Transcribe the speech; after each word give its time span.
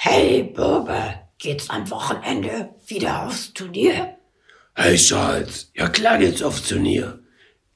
Hey, 0.00 0.44
Bube, 0.44 1.14
geht's 1.38 1.68
am 1.70 1.90
Wochenende 1.90 2.72
wieder 2.86 3.26
aufs 3.26 3.52
Turnier? 3.52 4.16
Hey, 4.76 4.96
Charles, 4.96 5.72
ja 5.74 5.88
klar 5.88 6.18
geht's 6.18 6.40
aufs 6.40 6.68
Turnier. 6.68 7.18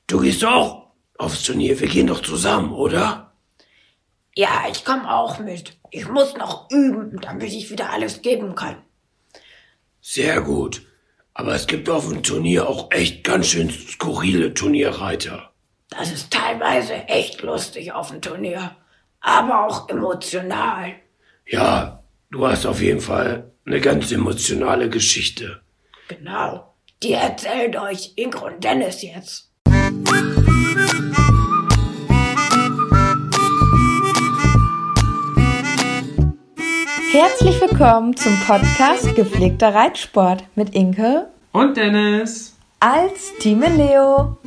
Du 0.06 0.20
gehst 0.20 0.44
auch 0.44 0.92
aufs 1.18 1.42
Turnier, 1.42 1.80
wir 1.80 1.88
gehen 1.88 2.06
doch 2.06 2.22
zusammen, 2.22 2.70
oder? 2.74 3.32
Ja, 4.36 4.66
ich 4.70 4.84
komm 4.84 5.04
auch 5.04 5.40
mit. 5.40 5.76
Ich 5.90 6.08
muss 6.08 6.36
noch 6.36 6.70
üben, 6.70 7.20
damit 7.20 7.52
ich 7.52 7.70
wieder 7.70 7.90
alles 7.90 8.22
geben 8.22 8.54
kann. 8.54 8.76
Sehr 10.00 10.42
gut. 10.42 10.86
Aber 11.34 11.56
es 11.56 11.66
gibt 11.66 11.90
auf 11.90 12.08
dem 12.08 12.22
Turnier 12.22 12.68
auch 12.68 12.92
echt 12.92 13.24
ganz 13.24 13.48
schön 13.48 13.68
skurrile 13.68 14.54
Turnierreiter. 14.54 15.50
Das 15.88 16.12
ist 16.12 16.32
teilweise 16.32 16.94
echt 17.08 17.42
lustig 17.42 17.90
auf 17.92 18.10
dem 18.12 18.22
Turnier, 18.22 18.76
aber 19.20 19.66
auch 19.66 19.88
emotional. 19.88 20.94
Ja, 21.46 22.01
Du 22.32 22.48
hast 22.48 22.64
auf 22.64 22.80
jeden 22.80 23.02
Fall 23.02 23.52
eine 23.66 23.78
ganz 23.78 24.10
emotionale 24.10 24.88
Geschichte. 24.88 25.60
Genau. 26.08 26.72
Die 27.02 27.12
erzählt 27.12 27.76
euch 27.76 28.14
Ingo 28.16 28.46
und 28.46 28.64
Dennis 28.64 29.02
jetzt. 29.02 29.50
Herzlich 37.10 37.60
willkommen 37.60 38.16
zum 38.16 38.34
Podcast 38.46 39.14
Gepflegter 39.14 39.74
Reitsport 39.74 40.44
mit 40.54 40.74
Inke 40.74 41.28
und 41.52 41.76
Dennis 41.76 42.56
als 42.80 43.36
Team 43.40 43.60
Leo. 43.60 44.38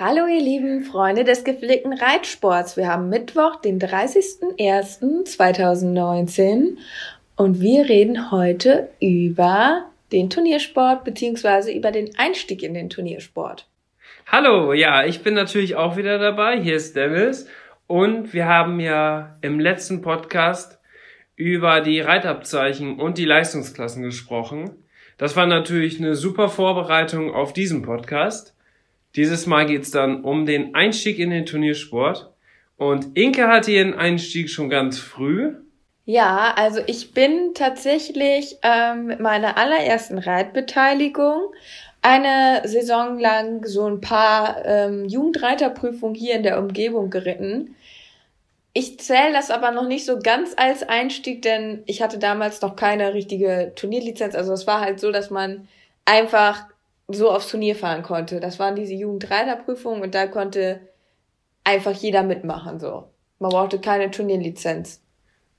Hallo 0.00 0.28
ihr 0.28 0.40
lieben 0.40 0.84
Freunde 0.84 1.24
des 1.24 1.42
gepflegten 1.42 1.92
Reitsports. 1.92 2.76
Wir 2.76 2.86
haben 2.86 3.08
Mittwoch, 3.08 3.56
den 3.56 3.80
30.01.2019 3.80 6.76
und 7.34 7.60
wir 7.60 7.88
reden 7.88 8.30
heute 8.30 8.90
über 9.00 9.86
den 10.12 10.30
Turniersport 10.30 11.02
beziehungsweise 11.02 11.72
über 11.72 11.90
den 11.90 12.16
Einstieg 12.16 12.62
in 12.62 12.74
den 12.74 12.90
Turniersport. 12.90 13.66
Hallo, 14.28 14.72
ja, 14.72 15.04
ich 15.04 15.24
bin 15.24 15.34
natürlich 15.34 15.74
auch 15.74 15.96
wieder 15.96 16.20
dabei. 16.20 16.60
Hier 16.60 16.76
ist 16.76 16.94
Dennis 16.94 17.48
und 17.88 18.32
wir 18.32 18.46
haben 18.46 18.78
ja 18.78 19.36
im 19.40 19.58
letzten 19.58 20.00
Podcast 20.00 20.78
über 21.34 21.80
die 21.80 21.98
Reitabzeichen 21.98 23.00
und 23.00 23.18
die 23.18 23.24
Leistungsklassen 23.24 24.04
gesprochen. 24.04 24.76
Das 25.16 25.34
war 25.34 25.46
natürlich 25.46 25.98
eine 25.98 26.14
super 26.14 26.48
Vorbereitung 26.48 27.34
auf 27.34 27.52
diesen 27.52 27.82
Podcast. 27.82 28.54
Dieses 29.18 29.46
Mal 29.46 29.66
geht's 29.66 29.90
dann 29.90 30.22
um 30.22 30.46
den 30.46 30.76
Einstieg 30.76 31.18
in 31.18 31.30
den 31.30 31.44
Turniersport. 31.44 32.30
Und 32.76 33.18
Inke 33.18 33.48
hatte 33.48 33.72
ihren 33.72 33.94
Einstieg 33.94 34.48
schon 34.48 34.70
ganz 34.70 35.00
früh. 35.00 35.56
Ja, 36.04 36.54
also 36.54 36.80
ich 36.86 37.14
bin 37.14 37.52
tatsächlich 37.52 38.58
ähm, 38.62 39.06
mit 39.06 39.18
meiner 39.18 39.58
allerersten 39.58 40.18
Reitbeteiligung 40.18 41.52
eine 42.00 42.62
Saison 42.64 43.18
lang 43.18 43.66
so 43.66 43.86
ein 43.86 44.00
paar 44.00 44.64
ähm, 44.64 45.04
Jugendreiterprüfungen 45.06 46.14
hier 46.14 46.36
in 46.36 46.44
der 46.44 46.60
Umgebung 46.60 47.10
geritten. 47.10 47.74
Ich 48.72 49.00
zähle 49.00 49.32
das 49.32 49.50
aber 49.50 49.72
noch 49.72 49.88
nicht 49.88 50.04
so 50.04 50.20
ganz 50.20 50.54
als 50.56 50.88
Einstieg, 50.88 51.42
denn 51.42 51.82
ich 51.86 52.02
hatte 52.02 52.20
damals 52.20 52.60
noch 52.60 52.76
keine 52.76 53.14
richtige 53.14 53.72
Turnierlizenz. 53.74 54.36
Also 54.36 54.52
es 54.52 54.68
war 54.68 54.80
halt 54.80 55.00
so, 55.00 55.10
dass 55.10 55.30
man 55.30 55.66
einfach 56.04 56.67
so 57.08 57.30
aufs 57.30 57.48
Turnier 57.48 57.74
fahren 57.74 58.02
konnte. 58.02 58.40
Das 58.40 58.58
waren 58.58 58.76
diese 58.76 58.94
Jugendreiterprüfungen 58.94 60.02
und 60.02 60.14
da 60.14 60.26
konnte 60.26 60.80
einfach 61.64 61.92
jeder 61.92 62.22
mitmachen, 62.22 62.78
so. 62.78 63.08
Man 63.38 63.50
brauchte 63.50 63.80
keine 63.80 64.10
Turnierlizenz. 64.10 65.00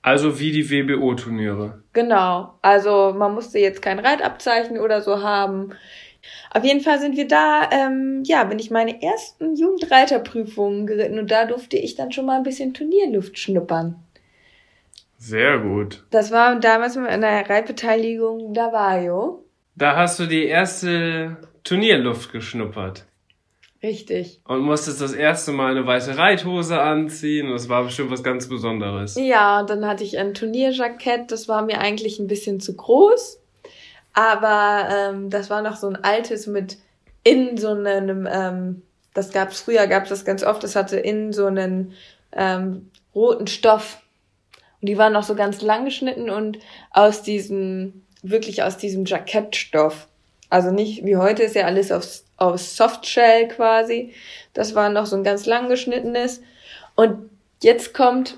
Also 0.01 0.39
wie 0.39 0.51
die 0.51 0.69
WBO-Turniere. 0.69 1.83
Genau. 1.93 2.53
Also 2.61 3.13
man 3.17 3.33
musste 3.33 3.59
jetzt 3.59 3.81
kein 3.81 3.99
Reitabzeichen 3.99 4.79
oder 4.79 5.01
so 5.01 5.21
haben. 5.21 5.73
Auf 6.51 6.63
jeden 6.63 6.81
Fall 6.81 6.99
sind 6.99 7.17
wir 7.17 7.27
da, 7.27 7.69
ähm, 7.71 8.23
ja, 8.25 8.43
bin 8.43 8.59
ich 8.59 8.71
meine 8.71 9.01
ersten 9.01 9.55
Jugendreiterprüfungen 9.55 10.87
geritten 10.87 11.19
und 11.19 11.31
da 11.31 11.45
durfte 11.45 11.77
ich 11.77 11.95
dann 11.95 12.11
schon 12.11 12.25
mal 12.25 12.37
ein 12.37 12.43
bisschen 12.43 12.73
Turnierluft 12.73 13.37
schnuppern. 13.37 13.95
Sehr 15.17 15.59
gut. 15.59 16.05
Das 16.11 16.31
war 16.31 16.59
damals 16.59 16.95
mit 16.95 17.07
einer 17.07 17.49
Reitbeteiligung 17.49 18.53
Davario. 18.53 19.43
Da 19.79 19.95
hast 19.95 20.19
du 20.19 20.25
die 20.25 20.45
erste 20.45 21.37
Turnierluft 21.63 22.33
geschnuppert. 22.33 23.05
Richtig. 23.81 24.41
Und 24.45 24.59
musstest 24.59 24.99
das 24.99 25.13
erste 25.13 25.53
Mal 25.53 25.71
eine 25.71 25.87
weiße 25.87 26.17
Reithose 26.17 26.81
anziehen. 26.81 27.49
Das 27.49 27.69
war 27.69 27.85
bestimmt 27.85 28.11
was 28.11 28.21
ganz 28.21 28.49
Besonderes. 28.49 29.15
Ja, 29.15 29.61
und 29.61 29.69
dann 29.69 29.87
hatte 29.87 30.03
ich 30.03 30.19
ein 30.19 30.33
Turnierjackett. 30.33 31.31
Das 31.31 31.47
war 31.47 31.61
mir 31.61 31.79
eigentlich 31.79 32.19
ein 32.19 32.27
bisschen 32.27 32.59
zu 32.59 32.75
groß. 32.75 33.39
Aber 34.13 34.89
ähm, 34.91 35.29
das 35.29 35.49
war 35.49 35.61
noch 35.61 35.77
so 35.77 35.87
ein 35.87 35.95
altes 35.95 36.45
mit 36.45 36.77
in 37.23 37.55
so 37.55 37.69
einem, 37.69 38.27
ähm, 38.29 38.81
das 39.13 39.31
gab's 39.31 39.61
früher, 39.61 39.87
gab's 39.87 40.09
das 40.09 40.25
ganz 40.25 40.43
oft, 40.43 40.61
das 40.61 40.75
hatte 40.75 40.97
in 40.97 41.31
so 41.31 41.45
einen 41.45 41.93
ähm, 42.33 42.91
roten 43.15 43.47
Stoff. 43.47 44.01
Und 44.81 44.89
die 44.89 44.97
waren 44.97 45.13
noch 45.13 45.23
so 45.23 45.35
ganz 45.35 45.61
lang 45.61 45.85
geschnitten 45.85 46.29
und 46.29 46.59
aus 46.91 47.23
diesem 47.23 48.03
wirklich 48.21 48.63
aus 48.63 48.77
diesem 48.77 49.05
Jackettstoff. 49.05 50.07
Also 50.49 50.71
nicht 50.71 51.05
wie 51.05 51.17
heute 51.17 51.43
ist 51.43 51.55
ja 51.55 51.65
alles 51.65 51.91
aus, 51.91 52.25
aus 52.37 52.75
Softshell 52.75 53.47
quasi. 53.47 54.13
Das 54.53 54.75
war 54.75 54.89
noch 54.89 55.05
so 55.05 55.15
ein 55.15 55.23
ganz 55.23 55.45
lang 55.45 55.69
geschnittenes. 55.69 56.41
Und 56.95 57.29
jetzt 57.61 57.93
kommt 57.93 58.37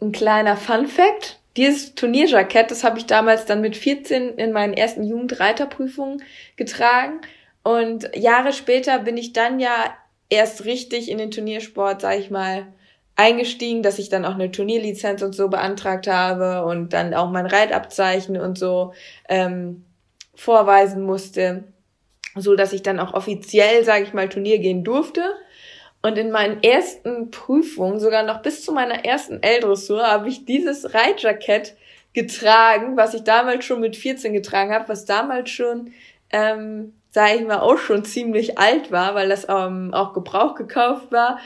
ein 0.00 0.12
kleiner 0.12 0.56
Fun 0.56 0.86
Fact. 0.86 1.38
Dieses 1.56 1.94
Turnierjackett, 1.94 2.70
das 2.70 2.82
habe 2.82 2.98
ich 2.98 3.06
damals 3.06 3.44
dann 3.44 3.60
mit 3.60 3.76
14 3.76 4.36
in 4.36 4.52
meinen 4.52 4.74
ersten 4.74 5.04
Jugendreiterprüfungen 5.04 6.22
getragen. 6.56 7.20
Und 7.62 8.10
Jahre 8.16 8.52
später 8.52 8.98
bin 8.98 9.16
ich 9.16 9.32
dann 9.32 9.60
ja 9.60 9.94
erst 10.30 10.64
richtig 10.64 11.10
in 11.10 11.18
den 11.18 11.30
Turniersport, 11.30 12.00
sag 12.00 12.18
ich 12.18 12.30
mal, 12.30 12.66
eingestiegen, 13.22 13.84
dass 13.84 14.00
ich 14.00 14.08
dann 14.08 14.24
auch 14.24 14.34
eine 14.34 14.50
Turnierlizenz 14.50 15.22
und 15.22 15.32
so 15.32 15.48
beantragt 15.48 16.08
habe 16.08 16.64
und 16.64 16.92
dann 16.92 17.14
auch 17.14 17.30
mein 17.30 17.46
Reitabzeichen 17.46 18.36
und 18.36 18.58
so 18.58 18.94
ähm, 19.28 19.84
vorweisen 20.34 21.04
musste, 21.04 21.62
so 22.34 22.56
dass 22.56 22.72
ich 22.72 22.82
dann 22.82 22.98
auch 22.98 23.14
offiziell, 23.14 23.84
sage 23.84 24.02
ich 24.02 24.12
mal, 24.12 24.28
Turnier 24.28 24.58
gehen 24.58 24.82
durfte. 24.82 25.22
Und 26.02 26.18
in 26.18 26.32
meinen 26.32 26.64
ersten 26.64 27.30
Prüfungen, 27.30 28.00
sogar 28.00 28.24
noch 28.24 28.42
bis 28.42 28.64
zu 28.64 28.72
meiner 28.72 29.04
ersten 29.04 29.40
L-Dressur, 29.40 30.02
habe 30.02 30.28
ich 30.28 30.44
dieses 30.44 30.92
Reitjackett 30.92 31.76
getragen, 32.12 32.96
was 32.96 33.14
ich 33.14 33.22
damals 33.22 33.64
schon 33.64 33.78
mit 33.78 33.94
14 33.94 34.32
getragen 34.32 34.72
habe, 34.72 34.88
was 34.88 35.04
damals 35.04 35.50
schon, 35.50 35.92
ähm, 36.30 36.94
sage 37.10 37.36
ich 37.36 37.46
mal, 37.46 37.60
auch 37.60 37.78
schon 37.78 38.04
ziemlich 38.04 38.58
alt 38.58 38.90
war, 38.90 39.14
weil 39.14 39.28
das 39.28 39.46
ähm, 39.48 39.94
auch 39.94 40.12
Gebrauch 40.12 40.56
gekauft 40.56 41.12
war. 41.12 41.38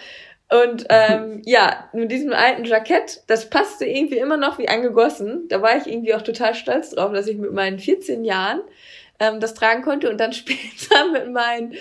Und 0.48 0.86
ähm, 0.90 1.42
ja, 1.44 1.88
mit 1.92 2.12
diesem 2.12 2.32
alten 2.32 2.64
Jackett, 2.64 3.22
das 3.26 3.50
passte 3.50 3.84
irgendwie 3.84 4.18
immer 4.18 4.36
noch 4.36 4.58
wie 4.58 4.68
angegossen. 4.68 5.48
Da 5.48 5.60
war 5.60 5.76
ich 5.76 5.86
irgendwie 5.86 6.14
auch 6.14 6.22
total 6.22 6.54
stolz 6.54 6.90
drauf, 6.90 7.12
dass 7.12 7.26
ich 7.26 7.36
mit 7.36 7.52
meinen 7.52 7.80
14 7.80 8.24
Jahren 8.24 8.60
ähm, 9.18 9.40
das 9.40 9.54
tragen 9.54 9.82
konnte 9.82 10.08
und 10.08 10.18
dann 10.18 10.32
später 10.32 11.10
mit 11.12 11.32
meinen 11.32 11.74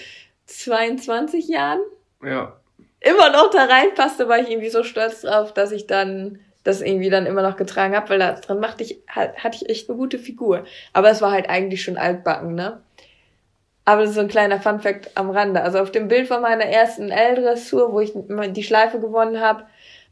22 0.47 1.47
Jahren 1.47 1.81
ja. 2.23 2.55
immer 3.01 3.29
noch 3.29 3.51
da 3.51 3.65
reinpasste, 3.65 4.27
war 4.27 4.39
ich 4.39 4.49
irgendwie 4.49 4.69
so 4.69 4.83
stolz 4.83 5.21
drauf, 5.21 5.53
dass 5.53 5.71
ich 5.71 5.85
dann 5.85 6.39
das 6.63 6.81
irgendwie 6.81 7.11
dann 7.11 7.27
immer 7.27 7.43
noch 7.43 7.57
getragen 7.57 7.95
habe, 7.95 8.09
weil 8.09 8.19
da 8.19 8.33
dran 8.33 8.59
machte 8.59 8.83
ich, 8.83 8.99
hatte 9.07 9.57
ich 9.61 9.69
echt 9.69 9.87
eine 9.87 9.97
gute 9.97 10.17
Figur. 10.17 10.65
Aber 10.93 11.11
es 11.11 11.21
war 11.21 11.31
halt 11.31 11.47
eigentlich 11.47 11.83
schon 11.83 11.97
altbacken, 11.97 12.55
ne? 12.55 12.81
Aber 13.85 14.01
das 14.01 14.09
ist 14.11 14.15
so 14.15 14.21
ein 14.21 14.27
kleiner 14.27 14.59
Funfact 14.59 15.11
am 15.15 15.29
Rande. 15.29 15.61
Also 15.61 15.79
auf 15.79 15.91
dem 15.91 16.07
Bild 16.07 16.27
von 16.27 16.41
meiner 16.41 16.65
ersten 16.65 17.11
L-Dressur, 17.11 17.93
wo 17.93 17.99
ich 17.99 18.13
die 18.15 18.63
Schleife 18.63 18.99
gewonnen 18.99 19.39
habe, 19.39 19.63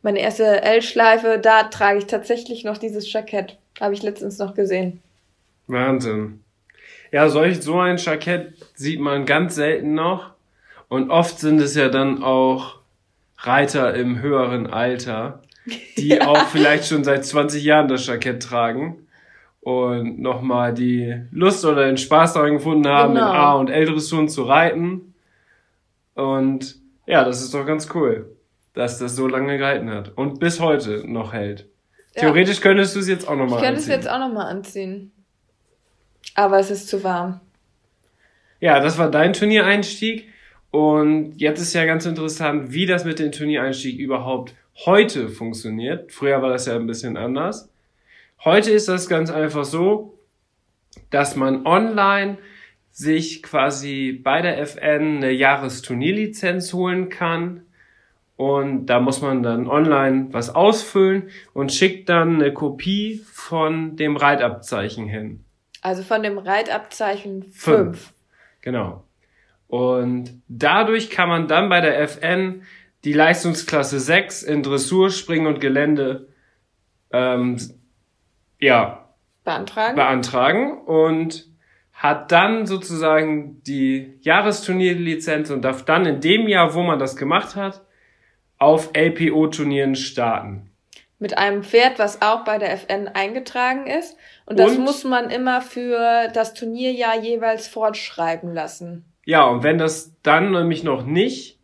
meine 0.03 0.19
erste 0.19 0.61
L-Schleife, 0.61 1.39
da 1.41 1.63
trage 1.63 1.97
ich 1.97 2.05
tatsächlich 2.05 2.63
noch 2.63 2.77
dieses 2.77 3.11
Jackett. 3.11 3.57
Habe 3.81 3.95
ich 3.95 4.03
letztens 4.03 4.37
noch 4.37 4.53
gesehen. 4.53 5.01
Wahnsinn. 5.65 6.43
Ja, 7.11 7.29
solch, 7.29 7.61
so 7.61 7.79
ein 7.79 7.97
Jackett 7.97 8.53
sieht 8.75 8.99
man 8.99 9.25
ganz 9.25 9.55
selten 9.55 9.95
noch. 9.95 10.31
Und 10.87 11.09
oft 11.09 11.39
sind 11.39 11.59
es 11.59 11.75
ja 11.75 11.89
dann 11.89 12.21
auch 12.21 12.79
Reiter 13.39 13.95
im 13.95 14.21
höheren 14.21 14.67
Alter, 14.67 15.41
die 15.97 16.21
auch 16.21 16.47
vielleicht 16.49 16.85
schon 16.85 17.03
seit 17.03 17.25
20 17.25 17.63
Jahren 17.63 17.87
das 17.87 18.05
Jackett 18.05 18.43
tragen 18.43 19.02
und 19.63 20.19
nochmal 20.19 20.74
die 20.74 21.21
Lust 21.31 21.63
oder 21.65 21.86
den 21.86 21.98
Spaß 21.98 22.33
daran 22.33 22.54
gefunden 22.54 22.88
haben, 22.88 23.13
Genau. 23.15 23.30
in 23.30 23.36
A- 23.36 23.54
und 23.56 23.69
L-Dressuren 23.69 24.27
zu 24.27 24.44
reiten. 24.44 25.13
Und 26.15 26.75
ja, 27.06 27.24
das 27.24 27.42
ist 27.42 27.54
doch 27.54 27.65
ganz 27.65 27.89
cool, 27.95 28.36
dass 28.74 29.00
das 29.00 29.15
so 29.15 29.27
lange 29.27 29.57
gehalten 29.57 29.89
hat 29.89 30.12
und 30.18 30.39
bis 30.39 30.60
heute 30.60 31.04
noch 31.10 31.33
hält. 31.33 31.68
Ja. 32.15 32.21
Theoretisch 32.24 32.62
könntest 32.62 32.95
du 32.95 33.00
es 33.00 33.07
jetzt 33.07 33.27
auch 33.27 33.33
Ich 33.33 33.39
nochmal 33.39 33.60
könnte 33.62 33.80
es 33.80 33.86
anziehen. 33.86 33.94
jetzt 33.95 34.10
auch 34.10 34.19
nochmal 34.19 34.45
anziehen. 34.48 35.12
Aber 36.36 36.59
es 36.59 36.69
ist 36.71 36.88
zu 36.88 37.04
warm. 37.04 37.39
Ja, 38.59 38.80
das 38.80 38.98
war 38.98 39.09
dein 39.12 39.33
Turniereinstieg. 39.33 40.30
Und 40.71 41.36
jetzt 41.39 41.59
ist 41.62 41.74
ja 41.74 41.86
ganz 41.86 42.06
interessant, 42.06 42.71
wie 42.71 42.86
das 42.86 43.06
mit 43.06 43.19
dem 43.19 43.31
Turniereinstieg 43.31 44.00
überhaupt 44.00 44.56
heute 44.86 45.30
funktioniert. 45.30 46.12
Früher 46.12 46.42
war 46.42 46.50
das 46.50 46.66
ja 46.66 46.75
ein 46.75 46.88
bisschen 46.88 47.16
anders. 47.18 47.69
Heute 48.45 48.72
ist 48.72 48.90
das 48.90 49.07
ganz 49.07 49.31
einfach 49.31 49.63
so, 49.63 50.19
dass 51.10 51.36
man 51.36 51.66
online 51.66 52.38
sich 52.92 53.42
quasi 53.42 54.19
bei 54.22 54.42
der 54.42 54.60
FN 54.60 55.18
eine 55.18 55.31
Jahresturnierlizenz 55.31 56.74
holen 56.74 57.10
kann. 57.10 57.66
Und 58.36 58.88
da 58.88 59.00
muss 59.00 59.22
man 59.22 59.44
dann 59.44 59.68
online 59.68 60.28
was 60.31 60.54
ausfüllen 60.54 61.30
und 61.54 61.72
schickt 61.72 62.10
dann 62.10 62.36
eine 62.36 62.54
Kopie 62.54 63.24
von 63.31 63.95
dem 63.95 64.18
Reitabzeichen 64.18 65.07
hin. 65.07 65.45
Also 65.81 66.04
von 66.04 66.22
dem 66.22 66.38
Reitabzeichen 66.38 67.44
Fünf. 67.44 67.98
5. 67.98 68.13
Genau. 68.62 69.06
Und 69.68 70.42
dadurch 70.50 71.10
kann 71.10 71.30
man 71.30 71.48
dann 71.48 71.69
bei 71.69 71.80
der 71.80 72.00
FN 72.01 72.63
die 73.06 73.13
Leistungsklasse 73.13 74.00
6 74.00 74.44
in 74.44 74.63
Dressur, 74.63 75.10
Springen 75.10 75.48
und 75.48 75.62
Gelände 75.62 76.28
ähm, 77.12 77.57
ja, 78.63 79.06
Beantragen. 79.44 79.95
beantragen 79.95 80.77
und 80.86 81.48
hat 81.92 82.31
dann 82.31 82.65
sozusagen 82.65 83.62
die 83.63 84.18
Jahresturnierlizenz 84.21 85.50
und 85.51 85.62
darf 85.63 85.83
dann 85.86 86.06
in 86.06 86.21
dem 86.21 86.48
Jahr, 86.48 86.74
wo 86.74 86.81
man 86.81 86.98
das 87.00 87.15
gemacht 87.15 87.56
hat, 87.56 87.81
auf 88.57 88.92
LPO-Turnieren 88.95 89.95
starten. 89.95 90.69
mit 91.19 91.38
einem 91.38 91.63
Pferd, 91.63 92.00
was 92.00 92.21
auch 92.21 92.44
bei 92.44 92.57
der 92.57 92.74
FN 92.74 93.07
eingetragen 93.07 93.88
ist. 93.88 94.18
Und 94.45 94.60
das 94.60 94.74
Und? 94.74 94.83
muss 94.83 95.06
man 95.06 95.30
immer 95.30 95.62
für 95.62 96.27
das 96.33 96.54
Turnierjahr 96.54 97.18
jeweils 97.18 97.68
fortschreiben 97.68 98.54
lassen. 98.54 99.06
Ja, 99.25 99.45
und 99.45 99.63
wenn 99.63 99.77
das 99.77 100.13
dann 100.24 100.51
nämlich 100.51 100.83
noch 100.83 101.06
nicht, 101.06 101.59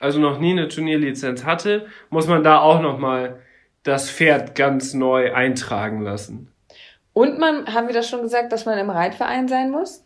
also 0.00 0.18
noch 0.18 0.40
nie 0.40 0.50
eine 0.52 0.66
Turnierlizenz 0.66 1.44
hatte, 1.44 1.86
muss 2.10 2.26
man 2.26 2.42
da 2.42 2.58
auch 2.58 2.80
nochmal 2.82 3.40
das 3.82 4.10
Pferd 4.10 4.54
ganz 4.54 4.94
neu 4.94 5.32
eintragen 5.34 6.02
lassen. 6.02 6.52
Und 7.12 7.38
man, 7.38 7.72
haben 7.72 7.88
wir 7.88 7.94
das 7.94 8.08
schon 8.08 8.22
gesagt, 8.22 8.52
dass 8.52 8.64
man 8.64 8.78
im 8.78 8.90
Reitverein 8.90 9.48
sein 9.48 9.70
muss? 9.70 10.04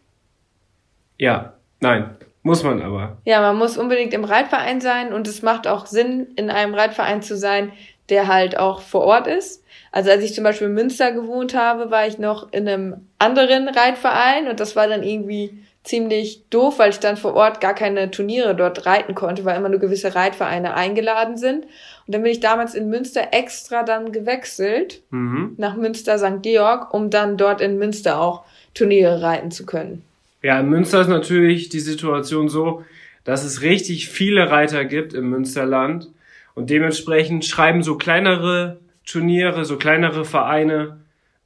Ja, 1.18 1.54
nein, 1.80 2.16
muss 2.42 2.62
man 2.62 2.82
aber. 2.82 3.18
Ja, 3.24 3.40
man 3.40 3.56
muss 3.56 3.78
unbedingt 3.78 4.12
im 4.12 4.24
Reitverein 4.24 4.80
sein 4.80 5.12
und 5.12 5.28
es 5.28 5.42
macht 5.42 5.66
auch 5.66 5.86
Sinn, 5.86 6.28
in 6.36 6.50
einem 6.50 6.74
Reitverein 6.74 7.22
zu 7.22 7.36
sein, 7.36 7.72
der 8.08 8.28
halt 8.28 8.58
auch 8.58 8.80
vor 8.80 9.02
Ort 9.02 9.26
ist. 9.26 9.64
Also 9.92 10.10
als 10.10 10.22
ich 10.22 10.34
zum 10.34 10.44
Beispiel 10.44 10.68
in 10.68 10.74
Münster 10.74 11.12
gewohnt 11.12 11.54
habe, 11.54 11.90
war 11.90 12.06
ich 12.06 12.18
noch 12.18 12.52
in 12.52 12.68
einem 12.68 13.08
anderen 13.18 13.68
Reitverein 13.68 14.48
und 14.48 14.60
das 14.60 14.76
war 14.76 14.88
dann 14.88 15.02
irgendwie 15.02 15.58
ziemlich 15.84 16.48
doof, 16.50 16.78
weil 16.78 16.90
ich 16.90 17.00
dann 17.00 17.16
vor 17.16 17.34
Ort 17.34 17.60
gar 17.60 17.74
keine 17.74 18.10
Turniere 18.10 18.54
dort 18.54 18.86
reiten 18.86 19.14
konnte, 19.14 19.44
weil 19.44 19.56
immer 19.56 19.68
nur 19.68 19.78
gewisse 19.78 20.14
Reitvereine 20.14 20.74
eingeladen 20.74 21.36
sind. 21.36 21.66
Und 22.06 22.14
dann 22.14 22.22
bin 22.22 22.30
ich 22.32 22.40
damals 22.40 22.74
in 22.74 22.88
Münster 22.88 23.28
extra 23.32 23.82
dann 23.82 24.12
gewechselt 24.12 25.02
Mhm. 25.10 25.54
nach 25.56 25.76
Münster 25.76 26.18
St. 26.18 26.42
Georg, 26.42 26.94
um 26.94 27.10
dann 27.10 27.36
dort 27.36 27.60
in 27.60 27.78
Münster 27.78 28.20
auch 28.20 28.44
Turniere 28.74 29.22
reiten 29.22 29.50
zu 29.50 29.66
können. 29.66 30.02
Ja, 30.42 30.60
in 30.60 30.68
Münster 30.68 31.00
ist 31.00 31.08
natürlich 31.08 31.68
die 31.68 31.80
Situation 31.80 32.48
so, 32.48 32.84
dass 33.24 33.44
es 33.44 33.62
richtig 33.62 34.08
viele 34.08 34.50
Reiter 34.50 34.84
gibt 34.84 35.14
im 35.14 35.30
Münsterland 35.30 36.08
und 36.54 36.70
dementsprechend 36.70 37.44
schreiben 37.44 37.82
so 37.82 37.96
kleinere 37.96 38.78
Turniere, 39.04 39.64
so 39.64 39.76
kleinere 39.76 40.24
Vereine 40.24 40.98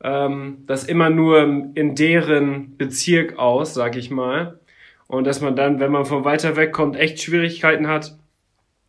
ähm, 0.02 0.58
das 0.66 0.84
immer 0.84 1.10
nur 1.10 1.42
in 1.74 1.94
deren 1.94 2.76
Bezirk 2.76 3.38
aus, 3.38 3.74
sag 3.74 3.96
ich 3.96 4.10
mal. 4.10 4.58
Und 5.06 5.26
dass 5.26 5.40
man 5.40 5.56
dann, 5.56 5.80
wenn 5.80 5.90
man 5.92 6.04
von 6.04 6.24
weiter 6.24 6.56
weg 6.56 6.72
kommt, 6.72 6.96
echt 6.96 7.20
Schwierigkeiten 7.20 7.88
hat, 7.88 8.16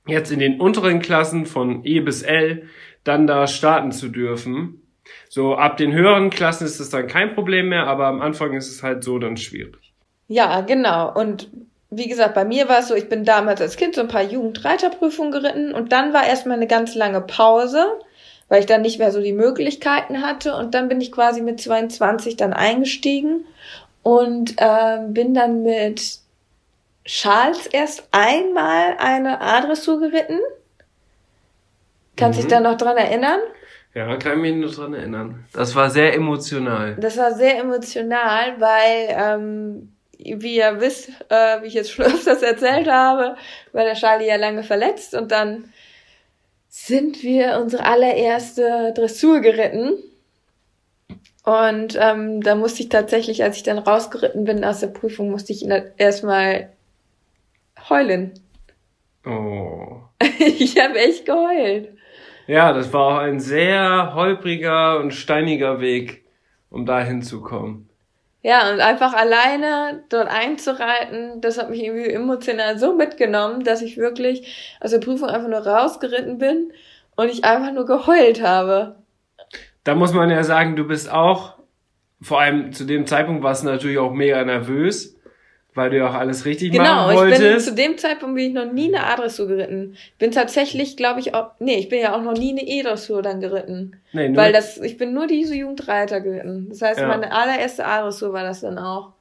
jetzt 0.08 0.32
in 0.32 0.40
den 0.40 0.60
unteren 0.60 1.00
Klassen 1.00 1.46
von 1.46 1.86
E 1.86 2.00
bis 2.00 2.22
L 2.24 2.68
dann 3.04 3.28
da 3.28 3.48
starten 3.48 3.92
zu 3.92 4.10
dürfen. 4.10 4.82
So 5.30 5.56
ab 5.56 5.78
den 5.78 5.94
höheren 5.94 6.30
Klassen 6.30 6.66
ist 6.66 6.80
es 6.80 6.90
dann 6.90 7.08
kein 7.08 7.34
Problem 7.34 7.70
mehr, 7.70 7.88
aber 7.88 8.08
am 8.08 8.22
Anfang 8.22 8.54
ist 8.54 8.70
es 8.70 8.84
halt 8.84 9.04
so 9.04 9.20
dann 9.20 9.38
schwierig. 9.38 9.94
Ja, 10.28 10.62
genau. 10.62 11.14
Und 11.14 11.50
wie 11.90 12.08
gesagt, 12.08 12.36
bei 12.36 12.46
mir 12.46 12.70
war 12.70 12.80
es 12.80 12.88
so, 12.88 12.96
ich 12.96 13.10
bin 13.10 13.26
damals 13.26 13.60
als 13.60 13.76
Kind 13.76 13.96
so 13.96 14.02
ein 14.02 14.08
paar 14.08 14.24
Jugendreiterprüfungen 14.24 15.32
geritten 15.32 15.74
und 15.74 15.92
dann 15.92 16.14
war 16.14 16.26
erstmal 16.26 16.58
eine 16.58 16.68
ganz 16.68 16.96
lange 16.96 17.20
Pause, 17.22 17.86
weil 18.48 18.62
ich 18.62 18.66
dann 18.66 18.82
nicht 18.82 19.00
mehr 19.00 19.12
so 19.12 19.22
die 19.22 19.34
Möglichkeiten 19.34 20.22
hatte 20.22 20.56
und 20.56 20.74
dann 20.74 20.88
bin 20.88 21.02
ich 21.02 21.12
quasi 21.12 21.42
mit 21.42 21.60
22 21.60 22.38
dann 22.38 22.54
eingestiegen 22.54 23.46
und 24.04 24.56
ähm, 24.58 25.14
bin 25.14 25.34
dann 25.34 25.64
mit 25.64 26.20
Charles 27.06 27.66
erst 27.68 28.08
einmal 28.12 28.96
eine 29.00 29.42
A-Dressur 29.42 30.00
geritten. 30.00 30.40
Kannst 32.16 32.40
Mhm. 32.40 32.44
dich 32.44 32.52
da 32.52 32.60
noch 32.60 32.78
dran 32.78 32.98
erinnern? 32.98 33.40
Ja, 33.94 34.16
kann 34.18 34.34
ich 34.34 34.38
mich 34.40 34.56
nur 34.56 34.70
dran 34.72 34.94
erinnern. 34.94 35.46
Das 35.54 35.76
war 35.76 35.90
sehr 35.90 36.14
emotional. 36.14 36.96
Das 37.00 37.18
war 37.18 37.34
sehr 37.34 37.58
emotional, 37.58 38.60
weil, 38.60 39.08
ähm, 39.10 39.94
wie 40.18 40.58
ihr 40.58 40.80
wisst, 40.80 41.10
äh, 41.30 41.62
wie 41.62 41.68
ich 41.68 41.74
jetzt 41.74 41.92
schon 41.92 42.06
öfters 42.14 42.42
erzählt 42.42 42.90
habe, 42.90 43.36
war 43.74 43.84
der 43.84 43.96
Charlie 43.96 44.28
ja 44.28 44.36
lange 44.38 44.64
verletzt 44.64 45.14
und 45.16 45.32
dann 45.32 45.74
sind 46.70 47.22
wir 47.22 47.60
unsere 47.62 47.84
allererste 47.86 48.94
Dressur 48.96 49.42
geritten. 49.42 49.98
Und 51.44 51.98
ähm, 52.00 52.42
da 52.42 52.56
musste 52.56 52.84
ich 52.84 52.90
tatsächlich, 52.90 53.44
als 53.44 53.58
ich 53.58 53.64
dann 53.64 53.80
rausgeritten 53.80 54.46
bin 54.46 54.64
aus 54.64 54.80
der 54.80 54.88
Prüfung, 54.88 55.32
musste 55.32 55.52
ich 55.52 55.66
erstmal 55.98 56.70
heulen. 57.92 58.34
Oh. 59.26 60.02
ich 60.40 60.80
habe 60.80 60.98
echt 60.98 61.26
geheult. 61.26 61.90
Ja, 62.48 62.74
das 62.74 62.92
war 62.92 63.02
auch 63.02 63.18
ein 63.20 63.40
sehr 63.40 64.14
holpriger 64.16 65.00
und 65.00 65.14
steiniger 65.14 65.80
Weg, 65.80 66.26
um 66.70 66.86
da 66.86 67.02
hinzukommen. 67.02 67.88
Ja, 68.44 68.72
und 68.72 68.80
einfach 68.80 69.14
alleine 69.14 70.04
dort 70.10 70.28
einzureiten, 70.28 71.42
das 71.42 71.60
hat 71.60 71.70
mich 71.70 71.84
irgendwie 71.84 72.10
emotional 72.10 72.80
so 72.80 72.96
mitgenommen, 72.96 73.64
dass 73.64 73.84
ich 73.84 73.98
wirklich 73.98 74.76
aus 74.80 74.92
der 74.92 74.98
Prüfung 74.98 75.30
einfach 75.30 75.48
nur 75.48 75.60
rausgeritten 75.60 76.40
bin 76.40 76.74
und 77.16 77.30
ich 77.30 77.46
einfach 77.46 77.72
nur 77.72 77.86
geheult 77.86 78.42
habe. 78.42 78.96
Da 79.84 79.94
muss 79.94 80.14
man 80.14 80.32
ja 80.32 80.44
sagen, 80.44 80.76
du 80.76 80.86
bist 80.86 81.12
auch, 81.12 81.54
vor 82.20 82.42
allem 82.42 82.74
zu 82.74 82.86
dem 82.86 83.06
Zeitpunkt 83.06 83.44
warst 83.44 83.64
du 83.64 83.68
natürlich 83.68 84.00
auch 84.00 84.12
mega 84.12 84.44
nervös, 84.44 85.16
weil 85.74 85.90
du 85.90 85.98
ja 85.98 86.10
auch 86.10 86.14
alles 86.16 86.46
richtig 86.46 86.72
Genau, 86.72 86.84
machen 86.84 87.12
ich 87.14 87.20
bin 87.22 87.42
wolltest. 87.42 87.68
zu 87.68 87.76
dem 87.76 87.98
Zeitpunkt 87.98 88.36
bin 88.36 88.48
ich 88.50 88.54
noch 88.54 88.72
nie 88.72 88.94
eine 88.94 89.06
A-Dressur 89.06 89.48
geritten. 89.48 89.96
Bin 90.20 90.32
tatsächlich, 90.32 90.98
glaube 90.98 91.20
ich, 91.22 91.34
auch, 91.34 91.52
nee, 91.60 91.76
ich 91.76 91.88
bin 91.90 92.02
ja 92.02 92.14
auch 92.16 92.22
noch 92.22 92.34
nie 92.34 92.52
eine 92.52 92.68
E-Dressur 92.68 93.22
dann 93.22 93.40
geritten. 93.40 93.94
nee, 94.12 94.28
nur, 94.30 94.38
Weil 94.38 94.52
das, 94.54 94.78
ich 94.80 94.98
bin 94.98 95.14
nur 95.14 95.28
diese 95.28 95.56
Jugendreiter 95.56 96.20
geritten. 96.20 96.68
Das 96.70 96.82
heißt, 96.82 97.00
Ja. 97.00 97.08
meine 97.08 97.32
allererste 97.32 97.86
A-Dressur 97.86 98.34
war 98.34 98.44
das 98.44 98.62
dann 98.62 98.78
auch. 98.78 99.14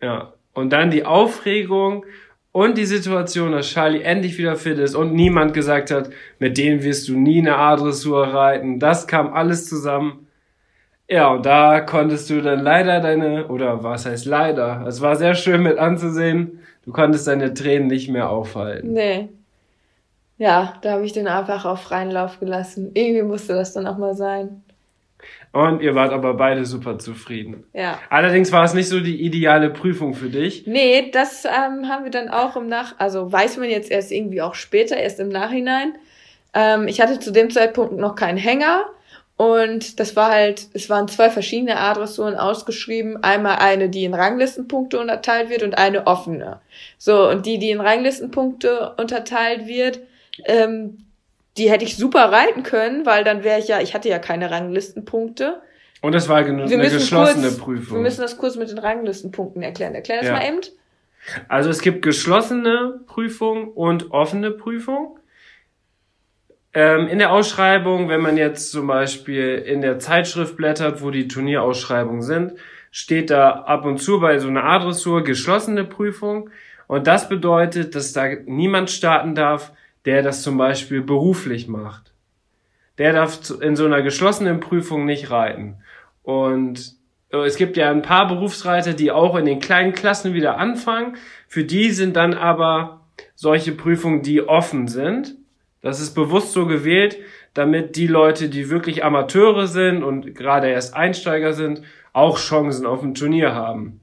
ja. 0.00 0.32
Und 0.54 0.70
dann 0.72 0.90
die 0.90 1.04
Aufregung 1.04 2.04
und 2.50 2.78
die 2.78 2.86
Situation, 2.86 3.52
dass 3.52 3.68
Charlie 3.68 4.02
endlich 4.02 4.38
wieder 4.38 4.56
fit 4.56 4.78
ist 4.78 4.96
und 4.96 5.14
niemand 5.14 5.52
gesagt 5.54 5.92
hat, 5.92 6.10
mit 6.40 6.58
denen 6.58 6.82
wirst 6.82 7.08
du 7.08 7.16
nie 7.16 7.38
eine 7.38 7.56
A-Dressur 7.56 8.26
reiten. 8.26 8.80
Das 8.80 9.06
kam 9.06 9.32
alles 9.32 9.68
zusammen. 9.68 10.26
Ja, 11.10 11.28
und 11.28 11.46
da 11.46 11.80
konntest 11.80 12.28
du 12.28 12.42
dann 12.42 12.60
leider 12.60 13.00
deine, 13.00 13.48
oder 13.48 13.82
was 13.82 14.04
heißt 14.04 14.26
leider? 14.26 14.84
Es 14.86 15.00
war 15.00 15.16
sehr 15.16 15.34
schön 15.34 15.62
mit 15.62 15.78
anzusehen. 15.78 16.60
Du 16.84 16.92
konntest 16.92 17.26
deine 17.26 17.54
Tränen 17.54 17.88
nicht 17.88 18.10
mehr 18.10 18.28
aufhalten. 18.28 18.92
Nee. 18.92 19.30
Ja, 20.36 20.74
da 20.82 20.92
habe 20.92 21.04
ich 21.04 21.12
den 21.12 21.26
einfach 21.26 21.64
auf 21.64 21.82
freien 21.82 22.10
Lauf 22.10 22.40
gelassen. 22.40 22.90
Irgendwie 22.94 23.22
musste 23.22 23.54
das 23.54 23.72
dann 23.72 23.86
auch 23.86 23.96
mal 23.96 24.14
sein. 24.14 24.62
Und 25.52 25.80
ihr 25.80 25.94
wart 25.94 26.12
aber 26.12 26.34
beide 26.34 26.66
super 26.66 26.98
zufrieden. 26.98 27.64
Ja. 27.72 27.98
Allerdings 28.10 28.52
war 28.52 28.64
es 28.64 28.74
nicht 28.74 28.88
so 28.88 29.00
die 29.00 29.22
ideale 29.22 29.70
Prüfung 29.70 30.12
für 30.14 30.28
dich. 30.28 30.66
Nee, 30.66 31.10
das 31.10 31.44
ähm, 31.46 31.88
haben 31.88 32.04
wir 32.04 32.10
dann 32.10 32.28
auch 32.28 32.54
im 32.56 32.68
Nach... 32.68 32.94
Also 32.98 33.32
weiß 33.32 33.56
man 33.56 33.70
jetzt 33.70 33.90
erst 33.90 34.12
irgendwie 34.12 34.42
auch 34.42 34.54
später, 34.54 34.96
erst 34.96 35.20
im 35.20 35.30
Nachhinein. 35.30 35.94
Ähm, 36.54 36.86
ich 36.86 37.00
hatte 37.00 37.18
zu 37.18 37.32
dem 37.32 37.50
Zeitpunkt 37.50 37.96
noch 37.96 38.14
keinen 38.14 38.38
Hänger. 38.38 38.84
Und 39.38 39.98
das 40.00 40.14
war 40.16 40.30
halt, 40.30 40.66
es 40.74 40.90
waren 40.90 41.08
zwei 41.08 41.30
verschiedene 41.30 41.78
A-Dressuren 41.78 42.34
ausgeschrieben. 42.34 43.22
Einmal 43.22 43.56
eine, 43.60 43.88
die 43.88 44.04
in 44.04 44.12
Ranglistenpunkte 44.12 44.98
unterteilt 44.98 45.48
wird 45.48 45.62
und 45.62 45.78
eine 45.78 46.06
offene. 46.06 46.60
So, 46.98 47.26
und 47.30 47.46
die, 47.46 47.58
die 47.58 47.70
in 47.70 47.80
Ranglistenpunkte 47.80 48.94
unterteilt 48.98 49.66
wird, 49.66 50.00
Ähm, 50.44 50.98
die 51.56 51.68
hätte 51.70 51.84
ich 51.84 51.96
super 51.96 52.30
reiten 52.30 52.62
können, 52.62 53.04
weil 53.04 53.24
dann 53.24 53.42
wäre 53.42 53.58
ich 53.58 53.66
ja, 53.66 53.80
ich 53.80 53.92
hatte 53.94 54.08
ja 54.08 54.20
keine 54.20 54.50
Ranglistenpunkte. 54.52 55.60
Und 56.00 56.14
es 56.14 56.28
war 56.28 56.36
eine 56.36 56.70
Wir 56.70 56.78
müssen 56.78 56.98
geschlossene 56.98 57.48
kurz, 57.48 57.58
Prüfung. 57.58 57.96
Wir 57.96 58.02
müssen 58.02 58.20
das 58.20 58.38
kurz 58.38 58.54
mit 58.54 58.70
den 58.70 58.78
Ranglistenpunkten 58.78 59.62
erklären. 59.62 59.94
Erklär 59.96 60.18
das 60.18 60.26
Ja. 60.28 60.34
mal 60.34 60.46
eben. 60.46 60.60
Also 61.48 61.70
es 61.70 61.80
gibt 61.80 62.02
geschlossene 62.02 63.00
Prüfung 63.06 63.72
und 63.72 64.12
offene 64.12 64.52
Prüfung. 64.52 65.18
Ähm, 66.78 67.08
in 67.08 67.18
der 67.18 67.32
Ausschreibung, 67.32 68.08
wenn 68.08 68.20
man 68.20 68.36
jetzt 68.36 68.70
zum 68.70 68.86
Beispiel 68.86 69.56
in 69.56 69.80
der 69.80 69.98
Zeitschrift 69.98 70.56
blättert, 70.56 71.02
wo 71.02 71.10
die 71.10 71.26
Turnierausschreibungen 71.26 72.22
sind, 72.22 72.52
steht 72.92 73.30
da 73.30 73.50
ab 73.50 73.84
und 73.84 73.98
zu 73.98 74.20
bei 74.20 74.38
so 74.38 74.46
einer 74.46 74.62
A-Dressur 74.62 75.24
geschlossene 75.24 75.82
Prüfung. 75.82 76.50
Und 76.86 77.08
das 77.08 77.28
bedeutet, 77.28 77.96
dass 77.96 78.12
da 78.12 78.28
niemand 78.46 78.90
starten 78.90 79.34
darf, 79.34 79.72
der 80.04 80.22
das 80.22 80.44
zum 80.44 80.56
Beispiel 80.56 81.02
beruflich 81.02 81.66
macht. 81.66 82.12
Der 82.98 83.12
darf 83.12 83.40
in 83.60 83.74
so 83.74 83.84
einer 83.84 84.02
geschlossenen 84.02 84.60
Prüfung 84.60 85.04
nicht 85.04 85.32
reiten. 85.32 85.78
Und 86.22 86.94
äh, 87.32 87.38
es 87.38 87.56
gibt 87.56 87.76
ja 87.76 87.90
ein 87.90 88.02
paar 88.02 88.28
Berufsreiter, 88.28 88.92
die 88.92 89.10
auch 89.10 89.34
in 89.34 89.46
den 89.46 89.58
kleinen 89.58 89.94
Klassen 89.94 90.32
wieder 90.32 90.58
anfangen. 90.58 91.16
Für 91.48 91.64
die 91.64 91.90
sind 91.90 92.14
dann 92.14 92.34
aber 92.34 93.00
solche 93.34 93.72
Prüfungen, 93.72 94.22
die 94.22 94.46
offen 94.46 94.86
sind. 94.86 95.34
Das 95.80 96.00
ist 96.00 96.14
bewusst 96.14 96.52
so 96.52 96.66
gewählt, 96.66 97.18
damit 97.54 97.96
die 97.96 98.06
Leute, 98.06 98.48
die 98.48 98.70
wirklich 98.70 99.04
Amateure 99.04 99.66
sind 99.66 100.02
und 100.02 100.34
gerade 100.34 100.68
erst 100.68 100.94
Einsteiger 100.94 101.52
sind, 101.52 101.82
auch 102.12 102.38
Chancen 102.38 102.86
auf 102.86 103.02
ein 103.02 103.14
Turnier 103.14 103.54
haben. 103.54 104.00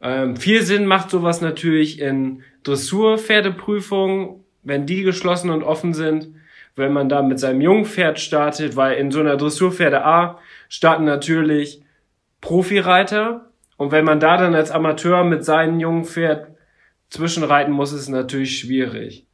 Ähm, 0.00 0.36
viel 0.36 0.62
Sinn 0.62 0.86
macht 0.86 1.10
sowas 1.10 1.40
natürlich 1.40 2.00
in 2.00 2.42
Dressurpferdeprüfungen, 2.62 4.44
wenn 4.62 4.86
die 4.86 5.02
geschlossen 5.02 5.50
und 5.50 5.62
offen 5.62 5.92
sind, 5.92 6.34
wenn 6.76 6.92
man 6.92 7.08
da 7.08 7.22
mit 7.22 7.38
seinem 7.38 7.60
jungen 7.60 7.84
Pferd 7.84 8.18
startet, 8.18 8.76
weil 8.76 8.96
in 8.96 9.10
so 9.10 9.20
einer 9.20 9.36
Dressurpferde 9.36 10.04
A 10.04 10.38
starten 10.68 11.04
natürlich 11.04 11.82
Profireiter 12.40 13.50
und 13.76 13.92
wenn 13.92 14.04
man 14.04 14.20
da 14.20 14.36
dann 14.36 14.54
als 14.54 14.70
Amateur 14.70 15.24
mit 15.24 15.44
seinem 15.44 15.80
jungen 15.80 16.04
Pferd 16.04 16.48
zwischenreiten 17.10 17.72
muss, 17.72 17.92
ist 17.92 18.02
es 18.02 18.08
natürlich 18.08 18.58
schwierig. 18.58 19.26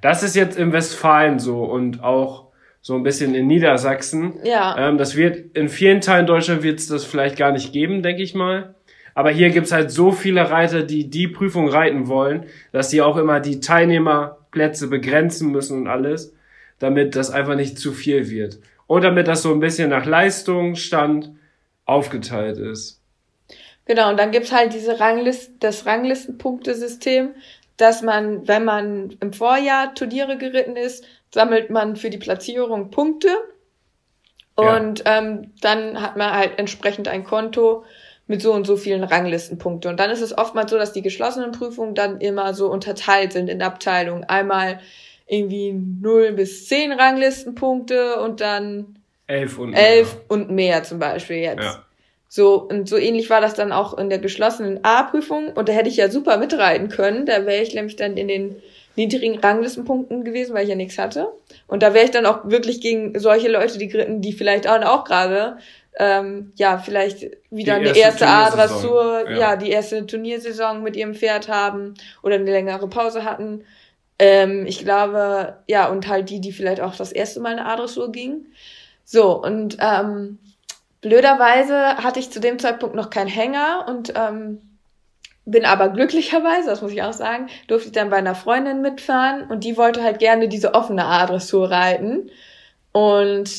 Das 0.00 0.22
ist 0.22 0.36
jetzt 0.36 0.58
in 0.58 0.72
Westfalen 0.72 1.38
so 1.38 1.64
und 1.64 2.02
auch 2.02 2.50
so 2.82 2.94
ein 2.94 3.02
bisschen 3.02 3.34
in 3.34 3.46
Niedersachsen. 3.46 4.34
Ja. 4.44 4.76
Ähm, 4.78 4.98
das 4.98 5.16
wird 5.16 5.56
in 5.56 5.68
vielen 5.68 6.00
Teilen 6.00 6.26
Deutschland 6.26 6.62
wird 6.62 6.78
es 6.78 6.88
das 6.88 7.04
vielleicht 7.04 7.36
gar 7.36 7.52
nicht 7.52 7.72
geben, 7.72 8.02
denke 8.02 8.22
ich 8.22 8.34
mal. 8.34 8.74
Aber 9.14 9.30
hier 9.30 9.50
gibt's 9.50 9.72
halt 9.72 9.90
so 9.90 10.12
viele 10.12 10.50
Reiter, 10.50 10.82
die 10.82 11.10
die 11.10 11.28
Prüfung 11.28 11.68
reiten 11.68 12.08
wollen, 12.08 12.46
dass 12.72 12.88
die 12.88 13.02
auch 13.02 13.16
immer 13.16 13.40
die 13.40 13.60
Teilnehmerplätze 13.60 14.88
begrenzen 14.88 15.50
müssen 15.50 15.82
und 15.82 15.88
alles, 15.88 16.34
damit 16.78 17.16
das 17.16 17.30
einfach 17.30 17.56
nicht 17.56 17.78
zu 17.78 17.92
viel 17.92 18.30
wird. 18.30 18.60
Und 18.86 19.02
damit 19.04 19.28
das 19.28 19.42
so 19.42 19.52
ein 19.52 19.60
bisschen 19.60 19.90
nach 19.90 20.06
Leistungsstand 20.06 21.32
aufgeteilt 21.84 22.58
ist. 22.58 23.00
Genau, 23.84 24.10
und 24.10 24.18
dann 24.18 24.30
gibt's 24.30 24.52
halt 24.52 24.72
diese 24.72 25.00
Ranglist, 25.00 25.52
das 25.60 25.84
Ranglistenpunktesystem, 25.84 27.30
dass 27.80 28.02
man, 28.02 28.46
wenn 28.46 28.64
man 28.64 29.16
im 29.20 29.32
Vorjahr 29.32 29.94
Turniere 29.94 30.36
geritten 30.38 30.76
ist, 30.76 31.04
sammelt 31.32 31.70
man 31.70 31.96
für 31.96 32.10
die 32.10 32.18
Platzierung 32.18 32.90
Punkte. 32.90 33.28
Ja. 34.58 34.76
Und 34.76 35.02
ähm, 35.06 35.52
dann 35.60 36.02
hat 36.02 36.16
man 36.16 36.32
halt 36.32 36.58
entsprechend 36.58 37.08
ein 37.08 37.24
Konto 37.24 37.84
mit 38.26 38.42
so 38.42 38.52
und 38.52 38.66
so 38.66 38.76
vielen 38.76 39.04
Ranglistenpunkte. 39.04 39.88
Und 39.88 39.98
dann 39.98 40.10
ist 40.10 40.20
es 40.20 40.36
oftmals 40.36 40.70
so, 40.70 40.78
dass 40.78 40.92
die 40.92 41.02
geschlossenen 41.02 41.52
Prüfungen 41.52 41.94
dann 41.94 42.20
immer 42.20 42.54
so 42.54 42.70
unterteilt 42.70 43.32
sind 43.32 43.48
in 43.48 43.62
Abteilungen. 43.62 44.24
Einmal 44.24 44.80
irgendwie 45.26 45.72
0 45.72 46.32
bis 46.32 46.66
10 46.68 46.92
Ranglistenpunkte 46.92 48.20
und 48.20 48.40
dann 48.40 48.96
Elf 49.26 49.58
und 49.58 49.74
elf 49.74 50.16
und 50.26 50.50
mehr 50.50 50.82
zum 50.82 50.98
Beispiel 50.98 51.36
jetzt. 51.36 51.62
Ja. 51.62 51.84
So, 52.32 52.62
und 52.62 52.88
so 52.88 52.96
ähnlich 52.96 53.28
war 53.28 53.40
das 53.40 53.54
dann 53.54 53.72
auch 53.72 53.98
in 53.98 54.08
der 54.08 54.20
geschlossenen 54.20 54.84
A-Prüfung. 54.84 55.48
Und 55.48 55.68
da 55.68 55.72
hätte 55.72 55.88
ich 55.88 55.96
ja 55.96 56.08
super 56.08 56.36
mitreiten 56.36 56.88
können. 56.88 57.26
Da 57.26 57.44
wäre 57.44 57.60
ich 57.60 57.74
nämlich 57.74 57.96
dann 57.96 58.16
in 58.16 58.28
den 58.28 58.54
niedrigen 58.94 59.40
Ranglistenpunkten 59.40 60.22
gewesen, 60.22 60.54
weil 60.54 60.62
ich 60.62 60.68
ja 60.68 60.76
nichts 60.76 60.96
hatte. 60.96 61.26
Und 61.66 61.82
da 61.82 61.92
wäre 61.92 62.04
ich 62.04 62.12
dann 62.12 62.26
auch 62.26 62.48
wirklich 62.48 62.80
gegen 62.80 63.18
solche 63.18 63.48
Leute, 63.48 63.78
die 63.78 63.88
geritten, 63.88 64.20
die 64.20 64.32
vielleicht 64.32 64.68
auch, 64.68 64.80
auch 64.82 65.02
gerade, 65.02 65.56
ähm, 65.98 66.52
ja, 66.54 66.78
vielleicht 66.78 67.32
wieder 67.50 67.80
Die 67.80 67.88
eine 67.88 67.98
erste 67.98 68.24
erste 68.24 68.28
A-Dressur, 68.28 69.24
ja. 69.28 69.36
ja. 69.36 69.56
die 69.56 69.70
erste 69.70 70.06
Turniersaison 70.06 70.84
mit 70.84 70.94
ihrem 70.94 71.16
Pferd 71.16 71.48
haben 71.48 71.94
oder 72.22 72.36
eine 72.36 72.44
längere 72.44 72.86
Pause 72.86 73.24
hatten. 73.24 73.64
Ähm, 74.20 74.66
ich 74.66 74.84
glaube, 74.84 75.56
ja, 75.66 75.88
und 75.88 76.06
halt 76.06 76.30
die, 76.30 76.40
die 76.40 76.52
vielleicht 76.52 76.80
auch 76.80 76.94
das 76.94 77.10
erste 77.10 77.40
Mal 77.40 77.54
eine 77.54 77.66
A-Dressur 77.66 78.12
gingen. 78.12 78.54
So, 79.04 79.42
und 79.42 79.78
ähm, 79.80 80.38
blöderweise 81.00 81.96
hatte 81.98 82.20
ich 82.20 82.30
zu 82.30 82.40
dem 82.40 82.58
Zeitpunkt 82.58 82.94
noch 82.94 83.10
keinen 83.10 83.28
Hänger 83.28 83.86
und 83.88 84.12
ähm, 84.16 84.78
bin 85.44 85.64
aber 85.64 85.88
glücklicherweise, 85.88 86.68
das 86.68 86.82
muss 86.82 86.92
ich 86.92 87.02
auch 87.02 87.12
sagen, 87.12 87.48
durfte 87.66 87.88
ich 87.88 87.92
dann 87.92 88.10
bei 88.10 88.16
einer 88.16 88.34
Freundin 88.34 88.82
mitfahren 88.82 89.48
und 89.50 89.64
die 89.64 89.76
wollte 89.76 90.02
halt 90.02 90.18
gerne 90.18 90.48
diese 90.48 90.74
offene 90.74 91.06
A-Dressur 91.06 91.70
reiten. 91.70 92.30
Und 92.92 93.50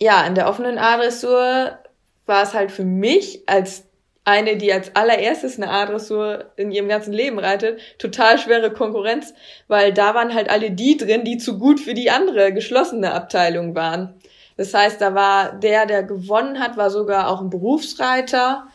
ja, 0.00 0.24
in 0.26 0.34
der 0.34 0.48
offenen 0.48 0.78
A-Dressur 0.78 1.78
war 2.26 2.42
es 2.42 2.54
halt 2.54 2.70
für 2.70 2.84
mich 2.84 3.42
als 3.46 3.84
eine, 4.24 4.58
die 4.58 4.72
als 4.72 4.94
allererstes 4.94 5.56
eine 5.56 5.70
A-Dressur 5.70 6.52
in 6.56 6.70
ihrem 6.70 6.88
ganzen 6.88 7.14
Leben 7.14 7.38
reitet, 7.38 7.80
total 7.98 8.38
schwere 8.38 8.70
Konkurrenz, 8.70 9.32
weil 9.68 9.94
da 9.94 10.14
waren 10.14 10.34
halt 10.34 10.50
alle 10.50 10.70
die 10.70 10.98
drin, 10.98 11.24
die 11.24 11.38
zu 11.38 11.58
gut 11.58 11.80
für 11.80 11.94
die 11.94 12.10
andere 12.10 12.52
geschlossene 12.52 13.14
Abteilung 13.14 13.74
waren. 13.74 14.14
Das 14.58 14.74
heißt, 14.74 15.00
da 15.00 15.14
war 15.14 15.52
der, 15.52 15.86
der 15.86 16.02
gewonnen 16.02 16.58
hat, 16.58 16.76
war 16.76 16.90
sogar 16.90 17.30
auch 17.30 17.40
ein 17.40 17.48
Berufsreiter. 17.48 18.66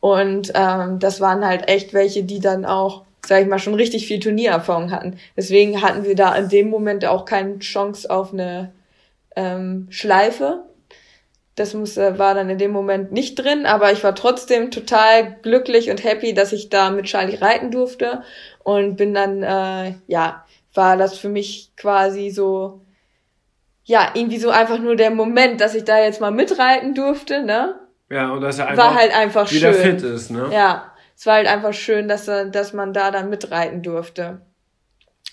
Und 0.00 0.52
ähm, 0.54 1.00
das 1.00 1.20
waren 1.20 1.44
halt 1.44 1.68
echt 1.68 1.92
welche, 1.92 2.22
die 2.22 2.40
dann 2.40 2.64
auch, 2.64 3.04
sag 3.26 3.42
ich 3.42 3.48
mal, 3.48 3.58
schon 3.58 3.74
richtig 3.74 4.06
viel 4.06 4.20
Turniererfahrung 4.20 4.92
hatten. 4.92 5.18
Deswegen 5.36 5.82
hatten 5.82 6.04
wir 6.04 6.14
da 6.14 6.34
in 6.36 6.48
dem 6.48 6.70
Moment 6.70 7.04
auch 7.04 7.24
keine 7.24 7.58
Chance 7.58 8.08
auf 8.08 8.32
eine 8.32 8.72
ähm, 9.34 9.88
Schleife. 9.90 10.64
Das 11.56 11.74
muss, 11.74 11.96
äh, 11.96 12.18
war 12.18 12.34
dann 12.34 12.48
in 12.48 12.58
dem 12.58 12.70
Moment 12.70 13.10
nicht 13.10 13.34
drin, 13.34 13.66
aber 13.66 13.92
ich 13.92 14.02
war 14.04 14.14
trotzdem 14.14 14.70
total 14.70 15.38
glücklich 15.42 15.90
und 15.90 16.04
happy, 16.04 16.34
dass 16.34 16.52
ich 16.52 16.70
da 16.70 16.90
mit 16.90 17.06
Charlie 17.06 17.36
reiten 17.36 17.72
durfte 17.72 18.22
und 18.62 18.96
bin 18.96 19.12
dann, 19.12 19.42
äh, 19.42 19.94
ja, 20.06 20.44
war 20.72 20.96
das 20.96 21.18
für 21.18 21.28
mich 21.28 21.72
quasi 21.76 22.30
so, 22.30 22.80
ja, 23.84 24.10
irgendwie 24.14 24.38
so 24.38 24.50
einfach 24.50 24.78
nur 24.78 24.96
der 24.96 25.10
Moment, 25.10 25.60
dass 25.60 25.74
ich 25.74 25.84
da 25.84 25.98
jetzt 26.00 26.20
mal 26.20 26.30
mitreiten 26.30 26.94
durfte, 26.94 27.42
ne? 27.42 27.78
Ja, 28.10 28.30
und 28.30 28.40
dass 28.42 28.58
er 28.58 28.68
einfach 28.68 28.84
War 28.84 28.94
halt 28.94 29.14
einfach 29.16 29.50
wieder 29.50 29.72
schön. 29.72 29.98
fit 29.98 30.02
ist, 30.02 30.30
ne? 30.30 30.48
Ja, 30.52 30.92
es 31.16 31.26
war 31.26 31.34
halt 31.34 31.46
einfach 31.48 31.72
schön, 31.72 32.08
dass, 32.08 32.28
er- 32.28 32.46
dass 32.46 32.72
man 32.72 32.92
da 32.92 33.10
dann 33.10 33.30
mitreiten 33.30 33.82
durfte. 33.82 34.40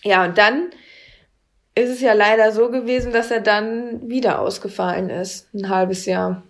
Ja, 0.03 0.23
und 0.25 0.37
dann 0.37 0.69
ist 1.75 1.89
es 1.89 2.01
ja 2.01 2.13
leider 2.13 2.51
so 2.51 2.69
gewesen, 2.69 3.11
dass 3.13 3.31
er 3.31 3.41
dann 3.41 4.09
wieder 4.09 4.39
ausgefallen 4.39 5.09
ist. 5.09 5.53
Ein 5.53 5.69
halbes 5.69 6.05
Jahr. 6.05 6.43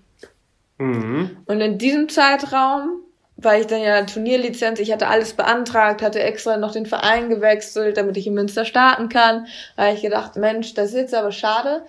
Mhm. 0.77 1.37
Und 1.45 1.61
in 1.61 1.77
diesem 1.77 2.09
Zeitraum, 2.09 3.01
weil 3.41 3.61
ich 3.61 3.67
dann 3.67 3.81
ja 3.81 4.01
Turnierlizenz, 4.03 4.79
ich 4.79 4.91
hatte 4.91 5.07
alles 5.07 5.33
beantragt, 5.33 6.01
hatte 6.01 6.21
extra 6.21 6.57
noch 6.57 6.73
den 6.73 6.85
Verein 6.85 7.29
gewechselt, 7.29 7.97
damit 7.97 8.17
ich 8.17 8.27
in 8.27 8.33
Münster 8.33 8.65
starten 8.65 9.07
kann, 9.07 9.47
habe 9.77 9.93
ich 9.93 10.01
gedacht, 10.01 10.35
Mensch, 10.35 10.73
das 10.73 10.89
ist 10.89 10.95
jetzt 10.95 11.15
aber 11.15 11.31
schade. 11.31 11.83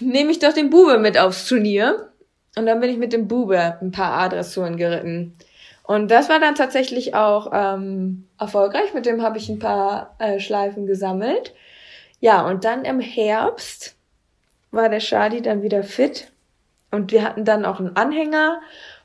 Nehme 0.00 0.30
ich 0.30 0.38
doch 0.38 0.52
den 0.52 0.70
Bube 0.70 0.98
mit 0.98 1.18
aufs 1.18 1.48
Turnier. 1.48 2.10
Und 2.56 2.66
dann 2.66 2.80
bin 2.80 2.90
ich 2.90 2.96
mit 2.96 3.12
dem 3.12 3.28
Bube 3.28 3.76
ein 3.80 3.90
paar 3.90 4.12
A-Dressuren 4.12 4.76
geritten. 4.76 5.36
Und 5.82 6.10
das 6.10 6.28
war 6.28 6.40
dann 6.40 6.54
tatsächlich 6.54 7.14
auch 7.14 7.50
ähm, 7.52 8.28
erfolgreich. 8.38 8.94
Mit 8.94 9.04
dem 9.04 9.22
habe 9.22 9.38
ich 9.38 9.48
ein 9.48 9.58
paar 9.58 10.14
äh, 10.18 10.38
Schleifen 10.38 10.86
gesammelt. 10.86 11.54
Ja, 12.20 12.46
und 12.46 12.64
dann 12.64 12.84
im 12.84 13.00
Herbst 13.00 13.96
war 14.70 14.88
der 14.88 15.00
Shadi 15.00 15.42
dann 15.42 15.62
wieder 15.62 15.82
fit. 15.82 16.28
Und 16.90 17.12
wir 17.12 17.24
hatten 17.24 17.44
dann 17.44 17.64
auch 17.64 17.80
einen 17.80 17.96
Anhänger. 17.96 18.60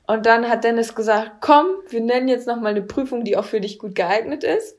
Und 0.08 0.26
dann 0.26 0.50
hat 0.50 0.64
Dennis 0.64 0.94
gesagt, 0.96 1.34
komm, 1.42 1.68
wir 1.90 2.02
nennen 2.02 2.28
jetzt 2.28 2.48
nochmal 2.48 2.72
eine 2.72 2.82
Prüfung, 2.82 3.24
die 3.24 3.38
auch 3.38 3.46
für 3.46 3.62
dich 3.62 3.80
gut 3.80 3.96
geeignet 3.96 4.44
ist. 4.44 4.78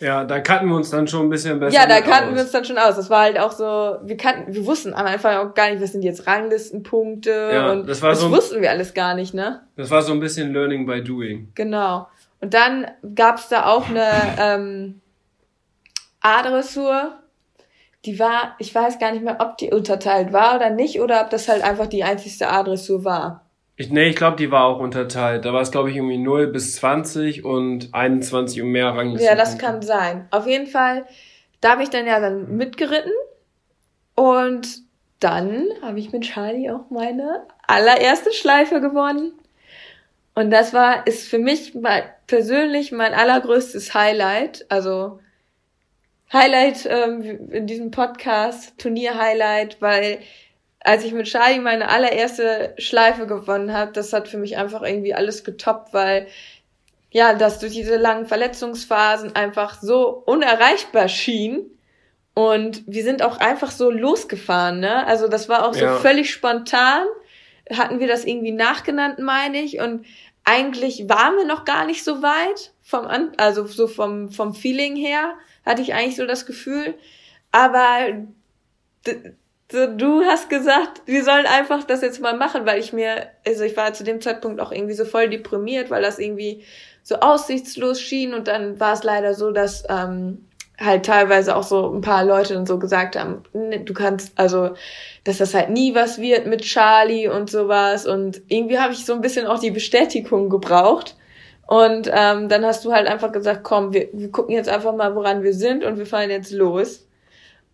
Ja, 0.00 0.24
da 0.24 0.40
kannten 0.40 0.68
wir 0.68 0.74
uns 0.74 0.90
dann 0.90 1.06
schon 1.06 1.26
ein 1.26 1.30
bisschen 1.30 1.60
besser. 1.60 1.72
ja, 1.76 1.86
da 1.86 2.00
kannten 2.00 2.30
aus. 2.30 2.34
wir 2.34 2.42
uns 2.42 2.50
dann 2.50 2.64
schon 2.64 2.78
aus. 2.78 2.96
Das 2.96 3.10
war 3.10 3.20
halt 3.22 3.38
auch 3.38 3.52
so, 3.52 3.96
wir 4.02 4.16
kannten, 4.16 4.52
wir 4.52 4.66
wussten 4.66 4.92
am 4.92 5.06
Anfang 5.06 5.36
auch 5.36 5.54
gar 5.54 5.70
nicht, 5.70 5.80
was 5.80 5.92
sind 5.92 6.02
jetzt 6.02 6.26
Ranglistenpunkte 6.26 7.50
Ja, 7.52 7.70
und 7.72 7.88
das 7.88 8.02
war 8.02 8.10
das 8.10 8.20
so- 8.20 8.30
wussten 8.32 8.60
wir 8.60 8.70
alles 8.70 8.92
gar 8.92 9.14
nicht, 9.14 9.34
ne? 9.34 9.60
Das 9.76 9.90
war 9.90 10.02
so 10.02 10.12
ein 10.12 10.18
bisschen 10.18 10.52
Learning 10.52 10.84
by 10.84 11.02
Doing. 11.04 11.52
Genau. 11.54 12.08
Und 12.40 12.52
dann 12.54 12.88
gab's 13.14 13.48
da 13.48 13.66
auch 13.66 13.88
eine 13.88 14.10
ähm, 14.40 15.00
A-Dressur. 16.20 17.18
Die 18.04 18.18
war, 18.18 18.54
ich 18.58 18.74
weiß 18.74 18.98
gar 18.98 19.12
nicht 19.12 19.24
mehr, 19.24 19.36
ob 19.40 19.56
die 19.58 19.70
unterteilt 19.70 20.32
war 20.32 20.56
oder 20.56 20.70
nicht, 20.70 21.00
oder 21.00 21.22
ob 21.22 21.30
das 21.30 21.48
halt 21.48 21.62
einfach 21.62 21.86
die 21.86 22.04
einzigste 22.04 22.48
A-Dressur 22.50 23.04
war. 23.04 23.43
Ich, 23.76 23.90
nee, 23.90 24.08
ich 24.08 24.16
glaube, 24.16 24.36
die 24.36 24.50
war 24.52 24.64
auch 24.64 24.78
unterteilt. 24.78 25.44
Da 25.44 25.52
war 25.52 25.60
es, 25.60 25.72
glaube 25.72 25.90
ich, 25.90 25.96
irgendwie 25.96 26.18
0 26.18 26.46
bis 26.48 26.76
20 26.76 27.44
und 27.44 27.92
21 27.92 28.62
und 28.62 28.68
mehr 28.68 28.88
Ranglisten. 28.88 29.26
Ja, 29.28 29.34
das 29.34 29.58
kann 29.58 29.82
sein. 29.82 30.28
Auf 30.30 30.46
jeden 30.46 30.68
Fall, 30.68 31.06
da 31.60 31.72
habe 31.72 31.82
ich 31.82 31.90
dann 31.90 32.06
ja 32.06 32.20
dann 32.20 32.56
mitgeritten 32.56 33.12
und 34.14 34.84
dann 35.18 35.66
habe 35.82 35.98
ich 35.98 36.12
mit 36.12 36.22
Charlie 36.22 36.70
auch 36.70 36.90
meine 36.90 37.46
allererste 37.66 38.32
Schleife 38.32 38.80
gewonnen. 38.80 39.32
Und 40.34 40.50
das 40.50 40.72
war, 40.72 41.06
ist 41.06 41.28
für 41.28 41.38
mich 41.38 41.74
mal 41.74 42.04
persönlich 42.26 42.92
mein 42.92 43.12
allergrößtes 43.12 43.94
Highlight. 43.94 44.66
Also 44.68 45.20
Highlight 46.32 46.86
ähm, 46.86 47.50
in 47.50 47.66
diesem 47.66 47.90
Podcast, 47.90 48.78
Turnier-Highlight, 48.78 49.80
weil 49.80 50.18
als 50.84 51.02
ich 51.02 51.12
mit 51.12 51.26
Charlie 51.26 51.60
meine 51.60 51.88
allererste 51.88 52.74
Schleife 52.78 53.26
gewonnen 53.26 53.72
habe, 53.72 53.92
das 53.92 54.12
hat 54.12 54.28
für 54.28 54.36
mich 54.36 54.56
einfach 54.58 54.82
irgendwie 54.82 55.14
alles 55.14 55.42
getoppt, 55.42 55.92
weil 55.92 56.28
ja, 57.10 57.34
das 57.34 57.58
durch 57.58 57.72
diese 57.72 57.96
langen 57.96 58.26
Verletzungsphasen 58.26 59.34
einfach 59.34 59.80
so 59.80 60.22
unerreichbar 60.26 61.08
schien. 61.08 61.70
Und 62.34 62.82
wir 62.86 63.04
sind 63.04 63.22
auch 63.22 63.38
einfach 63.38 63.70
so 63.70 63.90
losgefahren, 63.90 64.80
ne? 64.80 65.06
Also 65.06 65.28
das 65.28 65.48
war 65.48 65.66
auch 65.66 65.74
so 65.74 65.84
Ja. 65.84 65.96
völlig 65.96 66.32
spontan. 66.32 67.06
Hatten 67.70 68.00
wir 68.00 68.08
das 68.08 68.24
irgendwie 68.24 68.50
nachgenannt, 68.50 69.20
meine 69.20 69.60
ich. 69.60 69.78
Und 69.80 70.04
eigentlich 70.42 71.08
waren 71.08 71.36
wir 71.36 71.46
noch 71.46 71.64
gar 71.64 71.86
nicht 71.86 72.04
so 72.04 72.20
weit 72.20 72.72
vom, 72.82 73.06
An 73.06 73.32
also 73.38 73.64
so 73.66 73.86
vom, 73.86 74.30
vom 74.30 74.52
Feeling 74.52 74.96
her, 74.96 75.34
hatte 75.64 75.80
ich 75.80 75.94
eigentlich 75.94 76.16
so 76.16 76.26
das 76.26 76.44
Gefühl. 76.44 76.94
Aber 77.52 78.26
d- 79.72 79.96
du 79.96 80.22
hast 80.24 80.48
gesagt, 80.50 81.02
wir 81.06 81.24
sollen 81.24 81.46
einfach 81.46 81.84
das 81.84 82.02
jetzt 82.02 82.20
mal 82.20 82.36
machen, 82.36 82.66
weil 82.66 82.80
ich 82.80 82.92
mir, 82.92 83.28
also 83.46 83.64
ich 83.64 83.76
war 83.76 83.92
zu 83.92 84.04
dem 84.04 84.20
Zeitpunkt 84.20 84.60
auch 84.60 84.72
irgendwie 84.72 84.94
so 84.94 85.04
voll 85.04 85.28
deprimiert, 85.28 85.90
weil 85.90 86.02
das 86.02 86.18
irgendwie 86.18 86.64
so 87.02 87.16
aussichtslos 87.16 88.00
schien. 88.00 88.34
Und 88.34 88.48
dann 88.48 88.78
war 88.80 88.94
es 88.94 89.02
leider 89.04 89.34
so, 89.34 89.50
dass 89.50 89.84
ähm, 89.88 90.46
halt 90.80 91.06
teilweise 91.06 91.54
auch 91.56 91.62
so 91.62 91.92
ein 91.92 92.00
paar 92.00 92.24
Leute 92.24 92.54
dann 92.54 92.66
so 92.66 92.78
gesagt 92.78 93.16
haben, 93.16 93.42
"Nee, 93.52 93.78
du 93.84 93.94
kannst, 93.94 94.32
also, 94.38 94.70
dass 95.24 95.38
das 95.38 95.54
halt 95.54 95.70
nie 95.70 95.94
was 95.94 96.20
wird 96.20 96.46
mit 96.46 96.62
Charlie 96.62 97.28
und 97.28 97.50
sowas. 97.50 98.06
Und 98.06 98.42
irgendwie 98.48 98.78
habe 98.78 98.92
ich 98.92 99.04
so 99.06 99.12
ein 99.14 99.20
bisschen 99.20 99.46
auch 99.46 99.58
die 99.60 99.70
Bestätigung 99.70 100.50
gebraucht. 100.50 101.16
Und 101.66 102.10
ähm, 102.12 102.48
dann 102.50 102.64
hast 102.66 102.84
du 102.84 102.92
halt 102.92 103.06
einfach 103.08 103.32
gesagt, 103.32 103.64
komm, 103.64 103.92
wir, 103.94 104.08
wir 104.12 104.30
gucken 104.30 104.54
jetzt 104.54 104.68
einfach 104.68 104.94
mal, 104.94 105.14
woran 105.14 105.42
wir 105.42 105.54
sind 105.54 105.82
und 105.84 105.96
wir 105.98 106.06
fahren 106.06 106.30
jetzt 106.30 106.52
los. 106.52 107.06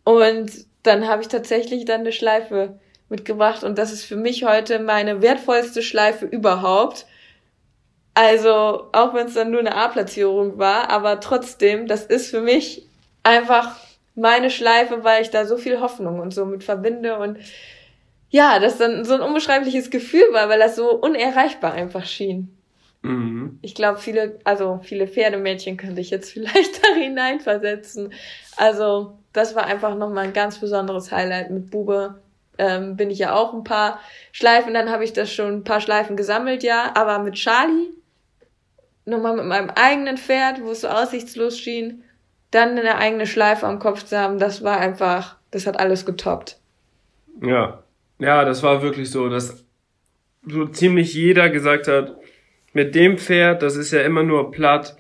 Und 0.05 0.51
dann 0.83 1.07
habe 1.09 1.23
ich 1.23 1.29
tatsächlich 1.29 1.85
dann 1.85 2.01
eine 2.01 2.13
Schleife 2.13 2.79
mitgebracht 3.09 3.65
und 3.65 3.79
das 3.79 3.93
ist 3.93 4.05
für 4.05 4.17
mich 4.17 4.45
heute 4.45 4.79
meine 4.79 5.21
wertvollste 5.21 5.83
Schleife 5.83 6.27
überhaupt. 6.27 7.07
Also, 8.15 8.89
auch 8.93 9.15
wenn 9.15 9.27
es 9.27 9.35
dann 9.35 9.51
nur 9.51 9.61
eine 9.61 9.75
A-Platzierung 9.75 10.59
war, 10.59 10.91
aber 10.91 11.21
trotzdem, 11.21 11.87
das 11.87 12.05
ist 12.05 12.31
für 12.31 12.41
mich 12.41 12.87
einfach 13.23 13.77
meine 14.15 14.51
Schleife, 14.51 15.05
weil 15.05 15.23
ich 15.23 15.31
da 15.31 15.47
so 15.47 15.57
viel 15.57 15.81
Hoffnung 15.81 16.21
und 16.21 16.35
so 16.35 16.45
mit 16.45 16.65
verbinde 16.65 17.19
und 17.19 17.39
ja, 18.31 18.59
das 18.61 18.79
dann 18.79 19.05
so 19.05 19.15
ein 19.15 19.21
unbeschreibliches 19.21 19.91
Gefühl 19.91 20.33
war, 20.33 20.49
weil 20.49 20.59
das 20.59 20.77
so 20.77 20.91
unerreichbar 20.93 21.73
einfach 21.73 22.07
schien. 22.07 22.57
Mhm. 23.03 23.59
Ich 23.63 23.75
glaube, 23.75 23.99
viele, 23.99 24.39
also 24.45 24.81
viele 24.83 25.07
Pferdemädchen 25.07 25.77
könnte 25.77 26.01
ich 26.01 26.11
jetzt 26.11 26.31
vielleicht 26.33 26.85
da 26.85 26.95
hineinversetzen. 26.95 28.13
Also, 28.57 29.19
das 29.33 29.55
war 29.55 29.67
einfach 29.67 29.97
nochmal 29.97 30.27
ein 30.27 30.33
ganz 30.33 30.59
besonderes 30.59 31.11
Highlight. 31.13 31.51
Mit 31.51 31.71
Bube 31.71 32.21
ähm, 32.59 32.97
bin 32.97 33.11
ich 33.11 33.19
ja 33.19 33.35
auch 33.35 33.55
ein 33.55 33.65
paar 33.65 34.01
Schleifen, 34.33 34.75
dann 34.75 34.91
habe 34.91 35.05
ich 35.05 35.13
das 35.13 35.33
schon 35.33 35.53
ein 35.55 35.65
paar 35.65 35.81
Schleifen 35.81 36.17
gesammelt, 36.17 36.63
ja. 36.63 36.93
Aber 36.95 37.19
mit 37.21 37.35
Charlie, 37.35 37.89
nochmal 39.07 39.37
mit 39.37 39.47
meinem 39.47 39.71
eigenen 39.71 40.19
Pferd, 40.19 40.63
wo 40.63 40.71
es 40.73 40.83
so 40.83 40.89
aussichtslos 40.89 41.59
schien, 41.59 42.05
dann 42.51 42.79
eine 42.79 42.97
eigene 42.97 43.27
Schleife 43.27 43.67
am 43.67 43.79
Kopf 43.79 44.05
zu 44.05 44.19
haben, 44.19 44.39
das 44.39 44.63
war 44.63 44.79
einfach, 44.79 45.37
das 45.51 45.67
hat 45.67 45.79
alles 45.79 46.05
getoppt. 46.05 46.59
Ja. 47.43 47.83
Ja, 48.19 48.45
das 48.45 48.63
war 48.63 48.83
wirklich 48.83 49.11
so, 49.11 49.31
dass 49.31 49.65
so 50.47 50.67
ziemlich 50.67 51.15
jeder 51.15 51.49
gesagt 51.49 51.89
hat, 51.89 52.20
mit 52.73 52.95
dem 52.95 53.19
Pferd, 53.19 53.63
das 53.63 53.77
ist 53.77 53.93
ja 53.93 54.03
immer 54.03 54.23
nur 54.23 54.51
platt, 54.51 54.97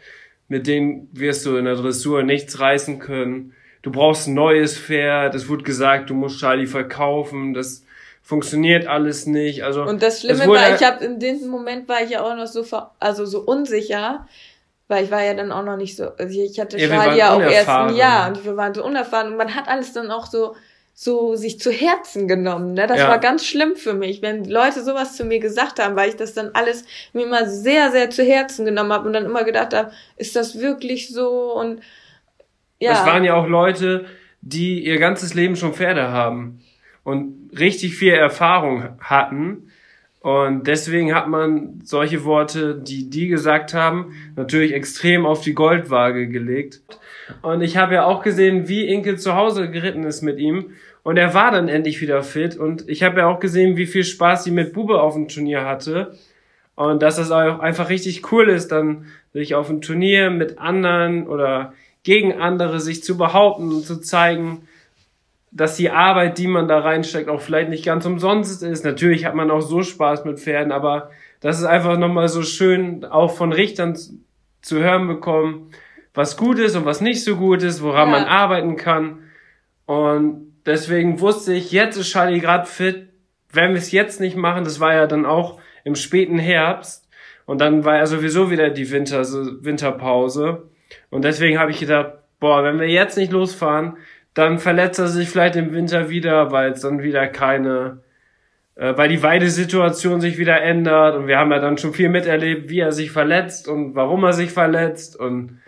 mit 0.48 0.66
dem 0.66 1.09
wirst 1.12 1.46
du 1.46 1.56
in 1.56 1.64
der 1.64 1.76
Dressur 1.76 2.22
nichts 2.22 2.59
reißen 2.59 2.98
können. 2.98 3.54
Du 3.83 3.92
brauchst 3.92 4.26
ein 4.26 4.35
neues 4.35 4.76
Pferd, 4.76 5.35
es 5.35 5.48
wurde 5.48 5.62
gesagt, 5.62 6.11
du 6.11 6.14
musst 6.14 6.40
Charlie 6.40 6.66
verkaufen, 6.66 7.54
das 7.54 7.85
funktioniert 8.22 8.87
alles 8.87 9.26
nicht. 9.26 9.64
Also 9.64 9.83
Und 9.85 10.02
das 10.02 10.20
Schlimme 10.20 10.46
war, 10.48 10.74
ich 10.74 10.83
habe 10.83 11.04
in 11.04 11.18
diesem 11.18 11.50
Moment 11.50 11.88
war 11.88 12.02
ich 12.02 12.11
ja 12.11 12.22
auch 12.22 12.37
noch 12.37 12.46
so 12.46 12.64
also 12.98 13.24
so 13.24 13.40
unsicher, 13.40 14.26
weil 14.88 15.04
ich 15.04 15.11
war 15.11 15.22
ja 15.22 15.35
dann 15.35 15.52
auch 15.52 15.64
noch 15.64 15.76
nicht 15.76 15.96
so, 15.96 16.11
also 16.16 16.40
ich 16.40 16.59
hatte 16.61 16.78
Ja, 16.78 16.88
Charlie 16.88 17.18
ja 17.18 17.35
auch 17.35 17.40
erst 17.40 17.68
ein 17.68 17.96
Jahr 17.96 18.28
und 18.28 18.44
wir 18.44 18.56
waren 18.56 18.74
so 18.74 18.85
unerfahren 18.85 19.28
und 19.28 19.37
man 19.37 19.54
hat 19.54 19.68
alles 19.68 19.92
dann 19.92 20.11
auch 20.11 20.26
so 20.26 20.56
so 21.02 21.34
sich 21.34 21.58
zu 21.58 21.70
Herzen 21.72 22.28
genommen, 22.28 22.74
ne? 22.74 22.86
Das 22.86 22.98
Ja. 22.98 23.08
war 23.08 23.18
ganz 23.18 23.46
schlimm 23.46 23.74
für 23.74 23.94
mich, 23.94 24.20
wenn 24.20 24.44
Leute 24.44 24.84
sowas 24.84 25.16
zu 25.16 25.24
mir 25.24 25.38
gesagt 25.38 25.82
haben, 25.82 25.96
weil 25.96 26.10
ich 26.10 26.16
das 26.16 26.34
dann 26.34 26.50
alles 26.52 26.84
mir 27.14 27.24
immer 27.24 27.46
sehr 27.48 27.90
sehr 27.90 28.10
zu 28.10 28.22
Herzen 28.22 28.66
genommen 28.66 28.92
habe 28.92 29.06
und 29.06 29.14
dann 29.14 29.24
immer 29.24 29.44
gedacht 29.44 29.72
habe, 29.72 29.92
ist 30.18 30.36
das 30.36 30.60
wirklich 30.60 31.08
so 31.08 31.54
und 31.54 31.80
ja. 32.80 32.92
Es 32.92 33.06
waren 33.06 33.24
ja 33.24 33.34
auch 33.34 33.46
Leute, 33.46 34.04
die 34.42 34.84
ihr 34.84 34.98
ganzes 34.98 35.32
Leben 35.32 35.56
schon 35.56 35.72
Pferde 35.72 36.08
haben 36.08 36.60
und 37.02 37.48
richtig 37.58 37.94
viel 37.94 38.12
Erfahrung 38.12 38.98
hatten. 39.00 39.70
Und 40.20 40.66
deswegen 40.66 41.14
hat 41.14 41.28
man 41.28 41.80
solche 41.82 42.24
Worte, 42.26 42.74
die 42.78 43.08
die 43.08 43.28
gesagt 43.28 43.72
haben, 43.72 44.12
natürlich 44.36 44.74
extrem 44.74 45.24
auf 45.24 45.40
die 45.40 45.54
Goldwaage 45.54 46.28
gelegt. 46.28 46.82
Und 47.40 47.62
ich 47.62 47.78
habe 47.78 47.94
ja 47.94 48.04
auch 48.04 48.22
gesehen, 48.22 48.68
wie 48.68 48.86
Inke 48.86 49.16
zu 49.16 49.34
Hause 49.34 49.70
geritten 49.70 50.04
ist 50.04 50.20
mit 50.20 50.38
ihm. 50.38 50.72
Und 51.11 51.16
er 51.16 51.35
war 51.35 51.51
dann 51.51 51.66
endlich 51.66 52.01
wieder 52.01 52.23
fit. 52.23 52.57
Und 52.57 52.88
ich 52.88 53.03
habe 53.03 53.18
ja 53.18 53.27
auch 53.27 53.40
gesehen, 53.40 53.77
wie 53.77 53.87
viel 53.87 54.05
Spaß 54.05 54.44
sie 54.44 54.53
mit 54.53 54.73
Bube 54.73 55.01
auf 55.01 55.14
dem 55.14 55.27
Turnier 55.27 55.64
hatte. 55.64 56.16
Und 56.77 57.03
dass 57.03 57.16
das 57.16 57.33
auch 57.33 57.59
einfach 57.59 57.88
richtig 57.88 58.31
cool 58.31 58.49
ist, 58.49 58.70
dann 58.70 59.07
sich 59.33 59.57
auf 59.57 59.66
dem 59.66 59.81
Turnier 59.81 60.31
mit 60.31 60.61
anderen 60.61 61.27
oder 61.27 61.73
gegen 62.05 62.40
andere 62.40 62.79
sich 62.79 63.03
zu 63.03 63.18
behaupten 63.18 63.73
und 63.73 63.85
zu 63.85 64.01
zeigen, 64.01 64.68
dass 65.51 65.77
die 65.77 65.90
Arbeit, 65.90 66.38
die 66.38 66.46
man 66.46 66.68
da 66.68 66.79
reinsteckt, 66.79 67.29
auch 67.29 67.40
vielleicht 67.40 67.70
nicht 67.70 67.85
ganz 67.85 68.07
umsonst 68.07 68.62
ist. 68.62 68.85
Natürlich 68.85 69.25
hat 69.25 69.35
man 69.35 69.51
auch 69.51 69.62
so 69.62 69.83
Spaß 69.83 70.25
mit 70.27 70.38
Pferden, 70.38 70.70
aber 70.70 71.11
das 71.40 71.59
ist 71.59 71.64
einfach 71.64 71.99
nochmal 71.99 72.29
so 72.29 72.44
schön, 72.44 73.05
auch 73.05 73.33
von 73.33 73.53
Richtern 73.53 73.96
zu- 73.96 74.79
hören 74.79 75.09
bekommen, 75.09 75.73
was 76.14 76.37
gut 76.37 76.61
ist 76.61 76.77
und 76.77 76.85
was 76.85 77.01
nicht 77.01 77.25
so 77.25 77.35
gut 77.35 77.64
ist, 77.64 77.83
woran 77.83 78.11
Ja. 78.11 78.20
man 78.20 78.25
arbeiten 78.29 78.77
kann. 78.77 79.18
Und 79.87 80.49
deswegen 80.66 81.20
wusste 81.20 81.53
ich, 81.53 81.73
jetzt 81.73 81.96
ist 81.96 82.11
Charlie 82.11 82.40
gerade 82.40 82.66
fit. 82.66 83.09
Wenn 83.53 83.70
wir 83.70 83.79
es 83.79 83.92
jetzt 83.92 84.20
nicht 84.20 84.37
machen, 84.37 84.64
das 84.64 84.81
war 84.81 84.94
ja 84.94 85.07
dann 85.07 85.27
auch 85.27 85.61
im 85.85 85.94
späten 85.94 86.38
Herbst. 86.38 87.09
Und 87.46 87.61
dann 87.61 87.85
war 87.85 87.96
ja 87.96 88.07
sowieso 88.07 88.51
wieder 88.51 88.70
die 88.70 88.90
Winter, 88.90 89.25
so 89.25 89.64
Winterpause. 89.64 90.68
Und 91.11 91.25
deswegen 91.25 91.59
habe 91.59 91.73
ich 91.73 91.81
gedacht, 91.81 92.12
boah, 92.38 92.62
wenn 92.62 92.79
wir 92.79 92.88
jetzt 92.88 93.16
nicht 93.16 93.33
losfahren, 93.33 93.96
dann 94.35 94.59
verletzt 94.59 95.01
er 95.01 95.09
sich 95.09 95.29
vielleicht 95.29 95.57
im 95.57 95.73
Winter 95.73 96.09
wieder, 96.09 96.53
weil 96.53 96.73
es 96.73 96.83
dann 96.83 97.03
wieder 97.03 97.27
keine, 97.27 98.03
äh, 98.77 98.96
weil 98.96 99.09
die 99.09 99.23
Weidesituation 99.23 100.20
sich 100.20 100.38
wieder 100.38 100.62
ändert. 100.62 101.16
Und 101.16 101.27
wir 101.27 101.38
haben 101.38 101.51
ja 101.51 101.59
dann 101.59 101.79
schon 101.79 101.92
viel 101.92 102.09
miterlebt, 102.09 102.68
wie 102.68 102.81
er 102.81 102.92
sich 102.92 103.11
verletzt 103.11 103.66
und 103.66 103.94
warum 103.96 104.23
er 104.23 104.33
sich 104.33 104.53
verletzt. 104.53 105.18
Und 105.18 105.61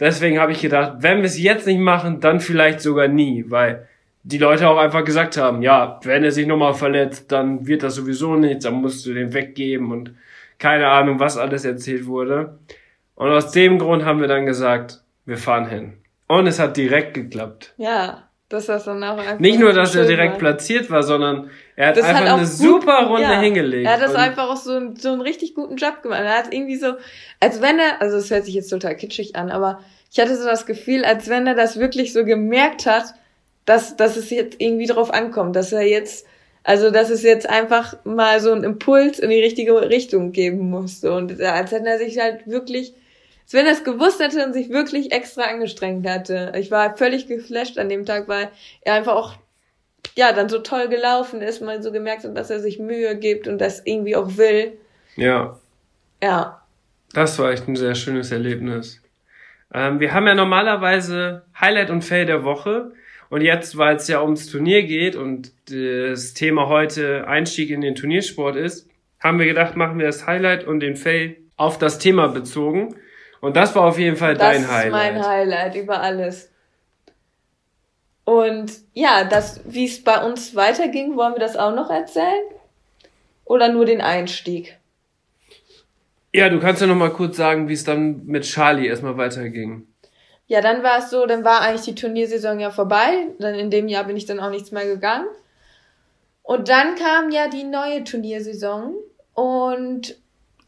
deswegen 0.00 0.40
habe 0.40 0.52
ich 0.52 0.62
gedacht, 0.62 0.94
wenn 1.00 1.18
wir 1.18 1.24
es 1.24 1.38
jetzt 1.38 1.66
nicht 1.66 1.80
machen, 1.80 2.20
dann 2.20 2.40
vielleicht 2.40 2.80
sogar 2.80 3.08
nie, 3.08 3.44
weil 3.48 3.86
die 4.28 4.38
Leute 4.38 4.68
auch 4.68 4.76
einfach 4.78 5.04
gesagt 5.04 5.36
haben, 5.36 5.62
ja, 5.62 6.00
wenn 6.02 6.24
er 6.24 6.32
sich 6.32 6.46
nochmal 6.48 6.74
verletzt, 6.74 7.30
dann 7.30 7.66
wird 7.66 7.82
das 7.84 7.94
sowieso 7.94 8.34
nichts, 8.34 8.64
dann 8.64 8.74
musst 8.74 9.06
du 9.06 9.14
den 9.14 9.32
weggeben 9.32 9.92
und 9.92 10.14
keine 10.58 10.88
Ahnung, 10.88 11.20
was 11.20 11.36
alles 11.38 11.64
erzählt 11.64 12.06
wurde. 12.06 12.58
Und 13.14 13.30
aus 13.30 13.52
dem 13.52 13.78
Grund 13.78 14.04
haben 14.04 14.20
wir 14.20 14.26
dann 14.28 14.44
gesagt, 14.44 15.02
wir 15.26 15.38
fahren 15.38 15.68
hin. 15.68 15.92
Und 16.28 16.46
es 16.48 16.58
hat 16.58 16.76
direkt 16.76 17.14
geklappt. 17.14 17.72
Ja, 17.76 18.24
dass 18.48 18.66
das 18.66 18.84
dann 18.84 19.02
auch 19.04 19.16
einfach 19.18 19.38
Nicht 19.38 19.60
nur, 19.60 19.72
dass 19.72 19.94
er 19.94 20.06
direkt 20.06 20.32
war. 20.34 20.38
platziert 20.40 20.90
war, 20.90 21.02
sondern 21.04 21.50
er 21.76 21.88
hat 21.88 21.96
Das 21.96 22.04
einfach 22.04 22.22
hat 22.22 22.28
eine 22.32 22.42
gut- 22.42 22.50
super 22.50 23.06
Runde 23.06 23.22
ja, 23.22 23.40
hingelegt. 23.40 23.86
Er 23.86 23.92
hat 23.94 24.02
das 24.02 24.14
einfach 24.16 24.48
auch 24.50 24.56
so, 24.56 24.72
einen- 24.74 24.96
so 24.96 25.12
einen 25.12 25.20
richtig 25.20 25.54
guten 25.54 25.76
Job 25.76 26.02
gemacht. 26.02 26.20
Er 26.24 26.36
hat 26.38 26.52
irgendwie 26.52 26.76
so, 26.76 26.94
als 27.38 27.62
wenn 27.62 27.78
er, 27.78 28.00
also 28.02 28.16
es 28.16 28.30
hört 28.30 28.44
sich 28.44 28.54
jetzt 28.54 28.70
total 28.70 28.96
kitschig 28.96 29.36
an, 29.36 29.50
aber 29.50 29.80
ich 30.12 30.18
hatte 30.18 30.36
so 30.36 30.46
das 30.46 30.66
Gefühl, 30.66 31.04
als 31.04 31.28
wenn 31.28 31.46
er 31.46 31.54
das 31.54 31.78
wirklich 31.78 32.12
so 32.12 32.24
gemerkt 32.24 32.86
hat, 32.86 33.14
dass, 33.66 33.96
dass 33.96 34.16
es 34.16 34.30
jetzt 34.30 34.56
irgendwie 34.60 34.86
drauf 34.86 35.12
ankommt, 35.12 35.54
dass 35.54 35.72
er 35.72 35.82
jetzt, 35.82 36.26
also 36.62 36.90
dass 36.90 37.10
es 37.10 37.22
jetzt 37.22 37.48
einfach 37.48 37.96
mal 38.04 38.40
so 38.40 38.52
einen 38.52 38.64
Impuls 38.64 39.18
in 39.18 39.30
die 39.30 39.42
richtige 39.42 39.88
Richtung 39.90 40.32
geben 40.32 40.70
musste. 40.70 41.12
Und 41.12 41.40
als 41.40 41.72
wenn 41.72 41.84
er 41.84 41.98
sich 41.98 42.18
halt 42.18 42.46
wirklich, 42.46 42.94
als 43.44 43.52
wenn 43.52 43.66
er 43.66 43.72
es 43.72 43.84
gewusst 43.84 44.20
hätte 44.20 44.44
und 44.44 44.54
sich 44.54 44.70
wirklich 44.70 45.12
extra 45.12 45.42
angestrengt 45.42 46.08
hatte. 46.08 46.52
Ich 46.56 46.70
war 46.70 46.96
völlig 46.96 47.26
geflasht 47.26 47.78
an 47.78 47.88
dem 47.88 48.06
Tag, 48.06 48.28
weil 48.28 48.48
er 48.82 48.94
einfach 48.94 49.14
auch 49.14 49.34
ja, 50.16 50.32
dann 50.32 50.48
so 50.48 50.60
toll 50.60 50.88
gelaufen 50.88 51.42
ist, 51.42 51.60
man 51.60 51.82
so 51.82 51.92
gemerkt 51.92 52.24
hat, 52.24 52.36
dass 52.36 52.50
er 52.50 52.60
sich 52.60 52.78
Mühe 52.78 53.16
gibt 53.16 53.48
und 53.48 53.58
das 53.58 53.82
irgendwie 53.84 54.16
auch 54.16 54.36
will. 54.36 54.78
Ja, 55.16 55.58
Ja, 56.22 56.62
das 57.12 57.38
war 57.38 57.50
echt 57.50 57.68
ein 57.68 57.76
sehr 57.76 57.94
schönes 57.94 58.32
Erlebnis. 58.32 59.02
Ähm, 59.72 60.00
wir 60.00 60.12
haben 60.12 60.26
ja 60.26 60.34
normalerweise 60.34 61.42
Highlight 61.60 61.90
und 61.90 62.02
Fail 62.02 62.26
der 62.26 62.44
Woche. 62.44 62.92
Und 63.28 63.40
jetzt, 63.40 63.76
weil 63.76 63.96
es 63.96 64.08
ja 64.08 64.22
ums 64.22 64.48
Turnier 64.50 64.84
geht 64.84 65.16
und 65.16 65.52
das 65.70 66.34
Thema 66.34 66.68
heute 66.68 67.26
Einstieg 67.26 67.70
in 67.70 67.80
den 67.80 67.94
Turniersport 67.94 68.56
ist, 68.56 68.88
haben 69.20 69.38
wir 69.38 69.46
gedacht, 69.46 69.76
machen 69.76 69.98
wir 69.98 70.06
das 70.06 70.26
Highlight 70.26 70.64
und 70.64 70.80
den 70.80 70.96
Fail 70.96 71.36
auf 71.56 71.78
das 71.78 71.98
Thema 71.98 72.28
bezogen. 72.28 72.96
Und 73.40 73.56
das 73.56 73.74
war 73.74 73.84
auf 73.84 73.98
jeden 73.98 74.16
Fall 74.16 74.34
Das 74.34 74.42
dein 74.42 74.62
ist 74.62 74.70
Highlight. 74.70 75.14
mein 75.14 75.26
Highlight 75.26 75.74
über 75.74 76.00
alles. 76.00 76.50
Und 78.24 78.72
ja, 78.92 79.24
das, 79.24 79.60
wie 79.64 79.84
es 79.86 80.02
bei 80.02 80.22
uns 80.24 80.54
weiterging, 80.56 81.16
wollen 81.16 81.34
wir 81.34 81.40
das 81.40 81.56
auch 81.56 81.74
noch 81.74 81.90
erzählen? 81.90 82.44
Oder 83.44 83.72
nur 83.72 83.86
den 83.86 84.00
Einstieg? 84.00 84.76
Ja, 86.32 86.48
du 86.48 86.58
kannst 86.58 86.80
ja 86.80 86.88
noch 86.88 86.96
mal 86.96 87.12
kurz 87.12 87.36
sagen, 87.36 87.68
wie 87.68 87.72
es 87.72 87.84
dann 87.84 88.26
mit 88.26 88.42
Charlie 88.44 88.88
erstmal 88.88 89.16
weiterging. 89.16 89.86
Ja, 90.46 90.60
dann 90.60 90.82
war 90.82 90.98
es 90.98 91.10
so, 91.10 91.26
dann 91.26 91.44
war 91.44 91.60
eigentlich 91.60 91.82
die 91.82 91.94
Turniersaison 91.94 92.60
ja 92.60 92.70
vorbei. 92.70 93.28
Dann 93.38 93.54
in 93.54 93.70
dem 93.70 93.88
Jahr 93.88 94.04
bin 94.04 94.16
ich 94.16 94.26
dann 94.26 94.40
auch 94.40 94.50
nichts 94.50 94.70
mehr 94.70 94.86
gegangen. 94.86 95.26
Und 96.42 96.68
dann 96.68 96.94
kam 96.94 97.30
ja 97.30 97.48
die 97.48 97.64
neue 97.64 98.04
Turniersaison 98.04 98.94
und 99.34 100.16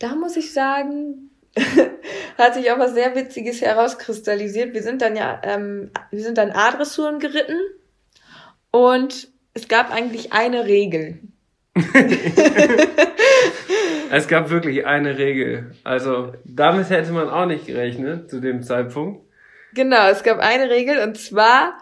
da 0.00 0.16
muss 0.16 0.36
ich 0.36 0.52
sagen, 0.52 1.30
hat 2.38 2.54
sich 2.54 2.72
auch 2.72 2.80
was 2.80 2.94
sehr 2.94 3.14
Witziges 3.14 3.60
herauskristallisiert. 3.60 4.74
Wir 4.74 4.82
sind 4.82 5.02
dann 5.02 5.14
ja, 5.14 5.40
ähm, 5.44 5.90
wir 6.10 6.22
sind 6.22 6.36
dann 6.36 6.50
A-Dressuren 6.50 7.20
geritten 7.20 7.60
und 8.72 9.28
es 9.54 9.68
gab 9.68 9.92
eigentlich 9.92 10.32
eine 10.32 10.66
Regel. 10.66 11.20
Es 14.10 14.26
gab 14.26 14.48
wirklich 14.50 14.86
eine 14.86 15.18
Regel. 15.18 15.72
Also 15.84 16.32
damit 16.44 16.88
hätte 16.88 17.12
man 17.12 17.28
auch 17.28 17.46
nicht 17.46 17.66
gerechnet 17.66 18.30
zu 18.30 18.40
dem 18.40 18.62
Zeitpunkt. 18.62 19.27
Genau, 19.74 20.08
es 20.08 20.22
gab 20.22 20.38
eine 20.38 20.70
Regel 20.70 20.98
und 21.00 21.18
zwar 21.18 21.78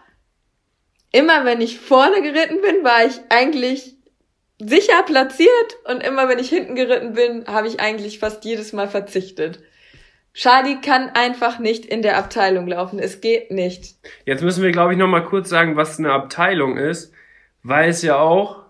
immer 1.13 1.45
wenn 1.45 1.61
ich 1.61 1.79
vorne 1.79 2.21
geritten 2.23 2.61
bin, 2.61 2.85
war 2.85 3.05
ich 3.07 3.21
eigentlich 3.31 3.95
sicher 4.59 5.03
platziert 5.05 5.51
und 5.85 6.03
immer 6.03 6.29
wenn 6.29 6.39
ich 6.39 6.49
hinten 6.49 6.75
geritten 6.75 7.13
bin, 7.15 7.47
habe 7.47 7.69
ich 7.69 7.81
eigentlich 7.81 8.19
fast 8.19 8.45
jedes 8.45 8.73
Mal 8.73 8.89
verzichtet. 8.89 9.61
Charlie 10.35 10.81
kann 10.83 11.11
einfach 11.11 11.59
nicht 11.59 11.87
in 11.87 12.03
der 12.03 12.19
Abteilung 12.19 12.67
laufen. 12.67 12.99
Es 12.99 13.23
geht 13.23 13.51
nicht. 13.51 13.95
Jetzt 14.27 14.43
müssen 14.43 14.63
wir, 14.63 14.71
glaube 14.71 14.93
ich, 14.93 14.99
noch 14.99 15.09
mal 15.09 15.25
kurz 15.25 15.49
sagen, 15.49 15.77
was 15.77 15.99
eine 15.99 16.13
Abteilung 16.13 16.77
ist, 16.77 17.13
weil 17.63 17.89
es 17.89 18.03
ja 18.03 18.19
auch 18.19 18.63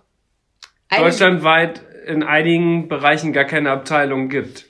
Eine- 0.89 1.05
deutschlandweit 1.05 1.81
in 2.07 2.23
einigen 2.23 2.89
Bereichen 2.89 3.33
gar 3.33 3.45
keine 3.45 3.73
Abteilung 3.73 4.29
gibt. 4.29 4.67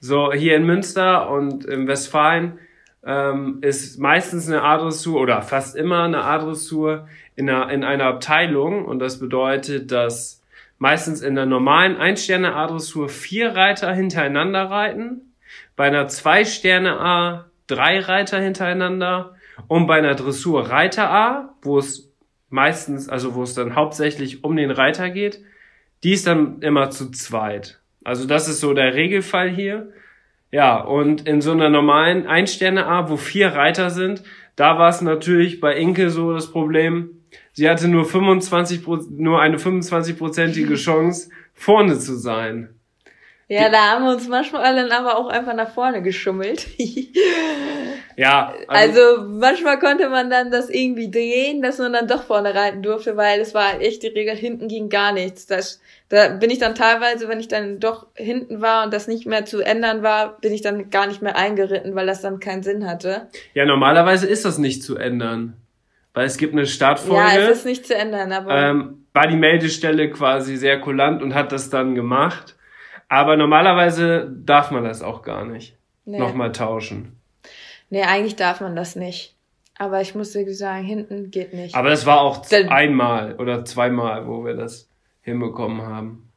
So 0.00 0.32
hier 0.32 0.56
in 0.56 0.64
Münster 0.64 1.28
und 1.30 1.66
in 1.66 1.86
Westfalen 1.86 2.58
ähm, 3.04 3.58
ist 3.62 3.98
meistens 3.98 4.48
eine 4.48 4.62
A-Dressur 4.62 5.20
oder 5.20 5.42
fast 5.42 5.76
immer 5.76 6.04
eine 6.04 6.22
A-Dressur 6.22 7.08
in 7.36 7.48
einer, 7.48 7.70
in 7.70 7.84
einer 7.84 8.04
Abteilung 8.04 8.84
und 8.84 8.98
das 8.98 9.18
bedeutet, 9.18 9.90
dass 9.90 10.42
meistens 10.78 11.22
in 11.22 11.34
der 11.34 11.46
normalen 11.46 11.96
Ein-Sterne-A-Dressur 11.96 13.08
vier 13.08 13.54
Reiter 13.54 13.92
hintereinander 13.92 14.70
reiten, 14.70 15.32
bei 15.76 15.86
einer 15.86 16.08
Zwei-Sterne-A 16.08 17.46
drei 17.66 18.00
Reiter 18.00 18.40
hintereinander 18.40 19.34
und 19.68 19.86
bei 19.86 19.98
einer 19.98 20.14
Dressur 20.14 20.68
Reiter 20.68 21.10
A, 21.10 21.54
wo 21.62 21.78
es 21.78 22.12
meistens, 22.50 23.08
also 23.08 23.34
wo 23.34 23.42
es 23.42 23.54
dann 23.54 23.74
hauptsächlich 23.74 24.44
um 24.44 24.56
den 24.56 24.70
Reiter 24.70 25.10
geht, 25.10 25.40
die 26.02 26.12
ist 26.12 26.26
dann 26.26 26.60
immer 26.60 26.90
zu 26.90 27.10
zweit. 27.10 27.80
Also 28.04 28.26
das 28.26 28.48
ist 28.48 28.60
so 28.60 28.74
der 28.74 28.94
Regelfall 28.94 29.48
hier. 29.48 29.92
Ja, 30.52 30.78
und 30.80 31.26
in 31.26 31.40
so 31.40 31.52
einer 31.52 31.70
normalen 31.70 32.26
Ein-Sterne-A, 32.26 33.08
wo 33.08 33.16
vier 33.16 33.48
Reiter 33.48 33.88
sind, 33.90 34.22
da 34.54 34.78
war 34.78 34.90
es 34.90 35.00
natürlich 35.00 35.60
bei 35.60 35.74
Inke 35.76 36.10
so 36.10 36.32
das 36.34 36.52
Problem, 36.52 37.22
sie 37.52 37.68
hatte 37.70 37.88
nur 37.88 38.04
25, 38.04 38.84
Pro- 38.84 39.00
nur 39.10 39.40
eine 39.40 39.56
25-prozentige 39.56 40.74
Chance, 40.76 41.30
vorne 41.54 41.98
zu 41.98 42.16
sein. 42.16 42.68
Ja, 43.48 43.68
da 43.70 43.78
haben 43.92 44.04
wir 44.04 44.12
uns 44.12 44.28
manchmal 44.28 44.74
dann 44.76 44.90
aber 44.92 45.16
auch 45.18 45.28
einfach 45.28 45.54
nach 45.54 45.72
vorne 45.72 46.02
geschummelt. 46.02 46.66
Ja, 48.16 48.52
Also 48.68 49.22
manchmal 49.26 49.78
konnte 49.78 50.10
man 50.10 50.28
dann 50.28 50.50
das 50.50 50.68
irgendwie 50.68 51.10
drehen, 51.10 51.62
dass 51.62 51.78
man 51.78 51.94
dann 51.94 52.06
doch 52.06 52.24
vorne 52.24 52.54
reiten 52.54 52.82
durfte, 52.82 53.16
weil 53.16 53.40
es 53.40 53.54
war 53.54 53.80
echt 53.80 54.02
die 54.02 54.08
Regel, 54.08 54.36
hinten 54.36 54.68
ging 54.68 54.90
gar 54.90 55.12
nichts. 55.12 55.46
Das, 55.46 55.80
da 56.12 56.28
bin 56.28 56.50
ich 56.50 56.58
dann 56.58 56.74
teilweise, 56.74 57.26
wenn 57.26 57.40
ich 57.40 57.48
dann 57.48 57.80
doch 57.80 58.06
hinten 58.14 58.60
war 58.60 58.84
und 58.84 58.92
das 58.92 59.08
nicht 59.08 59.24
mehr 59.24 59.46
zu 59.46 59.62
ändern 59.62 60.02
war, 60.02 60.38
bin 60.40 60.52
ich 60.52 60.60
dann 60.60 60.90
gar 60.90 61.06
nicht 61.06 61.22
mehr 61.22 61.36
eingeritten, 61.36 61.94
weil 61.94 62.06
das 62.06 62.20
dann 62.20 62.38
keinen 62.38 62.62
Sinn 62.62 62.86
hatte. 62.86 63.28
ja, 63.54 63.64
normalerweise 63.64 64.26
ist 64.26 64.44
das 64.44 64.58
nicht 64.58 64.82
zu 64.82 64.96
ändern. 64.96 65.54
Weil 66.12 66.26
es 66.26 66.36
gibt 66.36 66.52
eine 66.52 66.66
Startfolge. 66.66 67.16
Ja, 67.22 67.48
es 67.48 67.60
ist 67.60 67.64
nicht 67.64 67.86
zu 67.86 67.94
ändern, 67.94 68.30
aber 68.32 68.54
ähm, 68.54 69.06
war 69.14 69.26
die 69.26 69.38
Meldestelle 69.38 70.10
quasi 70.10 70.58
sehr 70.58 70.78
kulant 70.78 71.22
und 71.22 71.34
hat 71.34 71.50
das 71.50 71.70
dann 71.70 71.94
gemacht. 71.94 72.56
Aber 73.08 73.38
normalerweise 73.38 74.30
darf 74.44 74.70
man 74.70 74.84
das 74.84 75.00
auch 75.00 75.22
gar 75.22 75.46
nicht. 75.46 75.78
nee. 76.04 76.18
Nochmal 76.18 76.52
tauschen. 76.52 77.16
nee, 77.88 78.02
eigentlich 78.02 78.36
darf 78.36 78.60
man 78.60 78.76
das 78.76 78.96
nicht. 78.96 79.34
Aber 79.78 80.02
ich 80.02 80.14
muss 80.14 80.32
dir 80.32 80.52
sagen, 80.54 80.84
hinten 80.84 81.30
geht 81.30 81.54
nicht. 81.54 81.74
Aber 81.74 81.88
das 81.88 82.04
war 82.04 82.20
auch 82.20 82.44
Dann- 82.44 82.68
einmal 82.68 83.36
oder 83.36 83.64
zweimal, 83.64 84.26
wo 84.26 84.44
wir 84.44 84.52
das 84.52 84.90
hinbekommen 85.22 85.82
haben. 85.82 86.28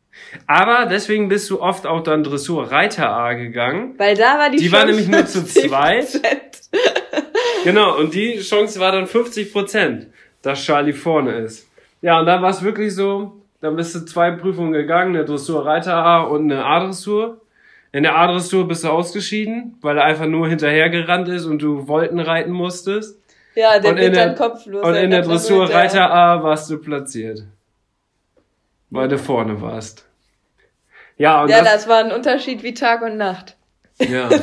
Aber 0.47 0.85
deswegen 0.85 1.27
bist 1.27 1.49
du 1.49 1.61
oft 1.61 1.85
auch 1.85 2.01
dann 2.01 2.23
Dressur 2.23 2.71
Reiter 2.71 3.09
A 3.09 3.33
gegangen. 3.33 3.95
weil 3.97 4.15
da 4.15 4.39
war 4.39 4.49
die 4.49 4.57
Die 4.57 4.71
war 4.71 4.81
Chance 4.85 4.93
nämlich 4.93 5.07
nur 5.09 5.25
zu 5.25 5.39
50%. 5.39 5.67
zweit. 5.67 6.21
Genau, 7.63 7.97
und 7.97 8.13
die 8.13 8.39
Chance 8.39 8.79
war 8.79 8.91
dann 8.91 9.07
50 9.07 9.51
Prozent, 9.51 10.07
dass 10.41 10.63
Charlie 10.63 10.93
vorne 10.93 11.31
ist. 11.39 11.67
Ja, 12.01 12.19
und 12.19 12.27
dann 12.27 12.41
war 12.41 12.51
es 12.51 12.61
wirklich 12.63 12.93
so, 12.95 13.41
dann 13.61 13.75
bist 13.75 13.95
du 13.95 14.05
zwei 14.05 14.31
Prüfungen 14.31 14.71
gegangen, 14.73 15.15
eine 15.15 15.25
Dressur 15.25 15.65
Reiter 15.65 15.95
A 15.95 16.21
und 16.23 16.51
eine 16.51 16.63
A-Dressur. 16.63 17.41
In 17.91 18.03
der 18.03 18.15
A-Dressur 18.17 18.67
bist 18.67 18.83
du 18.83 18.89
ausgeschieden, 18.89 19.77
weil 19.81 19.97
er 19.97 20.03
einfach 20.05 20.27
nur 20.27 20.47
hinterhergerannt 20.47 21.27
ist 21.29 21.45
und 21.45 21.61
du 21.61 21.87
Wolten 21.87 22.19
reiten 22.19 22.51
musstest. 22.51 23.19
Ja, 23.55 23.79
der 23.79 23.91
Und 23.91 23.97
wird 23.97 24.15
dann 24.15 24.35
kopflos. 24.35 24.85
Und 24.85 24.95
in 24.95 25.09
der 25.11 25.21
Dressur. 25.21 25.69
Reiter 25.73 26.11
A 26.13 26.43
warst 26.43 26.69
du 26.69 26.77
platziert. 26.77 27.43
Weil 28.89 29.07
du 29.07 29.17
vorne 29.17 29.61
warst. 29.61 30.07
Ja, 31.17 31.43
und 31.43 31.49
Ja, 31.49 31.63
das, 31.63 31.73
das 31.73 31.87
war 31.87 32.03
ein 32.03 32.11
Unterschied 32.11 32.63
wie 32.63 32.73
Tag 32.73 33.01
und 33.01 33.17
Nacht. 33.17 33.57
Ja. 33.99 34.29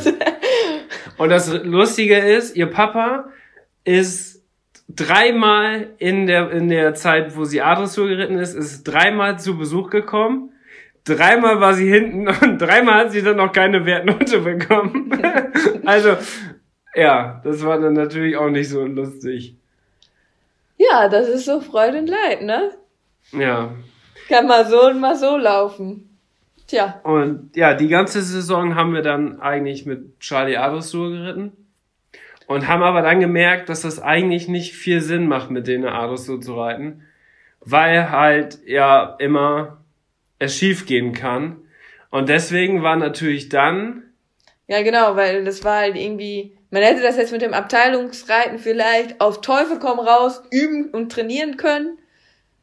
Und 1.18 1.28
das 1.28 1.52
Lustige 1.62 2.18
ist, 2.18 2.56
ihr 2.56 2.66
Papa 2.66 3.26
ist 3.84 4.42
dreimal 4.88 5.90
in 5.98 6.26
der, 6.26 6.50
in 6.50 6.68
der 6.68 6.94
Zeit, 6.94 7.36
wo 7.36 7.44
sie 7.44 7.62
A-Dressur 7.62 8.08
geritten 8.08 8.38
ist, 8.38 8.54
ist 8.54 8.84
dreimal 8.84 9.38
zu 9.38 9.56
Besuch 9.56 9.90
gekommen. 9.90 10.52
Dreimal 11.04 11.60
war 11.60 11.74
sie 11.74 11.88
hinten 11.88 12.28
und 12.42 12.58
dreimal 12.58 13.04
hat 13.04 13.12
sie 13.12 13.22
dann 13.22 13.36
noch 13.36 13.52
keine 13.52 13.84
Wertnote 13.86 14.40
bekommen. 14.40 15.12
also, 15.84 16.16
ja, 16.94 17.40
das 17.44 17.64
war 17.64 17.80
dann 17.80 17.94
natürlich 17.94 18.36
auch 18.36 18.50
nicht 18.50 18.68
so 18.68 18.84
lustig. 18.84 19.56
Ja, 20.78 21.08
das 21.08 21.28
ist 21.28 21.44
so 21.44 21.60
Freude 21.60 21.98
und 21.98 22.08
Leid, 22.08 22.42
ne? 22.42 22.72
Ja. 23.32 23.72
Kann 24.28 24.46
mal 24.46 24.66
so 24.66 24.86
und 24.86 25.00
mal 25.00 25.16
so 25.16 25.36
laufen. 25.36 26.18
Tja, 26.66 27.00
Und 27.04 27.54
ja, 27.54 27.74
die 27.74 27.88
ganze 27.88 28.22
Saison 28.22 28.74
haben 28.76 28.94
wir 28.94 29.02
dann 29.02 29.40
eigentlich 29.40 29.84
mit 29.84 30.20
Charlie 30.20 30.56
A-Dressur 30.56 31.10
geritten. 31.10 31.52
Und 32.46 32.66
haben 32.68 32.82
aber 32.82 33.02
dann 33.02 33.20
gemerkt, 33.20 33.68
dass 33.68 33.82
das 33.82 34.00
eigentlich 34.00 34.48
nicht 34.48 34.74
viel 34.74 35.00
Sinn 35.00 35.26
macht, 35.26 35.50
mit 35.50 35.66
denen 35.66 35.86
A-Dressur 35.86 36.40
zu 36.40 36.58
reiten. 36.58 37.02
Weil 37.60 38.10
halt 38.10 38.58
ja 38.66 39.16
immer 39.18 39.82
es 40.38 40.56
schief 40.56 40.86
gehen 40.86 41.12
kann. 41.12 41.58
Und 42.10 42.28
deswegen 42.28 42.82
war 42.82 42.96
natürlich 42.96 43.48
dann, 43.48 44.02
ja 44.66 44.82
genau, 44.82 45.16
weil 45.16 45.44
das 45.44 45.64
war 45.64 45.78
halt 45.78 45.96
irgendwie, 45.96 46.56
man 46.70 46.82
hätte 46.82 47.02
das 47.02 47.16
jetzt 47.16 47.32
mit 47.32 47.42
dem 47.42 47.54
Abteilungsreiten 47.54 48.58
vielleicht 48.58 49.20
auf 49.20 49.40
Teufel 49.40 49.78
komm 49.78 49.98
raus 49.98 50.42
üben 50.50 50.90
und 50.90 51.12
trainieren 51.12 51.56
können, 51.56 51.98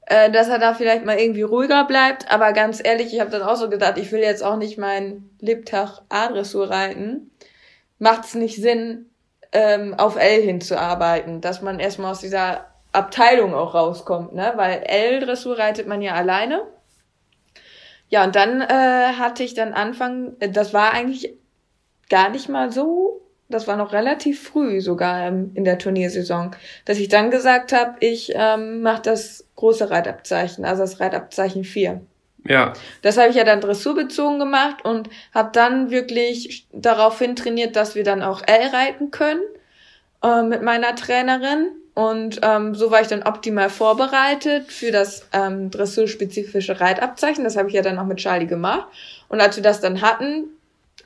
äh, 0.09 0.29
dass 0.31 0.49
er 0.49 0.59
da 0.59 0.73
vielleicht 0.73 1.05
mal 1.05 1.17
irgendwie 1.17 1.43
ruhiger 1.43 1.85
bleibt. 1.85 2.31
Aber 2.31 2.51
ganz 2.51 2.81
ehrlich, 2.83 3.13
ich 3.13 3.19
habe 3.19 3.31
dann 3.31 3.43
auch 3.43 3.55
so 3.55 3.69
gedacht, 3.69 3.97
ich 3.97 4.11
will 4.11 4.19
jetzt 4.19 4.43
auch 4.43 4.57
nicht 4.57 4.77
meinen 4.77 5.29
Lebtag 5.39 6.01
A-Dressur 6.09 6.69
reiten. 6.69 7.31
Macht's 7.99 8.33
nicht 8.33 8.61
Sinn, 8.61 9.05
ähm, 9.51 9.93
auf 9.95 10.15
L 10.15 10.41
hinzuarbeiten, 10.41 11.41
dass 11.41 11.61
man 11.61 11.79
erstmal 11.79 12.11
aus 12.11 12.19
dieser 12.19 12.65
Abteilung 12.91 13.53
auch 13.53 13.75
rauskommt, 13.75 14.33
ne? 14.33 14.53
Weil 14.55 14.83
L-Dressur 14.83 15.57
reitet 15.57 15.87
man 15.87 16.01
ja 16.01 16.13
alleine. 16.13 16.63
Ja, 18.09 18.23
und 18.23 18.35
dann 18.35 18.61
äh, 18.61 19.13
hatte 19.17 19.43
ich 19.43 19.53
dann 19.53 19.73
Anfang, 19.73 20.35
äh, 20.39 20.49
das 20.49 20.73
war 20.73 20.93
eigentlich 20.93 21.35
gar 22.09 22.29
nicht 22.29 22.49
mal 22.49 22.71
so, 22.71 23.21
das 23.49 23.67
war 23.67 23.75
noch 23.75 23.93
relativ 23.93 24.41
früh 24.43 24.79
sogar 24.79 25.27
in 25.27 25.63
der 25.65 25.77
Turniersaison, 25.79 26.55
dass 26.85 26.99
ich 26.99 27.09
dann 27.09 27.31
gesagt 27.31 27.73
habe, 27.73 27.95
ich 27.99 28.31
ähm, 28.35 28.81
mache 28.81 29.01
das 29.01 29.45
große 29.55 29.89
Reitabzeichen, 29.89 30.65
also 30.65 30.83
das 30.83 30.99
Reitabzeichen 30.99 31.63
4. 31.63 32.01
ja, 32.45 32.73
Das 33.01 33.17
habe 33.17 33.29
ich 33.29 33.35
ja 33.35 33.43
dann 33.43 33.61
dressurbezogen 33.61 34.39
gemacht 34.39 34.85
und 34.85 35.09
habe 35.33 35.49
dann 35.51 35.89
wirklich 35.89 36.67
daraufhin 36.71 37.35
trainiert, 37.35 37.75
dass 37.75 37.95
wir 37.95 38.03
dann 38.03 38.21
auch 38.21 38.41
L 38.45 38.67
reiten 38.69 39.11
können. 39.11 39.41
äh, 40.23 40.43
mit 40.43 40.61
meiner 40.61 40.95
Trainerin. 40.95 41.69
Und 41.93 42.39
ähm, 42.43 42.75
so 42.75 42.91
war 42.91 43.01
ich 43.01 43.07
dann 43.07 43.23
optimal 43.23 43.69
vorbereitet 43.69 44.71
für 44.71 44.91
das 44.91 45.27
ähm, 45.33 45.69
dressurspezifische 45.69 46.79
Reitabzeichen. 46.79 47.43
Das 47.43 47.57
habe 47.57 47.67
ich 47.67 47.73
ja 47.75 47.81
dann 47.81 47.99
auch 47.99 48.05
mit 48.05 48.19
Charlie 48.19 48.47
gemacht. 48.47 48.87
Und 49.27 49.41
als 49.41 49.57
wir 49.57 49.63
das 49.63 49.81
dann 49.81 50.01
hatten, 50.01 50.45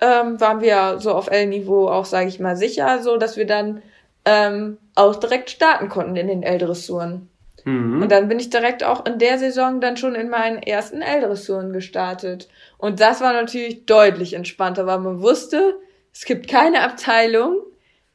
ähm, 0.03 0.41
waren 0.41 0.59
wir 0.59 0.99
so 0.99 1.13
auf 1.13 1.31
L-Niveau 1.31 1.87
auch, 1.87 2.03
sage 2.03 2.27
ich 2.27 2.39
mal, 2.39 2.57
sicher, 2.57 3.01
so 3.01 3.15
dass 3.15 3.37
wir 3.37 3.47
dann 3.47 3.81
ähm, 4.25 4.77
auch 4.95 5.15
direkt 5.15 5.49
starten 5.49 5.87
konnten 5.87 6.17
in 6.17 6.27
den 6.27 6.43
L-Dressuren. 6.43 7.29
Mhm. 7.63 8.01
Und 8.01 8.11
dann 8.11 8.27
bin 8.27 8.39
ich 8.39 8.49
direkt 8.49 8.83
auch 8.83 9.05
in 9.05 9.17
der 9.17 9.39
Saison 9.39 9.79
dann 9.79 9.95
schon 9.95 10.15
in 10.15 10.29
meinen 10.29 10.61
ersten 10.61 11.01
L-Dressuren 11.01 11.71
gestartet. 11.71 12.49
Und 12.77 12.99
das 12.99 13.21
war 13.21 13.31
natürlich 13.31 13.85
deutlich 13.85 14.33
entspannter, 14.33 14.85
weil 14.85 14.99
man 14.99 15.21
wusste, 15.21 15.79
es 16.11 16.25
gibt 16.25 16.49
keine 16.49 16.81
Abteilung. 16.81 17.59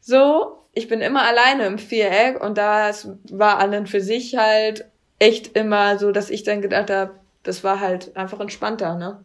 So, 0.00 0.58
ich 0.74 0.88
bin 0.88 1.00
immer 1.00 1.22
alleine 1.22 1.64
im 1.66 1.78
Viereck 1.78 2.42
und 2.44 2.58
das 2.58 3.08
war 3.30 3.58
an 3.58 3.74
und 3.74 3.88
für 3.88 4.02
sich 4.02 4.36
halt 4.36 4.84
echt 5.18 5.56
immer 5.56 5.98
so, 5.98 6.12
dass 6.12 6.28
ich 6.28 6.42
dann 6.42 6.60
gedacht 6.60 6.90
habe, 6.90 7.12
das 7.48 7.64
war 7.64 7.80
halt 7.80 8.16
einfach 8.16 8.38
entspannter, 8.40 8.94
ne? 8.96 9.24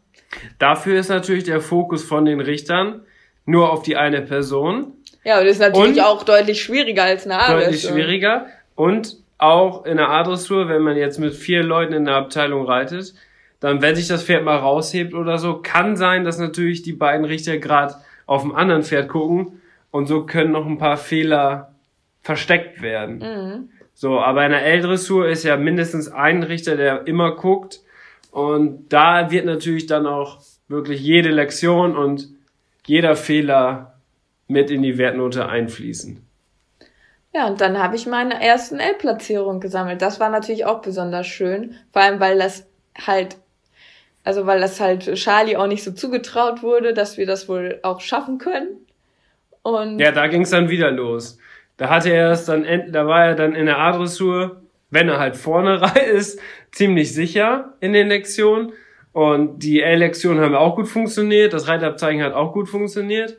Dafür 0.58 1.00
ist 1.00 1.10
natürlich 1.10 1.44
der 1.44 1.62
Fokus 1.62 2.04
von 2.04 2.26
den 2.26 2.40
Richtern 2.40 3.02
nur 3.46 3.72
auf 3.72 3.84
die 3.84 3.98
eine 3.98 4.22
Person. 4.22 4.94
Ja, 5.24 5.38
und 5.40 5.46
das 5.46 5.54
ist 5.56 5.62
natürlich 5.62 5.98
Und- 6.00 6.04
auch 6.06 6.24
deutlich 6.24 6.62
schwieriger 6.62 7.04
als 7.04 7.26
eine 7.26 7.36
Deutlich 7.38 7.68
A-Dressur. 7.68 7.92
schwieriger. 7.92 8.46
Und 8.76 9.18
auch 9.38 9.86
in 9.86 9.98
der 9.98 10.10
A-Dressur, 10.10 10.70
wenn 10.70 10.82
man 10.82 10.98
jetzt 10.98 11.20
mit 11.20 11.34
vier 11.34 11.62
Leuten 11.64 11.94
in 11.94 12.06
der 12.06 12.16
Abteilung 12.16 12.66
reitet, 12.66 13.14
dann, 13.60 13.82
wenn 13.82 13.96
sich 13.96 14.08
das 14.08 14.24
Pferd 14.24 14.44
mal 14.44 14.58
raushebt 14.58 15.14
oder 15.14 15.38
so, 15.38 15.60
kann 15.62 15.96
sein, 15.96 16.24
dass 16.24 16.40
natürlich 16.40 16.82
die 16.82 16.94
beiden 16.94 17.26
Richter 17.26 17.58
gerade 17.58 17.96
auf 18.26 18.42
dem 18.42 18.56
anderen 18.56 18.84
Pferd 18.84 19.10
gucken 19.10 19.62
und 19.92 20.08
so 20.08 20.26
können 20.26 20.52
noch 20.52 20.66
ein 20.66 20.78
paar 20.78 20.98
Fehler 20.98 21.74
versteckt 22.22 22.82
werden. 22.82 23.18
Mhm. 23.20 23.70
So, 23.94 24.20
aber 24.20 24.44
in 24.46 24.52
der 24.52 24.66
L-Dressur 24.66 25.28
ist 25.28 25.44
ja 25.44 25.56
mindestens 25.58 26.10
ein 26.12 26.42
Richter, 26.44 26.76
der 26.76 27.06
immer 27.08 27.36
guckt. 27.36 27.82
Und 28.34 28.91
da 28.91 29.30
wird 29.30 29.46
natürlich 29.46 29.86
dann 29.86 30.08
auch 30.08 30.39
wirklich 30.67 31.00
jede 31.00 31.30
Lektion 31.30 31.96
und 31.96 32.30
jeder 32.84 33.15
Fehler 33.15 33.93
mit 34.48 34.72
in 34.72 34.82
die 34.82 34.98
Wertnote 34.98 35.48
einfließen. 35.48 36.19
Ja, 37.32 37.46
und 37.46 37.62
dann 37.62 37.78
habe 37.78 37.96
ich 37.96 38.08
meine 38.08 38.43
ersten 38.43 38.80
L-Platzierungen 38.80 39.62
gesammelt. 39.62 40.02
Das 40.02 40.19
war 40.19 40.32
natürlich 40.32 40.65
auch 40.65 40.82
besonders 40.82 41.28
schön. 41.28 41.76
Vor 41.91 42.02
allem, 42.02 42.19
weil 42.19 42.39
das 42.39 42.65
halt, 43.06 43.38
also 44.24 44.48
weil 44.48 44.62
das 44.62 44.80
halt 44.80 45.13
Charlie 45.13 45.56
auch 45.56 45.67
nicht 45.67 45.84
so 45.84 45.91
zugetraut 45.91 46.63
wurde, 46.63 46.96
dass 46.96 47.17
wir 47.17 47.28
das 47.28 47.48
wohl 47.48 47.80
auch 47.84 48.02
schaffen 48.02 48.39
können. 48.39 48.69
Und 49.62 50.00
Ja, 50.00 50.12
da 50.12 50.26
ging's 50.26 50.50
dann 50.50 50.69
wieder 50.69 50.89
los. 50.89 51.38
Da 51.78 51.89
hatte 51.89 52.10
er 52.10 52.32
es 52.32 52.46
dann, 52.46 52.65
da 52.91 53.06
war 53.06 53.28
er 53.28 53.36
dann 53.36 53.54
in 53.54 53.67
der 53.67 53.78
A-Dressur, 53.78 54.63
wenn 54.89 55.08
er 55.08 55.19
halt 55.19 55.36
vorne 55.36 55.80
ist, 56.12 56.39
ziemlich 56.74 57.14
sicher 57.14 57.76
in 57.80 57.94
den 57.94 58.10
Lektionen. 58.10 58.74
Und 59.14 59.60
die 59.60 59.82
L-Lektionen 59.82 60.44
haben 60.44 60.56
auch 60.56 60.76
gut 60.76 60.88
funktioniert, 60.88 61.54
das 61.54 61.68
Reitabzeichen 61.68 62.24
hat 62.24 62.34
auch 62.34 62.52
gut 62.52 62.68
funktioniert. 62.68 63.38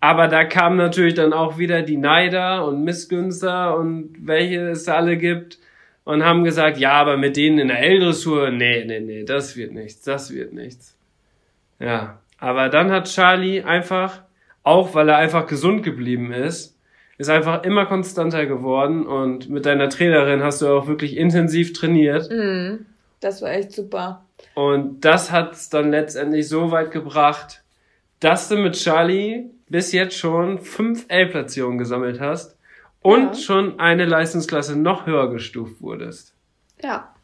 Aber 0.00 0.28
da 0.28 0.44
kamen 0.44 0.76
natürlich 0.76 1.14
dann 1.14 1.32
auch 1.32 1.58
wieder 1.58 1.82
die 1.82 1.96
Neider 1.96 2.66
und 2.66 2.84
Missgünster 2.84 3.76
und 3.76 4.14
welche 4.20 4.68
es 4.68 4.88
alle 4.88 5.16
gibt 5.16 5.58
und 6.04 6.24
haben 6.24 6.44
gesagt, 6.44 6.78
ja, 6.78 6.92
aber 6.92 7.16
mit 7.16 7.36
denen 7.36 7.58
in 7.58 7.68
der 7.68 7.80
L-Dressur, 7.80 8.50
nee, 8.50 8.84
nee, 8.84 9.00
nee, 9.00 9.24
das 9.24 9.56
wird 9.56 9.72
nichts, 9.72 10.02
das 10.02 10.32
wird 10.32 10.52
nichts. 10.52 10.96
Ja, 11.80 12.20
aber 12.38 12.68
dann 12.68 12.90
hat 12.92 13.08
Charlie 13.08 13.62
einfach, 13.62 14.22
auch 14.62 14.94
weil 14.94 15.08
er 15.08 15.16
einfach 15.16 15.46
gesund 15.46 15.82
geblieben 15.82 16.32
ist, 16.32 16.75
ist 17.18 17.28
einfach 17.30 17.62
immer 17.64 17.86
konstanter 17.86 18.46
geworden 18.46 19.06
und 19.06 19.48
mit 19.48 19.64
deiner 19.66 19.88
Trainerin 19.88 20.42
hast 20.42 20.60
du 20.62 20.68
auch 20.68 20.86
wirklich 20.86 21.16
intensiv 21.16 21.72
trainiert 21.72 22.30
Mhm. 22.30 22.86
das 23.20 23.40
war 23.42 23.50
echt 23.52 23.72
super. 23.72 24.24
und 24.54 25.04
das 25.04 25.30
hat's 25.32 25.68
dann 25.70 25.90
letztendlich 25.90 26.48
so 26.48 26.70
weit 26.70 26.90
gebracht, 26.90 27.62
dass 28.20 28.48
du 28.48 28.56
mit 28.56 28.74
Charlie 28.74 29.44
bis 29.68 29.92
jetzt 29.92 30.16
schon 30.16 30.58
fünf 30.60 31.06
L-Platzierungen 31.08 31.78
gesammelt 31.78 32.20
hast 32.20 32.56
und 33.02 33.34
Ja. 33.34 33.34
schon 33.34 33.78
eine 33.80 34.04
Leistungsklasse 34.04 34.78
noch 34.78 35.06
höher 35.06 35.30
gestuft 35.30 35.80
wurdest. 35.82 36.32
Ja. 36.82 37.14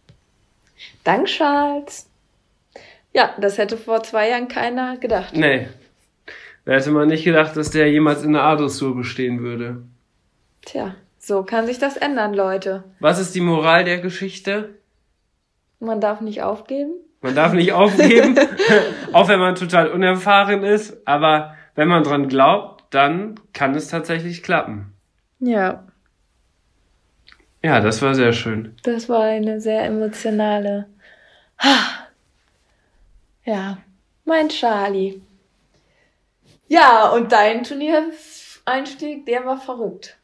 Dank 1.05 1.26
Charles. 1.26 2.09
Ja, 3.14 3.35
das 3.38 3.59
hätte 3.59 3.76
vor 3.76 4.02
zwei 4.02 4.31
Jahren 4.31 4.48
keiner 4.48 4.96
gedacht. 4.96 5.35
Nee. 5.37 5.68
Da 6.64 6.72
hätte 6.72 6.90
man 6.92 7.09
nicht 7.09 7.25
gedacht, 7.25 7.57
dass 7.57 7.70
der 7.70 7.90
jemals 7.90 8.22
in 8.22 8.33
der 8.35 8.42
A-Dressur 8.42 8.94
bestehen 8.96 9.40
würde. 9.42 9.83
Tja, 10.62 10.94
so 11.18 11.42
kann 11.42 11.66
sich 11.66 11.79
das 11.79 11.96
ändern, 11.96 12.35
Leute. 12.35 12.85
Was 13.01 13.18
ist 13.18 13.35
die 13.35 13.40
Moral 13.40 13.85
der 13.85 13.98
Geschichte? 13.98 14.70
Man 15.81 16.01
darf 16.01 16.20
nicht 16.20 16.42
aufgeben. 16.42 16.92
Man 17.20 17.35
darf 17.35 17.53
nicht 17.53 17.72
aufgeben, 17.72 18.37
auch 19.12 19.29
wenn 19.29 19.38
man 19.40 19.55
total 19.55 19.88
unerfahren 19.90 20.64
ist, 20.64 21.07
aber 21.07 21.55
wenn 21.77 21.88
man 21.88 22.03
dran 22.03 22.29
glaubt, 22.29 22.85
dann 22.90 23.37
kann 23.53 23.75
es 23.75 23.88
tatsächlich 23.88 24.42
klappen. 24.42 24.92
Ja, 25.38 25.85
Ja, 27.64 27.81
das 27.81 28.03
war 28.03 28.14
sehr 28.16 28.33
schön. 28.33 28.75
das 28.83 29.09
war 29.09 29.22
eine 29.22 29.61
sehr 29.61 29.85
emotionale. 29.85 30.87
Ah. 31.59 32.07
Ja, 33.44 33.79
mein 34.25 34.48
Charlie. 34.48 35.20
Ja, 36.68 37.09
und 37.11 37.33
dein 37.33 37.64
Turniereinstieg, 37.64 39.27
der 39.27 39.44
war 39.44 39.59
verrückt. 39.59 40.18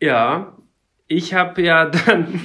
Ja, 0.00 0.56
ich 1.06 1.34
habe 1.34 1.62
ja 1.62 1.86
dann. 1.86 2.40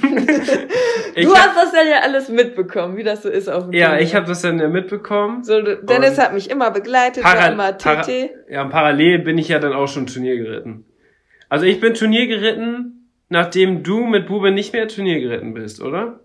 du 1.16 1.34
hab, 1.34 1.54
hast 1.54 1.74
das 1.74 1.88
ja 1.88 2.00
alles 2.02 2.28
mitbekommen, 2.28 2.96
wie 2.96 3.02
das 3.02 3.22
so 3.22 3.28
ist 3.28 3.48
auf 3.48 3.64
dem 3.64 3.72
ja, 3.72 3.88
Turnier. 3.88 4.02
ich 4.02 4.14
habe 4.14 4.26
das 4.26 4.42
dann 4.42 4.58
ja 4.58 4.68
mitbekommen. 4.68 5.42
So, 5.44 5.60
Dennis 5.60 6.10
Und 6.10 6.18
hat 6.18 6.34
mich 6.34 6.50
immer 6.50 6.70
begleitet, 6.70 7.24
war 7.24 7.52
immer 7.52 7.76
TT. 7.76 8.30
ja, 8.48 8.64
parallel 8.66 9.20
bin 9.20 9.38
ich 9.38 9.48
ja 9.48 9.58
dann 9.58 9.72
auch 9.72 9.88
schon 9.88 10.06
Turnier 10.06 10.36
geritten. 10.36 10.84
Also 11.48 11.64
ich 11.66 11.80
bin 11.80 11.94
Turnier 11.94 12.26
geritten, 12.26 13.10
nachdem 13.28 13.82
du 13.82 14.06
mit 14.06 14.26
Bube 14.26 14.52
nicht 14.52 14.72
mehr 14.72 14.88
Turnier 14.88 15.20
geritten 15.20 15.54
bist, 15.54 15.80
oder? 15.82 16.20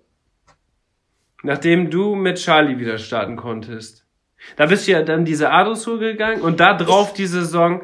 Nachdem 1.42 1.90
du 1.90 2.16
mit 2.16 2.38
Charlie 2.38 2.80
wieder 2.80 2.98
starten 2.98 3.36
konntest. 3.36 4.05
Da 4.56 4.66
bist 4.68 4.88
du 4.88 4.92
ja 4.92 5.02
dann 5.02 5.26
diese 5.26 5.52
A-Dressur 5.52 6.00
gegangen 6.00 6.42
und 6.42 6.60
da 6.60 6.74
drauf 6.74 7.14
die 7.14 7.26
Saison, 7.26 7.82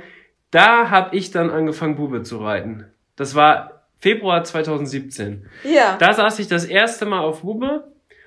da 0.52 0.90
hab 0.90 1.14
ich 1.14 1.32
dann 1.32 1.50
angefangen 1.50 1.96
Bube 1.96 2.24
zu 2.24 2.38
reiten. 2.38 2.86
Das 3.16 3.36
war 3.36 3.84
Februar 4.00 4.44
2017. 4.44 5.46
Ja. 5.64 5.96
Da 6.00 6.14
saß 6.14 6.40
ich 6.40 6.48
das 6.48 6.66
erste 6.66 7.06
Mal 7.06 7.20
auf 7.20 7.42
Bube 7.42 7.86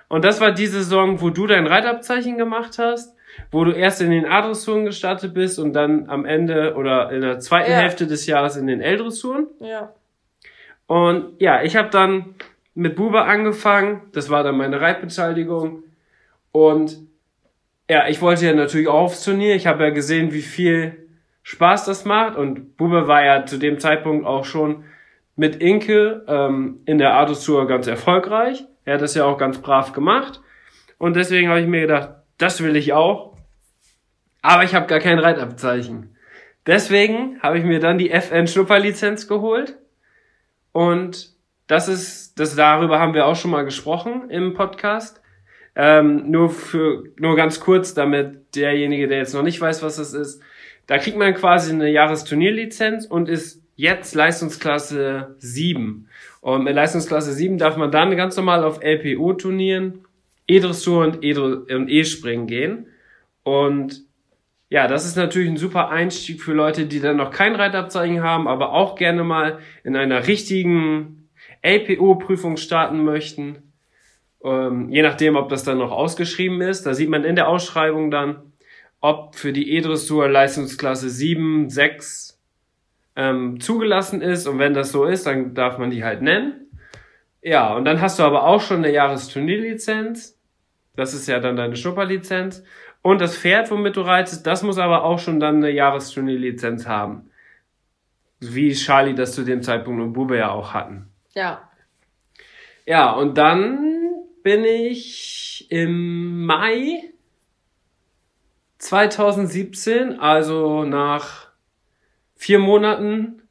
und 0.08 0.24
das 0.24 0.40
war 0.40 0.52
die 0.52 0.66
Saison, 0.66 1.20
wo 1.20 1.30
du 1.30 1.46
dein 1.46 1.66
Reitabzeichen 1.66 2.38
gemacht 2.38 2.78
hast, 2.78 3.14
wo 3.50 3.64
du 3.64 3.72
erst 3.72 4.00
in 4.00 4.10
den 4.10 4.26
A-Dressuren 4.26 4.84
gestartet 4.84 5.34
bist 5.34 5.58
und 5.58 5.72
dann 5.72 6.08
am 6.08 6.24
Ende 6.24 6.74
oder 6.76 7.10
in 7.10 7.20
der 7.20 7.40
zweiten 7.40 7.70
Ja. 7.72 7.78
Hälfte 7.78 8.06
des 8.06 8.26
Jahres 8.26 8.56
in 8.56 8.66
den 8.66 8.80
L-Dressuren. 8.80 9.46
ja. 9.60 9.92
Und 10.86 11.40
ja, 11.40 11.62
ich 11.62 11.76
habe 11.76 11.88
dann 11.88 12.34
mit 12.74 12.94
Bube 12.94 13.22
angefangen, 13.22 14.02
das 14.12 14.28
war 14.28 14.42
dann 14.44 14.56
meine 14.58 14.80
Reitbeteiligung 14.82 15.82
und 16.52 16.98
ja, 17.94 18.08
ich 18.08 18.20
wollte 18.20 18.44
ja 18.44 18.52
natürlich 18.52 18.88
auch 18.88 19.02
aufs 19.02 19.22
Turnier. 19.22 19.54
Ich 19.54 19.68
habe 19.68 19.84
ja 19.84 19.90
gesehen, 19.90 20.32
wie 20.32 20.42
viel 20.42 21.06
Spaß 21.44 21.84
das 21.84 22.04
macht 22.04 22.36
und 22.36 22.76
Bube 22.76 23.06
war 23.06 23.24
ja 23.24 23.46
zu 23.46 23.56
dem 23.56 23.78
Zeitpunkt 23.78 24.26
auch 24.26 24.44
schon 24.44 24.82
mit 25.36 25.54
Inke 25.56 26.24
ähm, 26.26 26.80
in 26.86 26.98
der 26.98 27.14
A-Dressur 27.14 27.68
ganz 27.68 27.86
erfolgreich. 27.86 28.64
Er 28.84 28.94
hat 28.94 29.00
das 29.00 29.14
ja 29.14 29.24
auch 29.24 29.38
ganz 29.38 29.58
brav 29.58 29.92
gemacht. 29.92 30.40
Und 30.98 31.14
deswegen 31.14 31.48
habe 31.48 31.60
ich 31.60 31.68
mir 31.68 31.82
gedacht, 31.82 32.16
das 32.36 32.64
will 32.64 32.74
ich 32.74 32.94
auch. 32.94 33.36
Aber 34.42 34.64
ich 34.64 34.74
habe 34.74 34.88
gar 34.88 34.98
kein 34.98 35.20
Reitabzeichen. 35.20 36.16
Deswegen 36.66 37.40
habe 37.42 37.58
ich 37.58 37.64
mir 37.64 37.78
dann 37.78 37.96
die 37.96 38.10
FN-Schnupperlizenz 38.10 39.28
geholt. 39.28 39.78
Und 40.72 41.30
das 41.68 41.86
ist, 41.86 42.40
das 42.40 42.56
darüber 42.56 42.98
haben 42.98 43.14
wir 43.14 43.26
auch 43.26 43.36
schon 43.36 43.52
mal 43.52 43.64
gesprochen 43.64 44.30
im 44.30 44.52
Podcast. 44.52 45.20
Ähm, 45.76 46.30
nur 46.30 46.50
für, 46.50 47.04
nur 47.18 47.36
ganz 47.36 47.60
kurz, 47.60 47.94
damit 47.94 48.54
derjenige, 48.54 49.08
der 49.08 49.18
jetzt 49.18 49.34
noch 49.34 49.42
nicht 49.42 49.60
weiß, 49.60 49.82
was 49.82 49.96
das 49.96 50.14
ist, 50.14 50.42
da 50.86 50.98
kriegt 50.98 51.16
man 51.16 51.34
quasi 51.34 51.72
eine 51.72 51.90
Jahresturnierlizenz 51.90 53.06
und 53.06 53.28
ist 53.28 53.62
jetzt 53.76 54.14
Leistungsklasse 54.14 55.34
7. 55.38 56.08
Und 56.40 56.64
mit 56.64 56.74
Leistungsklasse 56.74 57.32
7 57.32 57.58
darf 57.58 57.76
man 57.76 57.90
dann 57.90 58.16
ganz 58.16 58.36
normal 58.36 58.62
auf 58.62 58.80
LPO-Turnieren, 58.82 60.04
E-Dressur 60.46 61.06
und 61.06 61.24
E-Springen 61.24 62.46
gehen. 62.46 62.86
Und 63.42 64.04
ja, 64.68 64.88
das 64.88 65.06
ist 65.06 65.16
natürlich 65.16 65.50
ein 65.50 65.56
super 65.56 65.90
Einstieg 65.90 66.42
für 66.42 66.52
Leute, 66.52 66.86
die 66.86 67.00
dann 67.00 67.16
noch 67.16 67.30
kein 67.30 67.54
Reitabzeichen 67.54 68.22
haben, 68.22 68.48
aber 68.48 68.72
auch 68.72 68.96
gerne 68.96 69.24
mal 69.24 69.58
in 69.84 69.96
einer 69.96 70.26
richtigen 70.26 71.28
LPO-Prüfung 71.62 72.56
starten 72.56 73.04
möchten. 73.04 73.73
Ähm, 74.44 74.90
je 74.90 75.02
nachdem, 75.02 75.36
ob 75.36 75.48
das 75.48 75.64
dann 75.64 75.78
noch 75.78 75.90
ausgeschrieben 75.90 76.60
ist. 76.60 76.84
Da 76.84 76.94
sieht 76.94 77.08
man 77.08 77.24
in 77.24 77.34
der 77.34 77.48
Ausschreibung 77.48 78.10
dann, 78.10 78.52
ob 79.00 79.34
für 79.36 79.52
die 79.52 79.72
E-Dressur 79.72 80.28
Leistungsklasse 80.28 81.08
7, 81.08 81.70
6 81.70 82.40
ähm, 83.16 83.60
zugelassen 83.60 84.20
ist 84.20 84.46
und 84.46 84.58
wenn 84.58 84.74
das 84.74 84.92
so 84.92 85.04
ist, 85.04 85.26
dann 85.26 85.54
darf 85.54 85.78
man 85.78 85.90
die 85.90 86.04
halt 86.04 86.22
nennen. 86.22 86.70
Ja, 87.42 87.74
und 87.74 87.84
dann 87.84 88.00
hast 88.00 88.18
du 88.18 88.22
aber 88.22 88.44
auch 88.44 88.60
schon 88.60 88.78
eine 88.78 88.92
Jahresturnierlizenz. 88.92 90.38
Das 90.96 91.12
ist 91.14 91.26
ja 91.26 91.40
dann 91.40 91.56
deine 91.56 91.76
Schnupperlizenz. 91.76 92.64
Und 93.02 93.20
das 93.20 93.36
Pferd, 93.36 93.70
womit 93.70 93.96
du 93.96 94.00
reitest, 94.00 94.46
das 94.46 94.62
muss 94.62 94.78
aber 94.78 95.04
auch 95.04 95.18
schon 95.18 95.40
dann 95.40 95.56
eine 95.56 95.70
Jahresturnierlizenz 95.70 96.86
haben. 96.86 97.30
Wie 98.40 98.72
Charlie 98.72 99.14
das 99.14 99.34
zu 99.34 99.44
dem 99.44 99.62
Zeitpunkt 99.62 100.02
und 100.02 100.14
Bube 100.14 100.38
ja 100.38 100.50
auch 100.50 100.72
hatten. 100.72 101.10
Ja. 101.34 101.68
Ja, 102.86 103.10
und 103.12 103.36
dann 103.36 104.03
bin 104.44 104.62
ich 104.64 105.66
im 105.70 106.44
Mai 106.44 107.02
2017, 108.78 110.20
also 110.20 110.84
nach 110.84 111.48
vier 112.36 112.58
Monaten 112.58 113.42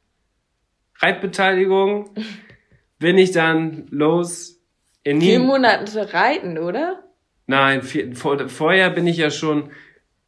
Reitbeteiligung, 1.00 2.10
bin 3.00 3.18
ich 3.18 3.32
dann 3.32 3.88
los 3.90 4.62
in 5.02 5.20
Vier 5.20 5.40
Monate 5.40 6.14
reiten, 6.14 6.58
oder? 6.58 7.02
Nein, 7.46 7.82
vier, 7.82 8.14
vor, 8.14 8.48
vorher 8.48 8.88
bin 8.88 9.06
ich 9.08 9.16
ja 9.16 9.30
schon 9.30 9.70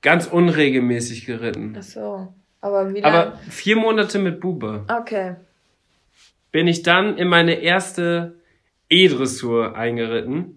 ganz 0.02 0.26
unregelmäßig 0.26 1.26
geritten. 1.26 1.76
Ach 1.78 1.82
so. 1.82 2.34
Aber 2.60 2.92
wie 2.92 3.00
lange? 3.00 3.14
Aber 3.16 3.38
vier 3.48 3.76
Monate 3.76 4.18
mit 4.18 4.40
Bube 4.40 4.84
Okay. 4.90 5.36
bin 6.50 6.66
ich 6.66 6.82
dann 6.82 7.16
in 7.16 7.28
meine 7.28 7.54
erste 7.54 8.40
E-Dressur 8.88 9.76
eingeritten. 9.76 10.55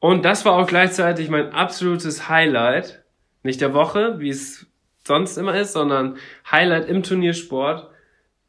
Und 0.00 0.24
das 0.24 0.44
war 0.44 0.54
auch 0.54 0.66
gleichzeitig 0.66 1.28
mein 1.28 1.52
absolutes 1.52 2.28
Highlight. 2.28 3.02
Nicht 3.42 3.60
der 3.60 3.74
Woche, 3.74 4.18
wie 4.18 4.30
es 4.30 4.66
sonst 5.06 5.36
immer 5.36 5.54
ist, 5.54 5.72
sondern 5.72 6.16
Highlight 6.50 6.88
im 6.88 7.02
Turniersport. 7.02 7.90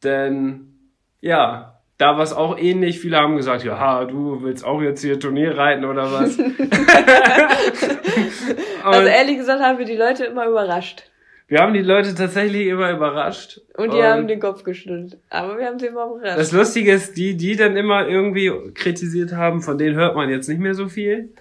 Denn, 0.02 0.78
ja, 1.20 1.80
da 1.98 2.16
war 2.16 2.22
es 2.22 2.32
auch 2.32 2.58
ähnlich. 2.58 3.00
Viele 3.00 3.18
haben 3.18 3.36
gesagt, 3.36 3.64
ja, 3.64 4.04
du 4.04 4.42
willst 4.42 4.64
auch 4.64 4.82
jetzt 4.82 5.02
hier 5.02 5.20
Turnier 5.20 5.56
reiten 5.56 5.84
oder 5.84 6.10
was? 6.10 6.38
Also 8.84 9.08
ehrlich 9.08 9.36
gesagt 9.36 9.62
haben 9.62 9.78
wir 9.78 9.86
die 9.86 9.96
Leute 9.96 10.24
immer 10.24 10.46
überrascht. 10.46 11.04
Wir 11.52 11.60
haben 11.60 11.74
die 11.74 11.82
Leute 11.82 12.14
tatsächlich 12.14 12.66
immer 12.68 12.90
überrascht. 12.92 13.60
Und 13.76 13.92
die 13.92 14.02
haben 14.02 14.26
den 14.26 14.40
Kopf 14.40 14.64
geschüttelt. 14.64 15.18
Aber 15.28 15.58
wir 15.58 15.66
haben 15.66 15.78
sie 15.78 15.88
immer 15.88 16.06
überrascht. 16.06 16.38
Das 16.38 16.50
Lustige 16.50 16.92
ist, 16.92 17.18
die, 17.18 17.36
die 17.36 17.56
dann 17.56 17.76
immer 17.76 18.08
irgendwie 18.08 18.50
kritisiert 18.72 19.34
haben, 19.34 19.60
von 19.60 19.76
denen 19.76 19.94
hört 19.94 20.16
man 20.16 20.30
jetzt 20.30 20.48
nicht 20.48 20.60
mehr 20.60 20.72
so 20.72 20.88
viel. 20.88 21.34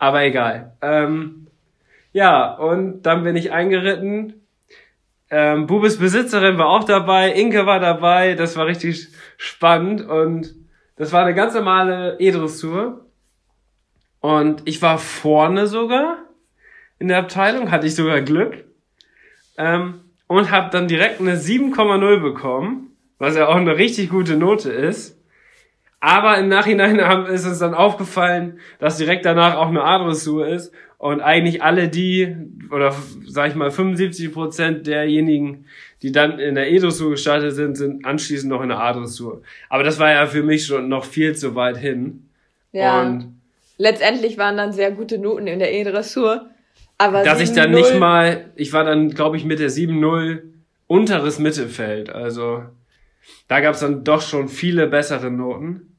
Aber 0.00 0.24
egal. 0.24 0.72
Ähm, 0.82 1.46
ja, 2.12 2.54
und 2.54 3.02
dann 3.02 3.22
bin 3.22 3.36
ich 3.36 3.52
eingeritten. 3.52 4.34
Ähm, 5.30 5.68
Bubes 5.68 6.00
Besitzerin 6.00 6.58
war 6.58 6.66
auch 6.66 6.82
dabei, 6.82 7.30
Inke 7.30 7.66
war 7.66 7.78
dabei, 7.78 8.34
das 8.34 8.56
war 8.56 8.66
richtig 8.66 9.10
spannend 9.36 10.00
und 10.00 10.56
das 10.96 11.12
war 11.12 11.24
eine 11.24 11.36
ganz 11.36 11.54
normale 11.54 12.16
E-Dressur. 12.18 13.06
Und 14.18 14.62
ich 14.64 14.82
war 14.82 14.98
vorne 14.98 15.68
sogar 15.68 16.18
in 16.98 17.06
der 17.06 17.18
Abteilung, 17.18 17.70
hatte 17.70 17.86
ich 17.86 17.94
sogar 17.94 18.20
Glück. 18.22 18.65
Ähm, 19.58 20.00
und 20.26 20.50
habe 20.50 20.70
dann 20.70 20.88
direkt 20.88 21.20
eine 21.20 21.36
7,0 21.36 22.20
bekommen, 22.20 22.96
was 23.18 23.36
ja 23.36 23.48
auch 23.48 23.56
eine 23.56 23.76
richtig 23.76 24.10
gute 24.10 24.36
Note 24.36 24.70
ist. 24.70 25.16
Aber 26.00 26.38
im 26.38 26.48
Nachhinein 26.48 26.98
ist 27.26 27.46
uns 27.46 27.58
dann 27.58 27.74
aufgefallen, 27.74 28.58
dass 28.78 28.98
direkt 28.98 29.24
danach 29.24 29.56
auch 29.56 29.68
eine 29.68 29.82
A-Dressur 29.82 30.46
ist 30.46 30.72
und 30.98 31.20
eigentlich 31.20 31.62
alle 31.62 31.88
die, 31.88 32.36
oder 32.70 32.94
sag 33.26 33.50
ich 33.50 33.54
mal 33.54 33.70
75 33.70 34.32
Prozent 34.32 34.86
derjenigen, 34.86 35.66
die 36.02 36.12
dann 36.12 36.38
in 36.38 36.54
der 36.54 36.70
E-Dressur 36.70 37.10
gestartet 37.10 37.54
sind, 37.54 37.76
sind 37.76 38.04
anschließend 38.04 38.50
noch 38.50 38.62
in 38.62 38.68
der 38.68 38.80
A-Dressur. 38.80 39.42
Aber 39.68 39.82
das 39.82 39.98
war 39.98 40.10
ja 40.10 40.26
für 40.26 40.42
mich 40.42 40.66
schon 40.66 40.88
noch 40.88 41.04
viel 41.04 41.34
zu 41.34 41.54
weit 41.54 41.76
hin. 41.76 42.28
ja. 42.72 43.02
Und 43.02 43.36
Letztendlich 43.78 44.38
waren 44.38 44.56
dann 44.56 44.72
sehr 44.72 44.90
gute 44.90 45.18
Noten 45.18 45.46
in 45.46 45.58
der 45.58 45.72
E-Dressur. 45.72 46.48
Aber 46.98 47.22
dass 47.22 47.40
ich 47.40 47.52
dann 47.52 47.72
7-0 47.72 47.76
nicht 47.76 47.98
mal, 47.98 48.50
ich 48.56 48.72
war 48.72 48.84
dann, 48.84 49.10
glaube 49.10 49.36
ich, 49.36 49.44
mit 49.44 49.58
der 49.58 49.70
7-0 49.70 50.42
unteres 50.86 51.38
Mittelfeld. 51.38 52.10
Also 52.10 52.62
da 53.48 53.60
gab 53.60 53.74
es 53.74 53.80
dann 53.80 54.04
doch 54.04 54.22
schon 54.22 54.48
viele 54.48 54.86
bessere 54.86 55.30
Noten. 55.30 55.96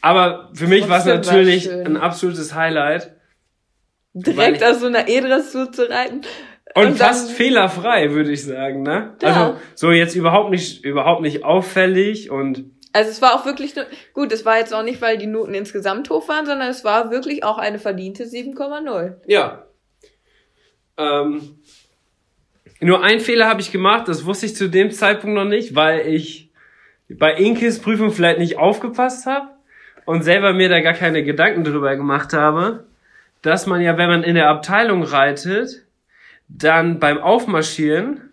Aber 0.00 0.50
für 0.52 0.66
mich 0.66 0.88
war 0.88 0.98
es 0.98 1.06
natürlich 1.06 1.70
ein 1.72 1.96
absolutes 1.96 2.54
Highlight. 2.54 3.12
direkt 4.12 4.62
aus 4.62 4.80
so 4.80 4.86
einer 4.86 5.08
E-Dressur 5.08 5.72
zu 5.72 5.88
reiten. 5.90 6.20
Und, 6.76 6.86
Und 6.86 7.00
dann- 7.00 7.08
fast 7.08 7.30
fehlerfrei, 7.32 8.10
würde 8.12 8.32
ich 8.32 8.44
sagen, 8.44 8.82
ne? 8.82 9.14
Ja. 9.22 9.28
Also 9.28 9.56
so 9.74 9.92
jetzt 9.92 10.14
überhaupt 10.14 10.50
nicht, 10.50 10.84
überhaupt 10.84 11.22
nicht 11.22 11.44
auffällig 11.44 12.30
und 12.30 12.64
Also 12.92 13.10
es 13.10 13.20
war 13.22 13.34
auch 13.34 13.44
wirklich 13.46 13.74
nur, 13.76 13.86
gut, 14.12 14.30
es 14.32 14.44
war 14.44 14.58
jetzt 14.58 14.72
auch 14.74 14.82
nicht, 14.84 15.00
weil 15.02 15.18
die 15.18 15.26
Noten 15.26 15.54
insgesamt 15.54 16.10
hoch 16.10 16.28
waren, 16.28 16.46
sondern 16.46 16.68
es 16.68 16.84
war 16.84 17.10
wirklich 17.10 17.42
auch 17.44 17.58
eine 17.58 17.78
verdiente 17.80 18.24
7,0. 18.24 19.16
Ja. 19.26 19.63
Ähm, 20.96 21.58
nur 22.80 23.02
ein 23.02 23.20
Fehler 23.20 23.48
habe 23.48 23.60
ich 23.60 23.72
gemacht, 23.72 24.08
das 24.08 24.26
wusste 24.26 24.46
ich 24.46 24.56
zu 24.56 24.68
dem 24.68 24.90
Zeitpunkt 24.90 25.34
noch 25.34 25.44
nicht, 25.44 25.74
weil 25.74 26.06
ich 26.06 26.50
bei 27.08 27.34
Inkes 27.34 27.80
Prüfung 27.80 28.10
vielleicht 28.10 28.38
nicht 28.38 28.58
aufgepasst 28.58 29.26
habe 29.26 29.48
und 30.04 30.22
selber 30.22 30.52
mir 30.52 30.68
da 30.68 30.80
gar 30.80 30.92
keine 30.92 31.22
Gedanken 31.24 31.64
drüber 31.64 31.96
gemacht 31.96 32.32
habe, 32.32 32.84
dass 33.42 33.66
man 33.66 33.80
ja, 33.80 33.96
wenn 33.96 34.08
man 34.08 34.22
in 34.22 34.34
der 34.34 34.48
Abteilung 34.48 35.02
reitet, 35.02 35.84
dann 36.48 36.98
beim 36.98 37.18
Aufmarschieren 37.18 38.32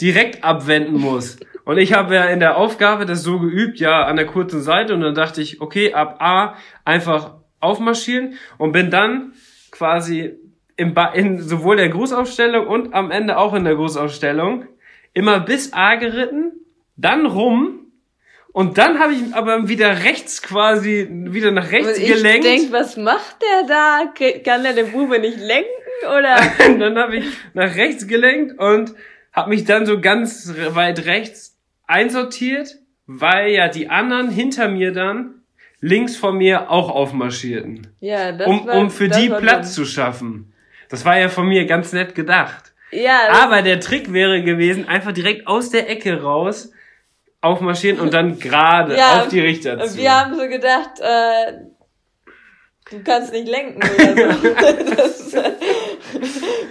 direkt 0.00 0.44
abwenden 0.44 0.98
muss. 0.98 1.38
Und 1.64 1.78
ich 1.78 1.92
habe 1.92 2.14
ja 2.14 2.24
in 2.26 2.40
der 2.40 2.56
Aufgabe 2.56 3.06
das 3.06 3.22
so 3.22 3.38
geübt, 3.40 3.80
ja, 3.80 4.04
an 4.04 4.16
der 4.16 4.26
kurzen 4.26 4.60
Seite 4.62 4.94
und 4.94 5.00
dann 5.00 5.14
dachte 5.14 5.42
ich, 5.42 5.60
okay, 5.60 5.92
ab 5.92 6.16
A 6.20 6.56
einfach 6.84 7.34
aufmarschieren 7.60 8.34
und 8.58 8.72
bin 8.72 8.90
dann 8.90 9.32
quasi 9.70 10.36
im 10.76 10.94
ba 10.94 11.06
in 11.06 11.40
sowohl 11.40 11.76
der 11.76 11.88
Grußaufstellung 11.88 12.66
und 12.66 12.94
am 12.94 13.10
Ende 13.10 13.38
auch 13.38 13.54
in 13.54 13.64
der 13.64 13.76
Grußaufstellung 13.76 14.66
immer 15.12 15.40
bis 15.40 15.72
A 15.72 15.94
geritten, 15.96 16.52
dann 16.96 17.26
rum 17.26 17.86
und 18.52 18.78
dann 18.78 18.98
habe 18.98 19.12
ich 19.12 19.34
aber 19.34 19.68
wieder 19.68 20.04
rechts 20.04 20.40
quasi 20.42 21.08
wieder 21.10 21.50
nach 21.50 21.70
rechts 21.72 21.98
ich 21.98 22.08
gelenkt. 22.08 22.46
denk, 22.46 22.72
was 22.72 22.96
macht 22.96 23.36
der 23.42 23.66
da? 23.68 24.12
Kann 24.44 24.62
der 24.62 24.72
den 24.72 24.92
Bube 24.92 25.18
nicht 25.18 25.38
lenken? 25.38 25.68
Oder? 26.06 26.36
Dann 26.78 26.98
habe 26.98 27.16
ich 27.16 27.24
nach 27.54 27.74
rechts 27.74 28.06
gelenkt 28.06 28.58
und 28.58 28.94
habe 29.32 29.50
mich 29.50 29.64
dann 29.64 29.86
so 29.86 30.00
ganz 30.00 30.52
weit 30.70 31.06
rechts 31.06 31.56
einsortiert, 31.86 32.76
weil 33.06 33.50
ja 33.52 33.68
die 33.68 33.88
anderen 33.88 34.30
hinter 34.30 34.68
mir 34.68 34.92
dann 34.92 35.42
links 35.80 36.16
von 36.16 36.36
mir 36.36 36.70
auch 36.70 36.90
aufmarschierten, 36.90 37.86
Ja, 38.00 38.32
das 38.32 38.46
um, 38.46 38.66
war, 38.66 38.78
um 38.78 38.90
für 38.90 39.08
die 39.08 39.28
Platz 39.28 39.74
dumm. 39.74 39.84
zu 39.84 39.90
schaffen. 39.90 40.52
Das 40.88 41.04
war 41.04 41.18
ja 41.18 41.28
von 41.28 41.46
mir 41.46 41.66
ganz 41.66 41.92
nett 41.92 42.14
gedacht. 42.14 42.72
Ja, 42.92 43.28
Aber 43.42 43.62
der 43.62 43.80
Trick 43.80 44.12
wäre 44.12 44.42
gewesen, 44.42 44.88
einfach 44.88 45.12
direkt 45.12 45.46
aus 45.46 45.70
der 45.70 45.90
Ecke 45.90 46.22
raus 46.22 46.70
aufmarschieren 47.40 48.00
und 48.00 48.14
dann 48.14 48.38
gerade 48.38 48.96
Ja, 48.96 49.20
auf 49.20 49.28
die 49.28 49.40
Richter 49.40 49.78
zu. 49.80 49.96
wir 49.98 50.12
haben 50.12 50.34
so 50.34 50.48
gedacht, 50.48 51.00
äh, 51.00 51.52
du 52.90 53.02
kannst 53.04 53.32
nicht 53.32 53.48
lenken 53.48 53.78
oder 53.78 54.32
so. 54.32 54.48
das, 54.96 55.34
äh, 55.34 55.52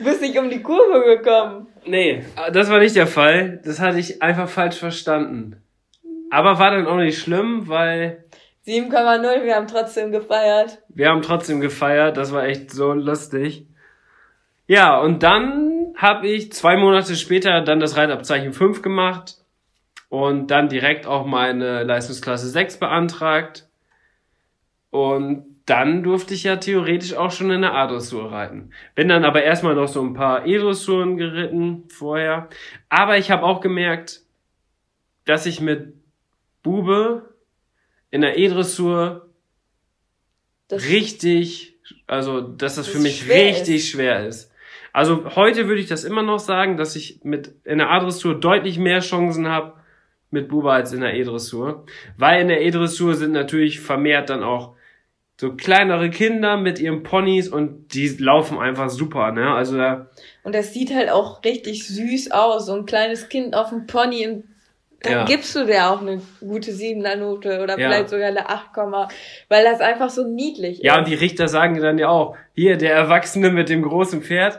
bist 0.04 0.22
nicht 0.22 0.38
um 0.38 0.50
die 0.50 0.62
Kurve 0.62 1.18
gekommen. 1.18 1.68
Nee, 1.86 2.26
das 2.52 2.70
war 2.70 2.80
nicht 2.80 2.96
der 2.96 3.08
Fall. 3.08 3.62
Das 3.64 3.80
hatte 3.80 4.00
ich 4.00 4.22
einfach 4.22 4.50
falsch 4.50 4.78
verstanden. 4.78 5.62
Aber 6.32 6.58
war 6.58 6.72
dann 6.72 6.88
auch 6.88 6.98
nicht 6.98 7.20
schlimm, 7.20 7.68
weil 7.68 8.24
7,0, 8.66 9.44
wir 9.46 9.56
haben 9.56 9.68
trotzdem 9.68 10.12
gefeiert. 10.12 10.82
wir 10.90 11.10
haben 11.10 11.22
trotzdem 11.22 11.62
gefeiert. 11.62 12.18
Das 12.18 12.34
war 12.34 12.46
echt 12.46 12.72
so 12.72 12.94
lustig. 12.94 13.68
Ja, 14.68 15.00
und 15.00 15.24
dann 15.24 15.94
habe 15.96 16.28
ich 16.28 16.52
zwei 16.52 16.76
Monate 16.78 17.16
später 17.16 17.62
dann 17.62 17.80
das 17.80 17.98
Reitabzeichen 17.98 18.54
5 18.54 18.82
gemacht 18.82 19.36
und 20.10 20.48
dann 20.48 20.70
direkt 20.70 21.06
auch 21.06 21.26
meine 21.26 21.84
Leistungsklasse 21.84 22.50
6 22.50 22.80
beantragt. 22.80 23.68
Und 24.90 25.46
dann 25.66 26.04
durfte 26.04 26.34
ich 26.34 26.44
ja 26.44 26.58
theoretisch 26.58 27.16
auch 27.16 27.32
schon 27.32 27.52
in 27.52 27.62
der 27.62 27.74
A-Dressur 27.74 28.32
reiten. 28.32 28.72
Bin 28.94 29.10
dann 29.10 29.26
aber 29.26 29.44
erstmal 29.44 29.76
noch 29.76 29.88
so 29.88 30.02
ein 30.02 30.14
paar 30.14 30.46
E-Dressuren 30.46 31.18
geritten 31.18 31.86
vorher. 31.90 32.50
Aber 32.90 33.18
ich 33.18 33.32
habe 33.32 33.44
auch 33.44 33.62
gemerkt, 33.62 34.22
dass 35.26 35.46
ich 35.46 35.62
mit 35.62 35.94
Bube 36.62 37.34
in 38.12 38.22
der 38.22 38.38
E-Dressur 38.38 39.30
richtig, 40.72 41.76
also 42.08 42.42
dass 42.42 42.76
das 42.76 42.86
Das 42.86 42.96
für 42.96 43.02
mich 43.02 43.22
schwer 43.22 43.48
richtig 43.48 43.90
schwer 43.90 44.26
ist. 44.26 44.52
Also 44.96 45.36
heute 45.36 45.68
würde 45.68 45.82
ich 45.82 45.88
das 45.90 46.06
immer 46.06 46.22
noch 46.24 46.40
sagen, 46.40 46.78
dass 46.78 46.96
ich 46.96 47.20
mit 47.24 47.54
in 47.66 47.80
der 47.80 47.90
A-Dressur 47.92 48.40
deutlich 48.40 48.80
mehr 48.80 49.02
Chancen 49.02 49.50
habe 49.50 49.74
mit 50.32 50.48
Buba 50.48 50.74
als 50.74 50.94
in 50.94 51.02
der 51.02 51.16
E-Dressur. 51.16 51.86
Weil 52.18 52.42
in 52.42 52.48
der 52.48 52.62
E-Dressur 52.62 53.14
sind 53.16 53.34
natürlich 53.34 53.82
vermehrt 53.82 54.30
dann 54.30 54.42
auch 54.42 54.76
so 55.38 55.52
kleinere 55.54 56.10
Kinder 56.10 56.56
mit 56.56 56.80
ihren 56.80 57.04
Ponys 57.04 57.50
und 57.50 57.94
die 57.94 58.08
laufen 58.08 58.58
einfach 58.58 58.90
super, 58.90 59.34
ne? 59.34 59.54
Also 59.54 59.76
da, 59.78 60.10
und 60.44 60.56
das 60.56 60.74
sieht 60.74 60.96
halt 60.96 61.10
auch 61.10 61.44
richtig 61.44 61.86
süß 61.90 62.32
aus. 62.32 62.68
So 62.68 62.76
ein 62.76 62.86
kleines 62.86 63.28
Kind 63.28 63.54
auf 63.54 63.72
dem 63.72 63.88
Pony. 63.88 64.28
Und 64.30 64.46
dann 65.02 65.12
Ja. 65.12 65.26
gibst 65.26 65.54
du 65.58 65.66
dir 65.66 65.90
auch 65.90 66.00
eine 66.00 66.22
gute 66.40 66.72
7er 66.72 67.18
Note 67.18 67.62
oder 67.62 67.78
Ja. 67.78 67.90
vielleicht 67.90 68.10
sogar 68.12 68.28
eine 68.30 68.48
8, 68.48 68.78
weil 69.50 69.66
das 69.66 69.82
einfach 69.82 70.10
so 70.10 70.26
niedlich 70.26 70.80
Ja, 70.84 70.96
und 70.98 71.04
ist. 71.04 71.10
die 71.10 71.16
Richter 71.16 71.50
sagen 71.50 71.82
dann 71.82 71.98
ja 71.98 72.08
auch, 72.08 72.38
hier, 72.54 72.78
der 72.78 72.94
Erwachsene 72.94 73.50
mit 73.50 73.68
dem 73.68 73.82
großen 73.82 74.22
Pferd, 74.22 74.58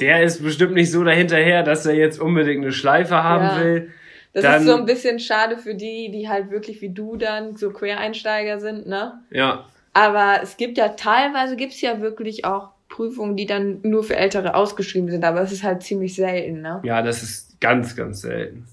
der 0.00 0.22
ist 0.22 0.42
bestimmt 0.42 0.74
nicht 0.74 0.90
so 0.90 1.04
dahinterher, 1.04 1.62
dass 1.62 1.86
er 1.86 1.94
jetzt 1.94 2.20
unbedingt 2.20 2.62
eine 2.64 2.72
Schleife 2.72 3.22
haben 3.22 3.44
Ja. 3.44 3.60
will. 3.64 3.90
Das 4.32 4.42
dann- 4.42 4.62
ist 4.62 4.66
so 4.68 4.74
ein 4.76 4.84
bisschen 4.86 5.20
schade 5.20 5.56
für 5.56 5.74
die, 5.76 6.10
die 6.10 6.28
halt 6.28 6.50
wirklich 6.50 6.80
wie 6.82 6.88
du 6.88 7.16
dann 7.16 7.56
so 7.56 7.70
Quereinsteiger 7.70 8.58
sind, 8.58 8.86
ne? 8.86 9.20
Ja, 9.30 9.66
Aber 9.96 10.40
es 10.42 10.56
gibt 10.56 10.76
ja 10.76 10.88
teilweise 10.88 11.54
gibt's 11.54 11.80
ja 11.80 12.00
wirklich 12.00 12.44
auch 12.44 12.70
Prüfungen, 12.88 13.36
die 13.36 13.46
dann 13.46 13.78
nur 13.82 14.02
für 14.02 14.16
Ältere 14.16 14.54
ausgeschrieben 14.56 15.08
sind, 15.08 15.24
aber 15.24 15.40
es 15.42 15.52
ist 15.52 15.62
halt 15.62 15.84
ziemlich 15.84 16.16
selten, 16.16 16.62
ne? 16.62 16.80
ja, 16.82 17.00
das 17.00 17.22
ist 17.22 17.60
ganz, 17.60 17.94
ganz 17.94 18.20
selten. 18.22 18.66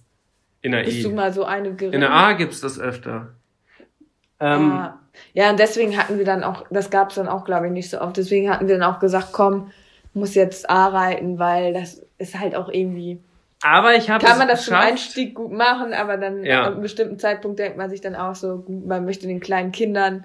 In 0.64 0.72
der 0.72 0.84
Bist 0.84 1.04
du 1.04 1.10
E. 1.10 1.14
mal 1.14 1.32
so 1.32 1.44
eine 1.44 1.74
geritten? 1.76 1.94
In 1.94 2.02
der 2.02 2.12
A 2.12 2.34
gibt's 2.34 2.60
das 2.62 2.80
öfter. 2.80 3.30
Ähm, 4.40 4.72
Ah. 4.72 4.98
Ja, 5.34 5.50
und 5.52 5.60
deswegen 5.60 5.98
hatten 5.98 6.18
wir 6.18 6.26
dann 6.26 6.44
auch, 6.44 6.66
das 6.72 6.90
gab's 6.90 7.16
dann 7.16 7.28
auch, 7.28 7.46
glaube 7.46 7.68
ich, 7.68 7.72
nicht 7.74 7.90
so 7.90 8.00
oft. 8.02 8.18
Deswegen 8.18 8.50
hatten 8.50 8.68
wir 8.68 8.78
dann 8.80 8.92
auch 8.92 9.00
gesagt, 9.00 9.30
komm, 9.34 9.72
muss 10.14 10.36
jetzt 10.36 10.70
A 10.70 10.88
reiten, 10.88 11.40
weil 11.40 11.74
das 11.74 12.02
ist 12.18 12.40
halt 12.40 12.56
auch 12.56 12.70
irgendwie. 12.70 13.20
Aber 13.64 13.96
ich 13.96 14.10
habe 14.10 14.26
Kann 14.26 14.38
man 14.40 14.48
das 14.48 14.66
zum 14.66 14.74
geschafft. 14.74 14.92
Einstieg 14.92 15.36
gut 15.36 15.52
machen, 15.52 15.94
aber 15.94 16.18
dann 16.18 16.44
Ja. 16.44 16.64
an 16.64 16.74
einem 16.74 16.82
bestimmten 16.82 17.20
Zeitpunkt 17.20 17.60
denkt 17.60 17.78
man 17.78 17.90
sich 17.90 18.02
dann 18.02 18.16
auch 18.16 18.36
so, 18.36 18.64
man 18.68 19.06
möchte 19.06 19.28
den 19.28 19.40
kleinen 19.40 19.72
Kindern 19.72 20.24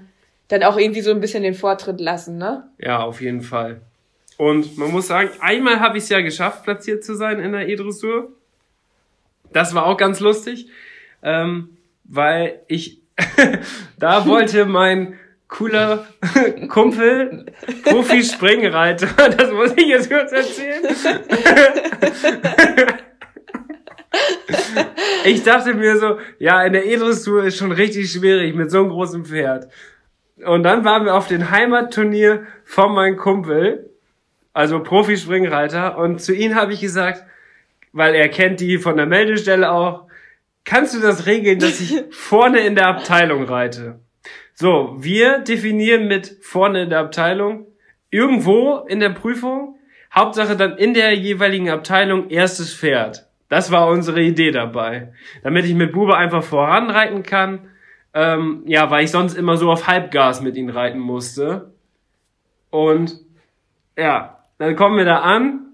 dann 0.49 0.63
auch 0.63 0.77
irgendwie 0.79 1.01
so 1.03 1.11
ein 1.11 1.21
bisschen 1.21 1.43
den 1.43 1.55
Vortritt 1.55 2.01
lassen, 2.01 2.39
ne? 2.39 2.67
Ja, 2.79 3.01
auf 3.03 3.21
jeden 3.21 3.43
Fall. 3.43 3.81
Und 4.39 4.77
man 4.79 4.91
muss 4.91 5.09
sagen, 5.09 5.31
einmal 5.41 5.81
habe 5.81 5.99
ich 5.99 6.05
es 6.05 6.09
ja 6.11 6.21
geschafft, 6.21 6.63
platziert 6.65 7.05
zu 7.05 7.15
sein 7.15 7.41
in 7.41 7.53
der 7.53 7.69
E-Dressur. 7.69 8.29
Das 9.53 9.75
war 9.75 9.87
auch 9.87 9.97
ganz 9.97 10.21
lustig, 10.21 10.69
ähm, 11.23 11.77
weil 12.05 12.61
ich 12.69 13.01
da 13.99 14.27
wollte 14.27 14.67
mein 14.67 15.15
cooler 15.49 16.07
Kumpel, 16.69 17.47
Profi-Springreiter, 17.85 19.31
das 19.37 19.53
muss 19.53 19.73
ich 19.77 19.87
jetzt 19.87 20.11
kurz 20.11 20.33
erzählen. 20.33 20.85
Ich 25.25 25.43
dachte 25.43 25.75
mir 25.75 25.99
so, 25.99 26.19
ja, 26.39 26.63
in 26.63 26.73
der 26.73 26.87
E-Dressur 26.87 27.45
ist 27.45 27.59
schon 27.59 27.73
richtig 27.73 28.11
schwierig 28.11 28.55
mit 28.55 28.71
so 28.71 28.79
einem 28.79 28.91
großen 28.91 29.25
Pferd. 29.25 29.69
Und 30.45 30.63
dann 30.63 30.85
waren 30.85 31.05
wir 31.05 31.15
auf 31.15 31.27
dem 31.27 31.51
Heimatturnier 31.51 32.47
von 32.65 32.95
meinem 32.95 33.17
Kumpel, 33.17 33.91
also 34.53 34.83
Profispringreiter, 34.83 35.99
und 35.99 36.23
zu 36.23 36.33
ihm 36.33 36.55
habe 36.55 36.73
ich 36.73 36.81
gesagt, 36.81 37.25
weil 37.93 38.15
er 38.15 38.29
kennt 38.29 38.61
die 38.61 38.79
von 38.79 38.97
der 38.97 39.07
Meldestelle 39.07 39.71
auch, 39.71 40.07
kannst 40.65 40.95
du 40.95 41.01
das 41.01 41.27
regeln, 41.27 41.59
dass 41.59 41.81
ich 41.81 42.05
vorne 42.11 42.61
in 42.61 42.75
der 42.75 42.87
Abteilung 42.87 43.45
reite? 43.45 44.01
So, 44.59 44.97
wir 44.97 45.41
definieren 45.41 46.09
mit 46.09 46.39
vorne 46.41 46.85
in 46.85 46.89
der 46.89 47.01
Abteilung 47.01 47.67
irgendwo 48.11 48.79
in 48.89 49.01
der 49.01 49.11
Prüfung, 49.11 49.79
Hauptsache 50.15 50.57
dann 50.57 50.79
in 50.79 50.95
der 50.95 51.15
jeweiligen 51.15 51.69
Abteilung 51.69 52.31
erstes 52.31 52.75
Pferd. 52.75 53.29
Das 53.51 53.71
war 53.71 53.89
unsere 53.89 54.23
Idee 54.23 54.53
dabei. 54.53 55.13
Damit 55.43 55.67
ich 55.67 55.75
mit 55.75 55.93
Bube 55.93 56.17
einfach 56.17 56.43
voranreiten 56.43 57.23
kann. 57.23 57.69
Ähm, 58.15 58.63
ja, 58.65 58.91
weil 58.91 59.05
ich 59.05 59.11
sonst 59.11 59.35
immer 59.35 59.59
so 59.59 59.71
auf 59.71 59.89
Halbgas 59.89 60.41
mit 60.41 60.57
ihm 60.57 60.71
reiten 60.71 61.01
musste. 61.01 61.75
Und 62.71 63.21
ja, 63.95 64.43
dann 64.57 64.75
kommen 64.75 64.97
wir 64.97 65.05
da 65.05 65.19
an. 65.19 65.67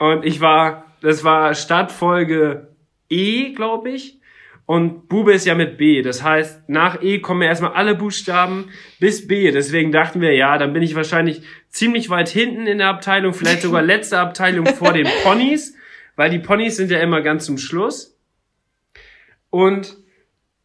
Und 0.00 0.24
ich 0.24 0.40
war, 0.40 0.86
das 1.00 1.22
war 1.22 1.54
Startfolge 1.54 2.74
E, 3.08 3.52
glaube 3.52 3.90
ich. 3.90 4.18
Und 4.66 5.08
Bube 5.08 5.34
ist 5.34 5.44
ja 5.44 5.54
mit 5.54 5.76
B. 5.76 6.00
Das 6.00 6.22
heißt, 6.22 6.68
nach 6.68 7.02
E 7.02 7.18
kommen 7.18 7.42
ja 7.42 7.48
erstmal 7.48 7.72
alle 7.72 7.94
Buchstaben 7.94 8.70
bis 8.98 9.26
B. 9.26 9.50
Deswegen 9.50 9.92
dachten 9.92 10.22
wir, 10.22 10.34
ja, 10.34 10.56
dann 10.56 10.72
bin 10.72 10.82
ich 10.82 10.94
wahrscheinlich 10.94 11.42
ziemlich 11.68 12.08
weit 12.08 12.28
hinten 12.28 12.66
in 12.66 12.78
der 12.78 12.88
Abteilung, 12.88 13.34
vielleicht 13.34 13.62
sogar 13.62 13.82
letzte 13.92 14.18
Abteilung 14.18 14.66
vor 14.66 14.92
den 14.92 15.06
Ponys, 15.22 15.76
weil 16.16 16.30
die 16.30 16.38
Ponys 16.38 16.76
sind 16.76 16.90
ja 16.90 17.00
immer 17.00 17.20
ganz 17.20 17.44
zum 17.44 17.58
Schluss. 17.58 18.18
Und 19.50 19.98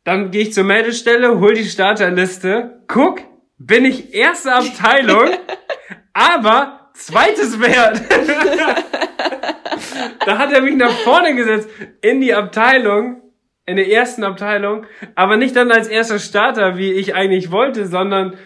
dann 0.06 0.32
gehe 0.32 0.44
ich 0.44 0.54
zur 0.54 0.64
Meldestelle, 0.64 1.40
hol 1.40 1.54
die 1.54 1.66
Starterliste, 1.66 2.82
guck, 2.88 3.20
bin 3.58 3.84
ich 3.84 4.14
erste 4.14 4.54
Abteilung, 4.54 5.30
aber 6.14 6.90
zweites 6.94 7.58
Pferd. 7.58 8.02
da 10.26 10.38
hat 10.38 10.54
er 10.54 10.62
mich 10.62 10.76
nach 10.76 10.92
vorne 11.00 11.36
gesetzt 11.36 11.70
in 12.02 12.22
die 12.22 12.34
Abteilung, 12.34 13.22
in 13.70 13.76
der 13.78 13.88
ersten 13.90 14.24
Abteilung, 14.24 14.86
aber 15.16 15.38
nicht 15.38 15.56
dann 15.56 15.72
als 15.72 15.88
erster 15.88 16.20
Starter, 16.20 16.78
wie 16.78 16.92
ich 16.94 17.16
eigentlich 17.16 17.52
wollte, 17.52 17.86
sondern 17.86 18.38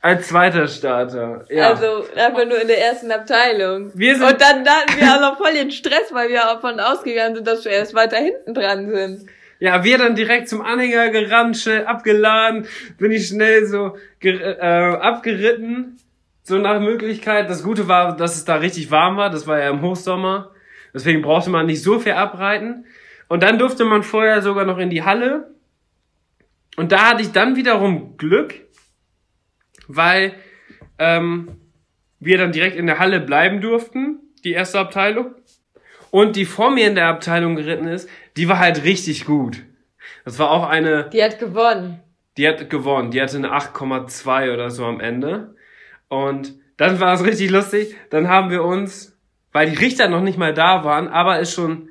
als 0.00 0.28
zweiter 0.28 0.68
Starter. 0.68 1.44
Ja. 1.50 1.70
Also 1.70 2.04
einfach 2.16 2.46
nur 2.46 2.60
in 2.60 2.68
der 2.68 2.80
ersten 2.80 3.10
Abteilung. 3.10 3.90
Wir 3.94 4.14
sind- 4.16 4.24
Und 4.26 4.40
dann 4.40 4.58
hatten 4.66 5.00
wir 5.00 5.14
auch 5.16 5.20
noch 5.20 5.36
voll 5.38 5.52
den 5.54 5.70
Stress, 5.72 6.12
weil 6.12 6.28
wir 6.28 6.40
davon 6.40 6.78
ausgegangen 6.78 7.34
sind, 7.34 7.46
dass 7.46 7.64
wir 7.64 7.72
erst 7.72 7.94
weiter 7.94 8.16
hinten 8.18 8.54
dran 8.54 8.88
sind. 8.90 9.28
Ja, 9.60 9.82
wir 9.82 9.98
dann 9.98 10.14
direkt 10.14 10.48
zum 10.48 10.62
Anhänger 10.62 11.08
gerannt, 11.10 11.56
schnell 11.56 11.84
abgeladen, 11.84 12.68
bin 12.96 13.10
ich 13.10 13.26
schnell 13.26 13.66
so 13.66 13.96
äh, 14.22 14.62
abgeritten, 14.62 15.98
so 16.44 16.58
nach 16.58 16.80
Möglichkeit. 16.80 17.50
Das 17.50 17.64
Gute 17.64 17.88
war, 17.88 18.16
dass 18.16 18.36
es 18.36 18.44
da 18.44 18.54
richtig 18.56 18.90
warm 18.92 19.16
war, 19.16 19.30
das 19.30 19.46
war 19.48 19.58
ja 19.58 19.70
im 19.70 19.82
Hochsommer, 19.82 20.52
deswegen 20.94 21.22
brauchte 21.22 21.50
man 21.50 21.66
nicht 21.66 21.82
so 21.82 21.98
viel 21.98 22.12
abreiten. 22.12 22.84
Und 23.28 23.42
dann 23.42 23.58
durfte 23.58 23.84
man 23.84 24.02
vorher 24.02 24.42
sogar 24.42 24.64
noch 24.64 24.78
in 24.78 24.90
die 24.90 25.02
Halle. 25.04 25.54
Und 26.76 26.92
da 26.92 27.10
hatte 27.10 27.22
ich 27.22 27.32
dann 27.32 27.56
wiederum 27.56 28.16
Glück, 28.16 28.54
weil 29.86 30.34
ähm, 30.98 31.56
wir 32.20 32.38
dann 32.38 32.52
direkt 32.52 32.76
in 32.76 32.86
der 32.86 32.98
Halle 32.98 33.20
bleiben 33.20 33.60
durften, 33.60 34.18
die 34.44 34.52
erste 34.52 34.78
Abteilung. 34.78 35.34
Und 36.10 36.36
die 36.36 36.46
vor 36.46 36.70
mir 36.70 36.86
in 36.86 36.94
der 36.94 37.08
Abteilung 37.08 37.56
geritten 37.56 37.86
ist, 37.86 38.08
die 38.36 38.48
war 38.48 38.58
halt 38.58 38.84
richtig 38.84 39.26
gut. 39.26 39.62
Das 40.24 40.38
war 40.38 40.50
auch 40.50 40.66
eine, 40.68 41.10
Die 41.10 41.22
hat 41.22 41.38
gewonnen. 41.38 42.00
die 42.38 42.48
hat 42.48 42.70
gewonnen. 42.70 43.10
Die 43.10 43.20
hatte 43.20 43.36
eine 43.36 43.52
8,2 43.52 44.52
oder 44.54 44.70
so 44.70 44.86
am 44.86 45.00
Ende. 45.00 45.54
Und 46.08 46.54
dann 46.78 46.98
war 47.00 47.12
es 47.12 47.24
richtig 47.24 47.50
lustig. 47.50 47.94
Dann 48.10 48.28
haben 48.28 48.50
wir 48.50 48.62
uns, 48.64 49.18
weil 49.52 49.68
die 49.68 49.76
Richter 49.76 50.08
noch 50.08 50.22
nicht 50.22 50.38
mal 50.38 50.54
da 50.54 50.84
waren, 50.84 51.08
aber 51.08 51.40
es 51.40 51.52
schon 51.52 51.88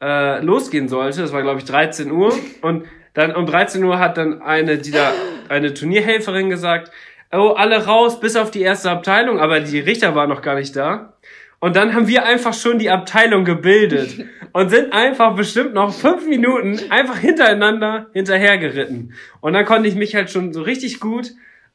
äh, 0.00 0.40
losgehen 0.42 0.88
sollte, 0.88 1.22
das 1.22 1.32
war 1.32 1.42
glaube 1.42 1.58
ich 1.58 1.64
13 1.64 2.10
Uhr. 2.10 2.32
Und 2.62 2.84
dann 3.14 3.34
um 3.34 3.46
13 3.46 3.82
Uhr 3.82 3.98
hat 3.98 4.18
dann 4.18 4.42
eine, 4.42 4.78
die 4.78 4.90
da, 4.90 5.12
eine 5.48 5.72
Turnierhelferin 5.72 6.50
gesagt, 6.50 6.92
oh, 7.32 7.54
alle 7.56 7.86
raus, 7.86 8.20
bis 8.20 8.36
auf 8.36 8.50
die 8.50 8.62
erste 8.62 8.90
Abteilung, 8.90 9.40
aber 9.40 9.60
die 9.60 9.80
Richter 9.80 10.14
waren 10.14 10.28
noch 10.28 10.42
gar 10.42 10.54
nicht 10.54 10.76
da. 10.76 11.14
Und 11.58 11.74
dann 11.74 11.94
haben 11.94 12.06
wir 12.06 12.26
einfach 12.26 12.52
schon 12.52 12.78
die 12.78 12.90
Abteilung 12.90 13.44
gebildet 13.44 14.26
und 14.52 14.68
sind 14.68 14.92
einfach 14.92 15.34
bestimmt 15.34 15.72
noch 15.72 15.92
fünf 15.92 16.26
Minuten 16.26 16.78
einfach 16.90 17.18
hintereinander 17.18 18.06
hinterhergeritten. 18.12 19.14
Und 19.40 19.54
dann 19.54 19.64
konnte 19.64 19.88
ich 19.88 19.94
mich 19.94 20.14
halt 20.14 20.30
schon 20.30 20.52
so 20.52 20.62
richtig 20.62 21.00
gut 21.00 21.30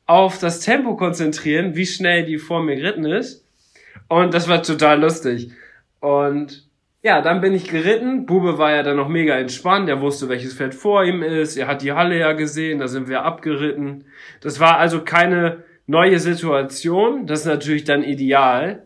auf 0.06 0.38
das 0.38 0.60
Tempo 0.60 0.96
konzentrieren, 0.96 1.76
wie 1.76 1.86
schnell 1.88 2.26
die 2.26 2.38
vor 2.38 2.64
mir 2.64 2.76
geritten 2.76 3.06
ist. 3.06 3.46
Und 4.08 4.34
das 4.34 4.48
war 4.48 4.62
total 4.62 5.02
lustig. 5.02 5.52
Und 6.00 6.68
ja, 7.04 7.22
dann 7.22 7.42
bin 7.42 7.54
ich 7.54 7.70
geritten. 7.70 8.26
Bube 8.28 8.60
war 8.60 8.72
ja 8.72 8.84
dann 8.84 8.98
noch 8.98 9.08
mega 9.08 9.36
entspannt. 9.36 9.90
Er 9.90 10.02
wusste, 10.02 10.30
welches 10.30 10.54
Feld 10.54 10.76
vor 10.76 11.04
ihm 11.04 11.24
ist. 11.24 11.58
Er 11.58 11.68
hat 11.68 11.82
die 11.82 11.94
Halle 11.94 12.18
ja 12.18 12.34
gesehen. 12.34 12.80
Da 12.80 12.88
sind 12.88 13.10
wir 13.10 13.24
abgeritten. 13.24 14.06
Das 14.42 14.60
war 14.60 14.78
also 14.78 15.02
keine 15.04 15.64
neue 15.88 16.20
Situation. 16.20 17.26
Das 17.26 17.42
ist 17.42 17.46
natürlich 17.48 17.86
dann 17.86 18.04
ideal 18.04 18.84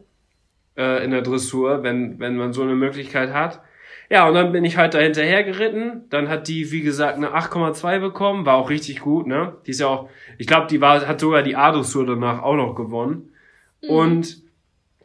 äh, 0.78 1.04
in 1.04 1.12
der 1.12 1.24
Dressur, 1.24 1.84
wenn, 1.84 2.20
wenn 2.20 2.38
man 2.38 2.54
so 2.54 2.62
eine 2.62 2.76
Möglichkeit 2.76 3.34
hat. 3.34 3.62
Ja, 4.10 4.28
und 4.28 4.36
dann 4.36 4.54
bin 4.54 4.64
ich 4.64 4.78
halt 4.78 4.94
da 4.94 5.00
hinterher 5.00 5.44
geritten. 5.44 6.06
Dann 6.10 6.30
hat 6.30 6.48
die, 6.48 6.72
wie 6.72 6.82
gesagt, 6.82 7.18
eine 7.18 7.36
8,2 7.36 8.00
bekommen. 8.00 8.46
War 8.46 8.56
auch 8.56 8.70
richtig 8.70 9.02
gut, 9.02 9.28
ne? 9.28 9.58
Die 9.66 9.72
ist 9.72 9.82
ja 9.82 9.88
auch, 9.88 10.10
ich 10.38 10.48
glaube, 10.48 10.68
die 10.68 10.80
war, 10.80 11.06
hat 11.06 11.20
sogar 11.20 11.44
die 11.44 11.58
A-Dressur 11.58 12.06
danach 12.06 12.44
auch 12.44 12.56
noch 12.56 12.76
gewonnen. 12.76 13.34
Und 13.82 14.45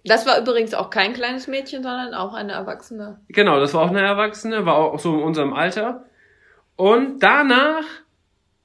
Das 0.05 0.27
war 0.27 0.39
übrigens 0.41 0.75
auch 0.75 0.91
kein 0.91 1.13
kleines 1.13 1.47
Mädchen, 1.47 1.83
sondern 1.83 2.15
auch 2.15 2.35
eine 2.35 2.53
Erwachsene. 2.53 3.21
Genau, 3.29 3.61
das 3.61 3.75
war 3.75 3.83
auch 3.83 3.91
eine 3.91 4.01
Erwachsene, 4.01 4.65
war 4.65 4.77
auch 4.77 4.99
so 4.99 5.15
in 5.15 5.23
unserem 5.23 5.53
Alter. 5.53 6.05
Und 6.77 7.23
danach 7.23 7.85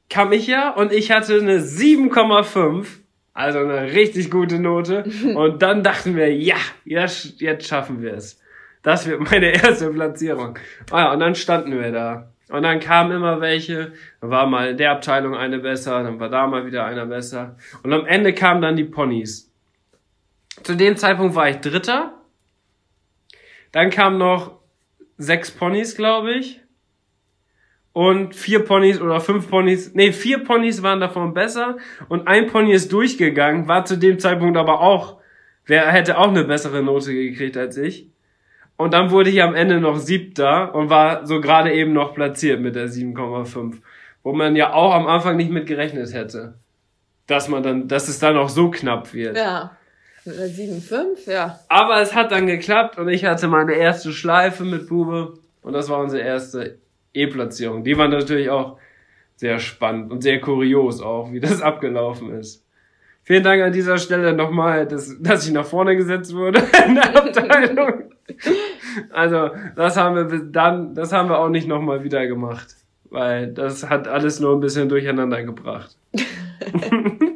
kam 0.10 0.32
ich 0.32 0.48
ja 0.48 0.70
und 0.70 0.94
ich 0.94 1.12
hatte 1.12 1.40
eine 1.40 1.60
7,5, 1.60 2.86
also 3.34 3.60
eine 3.60 3.92
richtig 3.92 4.32
gute 4.32 4.60
Note. 4.60 5.04
Und 5.36 5.62
dann 5.62 5.84
dachten 5.84 6.16
wir, 6.16 6.34
ja, 6.34 6.56
jetzt, 6.86 7.42
jetzt 7.42 7.68
schaffen 7.68 8.02
wir 8.02 8.14
es. 8.14 8.40
Das 8.82 9.08
wird 9.08 9.20
meine 9.30 9.48
erste 9.52 9.90
Platzierung. 9.90 10.58
Ah 10.92 11.00
ja, 11.00 11.14
und 11.14 11.20
dann 11.20 11.34
standen 11.34 11.72
wir 11.72 11.92
da. 11.92 12.32
Und 12.50 12.62
dann 12.62 12.80
kamen 12.80 13.12
immer 13.12 13.42
welche, 13.42 13.94
dann 14.22 14.30
war 14.30 14.46
mal 14.46 14.70
in 14.70 14.78
der 14.78 14.92
Abteilung 14.92 15.36
eine 15.36 15.58
besser, 15.58 16.04
dann 16.04 16.20
war 16.20 16.30
da 16.30 16.46
mal 16.46 16.68
wieder 16.68 16.86
einer 16.86 17.08
besser. 17.08 17.58
Und 17.84 17.92
am 17.92 18.06
Ende 18.06 18.34
kamen 18.34 18.62
dann 18.62 18.76
die 18.76 18.84
Ponys. 18.84 19.52
Zu 20.64 20.76
dem 20.76 20.98
Zeitpunkt 20.98 21.36
war 21.36 21.50
ich 21.50 21.58
Dritter. 21.58 22.14
Dann 23.72 23.90
kamen 23.90 24.18
noch 24.18 24.60
sechs 25.18 25.52
Ponys, 25.52 25.96
glaube 25.96 26.34
ich. 26.34 26.62
und 27.96 28.36
vier 28.36 28.60
Ponys 28.66 29.00
oder 29.00 29.22
fünf 29.22 29.50
Ponys, 29.50 29.94
nee, 29.96 30.12
vier 30.12 30.44
Ponys 30.44 30.84
waren 30.84 31.00
davon 31.00 31.34
besser 31.34 31.78
und 32.10 32.28
ein 32.28 32.48
Pony 32.48 32.74
ist 32.74 32.92
durchgegangen, 32.92 33.70
war 33.70 33.86
zu 33.86 33.98
dem 33.98 34.20
Zeitpunkt 34.20 34.58
aber 34.58 34.82
auch, 34.82 35.22
wer 35.66 35.90
hätte 35.94 36.18
auch 36.18 36.28
eine 36.28 36.44
bessere 36.44 36.84
Note 36.84 37.14
gekriegt 37.14 37.56
als 37.56 37.78
ich. 37.78 38.10
Und 38.76 38.94
dann 38.94 39.12
wurde 39.12 39.30
ich 39.30 39.42
am 39.42 39.56
Ende 39.56 39.80
noch 39.80 39.96
siebter 39.96 40.76
und 40.76 40.90
war 40.90 41.26
so 41.26 41.40
gerade 41.40 41.72
eben 41.72 41.94
noch 41.94 42.14
platziert 42.14 42.60
mit 42.60 42.76
der 42.76 42.90
7,5. 42.90 43.76
Wo 44.24 44.34
man 44.34 44.58
ja 44.58 44.74
auch 44.74 44.94
am 44.94 45.08
Anfang 45.08 45.38
nicht 45.38 45.50
mit 45.50 45.66
gerechnet 45.66 46.14
hätte. 46.14 46.56
Dass 47.28 47.48
man 47.48 47.64
dann, 47.64 47.88
dass 47.88 48.10
es 48.10 48.20
dann 48.20 48.36
auch 48.36 48.50
so 48.50 48.70
knapp 48.72 49.14
wird. 49.14 49.38
Ja. 49.38 49.78
Mit 50.26 50.38
einer 50.38 50.48
7,5, 50.48 51.30
ja. 51.32 51.60
Aber 51.70 52.02
es 52.02 52.16
hat 52.16 52.32
dann 52.32 52.48
geklappt 52.48 52.98
und 52.98 53.10
ich 53.10 53.26
hatte 53.26 53.48
meine 53.48 53.74
erste 53.74 54.12
Schleife 54.12 54.64
mit 54.64 54.90
Bube 54.90 55.36
und 55.62 55.74
das 55.74 55.88
war 55.90 56.00
unsere 56.00 56.24
erste 56.24 56.80
E-Platzierung. 57.14 57.84
Die 57.84 57.96
war 57.98 58.08
natürlich 58.08 58.50
auch 58.50 58.78
sehr 59.36 59.60
spannend 59.60 60.12
und 60.12 60.24
sehr 60.24 60.42
kurios 60.42 61.02
auch, 61.02 61.32
wie 61.32 61.40
das 61.40 61.62
abgelaufen 61.62 62.32
ist. 62.38 62.66
Vielen 63.22 63.44
Dank 63.44 63.62
an 63.62 63.72
dieser 63.72 63.98
Stelle 63.98 64.34
nochmal, 64.34 64.88
dass, 64.88 65.16
dass 65.20 65.48
ich 65.48 65.54
nach 65.54 65.66
vorne 65.66 65.96
gesetzt 65.96 66.34
wurde 66.34 66.60
in 66.88 66.96
der 66.96 67.16
Abteilung. 67.16 68.12
Also, 69.12 69.50
das 69.76 69.98
haben 69.98 70.16
wir 70.16 70.26
bis 70.26 70.42
dann, 70.52 70.94
das 70.96 71.12
haben 71.12 71.30
wir 71.30 71.40
auch 71.40 71.50
nicht 71.50 71.68
nochmal 71.68 72.04
wieder 72.04 72.26
gemacht. 72.28 72.76
Weil 73.10 73.54
das 73.54 73.90
hat 73.90 74.08
alles 74.08 74.40
nur 74.40 74.56
ein 74.56 74.60
bisschen 74.60 74.90
durcheinander 74.90 75.44
gebracht. 75.44 75.96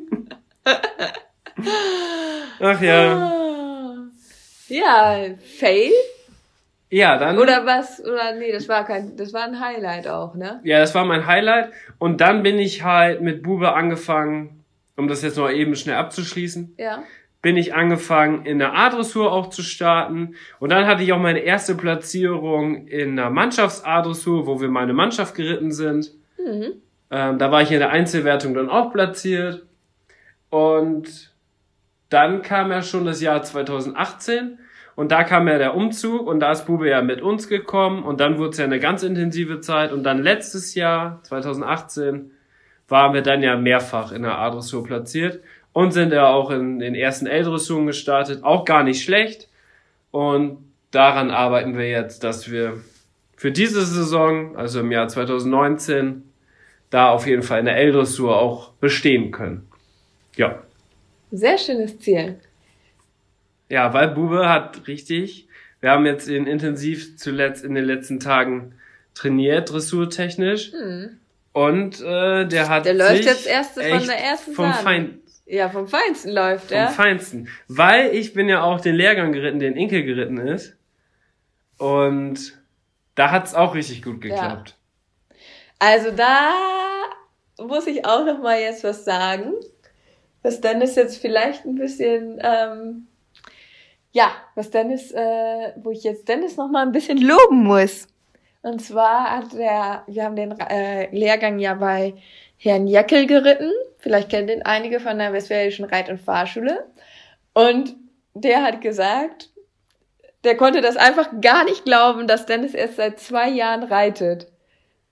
Ach 2.59 2.81
ja. 2.81 3.15
Ah. 3.15 3.95
Ja, 4.67 5.25
Fail? 5.57 5.91
Ja, 6.91 7.17
dann. 7.17 7.37
Oder 7.37 7.65
was? 7.65 8.03
Oder 8.03 8.33
nee, 8.35 8.51
das 8.51 8.67
war 8.67 8.85
kein, 8.85 9.15
das 9.15 9.33
war 9.33 9.43
ein 9.43 9.59
Highlight 9.59 10.07
auch, 10.07 10.35
ne? 10.35 10.59
Ja, 10.63 10.79
das 10.79 10.93
war 10.95 11.05
mein 11.05 11.25
Highlight. 11.27 11.71
Und 11.99 12.19
dann 12.21 12.43
bin 12.43 12.57
ich 12.59 12.83
halt 12.83 13.21
mit 13.21 13.43
Bube 13.43 13.73
angefangen, 13.73 14.63
um 14.97 15.07
das 15.07 15.21
jetzt 15.21 15.37
noch 15.37 15.49
eben 15.49 15.75
schnell 15.75 15.95
abzuschließen, 15.95 16.75
Ja. 16.77 17.03
bin 17.41 17.57
ich 17.57 17.73
angefangen, 17.75 18.45
in 18.45 18.57
der 18.59 18.73
A-Dressur 18.73 19.31
auch 19.31 19.49
zu 19.49 19.61
starten. 19.61 20.35
Und 20.59 20.71
dann 20.71 20.87
hatte 20.87 21.03
ich 21.03 21.13
auch 21.13 21.19
meine 21.19 21.39
erste 21.39 21.75
Platzierung 21.75 22.87
in 22.87 23.15
der 23.15 23.29
Mannschafts-A-Dressur, 23.29 24.47
wo 24.47 24.59
wir 24.59 24.69
meine 24.69 24.93
Mannschaft 24.93 25.35
geritten 25.35 25.71
sind. 25.71 26.11
Mhm. 26.43 26.73
Ähm, 27.11 27.37
da 27.39 27.51
war 27.51 27.61
ich 27.61 27.71
in 27.71 27.79
der 27.79 27.91
Einzelwertung 27.91 28.53
dann 28.55 28.69
auch 28.69 28.91
platziert. 28.91 29.63
Und 30.49 31.31
dann 32.09 32.41
kam 32.41 32.71
ja 32.71 32.81
schon 32.81 33.05
das 33.05 33.21
Jahr 33.21 33.43
2018 33.43 34.59
und 34.95 35.11
da 35.11 35.23
kam 35.23 35.47
ja 35.47 35.57
der 35.57 35.75
Umzug 35.75 36.27
und 36.27 36.39
da 36.39 36.51
ist 36.51 36.65
Bube 36.65 36.89
ja 36.89 37.01
mit 37.01 37.21
uns 37.21 37.47
gekommen 37.47 38.03
und 38.03 38.19
dann 38.19 38.37
wurde 38.37 38.49
es 38.49 38.57
ja 38.57 38.65
eine 38.65 38.79
ganz 38.79 39.03
intensive 39.03 39.61
Zeit 39.61 39.93
und 39.93 40.03
dann 40.03 40.21
letztes 40.21 40.75
Jahr, 40.75 41.21
2018, 41.23 42.31
waren 42.87 43.13
wir 43.13 43.21
dann 43.21 43.43
ja 43.43 43.55
mehrfach 43.55 44.11
in 44.11 44.23
der 44.23 44.39
A-Dressur 44.39 44.83
platziert 44.83 45.41
und 45.73 45.91
sind 45.91 46.11
ja 46.11 46.27
auch 46.27 46.49
in 46.49 46.79
den 46.79 46.95
ersten 46.95 47.27
L-Dressuren 47.27 47.85
gestartet, 47.85 48.43
auch 48.43 48.65
gar 48.65 48.83
nicht 48.83 49.03
schlecht 49.03 49.47
und 50.11 50.57
daran 50.91 51.31
arbeiten 51.31 51.77
wir 51.77 51.87
jetzt, 51.89 52.23
dass 52.23 52.51
wir 52.51 52.81
für 53.37 53.51
diese 53.51 53.85
Saison, 53.85 54.57
also 54.57 54.81
im 54.81 54.91
Jahr 54.91 55.07
2019, 55.07 56.23
da 56.89 57.09
auf 57.09 57.27
jeden 57.27 57.43
Fall 57.43 57.59
in 57.59 57.65
der 57.65 57.77
L-Dressur 57.77 58.37
auch 58.37 58.73
bestehen 58.73 59.31
können. 59.31 59.67
Ja. 60.35 60.59
Sehr 61.31 61.57
schönes 61.57 61.99
Ziel. 61.99 62.39
Ja, 63.69 63.93
weil 63.93 64.09
Bube 64.09 64.49
hat 64.49 64.87
richtig, 64.87 65.47
wir 65.79 65.91
haben 65.91 66.05
jetzt 66.05 66.27
ihn 66.27 66.47
intensiv 66.47 67.17
zuletzt 67.17 67.63
in 67.63 67.75
den 67.75 67.85
letzten 67.85 68.19
Tagen 68.19 68.73
trainiert, 69.13 69.71
dressurtechnisch. 69.71 70.71
Und 71.53 72.01
äh, 72.01 72.45
der 72.45 72.69
hat 72.69 72.85
Der 72.85 72.93
läuft 72.93 73.25
jetzt 73.25 73.47
erst 73.47 73.73
von 73.73 73.83
der 73.83 74.23
ersten 74.23 74.53
vom, 74.53 74.65
Sahne. 74.65 74.83
Fein, 74.83 75.19
Ja, 75.45 75.69
vom 75.69 75.87
Feinsten 75.87 76.31
läuft 76.31 76.69
vom 76.69 76.77
er. 76.77 76.89
Feinsten. 76.89 77.47
Weil 77.67 78.13
ich 78.15 78.33
bin 78.33 78.49
ja 78.49 78.63
auch 78.63 78.81
den 78.81 78.95
Lehrgang 78.95 79.31
geritten, 79.31 79.59
den 79.59 79.75
Inke 79.75 80.03
geritten 80.03 80.37
ist. 80.37 80.75
Und 81.77 82.57
da 83.15 83.31
hat's 83.31 83.53
auch 83.53 83.75
richtig 83.75 84.01
gut 84.03 84.21
geklappt. 84.21 84.75
Also 85.79 86.11
da 86.11 86.51
muss 87.57 87.87
ich 87.87 88.05
auch 88.05 88.25
noch 88.25 88.39
mal 88.41 88.59
jetzt 88.59 88.83
was 88.83 89.05
sagen. 89.05 89.53
Was 90.41 90.61
Dennis 90.61 90.95
jetzt 90.95 91.17
vielleicht 91.17 91.65
ein 91.65 91.75
bisschen, 91.75 92.39
ähm, 92.43 93.07
ja, 94.11 94.31
was 94.55 94.69
Dennis, 94.71 95.11
äh, 95.11 95.73
wo 95.77 95.91
ich 95.91 96.03
jetzt 96.03 96.27
Dennis 96.27 96.57
noch 96.57 96.69
mal 96.69 96.85
ein 96.85 96.91
bisschen 96.91 97.17
loben 97.17 97.63
muss. 97.63 98.07
Und 98.61 98.81
zwar 98.81 99.37
hat 99.37 99.53
der, 99.53 100.03
wir 100.07 100.23
haben 100.23 100.35
den 100.35 100.57
äh, 100.59 101.13
Lehrgang 101.15 101.59
ja 101.59 101.73
bei 101.75 102.13
Herrn 102.57 102.87
Jeckel 102.87 103.25
geritten. 103.25 103.71
Vielleicht 103.99 104.29
kennt 104.29 104.49
ihn 104.49 104.63
einige 104.63 104.99
von 104.99 105.17
der 105.17 105.33
Westfälischen 105.33 105.85
Reit- 105.85 106.09
und 106.09 106.19
Fahrschule. 106.19 106.87
Und 107.53 107.95
der 108.33 108.63
hat 108.63 108.81
gesagt, 108.81 109.49
der 110.43 110.55
konnte 110.55 110.81
das 110.81 110.97
einfach 110.97 111.29
gar 111.41 111.65
nicht 111.65 111.85
glauben, 111.85 112.27
dass 112.27 112.45
Dennis 112.45 112.73
erst 112.73 112.95
seit 112.95 113.19
zwei 113.19 113.49
Jahren 113.49 113.83
reitet. 113.83 114.51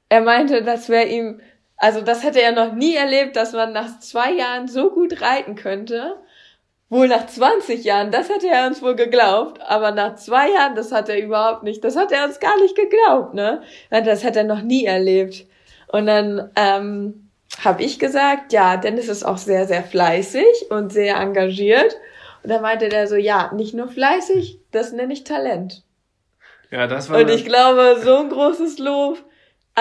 Er 0.09 0.21
meinte, 0.21 0.63
das 0.63 0.87
wäre 0.89 1.07
ihm, 1.07 1.41
also 1.77 2.01
das 2.01 2.23
hätte 2.23 2.41
er 2.41 2.51
noch 2.51 2.73
nie 2.73 2.95
erlebt, 2.95 3.35
dass 3.35 3.53
man 3.53 3.71
nach 3.71 3.99
zwei 3.99 4.33
Jahren 4.33 4.67
so 4.67 4.89
gut 4.89 5.21
reiten 5.21 5.55
könnte. 5.55 6.15
Wohl 6.89 7.09
nach 7.09 7.27
20 7.27 7.83
Jahren, 7.83 8.11
das 8.11 8.29
hätte 8.29 8.47
er 8.47 8.65
uns 8.65 8.81
wohl 8.81 8.95
geglaubt, 8.95 9.59
aber 9.61 9.91
nach 9.91 10.15
zwei 10.15 10.49
Jahren, 10.51 10.73
das 10.75 10.93
hat 10.93 11.09
er 11.09 11.21
überhaupt 11.21 11.63
nicht, 11.63 11.83
das 11.83 11.97
hat 11.97 12.13
er 12.13 12.23
uns 12.23 12.39
gar 12.39 12.57
nicht 12.61 12.77
geglaubt, 12.77 13.33
ne? 13.33 13.61
Das 13.89 14.23
hat 14.23 14.37
er 14.37 14.45
noch 14.45 14.61
nie 14.61 14.85
erlebt. 14.85 15.45
Und 15.89 16.05
dann 16.05 16.49
ähm, 16.55 17.29
habe 17.63 17.83
ich 17.83 17.99
gesagt, 17.99 18.53
ja, 18.53 18.77
Dennis 18.77 19.09
ist 19.09 19.25
auch 19.25 19.37
sehr, 19.37 19.67
sehr 19.67 19.83
fleißig 19.83 20.69
und 20.69 20.93
sehr 20.93 21.17
engagiert. 21.17 21.97
Und 22.43 22.51
da 22.51 22.61
meinte 22.61 22.87
der 22.87 23.07
so, 23.07 23.15
ja, 23.15 23.51
nicht 23.53 23.73
nur 23.73 23.89
fleißig, 23.89 24.59
das 24.71 24.93
nenne 24.93 25.11
ich 25.11 25.25
Talent. 25.25 25.83
Ja, 26.71 26.87
das 26.87 27.09
war 27.09 27.19
Und 27.19 27.29
ich 27.29 27.45
glaube, 27.45 27.99
so 28.01 28.15
ein 28.17 28.29
großes 28.29 28.79
Lob, 28.79 29.17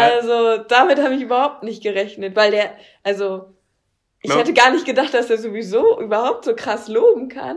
also 0.02 0.58
damit 0.68 1.02
habe 1.02 1.14
ich 1.14 1.22
überhaupt 1.22 1.62
nicht 1.62 1.82
gerechnet, 1.82 2.36
weil 2.36 2.50
der, 2.50 2.70
also 3.02 3.54
ich 4.20 4.30
Ja. 4.30 4.38
hätte 4.38 4.52
gar 4.52 4.70
nicht 4.72 4.84
gedacht, 4.86 5.14
dass 5.14 5.30
er 5.30 5.38
sowieso 5.38 6.00
überhaupt 6.00 6.44
so 6.44 6.54
krass 6.54 6.88
loben 6.88 7.28
kann. 7.28 7.56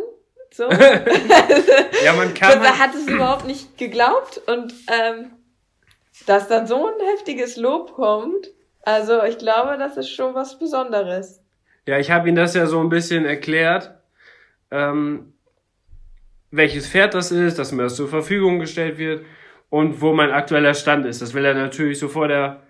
So. 0.52 0.64
ja, 2.04 2.14
man 2.14 2.34
kann 2.34 2.52
er 2.64 2.70
halt, 2.70 2.80
hat 2.80 2.96
es 2.96 3.08
überhaupt 3.08 3.46
nicht 3.46 3.78
geglaubt 3.78 4.42
und 4.48 4.74
ähm, 4.92 5.32
dass 6.26 6.48
dann 6.48 6.66
so 6.68 6.88
ein 6.88 7.06
heftiges 7.14 7.58
Lob 7.58 7.94
kommt, 7.94 8.50
also 8.84 9.24
ich 9.24 9.38
glaube, 9.38 9.78
das 9.78 9.98
ist 9.98 10.10
schon 10.10 10.34
was 10.34 10.58
Besonderes. 10.58 11.42
Ja, 11.88 11.98
ich 12.00 12.12
habe 12.12 12.30
ihm 12.30 12.36
das 12.36 12.56
ja 12.56 12.66
so 12.66 12.80
ein 12.80 12.90
bisschen 12.90 13.26
erklärt, 13.26 13.94
ähm, 14.72 15.34
welches 16.52 16.88
Pferd 16.88 17.14
das 17.14 17.32
ist, 17.32 17.60
dass 17.60 17.72
mir 17.72 17.84
das 17.84 17.96
zur 17.96 18.08
Verfügung 18.08 18.60
gestellt 18.60 18.98
wird 18.98 19.26
und 19.70 20.02
wo 20.02 20.14
mein 20.14 20.32
aktueller 20.32 20.74
Stand 20.74 21.06
ist. 21.06 21.22
Das 21.22 21.34
will 21.34 21.46
er 21.46 21.54
natürlich 21.54 22.00
so 22.00 22.08
vor 22.08 22.28
der 22.28 22.62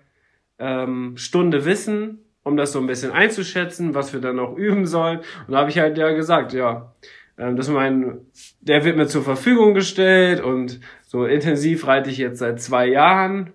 ähm, 0.58 1.16
Stunde 1.16 1.64
wissen, 1.64 2.18
um 2.42 2.56
das 2.56 2.72
so 2.72 2.78
ein 2.78 2.86
bisschen 2.86 3.12
einzuschätzen, 3.12 3.94
was 3.94 4.12
wir 4.12 4.20
dann 4.20 4.38
auch 4.38 4.56
üben 4.56 4.86
sollen. 4.86 5.20
Und 5.46 5.52
da 5.52 5.58
habe 5.58 5.70
ich 5.70 5.78
halt 5.78 5.98
ja 5.98 6.10
gesagt, 6.12 6.52
ja, 6.52 6.94
ähm, 7.38 7.56
dass 7.56 7.68
mein, 7.68 8.20
der 8.60 8.84
wird 8.84 8.96
mir 8.96 9.06
zur 9.06 9.22
Verfügung 9.22 9.74
gestellt 9.74 10.40
und 10.40 10.80
so 11.06 11.24
intensiv 11.24 11.86
reite 11.86 12.10
ich 12.10 12.18
jetzt 12.18 12.38
seit 12.38 12.60
zwei 12.60 12.86
Jahren 12.86 13.52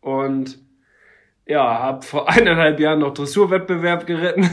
und 0.00 0.58
ja, 1.46 1.78
habe 1.80 2.02
vor 2.02 2.28
eineinhalb 2.30 2.78
Jahren 2.78 3.00
noch 3.00 3.12
Dressurwettbewerb 3.12 4.06
geritten 4.06 4.48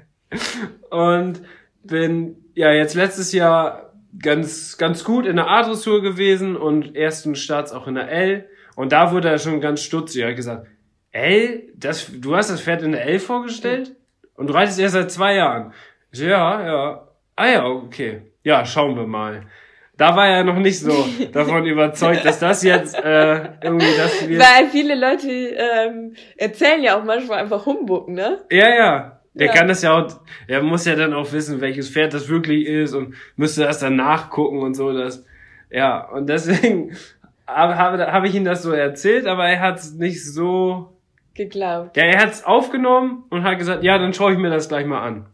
und 0.90 1.42
bin 1.84 2.36
ja 2.54 2.72
jetzt 2.72 2.94
letztes 2.94 3.32
Jahr 3.32 3.89
ganz 4.18 4.76
ganz 4.78 5.04
gut 5.04 5.26
in 5.26 5.36
der 5.36 5.48
A-Dressur 5.48 6.02
gewesen 6.02 6.56
und 6.56 6.96
ersten 6.96 7.34
Starts 7.34 7.72
auch 7.72 7.86
in 7.86 7.94
der 7.94 8.10
L 8.10 8.48
und 8.76 8.92
da 8.92 9.12
wurde 9.12 9.28
er 9.28 9.38
schon 9.38 9.60
ganz 9.60 9.82
stutzig. 9.82 10.22
Er 10.22 10.28
hat 10.28 10.36
gesagt, 10.36 10.66
L, 11.12 11.64
das, 11.74 12.10
du 12.12 12.36
hast 12.36 12.50
das 12.50 12.62
Pferd 12.62 12.82
in 12.82 12.92
der 12.92 13.04
L 13.04 13.18
vorgestellt 13.18 13.94
und 14.36 14.48
du 14.48 14.54
reitest 14.54 14.78
erst 14.78 14.94
seit 14.94 15.10
zwei 15.10 15.34
Jahren. 15.34 15.72
Ich 16.12 16.20
ja, 16.20 16.66
ja. 16.66 17.08
Ah 17.36 17.48
ja, 17.48 17.66
okay. 17.66 18.22
Ja, 18.42 18.64
schauen 18.64 18.96
wir 18.96 19.06
mal. 19.06 19.42
Da 19.96 20.16
war 20.16 20.28
er 20.28 20.44
noch 20.44 20.56
nicht 20.56 20.80
so 20.80 21.06
davon 21.32 21.66
überzeugt, 21.66 22.24
dass 22.24 22.38
das 22.38 22.62
jetzt 22.62 22.94
äh, 22.94 23.50
irgendwie 23.62 23.96
das 23.96 24.26
wird. 24.28 24.40
Weil 24.40 24.68
viele 24.68 24.94
Leute 24.94 25.28
ähm, 25.30 26.14
erzählen 26.36 26.82
ja 26.82 26.98
auch 26.98 27.04
manchmal 27.04 27.40
einfach 27.40 27.66
Humbug, 27.66 28.08
ne? 28.08 28.38
Ja, 28.50 28.68
ja. 28.74 29.19
Der 29.34 29.46
Ja. 29.48 29.52
kann 29.52 29.68
das 29.68 29.82
ja 29.82 29.92
auch, 29.96 30.20
er 30.48 30.62
muss 30.62 30.84
ja 30.86 30.96
dann 30.96 31.12
auch 31.14 31.32
wissen, 31.32 31.60
welches 31.60 31.88
Pferd 31.90 32.12
das 32.14 32.28
wirklich 32.28 32.66
ist 32.66 32.94
und 32.94 33.14
müsste 33.36 33.62
das 33.62 33.78
dann 33.78 33.94
nachgucken 33.96 34.58
und 34.58 34.74
so, 34.74 34.92
das, 34.92 35.24
ja, 35.70 36.04
und 36.10 36.28
deswegen 36.28 36.96
habe, 37.46 37.76
habe, 37.76 38.12
habe 38.12 38.26
ich 38.28 38.34
ihm 38.34 38.44
das 38.44 38.62
so 38.62 38.72
erzählt, 38.72 39.26
aber 39.26 39.46
er 39.48 39.60
hat 39.60 39.78
es 39.78 39.92
nicht 39.94 40.24
so, 40.24 40.96
Geglaubt. 41.34 41.96
ja, 41.96 42.04
er 42.04 42.20
hat 42.20 42.30
es 42.32 42.44
aufgenommen 42.44 43.24
und 43.30 43.44
hat 43.44 43.58
gesagt, 43.58 43.84
ja, 43.84 43.98
dann 43.98 44.12
schaue 44.14 44.32
ich 44.32 44.38
mir 44.38 44.50
das 44.50 44.68
gleich 44.68 44.84
mal 44.86 45.00
an. 45.00 45.26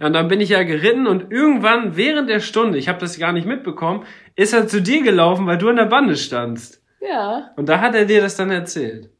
Ja, 0.00 0.06
und 0.06 0.14
dann 0.14 0.28
bin 0.28 0.40
ich 0.40 0.48
ja 0.48 0.62
geritten 0.62 1.06
und 1.06 1.30
irgendwann 1.30 1.96
während 1.96 2.28
der 2.28 2.40
Stunde, 2.40 2.76
ich 2.78 2.88
habe 2.88 2.98
das 2.98 3.18
gar 3.18 3.32
nicht 3.32 3.46
mitbekommen, 3.46 4.04
ist 4.36 4.52
er 4.54 4.66
zu 4.66 4.80
dir 4.82 5.02
gelaufen, 5.02 5.46
weil 5.46 5.58
du 5.58 5.68
an 5.68 5.76
der 5.76 5.84
Bande 5.84 6.16
standst. 6.16 6.82
Ja. 7.00 7.50
Und 7.56 7.68
da 7.68 7.80
hat 7.80 7.94
er 7.94 8.04
dir 8.04 8.20
das 8.20 8.36
dann 8.36 8.50
erzählt. 8.50 9.10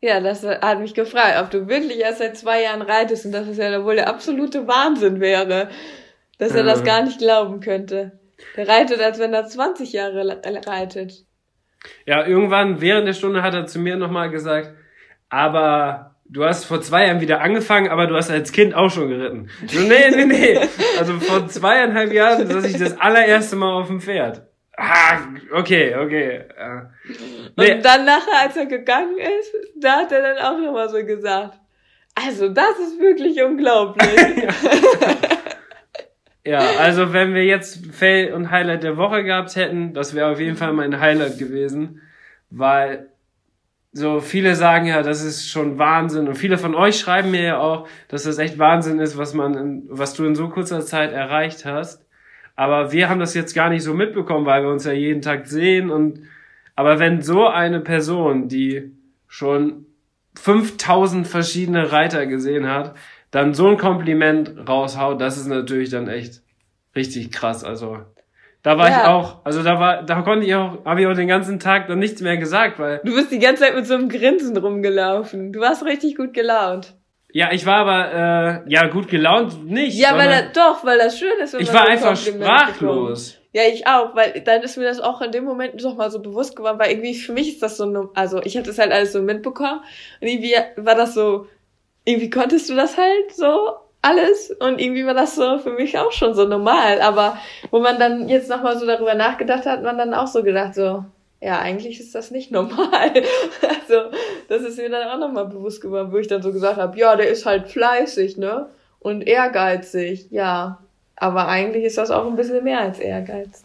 Ja, 0.00 0.20
das 0.20 0.44
hat 0.44 0.78
mich 0.78 0.94
gefragt, 0.94 1.40
ob 1.40 1.50
du 1.50 1.66
wirklich 1.68 1.98
erst 1.98 2.18
seit 2.18 2.36
zwei 2.36 2.62
Jahren 2.62 2.82
reitest 2.82 3.26
und 3.26 3.32
dass 3.32 3.48
es 3.48 3.56
ja 3.56 3.84
wohl 3.84 3.96
der 3.96 4.08
absolute 4.08 4.68
Wahnsinn 4.68 5.20
wäre, 5.20 5.68
dass 6.38 6.54
er 6.54 6.62
das 6.62 6.80
Ja. 6.80 6.84
gar 6.84 7.02
nicht 7.02 7.18
glauben 7.18 7.60
könnte. 7.60 8.12
Der 8.56 8.68
reitet, 8.68 9.00
als 9.00 9.18
wenn 9.18 9.34
er 9.34 9.46
20 9.46 9.92
Jahre 9.92 10.40
reitet. 10.66 11.24
Ja, 12.06 12.24
irgendwann 12.24 12.80
während 12.80 13.08
der 13.08 13.12
Stunde 13.12 13.42
hat 13.42 13.54
er 13.54 13.66
zu 13.66 13.80
mir 13.80 13.96
nochmal 13.96 14.30
gesagt, 14.30 14.72
aber 15.28 16.14
du 16.26 16.44
hast 16.44 16.64
vor 16.64 16.80
zwei 16.80 17.06
Jahren 17.06 17.20
wieder 17.20 17.40
angefangen, 17.40 17.88
aber 17.88 18.06
du 18.06 18.14
hast 18.14 18.30
als 18.30 18.52
Kind 18.52 18.74
auch 18.74 18.90
schon 18.90 19.08
geritten. 19.08 19.50
So, 19.66 19.80
nee, 19.80 20.10
nee, 20.10 20.24
nee. 20.26 20.58
Also 20.98 21.14
vor 21.18 21.48
zweieinhalb 21.48 22.12
Jahren 22.12 22.46
saß 22.46 22.64
ich 22.66 22.78
das 22.78 23.00
allererste 23.00 23.56
Mal 23.56 23.72
auf 23.80 23.88
dem 23.88 24.00
Pferd. 24.00 24.42
Ah, 24.80 25.18
okay, 25.52 25.92
okay. 25.96 26.44
Ja. 26.56 26.90
Nee, 27.56 27.74
Und 27.74 27.84
dann 27.84 28.04
nachher, 28.04 28.42
als 28.42 28.56
er 28.56 28.66
gegangen 28.66 29.18
ist, 29.18 29.52
da 29.76 29.96
hat 29.96 30.12
er 30.12 30.22
dann 30.22 30.38
auch 30.38 30.56
nochmal 30.56 30.88
so 30.88 31.04
gesagt. 31.04 31.58
Also, 32.14 32.48
das 32.48 32.78
ist 32.78 33.00
wirklich 33.00 33.42
unglaublich. 33.42 34.08
ja, 36.44 36.60
also 36.78 37.12
wenn 37.12 37.34
wir 37.34 37.44
jetzt 37.44 37.86
Fail 37.92 38.32
und 38.32 38.52
Highlight 38.52 38.84
der 38.84 38.96
Woche 38.96 39.24
gehabt 39.24 39.56
hätten, 39.56 39.94
das 39.94 40.14
wäre 40.14 40.30
auf 40.30 40.38
jeden 40.38 40.56
Fall 40.56 40.72
mein 40.72 41.00
Highlight 41.00 41.38
gewesen, 41.38 42.00
weil 42.50 43.10
so 43.90 44.20
viele 44.20 44.54
sagen 44.54 44.86
ja, 44.86 45.02
das 45.02 45.24
ist 45.24 45.48
schon 45.48 45.78
Wahnsinn 45.78 46.28
und 46.28 46.36
viele 46.36 46.56
von 46.56 46.76
euch 46.76 47.00
schreiben 47.00 47.32
mir 47.32 47.42
ja 47.42 47.58
auch, 47.58 47.88
dass 48.06 48.22
das 48.22 48.38
echt 48.38 48.60
Wahnsinn 48.60 49.00
ist, 49.00 49.18
was 49.18 49.34
man, 49.34 49.54
in, 49.54 49.86
was 49.88 50.14
du 50.14 50.24
in 50.24 50.36
so 50.36 50.48
kurzer 50.48 50.82
Zeit 50.82 51.12
erreicht 51.12 51.64
hast. 51.64 52.07
Aber 52.58 52.90
wir 52.90 53.08
haben 53.08 53.20
das 53.20 53.34
jetzt 53.34 53.54
gar 53.54 53.70
nicht 53.70 53.84
so 53.84 53.94
mitbekommen, 53.94 54.44
weil 54.44 54.64
wir 54.64 54.70
uns 54.70 54.84
ja 54.84 54.90
jeden 54.90 55.22
Tag 55.22 55.46
sehen 55.46 55.90
und 55.90 56.22
aber 56.74 56.98
wenn 56.98 57.22
so 57.22 57.46
eine 57.46 57.78
Person, 57.78 58.48
die 58.48 58.92
schon 59.28 59.86
5000 60.34 61.24
verschiedene 61.28 61.92
Reiter 61.92 62.26
gesehen 62.26 62.66
hat, 62.68 62.96
dann 63.30 63.54
so 63.54 63.68
ein 63.68 63.76
Kompliment 63.76 64.54
raushaut, 64.68 65.20
das 65.20 65.38
ist 65.38 65.46
natürlich 65.46 65.90
dann 65.90 66.08
echt 66.08 66.42
richtig 66.96 67.30
krass. 67.30 67.62
Also 67.62 67.98
da 68.64 68.76
war 68.76 68.90
Ja. 68.90 69.02
ich 69.02 69.06
auch, 69.06 69.44
also 69.44 69.62
da 69.62 69.78
war, 69.78 70.02
da 70.02 70.22
konnte 70.22 70.44
ich 70.44 70.52
auch, 70.56 70.84
habe 70.84 71.00
ich 71.02 71.06
auch 71.06 71.14
den 71.14 71.28
ganzen 71.28 71.60
Tag 71.60 71.86
dann 71.86 72.00
nichts 72.00 72.20
mehr 72.22 72.38
gesagt, 72.38 72.80
weil 72.80 73.00
Du 73.04 73.14
bist 73.14 73.30
die 73.30 73.38
ganze 73.38 73.62
Zeit 73.62 73.76
mit 73.76 73.86
so 73.86 73.94
einem 73.94 74.08
Grinsen 74.08 74.56
rumgelaufen. 74.56 75.52
Du 75.52 75.60
warst 75.60 75.84
richtig 75.84 76.16
gut 76.16 76.34
gelaunt. 76.34 76.97
Ja, 77.32 77.52
ich 77.52 77.66
war 77.66 77.86
aber 77.86 78.64
äh, 78.66 78.72
ja 78.72 78.86
gut 78.88 79.08
gelaunt 79.08 79.66
nicht. 79.66 79.98
Ja, 79.98 80.16
weil 80.16 80.30
er, 80.30 80.48
doch, 80.48 80.84
weil 80.84 80.98
das 80.98 81.18
schön 81.18 81.38
ist, 81.42 81.52
wenn 81.52 81.60
ich 81.60 81.68
man 81.68 81.76
war 81.76 81.88
einfach 81.88 82.16
sprachlos. 82.16 83.32
bekommt. 83.32 83.38
Ja, 83.52 83.62
ich 83.62 83.86
auch, 83.86 84.14
weil 84.14 84.40
dann 84.42 84.62
ist 84.62 84.76
mir 84.76 84.84
das 84.84 85.00
auch 85.00 85.20
in 85.20 85.32
dem 85.32 85.44
Moment 85.44 85.82
doch 85.82 85.96
mal 85.96 86.10
so 86.10 86.20
bewusst 86.20 86.54
geworden, 86.54 86.78
weil 86.78 86.90
irgendwie 86.90 87.14
für 87.14 87.32
mich 87.32 87.48
ist 87.48 87.62
das 87.62 87.76
so, 87.76 88.10
also 88.14 88.42
ich 88.42 88.56
hatte 88.56 88.68
das 88.68 88.78
halt 88.78 88.92
alles 88.92 89.12
so 89.12 89.22
mitbekommen 89.22 89.80
und 90.20 90.28
irgendwie 90.28 90.54
war 90.76 90.94
das 90.94 91.14
so, 91.14 91.46
irgendwie 92.04 92.30
konntest 92.30 92.68
du 92.70 92.76
das 92.76 92.96
halt 92.96 93.34
so 93.34 93.72
alles 94.00 94.50
und 94.60 94.80
irgendwie 94.80 95.04
war 95.04 95.14
das 95.14 95.34
so 95.34 95.58
für 95.58 95.72
mich 95.72 95.98
auch 95.98 96.12
schon 96.12 96.34
so 96.34 96.46
normal, 96.46 97.00
aber 97.00 97.38
wo 97.70 97.80
man 97.80 97.98
dann 97.98 98.28
jetzt 98.28 98.48
nochmal 98.48 98.78
so 98.78 98.86
darüber 98.86 99.14
nachgedacht 99.14 99.66
hat, 99.66 99.78
hat 99.78 99.82
man 99.82 99.98
dann 99.98 100.14
auch 100.14 100.28
so 100.28 100.42
gedacht 100.42 100.74
so, 100.74 101.04
ja, 101.40 101.58
eigentlich 101.60 102.00
ist 102.00 102.14
das 102.14 102.30
nicht 102.30 102.50
normal. 102.52 103.12
Also, 103.62 104.10
das 104.48 104.62
ist 104.62 104.76
mir 104.78 104.90
dann 104.90 105.08
auch 105.08 105.18
nochmal 105.18 105.46
bewusst 105.46 105.80
geworden, 105.80 106.12
wo 106.12 106.18
ich 106.18 106.26
dann 106.28 106.42
so 106.42 106.52
gesagt 106.52 106.76
habe, 106.78 106.98
ja, 106.98 107.16
der 107.16 107.28
ist 107.28 107.46
halt 107.46 107.68
fleißig, 107.68 108.36
ne? 108.36 108.68
Und 109.00 109.22
ehrgeizig, 109.22 110.28
ja. 110.30 110.82
Aber 111.16 111.48
eigentlich 111.48 111.84
ist 111.84 111.98
das 111.98 112.10
auch 112.10 112.26
ein 112.26 112.36
bisschen 112.36 112.62
mehr 112.64 112.80
als 112.80 112.98
Ehrgeiz. 112.98 113.64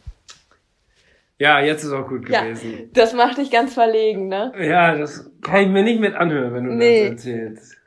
Ja, 1.40 1.60
jetzt 1.60 1.84
ist 1.84 1.92
auch 1.92 2.08
gut 2.08 2.30
Ja. 2.30 2.44
gewesen. 2.44 2.90
Das 2.94 3.14
macht 3.14 3.38
dich 3.38 3.52
ganz 3.52 3.74
verlegen, 3.74 4.28
ne? 4.28 4.54
Ja, 4.60 4.96
das 4.96 5.30
kann 5.42 5.62
ich 5.64 5.68
mir 5.70 5.84
nicht 5.84 6.00
mit 6.00 6.14
anhören, 6.16 6.54
wenn 6.54 6.64
du 6.66 6.72
Nee. 6.74 7.02
das 7.04 7.26
erzählst. 7.26 7.78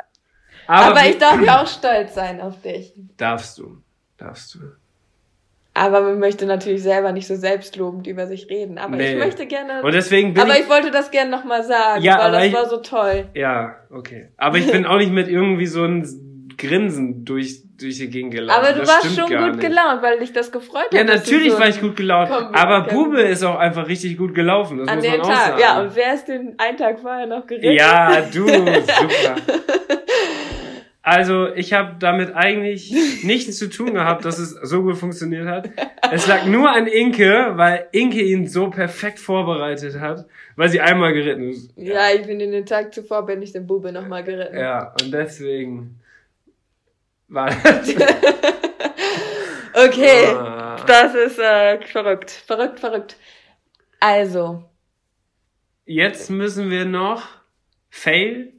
Aber, 0.66 1.00
wie- 1.00 1.10
ich 1.10 1.18
darf 1.18 1.40
ja 1.42 1.62
auch 1.62 1.66
stolz 1.66 2.14
sein 2.14 2.40
auf 2.40 2.60
dich. 2.60 2.92
darfst 3.16 3.58
du, 3.58 3.78
darfst 4.18 4.54
du. 4.56 4.58
Aber 5.78 6.00
man 6.00 6.18
möchte 6.18 6.46
natürlich 6.46 6.82
selber 6.82 7.12
nicht 7.12 7.26
so 7.26 7.34
selbstlobend 7.36 8.06
über 8.06 8.26
sich 8.26 8.48
reden. 8.48 8.78
Aber 8.78 8.96
Nee. 8.96 9.12
ich 9.12 9.18
möchte 9.18 9.44
gerne. 9.46 9.82
Und 9.82 9.92
deswegen 9.92 10.32
bin 10.32 10.42
aber 10.42 10.54
ich 10.54 10.60
ich 10.60 10.68
wollte 10.70 10.90
das 10.90 11.10
gerne 11.10 11.30
nochmal 11.30 11.62
sagen, 11.64 12.02
Ja, 12.02 12.18
weil 12.18 12.32
das 12.32 12.44
ich- 12.46 12.54
war 12.54 12.66
so 12.66 12.78
toll. 12.78 13.26
Ja, 13.34 13.76
okay. 13.90 14.30
Aber 14.38 14.56
ich 14.56 14.70
bin 14.72 14.86
auch 14.86 14.96
nicht 14.96 15.12
mit 15.12 15.28
irgendwie 15.28 15.66
so 15.66 15.84
ein 15.84 16.02
Grinsen 16.56 17.26
durch, 17.26 17.60
durch 17.78 17.98
die 17.98 18.08
Gegend 18.08 18.32
gelaufen. 18.32 18.58
Aber 18.64 18.72
du 18.72 18.80
das 18.80 18.88
warst 18.88 19.14
schon 19.14 19.28
gut 19.28 19.56
nicht. 19.56 19.60
gelaunt, 19.60 20.00
weil 20.00 20.18
dich 20.18 20.32
das 20.32 20.50
gefreut 20.50 20.86
Ja, 20.92 21.00
hat. 21.00 21.08
du 21.08 21.12
natürlich 21.12 21.52
so 21.52 21.60
war 21.60 21.68
ich 21.68 21.78
gut 21.78 21.94
gelaunt. 21.96 22.30
Aber. 22.30 22.80
Bube 22.84 23.20
ist 23.20 23.42
auch 23.44 23.58
einfach 23.58 23.86
richtig 23.86 24.16
gut 24.16 24.34
gelaufen. 24.34 24.78
Das 24.78 24.88
An 24.88 24.94
muss 24.96 25.04
dem 25.04 25.12
man 25.18 25.20
auch 25.20 25.28
Tag. 25.28 25.46
sagen. 25.48 25.60
Ja, 25.60 25.80
und 25.82 25.94
wer 25.94 26.14
ist 26.14 26.24
den 26.26 26.54
einen 26.56 26.78
Tag 26.78 27.00
vorher 27.00 27.26
noch 27.26 27.46
geritten? 27.46 27.72
Ja, 27.72 28.22
du, 28.32 28.46
super. 28.48 29.36
Also, 31.08 31.54
ich 31.54 31.72
habe 31.72 31.94
damit 32.00 32.34
eigentlich 32.34 32.90
nichts 33.22 33.56
zu 33.58 33.68
tun 33.70 33.94
gehabt, 33.94 34.24
dass 34.24 34.40
es 34.40 34.50
so 34.50 34.82
gut 34.82 34.96
funktioniert 34.96 35.46
hat. 35.46 35.70
Es 36.10 36.26
lag 36.26 36.46
nur 36.46 36.68
an 36.68 36.88
Inke, 36.88 37.52
weil 37.54 37.86
Inke 37.92 38.20
ihn 38.22 38.48
so 38.48 38.70
perfekt 38.70 39.20
vorbereitet 39.20 40.00
hat, 40.00 40.26
weil 40.56 40.68
sie 40.68 40.80
einmal 40.80 41.12
geritten 41.12 41.50
ist. 41.50 41.70
Ja, 41.76 42.10
ich 42.12 42.26
bin 42.26 42.40
in 42.40 42.50
den 42.50 42.66
Tag 42.66 42.92
zuvor, 42.92 43.24
bin 43.24 43.40
ich 43.40 43.52
den 43.52 43.68
Bube 43.68 43.92
nochmal 43.92 44.24
geritten. 44.24 44.58
Ja, 44.58 44.94
und 45.00 45.12
deswegen 45.12 46.00
war 47.28 47.50
das. 47.50 47.94
Okay, 49.78 50.24
Ah. 50.34 50.76
das 50.86 51.14
ist 51.14 51.38
äh, 51.38 51.78
verrückt. 51.82 52.30
Verrückt, 52.30 52.80
verrückt. 52.80 53.16
Also, 54.00 54.64
Jetzt 55.84 56.30
müssen 56.30 56.70
wir 56.70 56.84
noch 56.84 57.28
Fail 57.90 58.54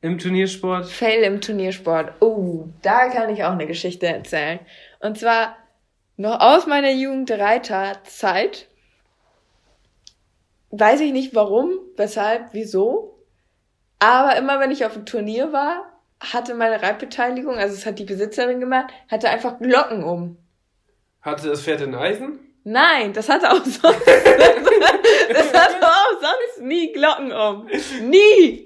im 0.00 0.18
Turniersport. 0.18 0.86
Fail 0.86 1.22
im 1.22 1.40
Turniersport. 1.40 2.20
Oh, 2.20 2.66
da 2.82 3.08
kann 3.08 3.30
ich 3.30 3.44
auch 3.44 3.52
eine 3.52 3.66
Geschichte 3.66 4.06
erzählen. 4.06 4.60
Und 5.00 5.18
zwar 5.18 5.56
noch 6.16 6.40
aus 6.40 6.66
meiner 6.66 6.90
Jugendreiterzeit. 6.90 8.68
Weiß 10.70 11.00
ich 11.00 11.12
nicht 11.12 11.34
warum, 11.34 11.70
weshalb, 11.96 12.52
wieso. 12.52 13.18
Aber 13.98 14.36
immer 14.36 14.60
wenn 14.60 14.70
ich 14.70 14.84
auf 14.84 14.94
dem 14.94 15.06
Turnier 15.06 15.52
war, 15.52 15.92
hatte 16.20 16.54
meine 16.54 16.82
Reitbeteiligung, 16.82 17.56
also 17.56 17.74
es 17.74 17.86
hat 17.86 17.98
die 17.98 18.04
Besitzerin 18.04 18.60
gemacht, 18.60 18.92
hatte 19.08 19.28
einfach 19.28 19.58
Glocken 19.58 20.02
um. 20.02 20.38
Hatte 21.20 21.48
das 21.48 21.62
Pferd 21.62 21.82
in 21.82 21.94
Eisen? 21.94 22.40
Nein, 22.64 23.12
das 23.12 23.28
hatte 23.28 23.50
auch 23.50 23.64
sonst, 23.64 24.06
das 24.06 25.52
hatte 25.52 25.86
auch 25.86 26.20
sonst 26.20 26.62
nie 26.62 26.92
Glocken 26.92 27.32
um. 27.32 27.68
Nie! 28.08 28.65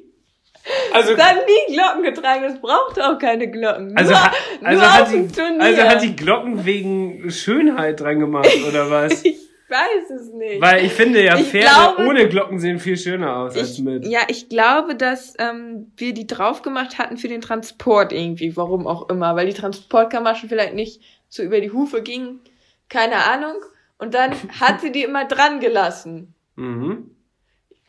Also, 0.93 1.13
Es 1.15 1.23
hat 1.23 1.37
nie 1.47 1.75
Glocken 1.75 2.03
getragen, 2.03 2.45
es 2.45 2.61
brauchte 2.61 3.05
auch 3.09 3.19
keine 3.19 3.51
Glocken. 3.51 3.97
also, 3.97 4.13
nur, 4.13 4.21
also, 4.69 4.81
nur 4.83 4.95
hat 4.95 5.13
dem 5.13 5.29
die, 5.29 5.35
Turnier. 5.35 5.61
also 5.63 5.83
hat 5.83 6.03
die 6.03 6.17
Glocken 6.17 6.65
wegen 6.67 7.31
Schönheit 7.31 8.01
dran 8.01 8.19
gemacht, 8.21 8.51
oder 8.69 8.91
was? 8.91 9.25
Ich 9.25 9.39
weiß 9.69 10.11
es 10.21 10.33
nicht. 10.33 10.61
Weil 10.61 10.85
ich 10.85 10.93
finde 10.93 11.23
ja, 11.25 11.37
Ich 11.39 11.47
Pferde 11.47 11.67
glaube- 11.95 12.07
ohne 12.09 12.29
Glocken 12.29 12.59
sehen 12.59 12.79
viel 12.81 12.97
schöner 12.97 13.37
aus 13.37 13.57
als 13.57 13.75
ich, 13.75 13.85
mit. 13.85 14.07
ja, 14.07 14.21
ich 14.29 14.49
glaube, 14.49 14.97
dass 14.97 15.35
ähm, 15.39 15.93
wir 15.97 16.13
die 16.13 16.27
drauf 16.27 16.63
gemacht 16.63 16.99
hatten 16.99 17.17
für 17.17 17.29
den 17.29 17.41
Transport 17.41 18.13
irgendwie, 18.13 18.57
warum 18.57 18.87
auch 18.87 19.09
immer, 19.09 19.37
weil 19.37 19.47
die 19.47 19.55
Transportkamaschen 19.55 20.49
vielleicht 20.49 20.75
nicht 20.75 21.01
so 21.29 21.43
über 21.43 21.61
die 21.61 21.71
Hufe 21.71 22.03
gingen, 22.03 22.41
keine 22.89 23.17
Ahnung. 23.25 23.55
Und 23.99 24.15
dann 24.15 24.33
hat 24.61 24.81
sie 24.81 24.93
die 24.93 25.05
immer 25.05 25.25
dran 25.27 25.61
gelassen. 25.61 26.35
Mhm. 26.57 27.11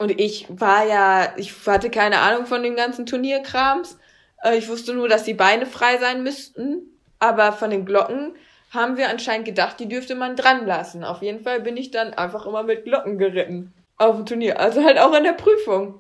Und 0.01 0.19
ich 0.19 0.47
war 0.49 0.83
ja, 0.87 1.31
ich 1.37 1.53
hatte 1.67 1.91
keine 1.91 2.17
Ahnung 2.19 2.47
von 2.47 2.63
dem 2.63 2.75
ganzen 2.75 3.05
Turnierkrams. 3.05 3.99
Äh, 4.43 4.57
Ich 4.57 4.67
wusste 4.67 4.93
nur, 4.93 5.07
dass 5.07 5.23
die 5.25 5.35
Beine 5.35 5.67
frei 5.67 5.97
sein 5.99 6.23
müssten. 6.23 6.79
Aber 7.19 7.51
von 7.51 7.69
den 7.69 7.85
Glocken 7.85 8.33
haben 8.71 8.97
wir 8.97 9.09
anscheinend 9.09 9.45
gedacht, 9.45 9.79
die 9.79 9.87
dürfte 9.87 10.15
man 10.15 10.35
dran 10.35 10.65
lassen. 10.65 11.03
Auf 11.03 11.21
jeden 11.21 11.43
Fall 11.43 11.59
bin 11.59 11.77
ich 11.77 11.91
dann 11.91 12.15
einfach 12.15 12.47
immer 12.47 12.63
mit 12.63 12.83
Glocken 12.83 13.19
geritten. 13.19 13.73
Auf 13.97 14.15
dem 14.15 14.25
Turnier. 14.25 14.59
Also 14.59 14.83
halt 14.83 14.97
auch 14.97 15.13
in 15.15 15.23
der 15.23 15.33
Prüfung. 15.33 15.99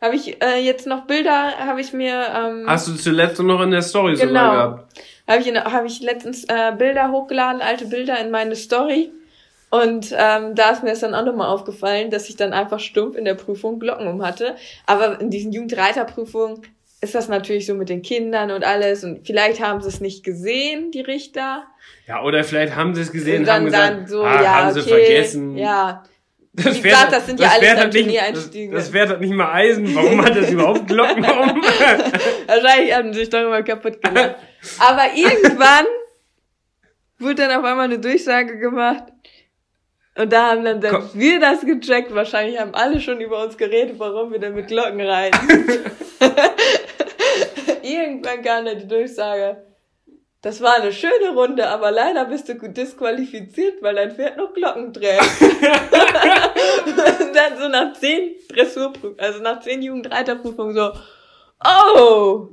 Habe 0.00 0.16
ich 0.16 0.42
äh, 0.42 0.58
jetzt 0.58 0.88
noch 0.88 1.02
Bilder, 1.06 1.58
habe 1.58 1.80
ich 1.80 1.92
mir, 1.92 2.26
ähm, 2.36 2.64
Hast 2.66 2.88
du 2.88 2.94
zuletzt 2.96 3.40
noch 3.40 3.60
in 3.60 3.70
der 3.70 3.82
Story 3.82 4.16
sogar 4.16 4.28
Genau. 4.28 4.52
gehabt? 4.52 4.98
habe 5.28 5.40
ich, 5.40 5.46
in- 5.46 5.62
hab 5.64 5.84
ich 5.84 6.00
letztens 6.00 6.44
äh, 6.44 6.72
Bilder 6.76 7.12
hochgeladen, 7.12 7.60
alte 7.62 7.86
Bilder 7.86 8.18
in 8.18 8.30
meine 8.32 8.56
Story. 8.56 9.12
Und 9.70 10.14
ähm, 10.16 10.54
da 10.54 10.70
ist 10.70 10.82
mir 10.82 10.90
das 10.90 11.00
dann 11.00 11.14
auch 11.14 11.24
nochmal 11.24 11.48
aufgefallen, 11.48 12.10
dass 12.10 12.28
ich 12.28 12.36
dann 12.36 12.52
einfach 12.52 12.80
stumpf 12.80 13.16
in 13.16 13.24
der 13.24 13.34
Prüfung 13.34 13.78
Glocken 13.78 14.06
um 14.06 14.24
hatte. 14.24 14.56
Aber 14.86 15.20
in 15.20 15.30
diesen 15.30 15.52
Jugendreiterprüfungen 15.52 16.62
ist 17.00 17.14
das 17.14 17.28
natürlich 17.28 17.66
so 17.66 17.74
mit 17.74 17.88
den 17.88 18.02
Kindern 18.02 18.50
und 18.50 18.64
alles. 18.64 19.04
Und 19.04 19.26
vielleicht 19.26 19.60
haben 19.60 19.80
sie 19.82 19.88
es 19.88 20.00
nicht 20.00 20.24
gesehen, 20.24 20.90
die 20.90 21.02
Richter. 21.02 21.64
Ja, 22.06 22.22
oder 22.22 22.44
vielleicht 22.44 22.74
haben 22.76 22.94
sie 22.94 23.02
es 23.02 23.12
gesehen, 23.12 23.40
und 23.40 23.46
dann, 23.46 23.56
haben 23.56 23.64
gesagt, 23.66 23.92
dann 23.92 24.06
so, 24.06 24.22
ah, 24.22 24.42
ja, 24.42 24.54
haben 24.54 24.70
okay, 24.70 24.80
sie 24.80 24.88
vergessen. 24.88 25.56
Ja, 25.56 26.02
Das 26.64 26.76
Wie 26.76 26.82
gesagt, 26.82 27.12
das 27.12 27.26
sind 27.26 27.38
ja 27.38 27.48
alles 27.48 27.60
Pferd 27.60 27.76
dann 27.78 27.84
hat 27.84 27.92
nicht, 27.92 27.96
das, 27.96 28.02
Turniereinstiege. 28.02 28.74
das 28.74 28.88
Pferd 28.90 29.08
hat 29.10 29.20
nicht 29.20 29.32
mal 29.32 29.52
Eisen. 29.52 29.94
Warum 29.94 30.24
hat 30.24 30.34
das 30.34 30.50
überhaupt 30.50 30.88
Glocken 30.88 31.24
um? 31.24 31.62
Wahrscheinlich 32.46 32.94
haben 32.94 33.12
sie 33.12 33.20
sich 33.20 33.30
doch 33.30 33.42
immer 33.42 33.62
kaputt 33.62 34.02
gemacht. 34.02 34.34
Aber 34.78 35.04
irgendwann 35.14 35.86
wurde 37.18 37.34
dann 37.36 37.50
auf 37.52 37.64
einmal 37.64 37.84
eine 37.84 37.98
Durchsage 37.98 38.58
gemacht, 38.58 39.04
Und 40.18 40.32
da 40.32 40.50
haben 40.50 40.64
dann 40.64 40.80
selbst 40.80 41.12
Komm. 41.12 41.20
wir 41.20 41.38
das 41.38 41.60
gecheckt. 41.60 42.12
Wahrscheinlich 42.12 42.58
haben 42.58 42.74
alle 42.74 43.00
schon 43.00 43.20
über 43.20 43.40
uns 43.44 43.56
geredet, 43.56 43.98
warum 43.98 44.32
wir 44.32 44.40
denn 44.40 44.54
mit 44.54 44.66
Glocken 44.66 45.00
reiten. 45.00 45.48
Irgendwann 47.82 48.42
kam 48.42 48.64
dann 48.64 48.80
die 48.80 48.88
Durchsage. 48.88 49.64
Das 50.42 50.60
war 50.60 50.74
eine 50.74 50.92
schöne 50.92 51.34
Runde, 51.34 51.68
aber 51.68 51.92
leider 51.92 52.24
bist 52.24 52.48
du 52.48 52.54
disqualifiziert, 52.54 53.80
weil 53.80 53.94
dein 53.94 54.10
Pferd 54.10 54.36
noch 54.36 54.52
Glocken 54.52 54.92
trägt. 54.92 55.22
Und 55.40 57.36
dann 57.36 57.56
so 57.56 57.68
nach 57.68 57.92
zehn 57.92 58.34
Dressurprüfungen, 58.48 59.20
also 59.20 59.40
nach 59.40 59.60
zehn 59.60 59.82
Jugendreiterprüfungen 59.82 60.74
so, 60.74 60.92
oh, 61.64 62.48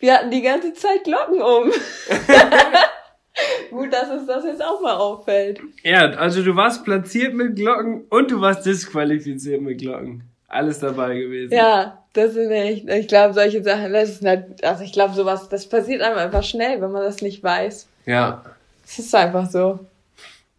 wir 0.00 0.14
hatten 0.14 0.30
die 0.30 0.42
ganze 0.42 0.72
Zeit 0.72 1.04
Glocken 1.04 1.40
um. 1.40 1.72
Gut, 3.70 3.92
dass 3.92 4.10
uns 4.10 4.26
das 4.26 4.44
jetzt 4.44 4.64
auch 4.64 4.80
mal 4.80 4.94
auffällt. 4.94 5.60
Ja, 5.82 6.10
also 6.10 6.42
du 6.42 6.56
warst 6.56 6.84
platziert 6.84 7.34
mit 7.34 7.56
Glocken 7.56 8.04
und 8.08 8.30
du 8.30 8.40
warst 8.40 8.64
disqualifiziert 8.66 9.60
mit 9.60 9.78
Glocken. 9.78 10.22
Alles 10.48 10.78
dabei 10.78 11.18
gewesen. 11.18 11.52
Ja, 11.52 12.02
das 12.12 12.34
sind 12.34 12.50
echt, 12.50 12.88
ich 12.88 13.08
glaube, 13.08 13.34
solche 13.34 13.62
Sachen, 13.62 13.92
das 13.92 14.08
ist 14.08 14.22
nicht, 14.22 14.64
also 14.64 14.84
ich 14.84 14.92
glaube, 14.92 15.14
sowas, 15.14 15.48
das 15.48 15.68
passiert 15.68 16.02
einem 16.02 16.18
einfach 16.18 16.44
schnell, 16.44 16.80
wenn 16.80 16.92
man 16.92 17.02
das 17.02 17.20
nicht 17.20 17.42
weiß. 17.42 17.88
Ja. 18.06 18.42
Es 18.84 18.98
ist 18.98 19.14
einfach 19.14 19.50
so. 19.50 19.80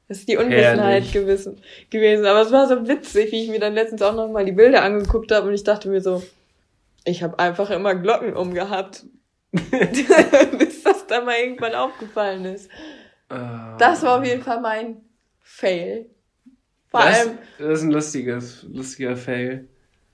Das 0.07 0.19
ist 0.19 0.29
die 0.29 0.37
Unwissenheit 0.37 1.11
gewissen, 1.11 1.57
gewesen. 1.89 2.25
Aber 2.25 2.41
es 2.41 2.51
war 2.51 2.67
so 2.67 2.87
witzig, 2.87 3.31
wie 3.31 3.43
ich 3.43 3.49
mir 3.49 3.59
dann 3.59 3.73
letztens 3.73 4.01
auch 4.01 4.15
nochmal 4.15 4.45
die 4.45 4.53
Bilder 4.53 4.83
angeguckt 4.83 5.31
habe 5.31 5.47
und 5.47 5.53
ich 5.53 5.63
dachte 5.63 5.89
mir 5.89 6.01
so, 6.01 6.23
ich 7.03 7.23
habe 7.23 7.39
einfach 7.39 7.69
immer 7.71 7.95
Glocken 7.95 8.33
umgehabt. 8.33 9.03
Bis 10.59 10.83
das 10.83 11.07
dann 11.07 11.25
mal 11.25 11.35
irgendwann 11.41 11.73
aufgefallen 11.75 12.45
ist. 12.45 12.67
Äh, 13.29 13.35
Das 13.79 14.03
war 14.03 14.19
auf 14.19 14.25
jeden 14.25 14.41
Fall 14.43 14.61
mein 14.61 14.97
Fail. 15.41 16.09
Vor 16.89 17.01
das, 17.01 17.19
allem, 17.27 17.37
das 17.57 17.79
ist 17.79 17.83
ein 17.83 17.91
lustiges, 17.91 18.63
lustiger 18.63 19.15
Fail. 19.17 19.67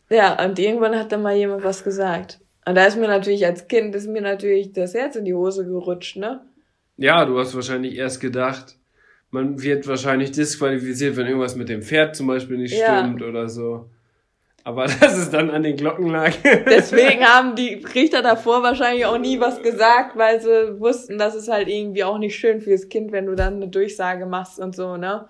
ja, 0.09 0.43
und 0.43 0.57
irgendwann 0.59 0.97
hat 0.97 1.11
dann 1.11 1.21
mal 1.21 1.35
jemand 1.35 1.63
was 1.63 1.83
gesagt. 1.83 2.39
Und 2.65 2.75
da 2.75 2.85
ist 2.85 2.95
mir 2.97 3.07
natürlich 3.07 3.45
als 3.45 3.67
Kind, 3.67 3.93
ist 3.95 4.07
mir 4.07 4.21
natürlich 4.21 4.71
das 4.73 4.93
Herz 4.93 5.15
in 5.15 5.25
die 5.25 5.33
Hose 5.33 5.65
gerutscht, 5.65 6.15
ne? 6.17 6.41
Ja, 6.97 7.25
du 7.25 7.37
hast 7.39 7.53
wahrscheinlich 7.55 7.95
erst 7.97 8.21
gedacht, 8.21 8.77
man 9.31 9.61
wird 9.61 9.87
wahrscheinlich 9.87 10.31
disqualifiziert, 10.31 11.17
wenn 11.17 11.25
irgendwas 11.27 11.55
mit 11.55 11.67
dem 11.69 11.81
Pferd 11.81 12.15
zum 12.15 12.27
Beispiel 12.27 12.57
nicht 12.57 12.77
Ja. 12.77 12.99
stimmt 12.99 13.21
oder 13.21 13.49
so. 13.49 13.89
Aber 14.65 14.85
dass 14.99 15.17
es 15.17 15.29
dann 15.29 15.49
an 15.51 15.63
den 15.63 15.75
Glocken 15.75 16.07
lag. 16.09 16.31
Deswegen 16.43 17.23
haben 17.25 17.55
die 17.55 17.83
Richter 17.93 18.21
davor 18.21 18.63
wahrscheinlich 18.63 19.05
auch 19.05 19.17
nie 19.17 19.39
was 19.39 19.61
gesagt, 19.61 20.15
weil 20.17 20.39
sie 20.41 20.79
wussten, 20.79 21.17
dass 21.17 21.35
es 21.35 21.47
halt 21.49 21.67
irgendwie 21.67 22.03
auch 22.03 22.17
nicht 22.17 22.35
schön 22.37 22.61
fürs 22.61 22.87
Kind, 22.87 23.11
wenn 23.11 23.25
du 23.25 23.35
dann 23.35 23.55
eine 23.57 23.67
Durchsage 23.67 24.25
machst 24.25 24.59
und 24.59 24.75
so, 24.75 24.95
ne? 24.97 25.27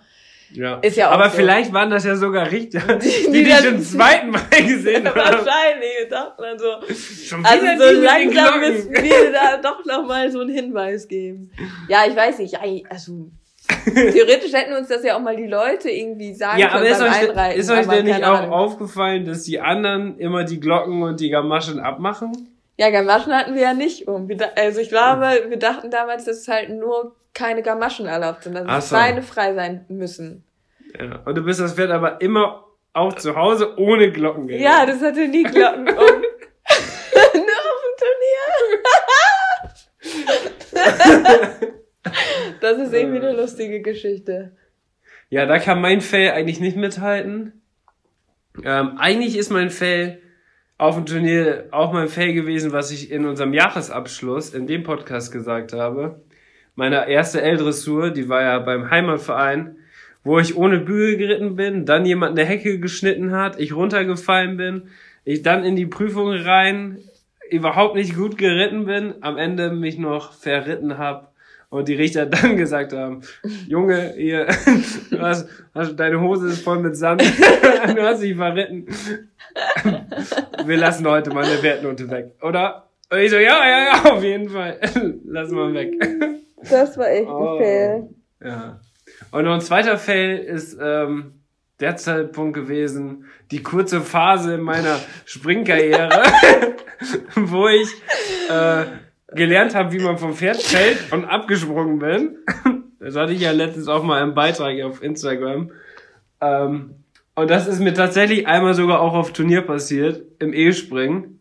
ja. 0.51 0.77
Ist 0.83 0.97
ja 0.97 1.07
auch 1.09 1.13
Aber 1.13 1.29
so. 1.31 1.37
vielleicht 1.37 1.73
waren 1.73 1.89
das 1.89 2.03
ja 2.05 2.15
sogar 2.15 2.51
Richter, 2.51 2.79
die, 2.99 3.09
die 3.31 3.43
die, 3.43 3.49
dann- 3.49 3.63
schon 3.63 3.81
zweiten 3.81 4.29
Mal 4.29 4.41
gesehen 4.67 5.07
haben. 5.07 5.15
Wahrscheinlich, 5.15 5.89
wir 5.99 6.09
dachten 6.09 6.41
dann 6.43 6.59
so. 6.59 6.93
Schon 7.25 7.43
Also 7.43 7.65
so 7.77 8.01
langsam 8.01 8.59
müssen 8.59 8.91
wir 8.91 9.31
da 9.31 9.57
doch 9.57 9.83
noch 9.85 10.05
mal 10.05 10.31
so 10.31 10.41
einen 10.41 10.53
Hinweis 10.53 11.07
geben. 11.07 11.49
Ja, 11.87 12.03
ich 12.07 12.15
weiß 12.15 12.37
nicht, 12.37 12.55
also 12.87 13.31
theoretisch 13.67 14.53
hätten 14.53 14.73
uns 14.73 14.87
das 14.87 15.03
ja 15.03 15.15
auch 15.15 15.21
mal 15.21 15.35
die 15.35 15.47
Leute 15.47 15.89
irgendwie 15.89 16.33
sagen 16.33 16.59
Ja, 16.59 16.69
aber 16.69 16.79
können 16.79 16.91
ist 16.91 16.99
beim 16.99 17.11
euch, 17.11 17.29
Einreiten. 17.29 17.59
ist 17.59 17.71
euch 17.71 17.79
aber 17.79 17.95
denn 17.95 18.05
nicht 18.05 18.23
auch 18.23 18.39
Ahnung. 18.39 18.51
aufgefallen, 18.51 19.25
dass 19.25 19.43
die 19.43 19.59
anderen 19.59 20.17
immer 20.19 20.43
die 20.43 20.59
Glocken 20.59 21.01
und 21.03 21.19
die 21.19 21.29
Gamaschen 21.29 21.79
abmachen? 21.79 22.49
Ja, 22.77 22.89
Gamaschen 22.89 23.33
hatten 23.33 23.55
wir 23.55 23.61
ja 23.61 23.73
nicht 23.73 24.07
um. 24.07 24.27
Also 24.55 24.79
ich 24.81 24.89
glaube, 24.89 25.45
wir 25.47 25.57
dachten 25.57 25.91
damals, 25.91 26.25
dass 26.25 26.37
es 26.37 26.47
halt 26.47 26.69
nur 26.69 27.15
keine 27.33 27.61
Gamaschen 27.61 28.05
erlaubt 28.05 28.43
sind, 28.43 28.55
dass 28.55 28.89
so. 28.89 28.95
Beine 28.95 29.21
frei 29.21 29.53
sein 29.53 29.85
müssen. 29.89 30.43
Ja. 30.99 31.21
Und 31.25 31.35
du 31.35 31.41
bist 31.43 31.59
das 31.59 31.73
Pferd 31.73 31.91
aber 31.91 32.21
immer 32.21 32.65
auch 32.93 33.13
zu 33.13 33.35
Hause 33.35 33.77
ohne 33.77 34.11
Glocken 34.11 34.47
geritten. 34.47 34.65
Ja, 34.65 34.85
das 34.85 35.01
hatte 35.01 35.27
nie 35.27 35.43
Glocken 35.43 35.87
um. 35.89 35.95
nur 37.33 37.59
auf 37.63 37.81
dem 37.83 37.95
Turnier. 40.81 41.73
das 42.61 42.77
ist 42.77 42.93
irgendwie 42.93 43.19
eine 43.19 43.35
lustige 43.35 43.81
Geschichte. 43.81 44.51
Ja, 45.29 45.45
da 45.45 45.57
kann 45.57 45.81
mein 45.81 46.01
Fell 46.01 46.31
eigentlich 46.31 46.59
nicht 46.59 46.77
mithalten. 46.77 47.61
Ähm, 48.63 48.97
eigentlich 48.97 49.37
ist 49.37 49.49
mein 49.49 49.69
Fell 49.69 50.21
auf 50.77 50.95
dem 50.95 51.05
Turnier 51.05 51.69
auch 51.71 51.93
mein 51.93 52.07
Fell 52.07 52.33
gewesen, 52.33 52.71
was 52.71 52.91
ich 52.91 53.11
in 53.11 53.25
unserem 53.25 53.53
Jahresabschluss 53.53 54.53
in 54.53 54.67
dem 54.67 54.83
Podcast 54.83 55.31
gesagt 55.31 55.73
habe. 55.73 56.21
Meine 56.75 57.07
erste 57.07 57.41
L-Dressur, 57.41 58.11
die 58.11 58.29
war 58.29 58.41
ja 58.41 58.59
beim 58.59 58.89
Heimatverein, 58.89 59.77
wo 60.23 60.39
ich 60.39 60.55
ohne 60.55 60.79
Bügel 60.79 61.17
geritten 61.17 61.55
bin, 61.55 61.85
dann 61.85 62.05
jemand 62.05 62.37
eine 62.37 62.47
Hecke 62.47 62.79
geschnitten 62.79 63.31
hat, 63.31 63.59
ich 63.59 63.73
runtergefallen 63.73 64.57
bin, 64.57 64.89
ich 65.23 65.41
dann 65.41 65.63
in 65.63 65.75
die 65.75 65.85
Prüfung 65.85 66.31
rein, 66.31 66.99
überhaupt 67.49 67.95
nicht 67.95 68.15
gut 68.15 68.37
geritten 68.37 68.85
bin, 68.85 69.15
am 69.21 69.37
Ende 69.37 69.71
mich 69.71 69.97
noch 69.97 70.33
verritten 70.33 70.97
habe 70.97 71.32
und 71.73 71.87
die 71.87 71.95
Richter 71.95 72.25
dann 72.27 72.55
gesagt 72.55 72.93
haben, 72.93 73.21
Junge, 73.67 74.15
ihr, 74.15 74.45
du 75.09 75.19
hast, 75.19 75.49
hast, 75.73 75.95
deine 75.95 76.21
Hose 76.21 76.49
ist 76.49 76.63
voll 76.63 76.79
mit 76.79 76.95
Sand, 76.95 77.21
du 77.95 78.01
hast 78.03 78.21
dich 78.21 78.35
verritten. 78.35 78.85
Wir 80.65 80.77
lassen 80.77 81.07
heute 81.07 81.31
mal 81.31 81.43
eine 81.43 81.63
Wertnote 81.63 82.09
weg, 82.11 82.35
oder? 82.41 82.89
Und 83.09 83.17
ich 83.19 83.31
so, 83.31 83.37
ja, 83.37 83.57
ja, 83.67 83.85
ja, 83.85 84.11
auf 84.13 84.23
jeden 84.23 84.49
Fall. 84.49 84.79
Lassen 85.25 85.55
wir 85.55 85.73
weg. 85.73 85.93
Das 86.69 86.95
war 86.97 87.09
echt 87.09 87.27
Oh. 87.27 87.57
ein 87.57 87.63
Fail. 87.63 88.09
Ja. 88.43 88.79
Und 89.31 89.45
noch 89.45 89.53
ein 89.55 89.61
zweiter 89.61 89.97
Fail 89.97 90.37
ist 90.37 90.77
ähm, 90.79 91.33
der 91.79 91.95
Zeitpunkt 91.97 92.53
gewesen, 92.55 93.25
die 93.51 93.63
kurze 93.63 94.01
Phase 94.01 94.55
in 94.55 94.61
meiner 94.61 94.99
Springkarriere, 95.25 96.09
wo 97.35 97.67
ich 97.67 97.89
äh, 98.49 98.85
gelernt 99.35 99.75
habe, 99.75 99.91
wie 99.93 99.99
man 99.99 100.17
vom 100.17 100.33
Pferd 100.33 100.61
fällt 100.61 101.11
und 101.11 101.25
abgesprungen 101.25 101.99
bin. 101.99 102.37
Das 102.99 103.17
hatte 103.17 103.33
ich 103.33 103.41
ja 103.41 103.51
letztens 103.51 103.89
auch 103.89 104.03
mal 104.03 104.23
im 104.23 104.33
Beitrag 104.33 104.81
auf 104.81 105.03
Instagram. 105.03 105.71
Ähm, 106.39 106.95
und 107.35 107.49
das 107.49 107.67
ist 107.67 107.79
mir 107.79 107.93
tatsächlich 107.93 108.47
einmal 108.47 108.75
sogar 108.75 109.01
auch 109.01 109.13
auf 109.13 109.33
Turnier 109.33 109.61
passiert, 109.61 110.23
im 110.39 110.53
E-Springen. 110.53 111.39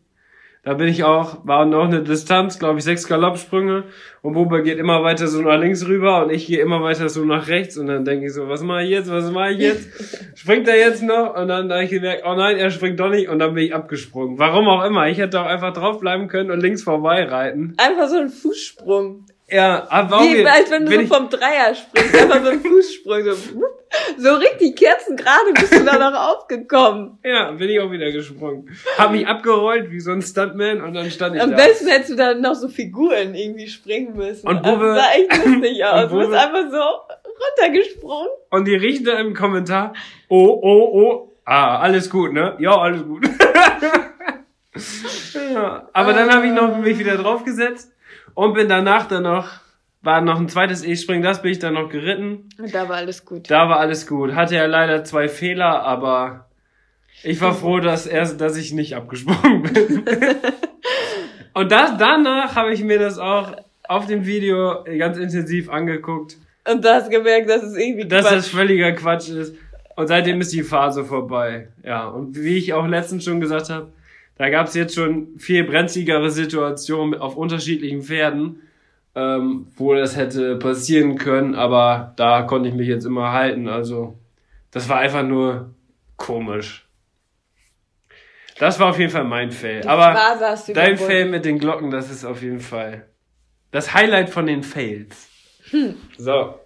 Da 0.65 0.75
bin 0.75 0.87
ich 0.87 1.03
auch, 1.03 1.45
war 1.45 1.65
noch 1.65 1.83
eine 1.83 2.03
Distanz, 2.03 2.57
glaube 2.57 2.79
ich, 2.79 2.85
sechs 2.85 3.05
Galoppsprünge 3.05 3.83
und 4.21 4.33
Boba 4.33 4.59
geht 4.59 4.77
immer 4.77 5.03
weiter 5.03 5.27
so 5.27 5.41
nach 5.41 5.59
links 5.59 5.85
rüber 5.85 6.23
und 6.23 6.31
ich 6.31 6.47
gehe 6.47 6.59
immer 6.59 6.81
weiter 6.81 7.09
so 7.09 7.25
nach 7.25 7.49
rechts 7.49 7.77
und 7.77 7.87
dann 7.87 8.05
denke 8.05 8.27
ich 8.27 8.33
so, 8.33 8.47
was 8.47 8.63
mache 8.63 8.83
ich 8.83 8.89
jetzt, 8.89 9.11
was 9.11 9.29
mache 9.29 9.51
ich 9.51 9.59
jetzt? 9.59 9.89
Springt 10.39 10.69
er 10.69 10.77
jetzt 10.77 11.03
noch? 11.03 11.35
Und 11.35 11.49
dann 11.49 11.69
habe 11.69 11.83
ich 11.83 11.89
gemerkt, 11.89 12.23
oh 12.25 12.33
nein, 12.35 12.55
er 12.55 12.71
springt 12.71 12.97
doch 13.01 13.09
nicht 13.09 13.27
und 13.27 13.39
dann 13.39 13.53
bin 13.55 13.65
ich 13.65 13.75
abgesprungen. 13.75 14.39
Warum 14.39 14.69
auch 14.69 14.85
immer, 14.85 15.09
ich 15.09 15.17
hätte 15.17 15.41
auch 15.41 15.47
einfach 15.47 15.73
draufbleiben 15.73 16.29
können 16.29 16.49
und 16.49 16.61
links 16.61 16.81
vorbei 16.81 17.25
reiten. 17.25 17.75
Einfach 17.77 18.07
so 18.07 18.15
ein 18.15 18.29
Fußsprung. 18.29 19.25
Ja, 19.53 19.85
aber 19.89 20.17
auch 20.17 20.21
Wie, 20.23 20.45
als 20.45 20.71
wenn 20.71 20.85
du 20.85 20.91
so 20.93 20.99
ich, 21.01 21.07
vom 21.07 21.29
Dreier 21.29 21.75
springst. 21.75 22.15
Einfach 22.15 22.43
so 22.43 22.49
ein 22.49 22.59
Fußsprung. 22.61 23.23
So, 23.23 23.35
so 24.17 24.33
richtig 24.37 24.75
kerzengerade 24.77 25.53
bist 25.53 25.73
du 25.75 25.83
da 25.85 26.09
noch 26.09 26.19
aufgekommen. 26.37 27.19
ja, 27.23 27.51
bin 27.51 27.69
ich 27.69 27.79
auch 27.79 27.91
wieder 27.91 28.11
gesprungen. 28.11 28.67
Hab 28.97 29.11
mich 29.11 29.27
abgerollt 29.27 29.91
wie 29.91 29.99
so 29.99 30.11
ein 30.11 30.21
Stuntman 30.23 30.81
und 30.81 30.95
dann 30.95 31.11
stand 31.11 31.35
ich 31.35 31.41
Am 31.41 31.51
da. 31.51 31.57
besten 31.57 31.87
hättest 31.87 32.09
du 32.11 32.15
dann 32.15 32.41
noch 32.41 32.55
so 32.55 32.67
Figuren 32.69 33.35
irgendwie 33.35 33.67
springen 33.67 34.15
müssen. 34.17 34.47
Und 34.47 34.65
Also, 34.65 34.71
Bube- 34.79 34.95
das 34.95 35.05
sah 35.05 35.11
echt 35.13 35.45
lustig 35.45 35.85
aus. 35.91 36.09
Du 36.09 36.17
bist 36.17 36.33
einfach 36.33 36.71
so 36.71 36.81
runtergesprungen. 37.61 38.27
Und 38.49 38.65
die 38.67 38.75
Richter 38.75 39.19
im 39.19 39.33
Kommentar, 39.35 39.93
oh, 40.29 40.59
oh, 40.63 40.89
oh, 40.93 41.31
ah, 41.45 41.77
alles 41.79 42.09
gut, 42.09 42.33
ne? 42.33 42.55
Ja, 42.59 42.75
alles 42.77 43.03
gut. 43.05 43.27
ja, 45.53 45.87
aber 45.93 46.13
dann 46.13 46.33
habe 46.33 46.47
ich 46.47 46.53
noch 46.53 46.77
mich 46.79 46.97
wieder 46.97 47.15
draufgesetzt 47.17 47.91
und 48.33 48.53
bin 48.53 48.69
danach 48.69 49.07
dann 49.07 49.23
noch, 49.23 49.49
war 50.01 50.21
noch 50.21 50.39
ein 50.39 50.49
zweites 50.49 50.83
E-Springen, 50.83 51.23
das 51.23 51.41
bin 51.41 51.51
ich 51.51 51.59
dann 51.59 51.75
noch 51.75 51.89
geritten. 51.89 52.49
Und 52.57 52.73
da 52.73 52.89
war 52.89 52.97
alles 52.97 53.25
gut. 53.25 53.49
Da 53.49 53.69
war 53.69 53.79
alles 53.79 54.05
gut. 54.07 54.33
Hatte 54.35 54.55
ja 54.55 54.65
leider 54.65 55.03
zwei 55.03 55.29
Fehler, 55.29 55.83
aber 55.83 56.47
ich 57.23 57.39
war 57.39 57.53
froh, 57.53 57.79
dass 57.79 58.05
er, 58.05 58.25
dass 58.33 58.57
ich 58.57 58.73
nicht 58.73 58.95
abgesprungen 58.95 59.63
bin. 59.63 60.03
und 61.53 61.71
das, 61.71 61.97
danach 61.97 62.55
habe 62.55 62.73
ich 62.73 62.83
mir 62.83 62.99
das 62.99 63.17
auch 63.17 63.55
auf 63.87 64.05
dem 64.07 64.25
Video 64.25 64.83
ganz 64.97 65.17
intensiv 65.17 65.69
angeguckt 65.69 66.37
Und 66.69 66.83
du 66.83 66.89
hast 66.89 67.09
gemerkt, 67.09 67.49
dass 67.49 67.63
es 67.63 67.75
irgendwie 67.75 68.07
dass 68.07 68.25
Quatsch. 68.25 68.35
das 68.35 68.47
völliger 68.47 68.91
Quatsch 68.93 69.29
ist. 69.29 69.55
Und 69.95 70.07
seitdem 70.07 70.41
ist 70.41 70.51
die 70.51 70.63
Phase 70.63 71.05
vorbei. 71.05 71.67
Ja, 71.83 72.07
und 72.07 72.35
wie 72.35 72.57
ich 72.57 72.73
auch 72.73 72.87
letztens 72.87 73.23
schon 73.23 73.39
gesagt 73.39 73.69
habe, 73.69 73.91
da 74.37 74.49
gab 74.49 74.67
es 74.67 74.73
jetzt 74.73 74.95
schon 74.95 75.37
viel 75.37 75.63
brenzligere 75.63 76.29
Situationen 76.31 77.19
auf 77.19 77.35
unterschiedlichen 77.35 78.01
Pferden, 78.01 78.61
ähm, 79.15 79.67
wo 79.75 79.93
das 79.93 80.17
hätte 80.17 80.57
passieren 80.57 81.17
können, 81.17 81.55
aber 81.55 82.13
da 82.15 82.41
konnte 82.43 82.69
ich 82.69 82.75
mich 82.75 82.87
jetzt 82.87 83.05
immer 83.05 83.31
halten. 83.31 83.67
Also, 83.67 84.17
das 84.71 84.89
war 84.89 84.99
einfach 84.99 85.23
nur 85.23 85.73
komisch. 86.17 86.87
Das 88.59 88.79
war 88.79 88.89
auf 88.89 88.99
jeden 88.99 89.11
Fall 89.11 89.23
mein 89.23 89.51
Fail. 89.51 89.87
Aber 89.87 90.15
dein. 90.73 90.97
Fail 90.97 91.25
mit 91.25 91.45
den 91.45 91.59
Glocken, 91.59 91.91
das 91.91 92.11
ist 92.11 92.23
auf 92.23 92.41
jeden 92.41 92.59
Fall 92.59 93.07
das 93.73 93.93
Highlight 93.93 94.29
von 94.29 94.45
den 94.45 94.63
Fails. 94.63 95.29
So. 96.17 96.59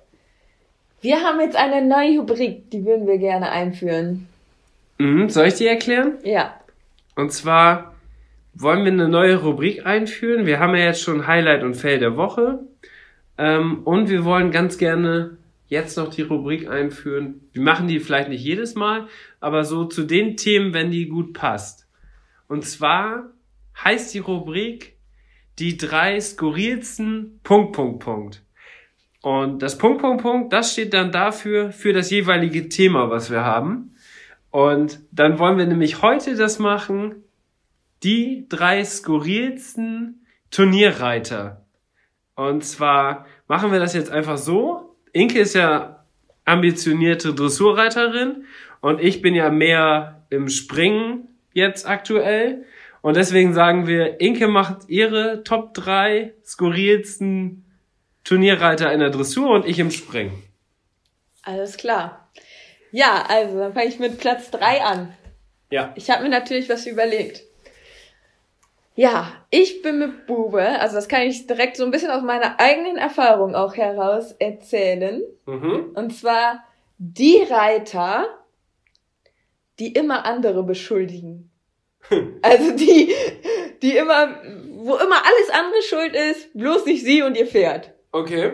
Wir 1.00 1.22
haben 1.22 1.40
jetzt 1.40 1.56
eine 1.56 1.86
neue 1.88 2.20
Rubrik, 2.20 2.70
die 2.70 2.84
würden 2.86 3.08
wir 3.08 3.18
gerne 3.18 3.50
einführen. 3.50 4.28
Mhm, 4.98 5.30
soll 5.30 5.48
ich 5.48 5.54
die 5.54 5.68
erklären? 5.68 6.18
Ja. 6.24 6.60
Und 7.18 7.32
zwar 7.32 7.96
wollen 8.54 8.86
wir 8.86 8.92
eine 8.92 9.10
neue 9.10 9.38
Rubrik 9.38 9.88
einführen. 9.88 10.46
Wir 10.46 10.60
haben 10.60 10.76
ja 10.76 10.86
jetzt 10.86 11.02
schon 11.02 11.26
Highlight 11.26 11.64
und 11.64 11.74
Fail 11.74 11.98
der 11.98 12.16
Woche. 12.16 12.60
Ähm, 13.40 13.82
und 13.86 14.08
wir 14.10 14.24
wollen 14.24 14.52
ganz 14.52 14.78
gerne 14.78 15.38
jetzt 15.68 15.98
noch 15.98 16.10
die 16.14 16.22
Rubrik 16.22 16.70
einführen. 16.70 17.42
Wir 17.54 17.64
machen 17.64 17.88
die 17.88 18.00
vielleicht 18.00 18.30
nicht 18.30 18.44
jedes 18.44 18.76
Mal, 18.76 19.08
aber 19.40 19.64
so 19.64 19.86
zu 19.86 20.04
den 20.04 20.38
Themen, 20.38 20.76
wenn 20.76 20.92
die 20.92 21.08
gut 21.08 21.34
passt. 21.34 21.88
Und 22.48 22.66
zwar 22.66 23.32
heißt 23.84 24.14
die 24.14 24.20
Rubrik 24.20 24.96
die 25.58 25.76
drei 25.76 26.20
skurrilsten 26.20 27.40
Punkt, 27.44 27.74
Punkt, 27.74 28.04
Punkt. 28.04 28.44
Und 29.24 29.64
das 29.64 29.80
Punkt, 29.80 30.02
Punkt, 30.02 30.22
Punkt, 30.22 30.54
das 30.54 30.74
steht 30.74 30.94
dann 30.94 31.12
dafür, 31.12 31.72
für 31.72 31.94
das 31.94 32.12
jeweilige 32.12 32.70
Thema, 32.70 33.10
was 33.10 33.32
wir 33.32 33.44
haben. 33.44 33.96
Und 34.52 35.00
dann 35.12 35.40
wollen 35.40 35.58
wir 35.58 35.66
nämlich 35.66 36.02
heute 36.02 36.36
das 36.36 36.60
machen, 36.60 37.24
die 38.04 38.46
drei 38.50 38.84
skurrilsten 38.84 40.26
Turnierreiter. 40.52 41.66
Und 42.36 42.64
zwar 42.64 43.26
machen 43.48 43.72
wir 43.72 43.80
das 43.80 43.94
jetzt 43.94 44.12
einfach 44.12 44.38
so. 44.38 44.96
Inke 45.12 45.40
ist 45.40 45.56
ja 45.56 46.06
ambitionierte 46.46 47.34
Dressurreiterin 47.34 48.46
und 48.80 49.02
ich 49.02 49.22
bin 49.22 49.36
ja 49.36 49.50
mehr 49.50 50.26
im 50.30 50.48
Springen 50.48 51.28
jetzt 51.54 51.88
aktuell. 51.88 52.66
Und 53.02 53.16
deswegen 53.16 53.54
sagen 53.54 53.88
wir, 53.88 54.22
Inke 54.22 54.48
macht 54.48 54.90
ihre 54.90 55.44
Top 55.44 55.74
3 55.74 56.34
skurrilsten 56.46 57.66
Turnierreiter 58.24 58.92
in 58.92 59.00
der 59.00 59.10
Dressur 59.10 59.50
und 59.50 59.66
ich 59.66 59.80
im 59.80 59.92
Springen. 59.92 60.44
Alles 61.44 61.78
klar. 61.78 62.27
Ja, 62.98 63.26
also 63.30 63.60
dann 63.60 63.76
fange 63.76 63.90
ich 63.90 64.00
mit 64.00 64.18
Platz 64.18 64.50
3 64.50 64.82
an. 64.82 65.14
Ja. 65.70 65.94
Ich 65.96 66.10
habe 66.10 66.24
mir 66.24 66.30
natürlich 66.30 66.68
was 66.68 66.88
überlegt. 66.88 67.44
Ja, 68.96 69.32
ich 69.52 69.84
bin 69.84 70.00
mit 70.00 70.26
Bube, 70.26 70.64
also 70.64 70.96
das 70.96 71.08
kann 71.08 71.22
ich 71.22 71.46
direkt 71.46 71.78
so 71.78 71.86
ein 71.86 71.92
bisschen 71.92 72.10
aus 72.10 72.24
meiner 72.24 72.60
eigenen 72.60 72.98
Erfahrung 72.98 73.54
auch 73.54 73.76
heraus 73.76 74.32
erzählen. 74.40 75.22
Mhm. 75.46 75.92
Und 75.94 76.18
zwar 76.18 76.64
die 76.98 77.44
Reiter, 77.48 78.26
die 79.78 79.94
immer 79.94 80.26
andere 80.26 80.64
beschuldigen. 80.64 81.52
Also 82.42 82.72
die, 82.72 83.14
die 83.84 83.96
immer, 83.96 84.42
wo 84.72 84.96
immer 84.96 85.22
alles 85.24 85.50
andere 85.52 85.82
schuld 85.84 86.16
ist, 86.16 86.52
bloß 86.58 86.88
nicht 86.88 87.04
sie 87.04 87.22
und 87.22 87.38
ihr 87.38 87.46
Pferd. 87.46 87.94
Okay. 88.12 88.54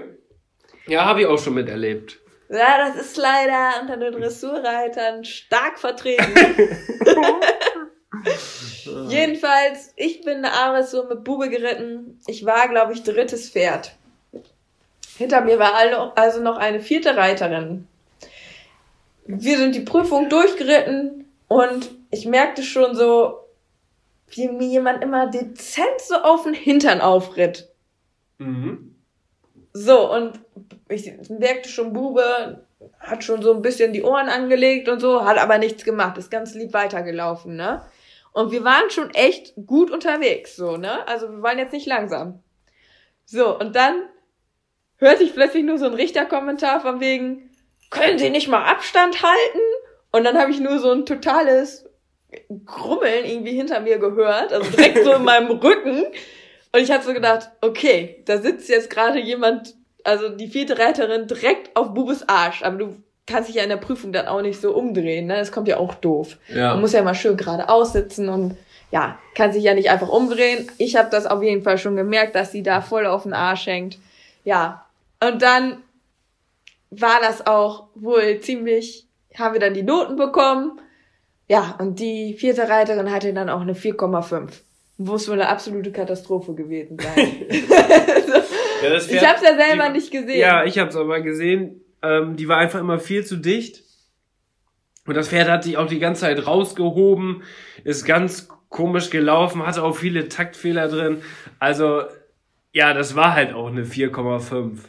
Ja, 0.87 1.05
habe 1.05 1.21
ich 1.21 1.27
auch 1.27 1.39
schon 1.39 1.53
miterlebt. 1.53 2.22
Ja, 2.53 2.77
das 2.77 2.95
ist 3.03 3.17
leider 3.17 3.81
unter 3.81 3.97
den 3.97 4.13
Dressurreitern 4.13 5.25
stark 5.25 5.79
vertreten. 5.79 6.35
Jedenfalls, 9.09 9.91
ich 9.95 10.21
bin 10.21 10.37
eine 10.37 10.53
Aresur 10.53 11.07
mit 11.07 11.23
Bube 11.23 11.49
geritten. 11.49 12.21
Ich 12.27 12.45
war, 12.45 12.67
glaube 12.67 12.93
ich, 12.93 13.01
drittes 13.01 13.49
Pferd. 13.49 13.95
Hinter 15.17 15.41
mir 15.41 15.57
war 15.57 15.73
also 16.15 16.41
noch 16.41 16.57
eine 16.57 16.79
vierte 16.79 17.17
Reiterin. 17.17 17.87
Wir 19.25 19.57
sind 19.57 19.73
die 19.73 19.81
Prüfung 19.81 20.29
durchgeritten 20.29 21.27
und 21.47 21.89
ich 22.11 22.27
merkte 22.27 22.61
schon 22.61 22.93
so, 22.93 23.39
wie 24.27 24.47
mir 24.47 24.67
jemand 24.67 25.03
immer 25.03 25.25
dezent 25.25 26.01
so 26.07 26.17
auf 26.17 26.43
den 26.43 26.53
Hintern 26.53 27.01
aufritt. 27.01 27.69
Mhm. 28.37 28.92
So, 29.73 30.11
und 30.11 30.39
ich 30.87 31.11
merkte 31.29 31.67
schon, 31.67 31.93
Bube 31.93 32.65
hat 32.99 33.23
schon 33.23 33.41
so 33.41 33.53
ein 33.53 33.61
bisschen 33.61 33.91
die 33.91 34.03
Ohren 34.03 34.29
angelegt 34.29 34.87
und 34.87 34.99
so, 34.99 35.25
hat 35.25 35.37
aber 35.37 35.57
nichts 35.57 35.83
gemacht, 35.83 36.17
ist 36.17 36.29
ganz 36.31 36.53
lieb 36.53 36.73
weitergelaufen, 36.73 37.55
ne? 37.55 37.81
Und 38.33 38.51
wir 38.51 38.63
waren 38.63 38.89
schon 38.89 39.13
echt 39.13 39.53
gut 39.65 39.91
unterwegs, 39.91 40.55
so, 40.55 40.77
ne? 40.77 41.07
Also 41.07 41.29
wir 41.29 41.41
waren 41.41 41.57
jetzt 41.57 41.73
nicht 41.73 41.87
langsam. 41.87 42.41
So, 43.25 43.57
und 43.57 43.75
dann 43.75 44.09
hörte 44.97 45.23
ich 45.23 45.33
plötzlich 45.33 45.63
nur 45.63 45.77
so 45.77 45.85
einen 45.85 45.95
Richterkommentar 45.95 46.79
von 46.81 46.99
wegen, 46.99 47.49
können 47.89 48.19
Sie 48.19 48.29
nicht 48.29 48.47
mal 48.47 48.65
Abstand 48.65 49.21
halten? 49.21 49.59
Und 50.11 50.23
dann 50.23 50.37
habe 50.37 50.51
ich 50.51 50.59
nur 50.59 50.79
so 50.79 50.91
ein 50.91 51.05
totales 51.05 51.89
Grummeln 52.65 53.25
irgendwie 53.25 53.53
hinter 53.55 53.79
mir 53.79 53.97
gehört, 53.99 54.53
also 54.53 54.69
direkt 54.69 55.03
so 55.03 55.13
in 55.13 55.23
meinem 55.23 55.51
Rücken. 55.51 56.05
Und 56.73 56.81
ich 56.81 56.91
habe 56.91 57.03
so 57.03 57.13
gedacht, 57.13 57.49
okay, 57.61 58.23
da 58.25 58.39
sitzt 58.39 58.67
jetzt 58.67 58.89
gerade 58.89 59.19
jemand, 59.19 59.75
also 60.03 60.29
die 60.29 60.47
vierte 60.47 60.77
Reiterin 60.77 61.27
direkt 61.27 61.75
auf 61.77 61.93
Bubes 61.93 62.27
Arsch. 62.27 62.63
Aber 62.63 62.77
du 62.77 63.03
kannst 63.27 63.47
dich 63.47 63.55
ja 63.55 63.63
in 63.63 63.69
der 63.69 63.77
Prüfung 63.77 64.11
dann 64.11 64.27
auch 64.27 64.41
nicht 64.41 64.59
so 64.59 64.75
umdrehen, 64.75 65.27
ne? 65.27 65.37
Das 65.37 65.51
kommt 65.51 65.67
ja 65.67 65.77
auch 65.77 65.93
doof. 65.93 66.37
Ja. 66.49 66.71
Man 66.71 66.81
muss 66.81 66.93
ja 66.93 67.03
mal 67.03 67.13
schön 67.13 67.37
gerade 67.37 67.69
aussitzen 67.69 68.27
und 68.27 68.57
ja, 68.91 69.17
kann 69.35 69.53
sich 69.53 69.63
ja 69.63 69.73
nicht 69.73 69.89
einfach 69.89 70.09
umdrehen. 70.09 70.69
Ich 70.77 70.95
habe 70.95 71.09
das 71.09 71.25
auf 71.25 71.41
jeden 71.41 71.63
Fall 71.63 71.77
schon 71.77 71.95
gemerkt, 71.95 72.35
dass 72.35 72.51
sie 72.51 72.63
da 72.63 72.81
voll 72.81 73.05
auf 73.05 73.23
den 73.23 73.33
Arsch 73.33 73.67
hängt. 73.67 73.97
Ja, 74.43 74.85
und 75.23 75.41
dann 75.41 75.77
war 76.89 77.19
das 77.21 77.47
auch 77.47 77.87
wohl 77.95 78.39
ziemlich, 78.41 79.07
haben 79.37 79.53
wir 79.53 79.59
dann 79.59 79.73
die 79.73 79.83
Noten 79.83 80.15
bekommen. 80.15 80.79
Ja, 81.47 81.75
und 81.79 81.99
die 81.99 82.33
vierte 82.33 82.67
Reiterin 82.67 83.11
hatte 83.11 83.33
dann 83.33 83.49
auch 83.49 83.61
eine 83.61 83.73
4,5. 83.73 84.49
Muss 85.03 85.27
wohl 85.27 85.35
eine 85.35 85.49
absolute 85.49 85.91
Katastrophe 85.91 86.53
gewesen 86.53 86.97
sein. 86.99 87.45
Ja, 88.83 88.89
das 88.89 89.07
ich 89.07 89.17
Pferd- 89.17 89.27
habe 89.37 89.45
ja 89.45 89.55
selber 89.55 89.87
die- 89.87 89.93
nicht 89.93 90.11
gesehen. 90.11 90.39
Ja, 90.39 90.65
ich 90.65 90.77
habe 90.77 90.89
es 90.89 90.95
aber 90.97 91.21
gesehen. 91.21 91.81
Ähm, 92.01 92.35
die 92.35 92.49
war 92.49 92.57
einfach 92.57 92.81
immer 92.81 92.99
viel 92.99 93.25
zu 93.25 93.37
dicht. 93.37 93.81
Und 95.07 95.15
das 95.15 95.29
Pferd 95.29 95.49
hat 95.49 95.63
sich 95.63 95.77
auch 95.77 95.87
die 95.87 95.99
ganze 95.99 96.21
Zeit 96.21 96.45
rausgehoben, 96.45 97.43
ist 97.85 98.03
ganz 98.05 98.49
komisch 98.69 99.09
gelaufen, 99.09 99.65
hatte 99.65 99.83
auch 99.83 99.95
viele 99.95 100.27
Taktfehler 100.27 100.87
drin. 100.89 101.21
Also, 101.59 102.03
ja, 102.73 102.93
das 102.93 103.15
war 103.15 103.33
halt 103.35 103.53
auch 103.53 103.67
eine 103.67 103.83
4,5. 103.85 104.79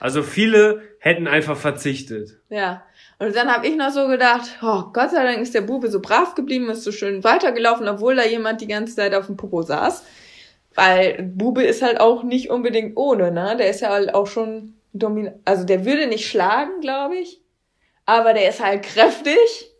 Also 0.00 0.22
viele 0.24 0.82
hätten 0.98 1.28
einfach 1.28 1.56
verzichtet. 1.56 2.40
Ja. 2.48 2.82
Und 3.18 3.34
dann 3.36 3.48
habe 3.48 3.66
ich 3.66 3.76
noch 3.76 3.90
so 3.90 4.08
gedacht, 4.08 4.58
oh 4.62 4.84
Gott 4.92 5.10
sei 5.10 5.22
Dank 5.24 5.38
ist 5.38 5.54
der 5.54 5.60
Bube 5.60 5.88
so 5.88 6.00
brav 6.00 6.34
geblieben, 6.34 6.68
ist 6.70 6.84
so 6.84 6.92
schön 6.92 7.22
weitergelaufen, 7.22 7.88
obwohl 7.88 8.16
da 8.16 8.24
jemand 8.24 8.60
die 8.60 8.66
ganze 8.66 8.96
Zeit 8.96 9.14
auf 9.14 9.26
dem 9.26 9.36
Popo 9.36 9.62
saß. 9.62 10.04
Weil 10.74 11.22
Bube 11.22 11.62
ist 11.62 11.82
halt 11.82 12.00
auch 12.00 12.24
nicht 12.24 12.50
unbedingt 12.50 12.96
ohne, 12.96 13.30
ne? 13.30 13.56
Der 13.56 13.70
ist 13.70 13.80
ja 13.80 13.90
halt 13.90 14.12
auch 14.14 14.26
schon 14.26 14.74
dominant. 14.92 15.36
Also 15.44 15.64
der 15.64 15.84
würde 15.84 16.06
nicht 16.06 16.28
schlagen, 16.28 16.80
glaube 16.80 17.16
ich. 17.16 17.40
Aber 18.06 18.34
der 18.34 18.48
ist 18.48 18.62
halt 18.62 18.82
kräftig. 18.82 19.70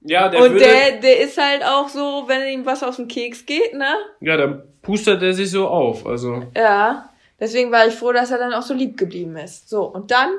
Ja, 0.00 0.28
der 0.28 0.40
und 0.40 0.52
würde, 0.52 0.64
der, 0.64 1.00
der 1.00 1.20
ist 1.20 1.36
halt 1.36 1.64
auch 1.64 1.88
so, 1.88 2.24
wenn 2.28 2.46
ihm 2.46 2.64
was 2.64 2.84
auf 2.84 2.96
den 2.96 3.08
Keks 3.08 3.44
geht, 3.44 3.74
ne? 3.74 3.92
ja, 4.20 4.36
dann 4.36 4.62
pustet 4.82 5.20
er 5.20 5.32
sich 5.32 5.50
so 5.50 5.66
auf. 5.66 6.06
Also, 6.06 6.44
Ja, 6.54 7.10
deswegen 7.40 7.72
war 7.72 7.88
ich 7.88 7.94
froh, 7.94 8.12
dass 8.12 8.30
er 8.30 8.38
dann 8.38 8.54
auch 8.54 8.62
so 8.62 8.72
lieb 8.72 8.96
geblieben 8.96 9.36
ist. 9.36 9.68
So, 9.68 9.82
und 9.82 10.12
dann 10.12 10.30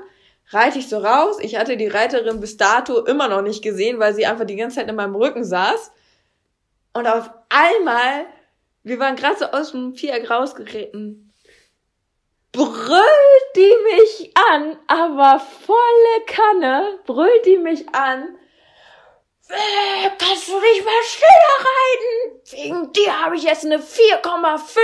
reite 0.50 0.80
ich 0.80 0.90
so 0.90 1.00
raus. 1.00 1.38
Ich 1.42 1.58
hatte 1.58 1.78
die 1.78 1.88
Reiterin 1.88 2.40
bis 2.40 2.58
dato 2.58 3.06
immer 3.06 3.28
noch 3.28 3.42
nicht 3.42 3.64
gesehen, 3.64 4.00
weil 4.00 4.14
sie 4.14 4.26
einfach 4.26 4.46
die 4.46 4.56
ganze 4.56 4.78
Zeit 4.78 4.90
in 4.90 4.96
meinem 4.96 5.16
Rücken 5.16 5.44
saß. 5.44 5.92
Und 6.94 7.08
auf 7.08 7.30
einmal, 7.50 8.26
wir 8.84 9.00
waren 9.00 9.16
gerade 9.16 9.38
so 9.38 9.46
aus 9.46 9.72
dem 9.72 9.94
Viereck 9.94 10.30
rausgeritten, 10.30 11.34
brüllt 12.52 13.56
die 13.56 13.74
mich 13.96 14.34
an, 14.52 14.80
aber 14.88 15.40
volle 15.40 16.26
Kanne, 16.26 17.00
brüllt 17.06 17.46
die 17.46 17.58
mich 17.58 17.88
an. 17.94 18.38
Äh, 19.50 20.10
kannst 20.18 20.50
du 20.50 20.60
nicht 20.60 20.84
mal 20.84 21.04
schneller 21.06 21.70
reiten? 21.70 22.42
Wegen 22.52 22.94
dir 22.94 23.24
habe 23.24 23.36
ich 23.36 23.44
jetzt 23.44 23.64
eine 23.64 23.78
4,5 23.78 24.80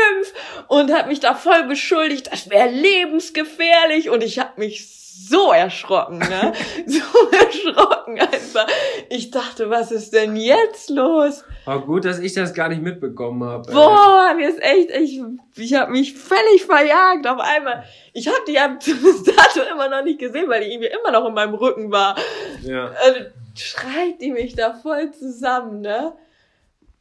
und 0.68 0.94
hat 0.94 1.08
mich 1.08 1.20
da 1.20 1.34
voll 1.34 1.64
beschuldigt, 1.64 2.32
das 2.32 2.50
wäre 2.50 2.70
lebensgefährlich 2.70 4.10
und 4.10 4.24
ich 4.24 4.40
habe 4.40 4.52
mich 4.58 5.03
so 5.14 5.52
erschrocken, 5.52 6.20
ne? 6.20 6.54
so 6.88 7.02
erschrocken 7.32 8.20
einfach. 8.20 8.68
Ich 9.10 9.32
dachte, 9.32 9.70
was 9.70 9.92
ist 9.92 10.14
denn 10.14 10.36
jetzt 10.36 10.90
los? 10.90 11.44
war 11.66 11.80
gut, 11.82 12.06
dass 12.06 12.20
ich 12.20 12.34
das 12.34 12.54
gar 12.54 12.70
nicht 12.70 12.82
mitbekommen 12.82 13.44
habe. 13.44 13.72
Boah, 13.72 14.34
mir 14.36 14.50
ist 14.50 14.62
echt, 14.62 14.90
ich, 14.92 15.22
ich 15.56 15.74
habe 15.74 15.92
mich 15.92 16.14
völlig 16.14 16.66
verjagt 16.66 17.28
auf 17.28 17.40
einmal. 17.40 17.84
Ich 18.14 18.28
habe 18.28 18.40
die 18.48 18.54
ja 18.54 18.68
bis 18.86 19.24
dato 19.24 19.62
immer 19.72 19.90
noch 19.90 20.04
nicht 20.04 20.20
gesehen, 20.20 20.50
weil 20.50 20.64
die 20.64 20.74
irgendwie 20.74 20.90
immer 20.90 21.12
noch 21.12 21.28
in 21.28 21.34
meinem 21.34 21.54
Rücken 21.54 21.92
war. 21.92 22.16
Ja. 22.62 22.92
Also, 23.04 23.20
schreit 23.56 24.20
die 24.22 24.32
mich 24.32 24.56
da 24.56 24.74
voll 24.74 25.12
zusammen, 25.12 25.82
ne? 25.82 26.14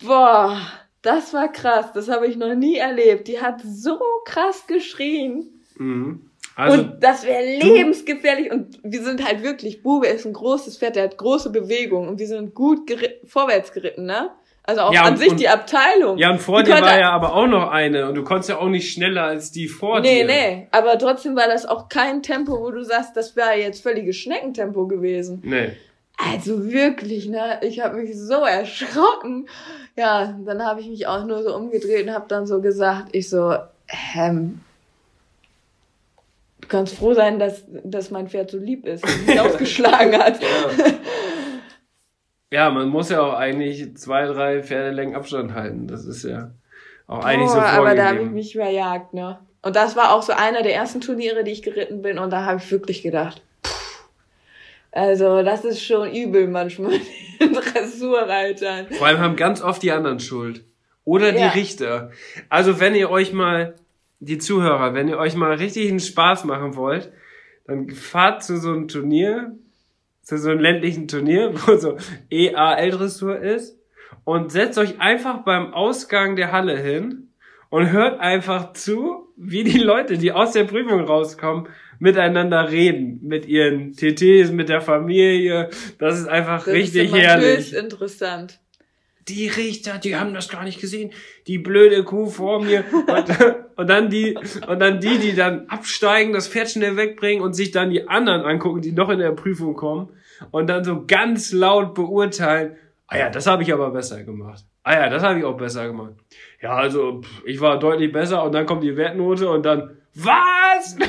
Boah, 0.05 0.61
das 1.03 1.33
war 1.33 1.51
krass. 1.51 1.93
Das 1.95 2.09
habe 2.09 2.27
ich 2.27 2.37
noch 2.37 2.55
nie 2.55 2.77
erlebt. 2.77 3.29
Die 3.29 3.41
hat 3.41 3.61
so 3.65 4.01
krass 4.25 4.67
geschrien. 4.67 5.63
Mhm. 5.77 6.31
Also, 6.55 6.79
und 6.83 7.03
das 7.03 7.25
wäre 7.25 7.43
lebensgefährlich. 7.45 8.51
Und 8.51 8.79
wir 8.83 9.03
sind 9.03 9.27
halt 9.27 9.43
wirklich, 9.43 9.83
Bube 9.83 10.07
ist 10.07 10.27
ein 10.27 10.33
großes 10.33 10.79
Pferd, 10.79 10.97
der 10.97 11.05
hat 11.05 11.17
große 11.19 11.51
Bewegungen. 11.51 12.09
Und 12.09 12.19
wir 12.19 12.27
sind 12.27 12.55
gut 12.55 12.87
geri 12.87 13.09
vorwärts 13.27 13.73
geritten, 13.73 14.05
ne? 14.07 14.31
Also 14.65 14.83
auch 14.83 14.93
Ja, 14.95 15.03
an 15.03 15.15
und- 15.15 15.19
sich 15.19 15.33
die 15.35 15.49
Abteilung. 15.49 16.19
Ja, 16.19 16.31
und 16.31 16.39
vor 16.39 16.63
Die 16.63 16.71
dir 16.71 16.81
war 16.81 16.99
ja 16.99 17.11
aber 17.11 17.35
auch 17.35 17.49
noch 17.49 17.71
eine 17.71 18.09
und 18.09 18.15
du 18.15 18.23
konntest 18.23 18.49
ja 18.51 18.59
auch 18.59 18.69
nicht 18.69 18.93
schneller 18.93 19.25
als 19.25 19.51
die 19.51 19.67
vor 19.67 19.99
Nee, 20.01 20.21
dir. 20.21 20.27
nee. 20.27 20.69
Aber 20.71 20.97
trotzdem 20.99 21.35
war 21.35 21.49
das 21.49 21.67
auch 21.67 21.89
kein 21.89 22.23
Tempo, 22.23 22.61
wo 22.61 22.71
du 22.71 22.85
sagst, 22.85 23.17
das 23.17 23.35
wäre 23.35 23.55
jetzt 23.59 23.83
völliges 23.83 24.17
Schneckentempo 24.19 24.87
gewesen. 24.87 25.43
Nee. 25.45 25.71
Also 26.17 26.71
wirklich, 26.71 27.29
ne? 27.29 27.59
Ich 27.63 27.81
habe 27.81 27.97
mich 27.97 28.17
so 28.17 28.45
erschrocken. 28.45 29.49
Ja, 29.97 30.39
dann 30.45 30.65
habe 30.65 30.81
ich 30.81 30.89
mich 30.89 31.09
auch 31.09 31.25
nur 31.25 31.43
so 31.43 31.57
umgedreht 31.57 32.07
und 32.07 32.15
habe 32.15 32.27
dann 32.29 32.47
so 32.47 32.61
gesagt, 32.61 33.09
ich 33.13 33.29
so, 33.29 33.55
ähm, 34.17 34.61
kannst 36.73 36.97
froh 36.97 37.15
sein, 37.15 37.39
dass, 37.39 37.65
dass 37.85 38.11
mein 38.11 38.27
Pferd 38.29 38.51
so 38.51 38.59
lieb 38.59 38.85
ist 38.87 39.05
und 39.05 39.27
mich 39.29 39.41
ausgeschlagen 39.41 40.19
hat. 40.19 40.41
Ja, 42.51 42.71
man 42.71 42.89
muss 42.89 43.09
ja 43.11 43.23
auch 43.23 43.35
eigentlich 43.35 43.97
zwei, 43.97 44.27
drei 44.27 44.63
Pferdelängen 44.63 45.15
Abstand 45.15 45.55
halten. 45.55 45.87
Das 45.87 46.05
ist 46.05 46.25
ja 46.25 46.51
auch 47.07 47.25
eigentlich 47.25 47.49
so 47.51 47.57
Boah, 47.57 47.63
vorgegeben. 47.63 47.87
aber 47.87 47.95
da 47.95 48.07
habe 48.09 48.23
ich 48.25 48.31
mich 48.31 48.53
verjagt, 48.55 49.15
ne? 49.15 49.39
Und 49.63 49.77
das 49.77 49.95
war 49.97 50.13
auch 50.13 50.23
so 50.23 50.33
einer 50.33 50.63
der 50.63 50.75
ersten 50.75 51.01
Turniere, 51.01 51.45
die 51.45 51.53
ich 51.53 51.63
geritten 51.63 52.03
bin 52.03 52.19
und 52.19 52.31
da 52.31 52.45
habe 52.45 52.59
ich 52.59 52.71
wirklich 52.73 53.03
gedacht, 53.03 53.43
pff, 53.65 54.05
also 54.91 55.43
das 55.43 55.65
ist 55.65 55.83
schon 55.85 56.13
übel 56.13 56.49
manchmal, 56.49 56.99
den 57.41 57.53
Dressurreitern. 57.55 58.87
Vor 58.91 59.07
allem 59.07 59.21
haben 59.21 59.37
ganz 59.37 59.63
oft 59.63 59.83
die 59.83 59.93
anderen 59.93 60.19
Schuld. 60.21 60.65
Oder 61.05 61.33
die 61.33 61.39
Ja. 61.41 61.49
Richter. 61.51 62.11
Also 62.49 62.79
wenn 62.81 62.95
ihr 62.95 63.09
euch 63.11 63.33
mal, 63.33 63.75
die 64.25 64.39
Zuhörer, 64.39 64.95
wenn 64.95 65.09
ihr 65.09 65.19
euch 65.19 65.35
mal 65.35 65.53
richtig 65.55 65.89
einen 65.91 66.01
Spaß 66.01 66.45
machen 66.45 66.77
wollt, 66.77 67.13
dann 67.67 67.91
fahrt 67.91 68.43
zu 68.45 68.57
so 68.57 68.71
einem 68.71 68.89
Turnier, 68.89 69.57
zu 70.23 70.39
so 70.39 70.51
einem 70.51 70.61
ländlichen 70.61 71.09
Turnier, 71.09 71.53
wo 71.67 71.77
so 71.77 71.97
EAL-Dressur 72.31 73.39
ist 73.41 73.79
und 74.25 74.53
setzt 74.53 74.79
euch 74.79 75.01
einfach 75.01 75.45
beim 75.45 75.75
Ausgang 75.75 76.37
der 76.37 76.53
Halle 76.53 76.79
hin 76.79 77.29
und 77.71 77.91
hört 77.91 78.21
einfach 78.21 78.75
zu, 78.75 79.29
wie 79.37 79.65
die 79.65 79.79
Leute, 79.79 80.19
die 80.19 80.31
aus 80.31 80.53
der 80.53 80.65
Prüfung 80.65 81.01
rauskommen, 81.05 81.69
miteinander 81.99 82.71
reden. 82.71 83.21
Mit 83.23 83.47
ihren 83.47 83.93
TTs, 83.93 84.53
mit 84.53 84.69
der 84.69 84.81
Familie. 84.81 85.71
Das 85.99 86.19
ist 86.19 86.29
einfach 86.29 86.65
Das 86.65 86.75
richtig 86.75 87.13
ist 87.13 87.17
herrlich. 87.17 87.75
interessant. 87.75 88.61
Die 89.29 89.49
Richter, 89.49 89.99
die 89.99 90.17
haben 90.17 90.35
das 90.35 90.49
gar 90.49 90.65
nicht 90.65 90.81
gesehen. 90.81 91.13
Die 91.47 91.59
blöde 91.59 92.05
Kuh 92.05 92.27
vor 92.27 92.63
mir. 92.63 92.85
Und, 92.93 93.57
und 93.77 93.89
dann 93.89 94.11
die, 94.11 94.37
und 94.67 94.81
dann 94.81 95.01
die, 95.01 95.19
die 95.19 95.35
dann 95.35 95.69
absteigen, 95.69 96.33
das 96.33 96.49
Pferd 96.49 96.71
schnell 96.71 96.97
wegbringen 96.97 97.43
und 97.43 97.55
sich 97.55 97.71
dann 97.71 97.91
die 97.91 98.09
anderen 98.09 98.43
angucken, 98.43 98.83
die 98.83 98.93
noch 98.93 99.11
in 99.11 99.19
der 99.19 99.33
Prüfung 99.33 99.75
kommen. 99.75 100.11
Und 100.51 100.69
dann 100.69 100.83
so 100.83 101.05
ganz 101.07 101.53
laut 101.53 101.95
beurteilen. 101.95 102.77
Ah 103.07 103.19
ja, 103.19 103.31
das 103.31 103.47
habe 103.47 103.63
ich 103.63 103.73
aber 103.73 103.91
besser 103.91 104.25
gemacht. 104.25 104.65
Ah 104.83 104.95
ja, 104.95 105.09
das 105.09 105.23
habe 105.23 105.39
ich 105.39 105.45
auch 105.45 105.57
besser 105.57 105.87
gemacht. 105.87 106.15
Ja, 106.61 106.75
also, 106.75 107.21
ich 107.45 107.61
war 107.61 107.79
deutlich 107.79 108.11
besser 108.11 108.43
und 108.43 108.53
dann 108.53 108.67
kommt 108.67 108.83
die 108.83 108.97
Wertnote 108.97 109.49
und 109.49 109.65
dann, 109.65 109.99
was? 110.15 110.97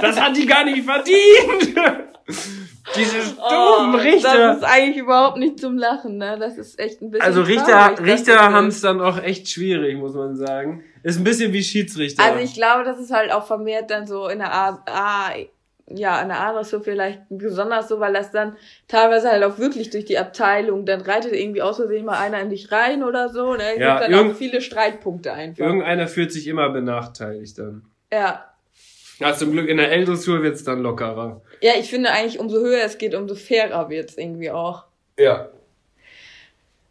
Das 0.00 0.20
hat 0.20 0.36
die 0.36 0.46
gar 0.46 0.64
nicht 0.64 0.84
verdient! 0.84 1.78
Diese 2.96 3.22
stufen 3.22 3.38
Oh, 3.40 3.96
Richter. 3.96 4.38
Das 4.38 4.56
ist 4.58 4.64
eigentlich 4.64 4.96
überhaupt 4.96 5.38
nicht 5.38 5.58
zum 5.60 5.76
Lachen, 5.78 6.18
ne? 6.18 6.36
Das 6.38 6.58
ist 6.58 6.78
echt 6.78 7.00
ein 7.02 7.10
bisschen. 7.10 7.26
Also 7.26 7.42
Richter, 7.42 7.94
traurig, 7.94 8.00
Richter 8.00 8.52
haben 8.52 8.66
es 8.68 8.80
dann 8.80 9.00
auch 9.00 9.22
echt 9.22 9.48
schwierig, 9.48 9.96
muss 9.96 10.14
man 10.14 10.36
sagen. 10.36 10.84
Ist 11.02 11.18
ein 11.18 11.24
bisschen 11.24 11.52
wie 11.52 11.62
Schiedsrichter. 11.62 12.22
Also 12.22 12.38
ich 12.38 12.54
glaube, 12.54 12.84
das 12.84 12.98
ist 12.98 13.12
halt 13.12 13.32
auch 13.32 13.46
vermehrt 13.46 13.90
dann 13.90 14.06
so 14.06 14.28
in 14.28 14.38
der 14.38 14.52
A, 14.52 14.82
A 14.86 15.30
ja, 15.88 16.22
in 16.22 16.28
der 16.28 16.40
A-Dressur 16.40 16.80
vielleicht 16.82 17.20
besonders 17.28 17.88
so, 17.88 18.00
weil 18.00 18.12
das 18.12 18.30
dann 18.30 18.56
teilweise 18.88 19.30
halt 19.30 19.42
auch 19.44 19.58
wirklich 19.58 19.90
durch 19.90 20.04
die 20.04 20.16
Abteilung, 20.18 20.86
dann 20.86 21.00
reitet 21.00 21.32
irgendwie 21.32 21.60
aus 21.60 21.76
Versehen 21.76 22.06
mal 22.06 22.18
einer 22.18 22.40
in 22.40 22.50
dich 22.50 22.70
rein 22.72 23.02
oder 23.02 23.28
so, 23.28 23.54
ne? 23.54 23.78
Ja, 23.78 23.98
Gibt 23.98 24.12
dann 24.14 24.30
auch 24.30 24.34
viele 24.36 24.60
Streitpunkte 24.60 25.32
einfach. 25.32 25.64
Irgendeiner 25.64 26.06
fühlt 26.06 26.32
sich 26.32 26.46
immer 26.46 26.70
benachteiligt 26.70 27.58
dann. 27.58 27.82
ja. 28.12 28.46
Ja, 29.18 29.34
zum 29.34 29.52
Glück 29.52 29.68
in 29.68 29.76
der 29.76 29.92
L-Dressur 29.92 30.42
wird's 30.42 30.64
dann 30.64 30.82
lockerer. 30.82 31.42
Ja, 31.62 31.72
ich 31.78 31.88
finde 31.88 32.10
eigentlich, 32.10 32.40
umso 32.40 32.58
höher 32.58 32.84
es 32.84 32.98
geht, 32.98 33.14
umso 33.14 33.36
fairer 33.36 33.88
wird's 33.88 34.18
irgendwie 34.18 34.50
auch. 34.50 34.84
Ja. 35.16 35.48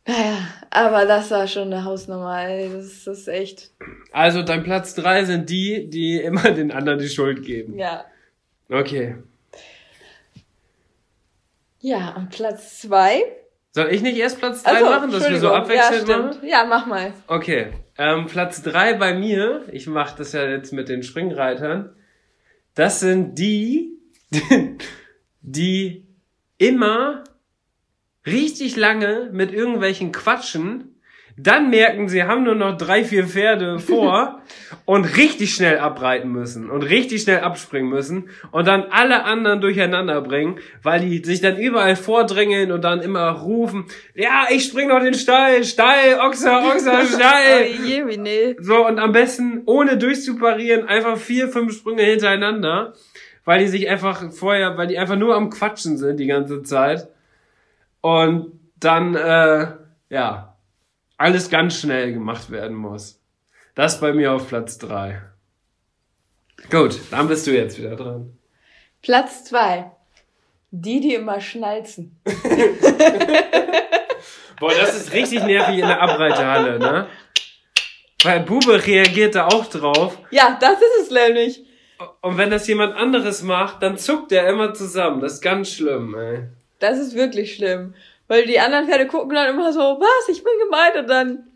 Naja, 0.08 0.48
aber 0.70 1.06
das 1.06 1.30
war 1.30 1.46
schon 1.48 1.74
eine 1.74 1.84
Hausnummer, 1.84 2.42
ey. 2.48 2.70
Das, 2.74 3.04
das 3.04 3.20
ist 3.20 3.28
echt, 3.28 3.72
Also 4.14 4.42
dein 4.42 4.64
Platz 4.64 4.96
drei 4.96 5.26
sind 5.26 5.50
die, 5.50 5.90
die 5.90 6.22
immer 6.22 6.52
den 6.52 6.72
anderen 6.72 7.00
die 7.00 7.10
Schuld 7.10 7.44
geben. 7.46 7.78
ja. 7.78 8.06
Okay. 8.70 9.18
Ja, 11.82 12.16
und 12.16 12.30
Platz 12.30 12.80
zwei. 12.80 13.24
Soll 13.72 13.90
ich 13.92 14.02
nicht 14.02 14.18
erst 14.18 14.40
Platz 14.40 14.64
drei 14.64 14.76
Achso, 14.76 14.86
machen, 14.86 15.12
dass 15.12 15.30
wir 15.30 15.40
so 15.40 15.52
abwechselnd 15.52 16.08
ja, 16.08 16.18
machen? 16.18 16.48
Ja, 16.48 16.66
mach 16.66 16.86
mal. 16.86 17.14
Okay. 17.28 17.74
Ähm, 17.98 18.28
Platz 18.28 18.62
drei 18.62 18.94
bei 18.94 19.14
mir, 19.14 19.66
ich 19.72 19.88
mache 19.88 20.18
das 20.18 20.32
ja 20.32 20.46
jetzt 20.46 20.72
mit 20.72 20.88
den 20.88 21.04
Springreitern, 21.04 21.94
das 22.76 23.02
sind 23.02 23.38
die, 23.38 23.98
die 25.42 26.06
immer 26.58 27.24
richtig 28.26 28.76
lange 28.76 29.30
mit 29.32 29.52
irgendwelchen 29.52 30.12
Quatschen, 30.12 30.92
dann 31.38 31.70
merken, 31.70 32.10
sie 32.10 32.24
haben 32.24 32.44
nur 32.44 32.56
noch 32.56 32.78
drei, 32.78 33.04
vier 33.04 33.26
Pferde 33.26 33.80
vor 33.80 34.42
und 34.86 35.18
richtig 35.18 35.54
schnell 35.54 35.80
abreiten 35.80 36.30
müssen 36.30 36.70
und 36.70 36.84
richtig 36.84 37.24
schnell 37.24 37.40
abspringen 37.40 37.90
müssen 37.90 38.30
und 38.52 38.68
dann 38.68 38.84
alle 38.92 39.24
anderen 39.24 39.62
durcheinander 39.62 40.22
bringen, 40.22 40.60
weil 40.84 41.00
die 41.00 41.24
sich 41.24 41.42
dann 41.42 41.58
überall 41.58 41.96
vordrängeln 41.96 42.72
und 42.72 42.84
dann 42.84 43.02
immer 43.02 43.30
rufen, 43.30 43.86
ja, 44.14 44.46
ich 44.52 44.66
spring 44.66 44.90
noch 44.90 45.00
den 45.00 45.14
Stall, 45.14 45.64
Stall, 45.64 46.20
Ochser, 46.20 46.64
Ochser, 46.66 47.06
Stall. 47.06 47.68
Oh. 47.70 48.62
So, 48.62 48.86
und 48.86 49.00
am 49.00 49.12
besten, 49.12 49.64
ohne 49.66 49.98
durchzuparieren, 49.98 50.88
einfach 50.88 51.18
vier, 51.18 51.48
fünf 51.48 51.74
Sprünge 51.74 52.04
hintereinander, 52.04 52.94
weil 53.46 53.60
die 53.60 53.68
sich 53.68 53.90
einfach 53.90 54.32
vorher, 54.32 54.78
weil 54.78 54.88
die 54.88 54.98
einfach 54.98 55.16
nur 55.16 55.36
am 55.36 55.50
Quatschen 55.50 55.98
sind 55.98 56.18
die 56.18 56.28
ganze 56.28 56.64
Zeit. 56.64 57.08
Und 58.02 58.60
dann, 58.80 59.16
äh, 59.16 59.68
ja, 60.10 60.56
alles 61.18 61.50
ganz 61.50 61.80
schnell 61.80 62.14
gemacht 62.14 62.50
werden 62.50 62.76
muss. 62.76 63.20
Das 63.76 64.00
bei 64.00 64.14
mir 64.14 64.34
auf 64.34 64.48
Platz 64.48 64.78
drei. 64.78 65.22
Gut, 66.70 67.00
dann 67.10 67.28
bist 67.28 67.48
du 67.48 67.52
jetzt 67.52 67.78
wieder 67.78 67.96
dran. 67.96 68.38
Platz 69.02 69.46
zwei. 69.46 69.92
Die, 70.72 71.02
die 71.02 71.16
immer 71.16 71.42
schnalzen. 71.42 72.20
Boah, 74.60 74.72
das 74.74 74.96
ist 74.96 75.12
richtig 75.12 75.44
nervig 75.44 75.80
in 75.80 75.88
der 75.88 76.02
Abreiterhalle, 76.02 76.80
ne? 76.80 77.08
Weil 78.24 78.42
Bube 78.42 78.86
reagiert 78.86 79.36
da 79.36 79.48
auch 79.48 79.66
drauf. 79.66 80.18
Ja, 80.30 80.58
das 80.62 80.80
ist 80.80 81.02
es 81.04 81.12
nämlich. 81.12 81.66
Und 82.22 82.38
wenn 82.38 82.50
das 82.50 82.68
jemand 82.68 82.96
anderes 82.96 83.44
macht, 83.44 83.84
dann 83.84 83.98
zuckt 83.98 84.32
er 84.32 84.48
immer 84.48 84.74
zusammen. 84.74 85.22
Das 85.22 85.34
ist 85.34 85.42
ganz 85.42 85.72
schlimm, 85.72 86.16
ey. 86.16 86.44
Das 86.80 86.98
ist 87.00 87.16
wirklich 87.16 87.56
schlimm. 87.56 87.94
Weil 88.28 88.46
die 88.46 88.60
anderen 88.60 88.88
Pferde 88.88 89.08
gucken 89.08 89.36
dann 89.36 89.50
immer 89.50 89.74
so, 89.74 89.80
was, 89.80 90.30
ich 90.30 90.44
bin 90.44 90.54
gemeint 90.64 90.96
und 90.96 91.10
dann. 91.10 91.48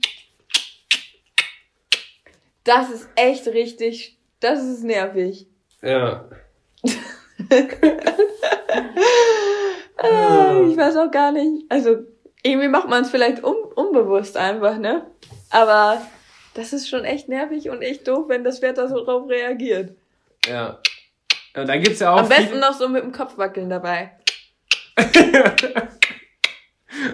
Das 2.64 2.90
ist 2.90 3.08
echt 3.16 3.48
richtig, 3.48 4.18
das 4.40 4.64
ist 4.64 4.84
nervig. 4.84 5.48
Ja. 5.82 6.26
Ah, 9.98 10.62
ich 10.70 10.76
weiß 10.76 10.98
auch 10.98 11.10
gar 11.10 11.32
nicht. 11.32 11.64
Also, 11.70 12.00
irgendwie 12.44 12.68
macht 12.68 12.90
man 12.90 13.04
es 13.04 13.10
vielleicht 13.10 13.44
un 13.44 13.56
unbewusst 13.76 14.38
einfach, 14.38 14.78
ne? 14.78 15.06
Aber 15.50 16.02
das 16.54 16.74
ist 16.74 16.90
schon 16.90 17.06
echt 17.06 17.30
nervig 17.30 17.70
und 17.70 17.82
echt 17.82 18.08
doof, 18.08 18.26
wenn 18.28 18.44
das 18.44 18.60
Pferd 18.60 18.78
da 18.78 18.88
so 18.88 19.04
drauf 19.04 19.30
reagiert. 19.30 19.96
Ja. 20.48 20.80
Und 21.56 21.68
dann 21.70 21.82
gibt's 21.82 22.00
ja 22.00 22.14
auch 22.14 22.20
Am 22.20 22.30
besten 22.30 22.60
noch 22.60 22.74
so 22.74 22.88
mit 22.90 23.04
dem 23.04 23.12
Kopf 23.12 23.38
wackeln 23.38 23.70
dabei. 23.70 24.12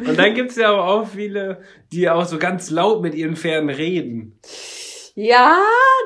und 0.06 0.18
dann 0.18 0.34
gibt's 0.34 0.56
ja 0.56 0.70
aber 0.70 0.86
auch 0.88 1.08
viele, 1.08 1.64
die 1.92 2.10
auch 2.10 2.26
so 2.26 2.38
ganz 2.40 2.70
laut 2.70 3.02
mit 3.02 3.16
ihren 3.16 3.36
Pferden 3.36 3.70
reden. 3.70 4.40
Ja, 5.16 5.58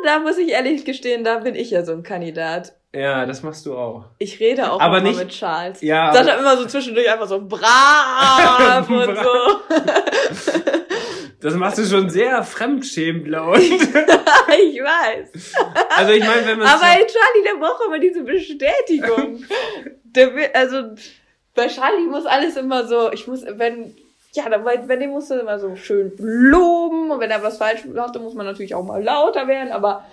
da 0.04 0.20
muss 0.20 0.38
ich 0.38 0.50
ehrlich 0.50 0.84
gestehen, 0.86 1.24
da 1.24 1.40
bin 1.40 1.56
ich 1.56 1.72
ja 1.72 1.84
so 1.86 1.92
ein 1.94 2.04
Kandidat. 2.04 2.74
Ja, 2.94 3.26
das 3.26 3.44
machst 3.44 3.66
du 3.66 3.78
auch. 3.78 4.06
Ich 4.20 4.40
rede 4.40 4.72
auch 4.72 4.80
Aber 4.80 5.00
immer 5.00 5.10
nicht- 5.10 5.20
mit 5.20 5.30
Charles. 5.30 5.82
Ja, 5.82 6.10
aber- 6.10 6.20
er 6.30 6.40
immer 6.40 6.56
so 6.58 6.66
zwischendurch 6.66 7.10
einfach 7.12 7.28
so 7.28 7.46
brav 7.46 8.90
und 8.90 9.16
so. 9.18 10.62
Das 11.46 11.54
machst 11.54 11.78
du 11.78 11.86
schon 11.86 12.10
sehr 12.10 12.42
fremdschämend 12.42 13.28
laut. 13.28 13.60
ich 13.60 14.82
weiß. 14.82 15.54
Also 15.96 16.12
ich 16.14 16.26
meine, 16.26 16.48
wenn 16.48 16.58
man 16.58 16.68
Aber 16.68 16.86
ey, 16.86 17.06
Charlie, 17.06 17.44
der 17.46 17.60
braucht 17.60 17.84
immer 17.86 18.00
diese 18.00 18.24
Bestätigung. 18.24 19.44
der 20.04 20.34
will, 20.34 20.50
also 20.56 20.96
bei 21.54 21.68
Charlie 21.68 22.08
muss 22.08 22.26
alles 22.26 22.58
immer 22.58 22.88
so, 22.88 23.12
ich 23.14 23.28
muss, 23.28 23.46
wenn, 23.48 23.96
ja, 24.34 24.50
dann- 24.50 24.64
bei, 24.64 24.78
bei 24.78 24.96
dem 24.96 25.12
musst 25.12 25.30
du 25.30 25.36
immer 25.36 25.60
so 25.60 25.76
schön 25.76 26.14
loben 26.18 27.12
und 27.12 27.20
wenn 27.20 27.30
er 27.30 27.44
was 27.44 27.58
falsch 27.58 27.86
macht, 27.86 28.16
dann 28.16 28.24
muss 28.24 28.34
man 28.34 28.48
natürlich 28.48 28.74
auch 28.74 28.84
mal 28.84 29.04
lauter 29.04 29.48
werden, 29.48 29.72
aber 29.72 30.04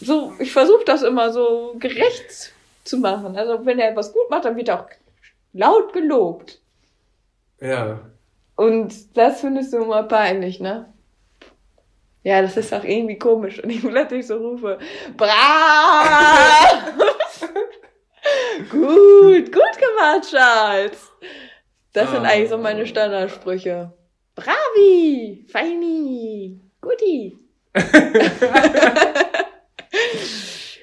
so, 0.00 0.32
ich 0.38 0.50
versuche 0.50 0.84
das 0.86 1.02
immer 1.02 1.30
so 1.30 1.76
gerecht 1.78 2.52
zu 2.84 2.96
machen. 2.96 3.36
Also 3.36 3.66
wenn 3.66 3.78
er 3.78 3.90
etwas 3.90 4.14
gut 4.14 4.30
macht, 4.30 4.46
dann 4.46 4.56
wird 4.56 4.68
er 4.68 4.80
auch 4.80 4.88
laut 5.52 5.92
gelobt. 5.92 6.58
Ja. 7.60 8.00
Und 8.56 9.16
das 9.16 9.40
findest 9.40 9.72
du 9.72 9.78
immer 9.78 10.02
peinlich, 10.04 10.60
ne? 10.60 10.92
Ja, 12.22 12.40
das 12.40 12.56
ist 12.56 12.72
auch 12.72 12.84
irgendwie 12.84 13.18
komisch. 13.18 13.62
Und 13.62 13.70
ich 13.70 13.80
plötzlich 13.82 14.26
so 14.26 14.36
rufe, 14.36 14.78
brav! 15.16 16.92
gut, 18.70 19.52
gut 19.52 19.78
gemacht, 19.78 20.30
Charles. 20.30 21.10
Das 21.92 22.10
sind 22.10 22.24
Ah. 22.24 22.28
eigentlich 22.30 22.48
so 22.50 22.58
meine 22.58 22.86
Standardsprüche. 22.86 23.92
Bravi! 24.34 25.44
Feini! 25.50 26.60
Guti! 26.80 27.38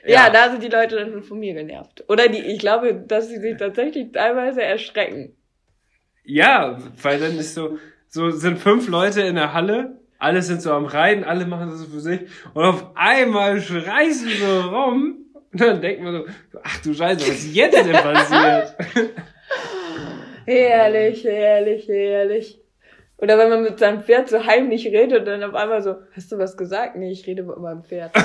ja. 0.05 0.25
Ja. 0.25 0.29
da 0.29 0.51
sind 0.51 0.63
die 0.63 0.69
Leute 0.69 0.95
dann 0.97 1.11
schon 1.11 1.23
von 1.23 1.39
mir 1.39 1.53
genervt. 1.53 2.03
Oder 2.07 2.27
die, 2.27 2.39
ich 2.39 2.59
glaube, 2.59 2.93
dass 2.93 3.27
sie 3.29 3.39
sich 3.39 3.57
tatsächlich 3.57 4.11
teilweise 4.11 4.61
erschrecken. 4.61 5.35
Ja, 6.23 6.77
weil 7.01 7.19
dann 7.19 7.37
ist 7.37 7.55
so, 7.55 7.77
so 8.07 8.29
sind 8.29 8.59
fünf 8.59 8.87
Leute 8.87 9.21
in 9.21 9.35
der 9.35 9.53
Halle, 9.53 9.97
alle 10.19 10.41
sind 10.41 10.61
so 10.61 10.71
am 10.71 10.85
Reiten, 10.85 11.23
alle 11.23 11.45
machen 11.45 11.69
das 11.69 11.79
so 11.79 11.85
für 11.85 11.99
sich 11.99 12.21
und 12.53 12.63
auf 12.63 12.85
einmal 12.95 13.59
schreist 13.61 14.25
du 14.25 14.29
so 14.29 14.61
rum 14.69 15.25
und 15.51 15.61
dann 15.61 15.81
denkt 15.81 16.03
man 16.03 16.13
so, 16.13 16.25
ach 16.63 16.81
du 16.81 16.93
Scheiße, 16.93 17.21
was 17.21 17.29
ist 17.29 17.55
jetzt 17.55 17.75
denn 17.75 17.91
passiert? 17.91 18.75
Herrlich, 20.45 21.23
herrlich, 21.23 21.87
herrlich. 21.87 22.59
Oder 23.17 23.37
wenn 23.37 23.49
man 23.49 23.63
mit 23.63 23.77
seinem 23.77 24.01
Pferd 24.01 24.29
so 24.29 24.43
heimlich 24.45 24.87
redet 24.87 25.19
und 25.19 25.25
dann 25.25 25.43
auf 25.43 25.53
einmal 25.53 25.81
so, 25.83 25.97
hast 26.13 26.31
du 26.31 26.39
was 26.39 26.57
gesagt? 26.57 26.95
Nee, 26.95 27.11
ich 27.11 27.25
rede 27.27 27.43
mit 27.43 27.57
meinem 27.57 27.83
Pferd. 27.83 28.11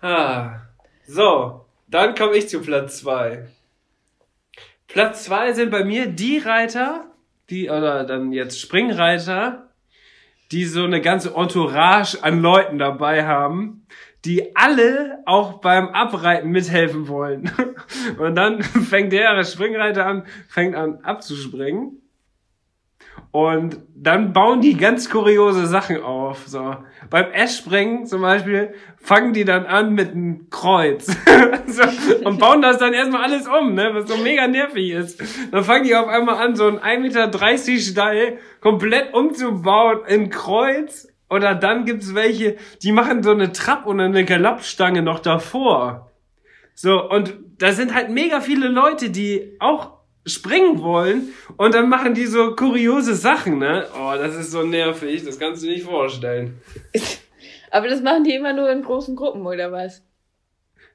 ah, 0.00 0.62
so, 1.06 1.64
dann 1.86 2.16
komme 2.16 2.36
ich 2.36 2.48
zu 2.48 2.60
Platz 2.60 2.98
zwei. 2.98 3.46
Platz 4.88 5.24
zwei 5.24 5.52
sind 5.52 5.70
bei 5.70 5.84
mir 5.84 6.06
die 6.06 6.38
Reiter, 6.38 7.10
die, 7.50 7.68
oder 7.68 8.04
dann 8.04 8.32
jetzt 8.32 8.60
Springreiter, 8.60 9.70
die 10.52 10.64
so 10.64 10.84
eine 10.84 11.00
ganze 11.00 11.34
Entourage 11.34 12.22
an 12.22 12.40
Leuten 12.40 12.78
dabei 12.78 13.26
haben, 13.26 13.86
die 14.24 14.56
alle 14.56 15.18
auch 15.26 15.60
beim 15.60 15.88
Abreiten 15.88 16.50
mithelfen 16.50 17.08
wollen. 17.08 17.50
Und 18.18 18.34
dann 18.36 18.62
fängt 18.62 19.12
der 19.12 19.42
Springreiter 19.44 20.06
an, 20.06 20.26
fängt 20.48 20.74
an 20.74 21.00
abzuspringen. 21.02 22.02
Und 23.30 23.78
dann 23.94 24.32
bauen 24.32 24.62
die 24.62 24.76
ganz 24.76 25.10
kuriose 25.10 25.66
Sachen 25.66 26.02
auf. 26.02 26.46
So. 26.46 26.76
Beim 27.10 27.30
S-Springen 27.32 28.06
zum 28.06 28.22
Beispiel 28.22 28.72
fangen 28.96 29.34
die 29.34 29.44
dann 29.44 29.66
an 29.66 29.92
mit 29.92 30.12
einem 30.12 30.48
Kreuz. 30.48 31.06
so, 31.66 31.82
und 32.24 32.38
bauen 32.38 32.62
das 32.62 32.78
dann 32.78 32.94
erstmal 32.94 33.24
alles 33.24 33.46
um, 33.46 33.74
ne? 33.74 33.90
was 33.92 34.08
so 34.08 34.16
mega 34.16 34.46
nervig 34.46 34.90
ist. 34.90 35.22
Dann 35.52 35.64
fangen 35.64 35.84
die 35.84 35.94
auf 35.94 36.08
einmal 36.08 36.36
an, 36.36 36.56
so 36.56 36.66
ein 36.66 36.78
1,30 36.78 37.00
Meter 37.00 37.80
Stall 37.80 38.38
komplett 38.60 39.12
umzubauen 39.12 40.00
in 40.06 40.30
Kreuz. 40.30 41.08
Oder 41.28 41.54
dann 41.54 41.84
gibt's 41.84 42.14
welche, 42.14 42.56
die 42.82 42.92
machen 42.92 43.22
so 43.22 43.32
eine 43.32 43.52
Trapp 43.52 43.84
und 43.84 44.00
eine 44.00 44.24
Galoppstange 44.24 45.02
noch 45.02 45.18
davor. 45.18 46.10
So, 46.74 47.02
und 47.10 47.36
da 47.58 47.72
sind 47.72 47.94
halt 47.94 48.10
mega 48.10 48.40
viele 48.40 48.68
Leute, 48.68 49.10
die 49.10 49.56
auch 49.60 49.95
springen 50.26 50.82
wollen 50.82 51.32
und 51.56 51.74
dann 51.74 51.88
machen 51.88 52.14
die 52.14 52.26
so 52.26 52.56
kuriose 52.56 53.14
Sachen, 53.14 53.58
ne? 53.58 53.86
Oh, 53.94 54.12
das 54.16 54.34
ist 54.34 54.50
so 54.50 54.62
nervig, 54.64 55.24
das 55.24 55.38
kannst 55.38 55.62
du 55.62 55.68
nicht 55.68 55.84
vorstellen. 55.84 56.60
Aber 57.70 57.88
das 57.88 58.02
machen 58.02 58.24
die 58.24 58.34
immer 58.34 58.52
nur 58.52 58.70
in 58.70 58.82
großen 58.82 59.14
Gruppen, 59.16 59.46
oder 59.46 59.70
was? 59.70 60.02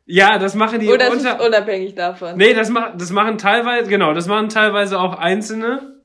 Ja, 0.06 0.38
das 0.38 0.56
machen 0.56 0.80
die 0.80 0.90
oder 0.90 1.08
ist 1.08 1.14
unter 1.14 1.40
es 1.40 1.46
unabhängig 1.46 1.96
davon? 1.96 2.36
Nee, 2.36 2.54
das 2.54 2.70
machen 2.70 2.98
das 2.98 3.12
machen 3.12 3.38
teilweise, 3.38 3.90
genau, 3.90 4.14
das 4.14 4.28
machen 4.28 4.50
teilweise 4.50 5.00
auch 5.00 5.18
einzelne, 5.18 6.02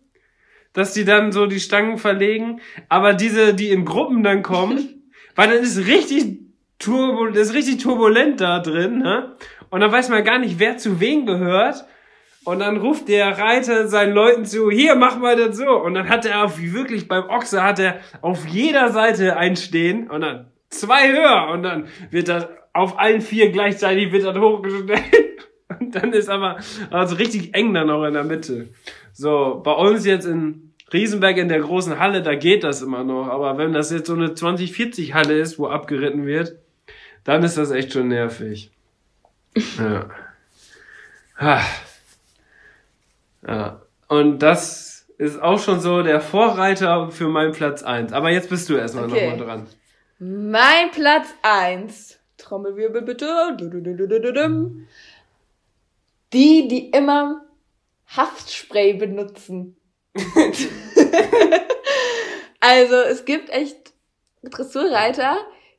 dass 0.72 0.93
die 0.93 1.05
dann 1.05 1.33
so 1.33 1.47
die 1.47 1.61
Stangen 1.61 1.99
verlegen, 1.99 2.61
aber 2.89 3.14
diese, 3.14 3.55
die 3.55 3.70
in 3.70 3.85
Gruppen 3.85 4.22
dann 4.22 4.43
kommen, 4.43 5.11
weil 5.35 5.49
dann 5.49 5.59
ist 5.59 5.79
richtig 5.87 6.41
turbulent, 6.79 7.37
ist 7.37 7.55
richtig 7.55 7.79
turbulent 7.79 8.41
da 8.41 8.61
drin, 8.61 8.99
ne? 8.99 9.37
Und 9.70 9.81
dann 9.81 9.91
weiß 9.91 10.11
man 10.11 10.22
gar 10.22 10.39
nicht, 10.39 10.61
wer 10.61 10.77
zu 10.77 11.01
wem 11.01 11.27
gehört. 11.27 11.85
Und 12.47 12.61
dann 12.61 12.76
ruft 12.76 13.09
der 13.09 13.36
Reiter 13.36 13.88
seinen 13.88 14.14
Leuten 14.14 14.44
zu, 14.44 14.70
hier, 14.70 14.94
mach 14.94 15.18
mal 15.18 15.34
das 15.34 15.57
so. 15.57 15.68
Und 15.68 15.94
dann 15.94 16.09
hat 16.09 16.24
er 16.24 16.44
auf, 16.44 16.61
wie 16.61 16.72
wirklich 16.72 17.09
beim 17.09 17.28
Ochse 17.28 17.62
hat 17.62 17.80
er 17.80 17.99
auf 18.22 18.47
jeder 18.47 18.90
Seite 18.90 19.36
einstehen 19.36 20.09
und 20.09 20.20
dann 20.20 20.47
zwei 20.70 21.12
höher 21.12 21.49
und 21.53 21.64
dann 21.64 21.88
wird 22.11 22.28
das 22.28 22.47
auf 22.72 23.01
allen 23.01 23.20
vier 23.20 23.51
gleichzeitig 23.51 24.12
wird 24.12 24.24
das 24.24 24.38
hochgestellt. 24.38 25.03
Und 25.80 25.97
dann 25.97 26.12
ist 26.12 26.28
aber 26.28 26.59
also 26.90 27.16
richtig 27.16 27.55
eng 27.55 27.74
dann 27.74 27.90
auch 27.90 28.05
in 28.05 28.14
der 28.14 28.22
Mitte. 28.22 28.68
So, 29.12 29.61
bei 29.64 29.72
uns 29.72 30.07
jetzt 30.07 30.24
in 30.24 30.72
Riesenberg 30.92 31.38
in 31.38 31.49
der 31.49 31.59
großen 31.59 31.99
Halle, 31.99 32.22
da 32.22 32.36
geht 32.36 32.62
das 32.62 32.80
immer 32.80 33.03
noch. 33.03 33.26
Aber 33.26 33.59
wenn 33.59 33.72
das 33.72 33.90
jetzt 33.90 34.07
so 34.07 34.14
eine 34.14 34.34
2040 34.34 35.14
Halle 35.14 35.36
ist, 35.36 35.59
wo 35.59 35.66
abgeritten 35.66 36.24
wird, 36.24 36.57
dann 37.24 37.42
ist 37.42 37.59
das 37.59 37.72
echt 37.72 37.92
schon 37.92 38.09
nervig. 38.09 38.70
Ja. 39.78 41.61
Ja. 43.47 43.82
Und 44.09 44.40
das 44.40 45.07
ist 45.18 45.40
auch 45.40 45.59
schon 45.59 45.80
so 45.80 46.03
der 46.03 46.20
Vorreiter 46.20 47.11
für 47.11 47.28
meinen 47.28 47.53
Platz 47.53 47.82
eins. 47.82 48.12
Aber 48.12 48.30
jetzt 48.30 48.51
bist 48.51 48.68
du 48.68 48.76
erstmal 48.76 49.05
Okay. 49.05 49.30
nochmal 49.30 49.47
dran. 49.47 49.66
Mein 50.18 50.90
Platz 50.92 51.28
eins 51.42 52.18
Trommelwirbel 52.38 53.03
bitte. 53.03 53.57
Die, 56.32 56.68
die 56.68 56.90
immer 56.90 57.42
Haftspray 58.09 58.94
benutzen. 58.94 59.76
also 62.61 62.97
es 62.97 63.24
gibt 63.24 63.51
echt 63.51 63.92
Dressurreiter, 64.42 65.38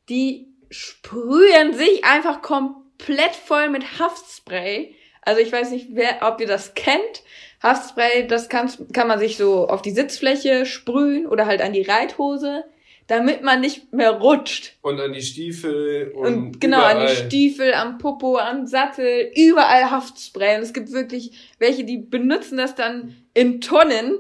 die 0.10 0.54
sprühen 0.70 1.74
sich 1.74 2.04
einfach 2.04 2.42
komplett 2.42 3.36
voll 3.36 3.70
mit 3.70 4.00
Haftspray. 4.00 4.96
Also 5.22 5.42
ich 5.42 5.52
weiß 5.52 5.72
nicht, 5.72 5.90
wer, 5.92 6.20
ob 6.22 6.40
ihr 6.42 6.48
das 6.48 6.74
kennt. 6.74 7.24
Haftspray, 7.62 8.28
das 8.28 8.50
kann, 8.50 8.70
kann 8.94 9.08
man 9.08 9.20
sich 9.20 9.38
so 9.38 9.68
auf 9.68 9.82
die 9.82 9.92
Sitzfläche 9.92 10.66
sprühen 10.66 11.26
oder 11.26 11.46
halt 11.46 11.62
an 11.62 11.74
die 11.74 11.82
Reithose, 11.82 12.64
damit 13.08 13.42
man 13.42 13.62
nicht 13.62 13.94
mehr 13.94 14.12
rutscht. 14.12 14.74
Und 14.82 15.00
an 15.00 15.14
die 15.14 15.22
Stiefel 15.22 16.12
und, 16.16 16.26
Und 16.26 16.62
genau, 16.62 16.82
an 16.82 16.98
die 16.98 17.04
überall. 17.04 17.16
Stiefel, 17.16 17.74
am 17.74 17.98
Popo, 17.98 18.38
am 18.38 18.68
Sattel, 18.68 19.32
überall 19.36 19.90
Haftspray. 19.90 20.58
Und 20.58 20.64
es 20.64 20.74
gibt 20.74 20.92
wirklich 20.92 21.32
welche, 21.58 21.84
die 21.84 21.98
benutzen 21.98 22.58
das 22.58 22.76
dann 22.76 23.16
in 23.34 23.62
Tonnen 23.62 24.20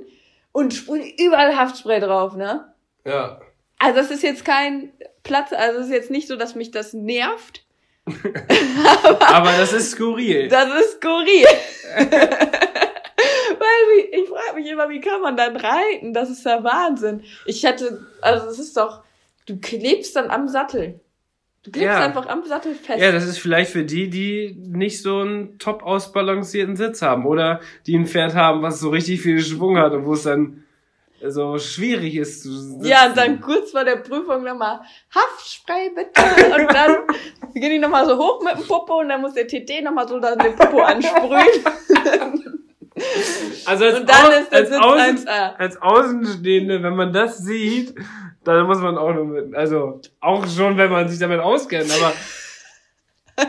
und 0.51 0.73
sprühen 0.73 1.11
überall 1.19 1.55
Haftspray 1.55 1.99
drauf, 1.99 2.35
ne? 2.35 2.73
Ja. 3.05 3.39
Also 3.77 3.99
das 3.99 4.09
ist 4.09 4.23
jetzt 4.23 4.43
kein 4.43 4.91
Platz, 5.21 5.53
also 5.53 5.79
es 5.79 5.87
ist 5.87 5.91
jetzt 5.91 6.11
nicht 6.11 6.27
so, 6.27 6.35
dass 6.35 6.55
mich 6.55 6.71
das 6.71 6.93
nervt. 6.93 7.65
Aber 8.07 9.51
das 9.57 9.73
ist 9.73 9.91
skurril. 9.91 10.47
Das 10.47 10.69
ist 10.79 10.93
skurril. 10.93 11.45
Weil 13.59 13.97
wie- 13.97 14.15
ich 14.21 14.29
frage 14.29 14.55
mich 14.55 14.69
immer, 14.69 14.89
wie 14.89 14.99
kann 15.01 15.21
man 15.21 15.35
dann 15.37 15.55
reiten? 15.55 16.13
Das 16.13 16.29
ist 16.29 16.45
ja 16.45 16.63
Wahnsinn. 16.63 17.23
Ich 17.45 17.63
hätte, 17.63 18.05
also 18.21 18.47
es 18.47 18.59
ist 18.59 18.77
doch, 18.77 19.03
du 19.45 19.57
klebst 19.59 20.15
dann 20.15 20.29
am 20.29 20.47
Sattel. 20.47 20.99
Du 21.63 21.71
klebst 21.71 21.87
Ja. 21.97 22.05
einfach 22.05 22.27
am 22.27 22.43
Sattel 22.45 22.75
fest. 22.75 22.99
Ja, 23.01 23.11
das 23.11 23.25
ist 23.25 23.39
vielleicht 23.39 23.71
für 23.71 23.83
die, 23.83 24.09
die 24.09 24.55
nicht 24.57 25.01
so 25.01 25.19
einen 25.19 25.59
top 25.59 25.83
ausbalancierten 25.83 26.75
Sitz 26.77 27.01
haben 27.01 27.25
oder 27.25 27.59
die 27.87 27.97
ein 27.97 28.05
Pferd 28.07 28.35
haben, 28.35 28.61
was 28.61 28.79
so 28.79 28.89
richtig 28.89 29.21
viel 29.21 29.39
Schwung 29.41 29.77
hat 29.77 29.91
und 29.91 30.05
wo 30.05 30.13
es 30.13 30.23
dann 30.23 30.63
so 31.25 31.57
schwierig 31.57 32.15
ist 32.15 32.43
zu 32.43 32.51
sitzen. 32.55 32.85
Ja, 32.85 33.07
und 33.07 33.17
dann 33.17 33.41
kurz 33.41 33.71
vor 33.71 33.83
der 33.83 33.95
Prüfung 33.97 34.43
nochmal 34.43 34.79
Haftspray 35.13 35.89
bitte. 35.95 36.21
Und 36.55 36.71
dann 36.73 36.97
gehen 37.55 37.71
die 37.71 37.79
nochmal 37.79 38.05
so 38.05 38.17
hoch 38.17 38.41
mit 38.43 38.53
dem 38.55 38.67
Popo 38.67 38.99
und 38.99 39.09
dann 39.09 39.19
muss 39.21 39.33
der 39.33 39.47
TT 39.47 39.81
nochmal 39.83 40.07
so 40.07 40.19
dann 40.19 40.37
den 40.37 40.55
Popo 40.55 40.79
ansprühen. 40.81 41.63
Also 43.65 43.85
als, 43.85 43.99
Und 43.99 44.09
dann 44.09 44.25
Au- 44.25 44.29
als, 44.51 44.71
Außen, 44.71 45.27
1A. 45.27 45.55
als 45.57 45.81
Außenstehende, 45.81 46.81
wenn 46.83 46.95
man 46.95 47.11
das 47.13 47.37
sieht, 47.39 47.93
dann 48.43 48.65
muss 48.65 48.79
man 48.79 48.97
auch 48.97 49.13
noch 49.13 49.25
mit, 49.25 49.53
also 49.55 50.01
auch 50.21 50.47
schon, 50.47 50.77
wenn 50.77 50.89
man 50.91 51.07
sich 51.09 51.19
damit 51.19 51.39
auskennt, 51.39 51.91
aber 51.91 52.13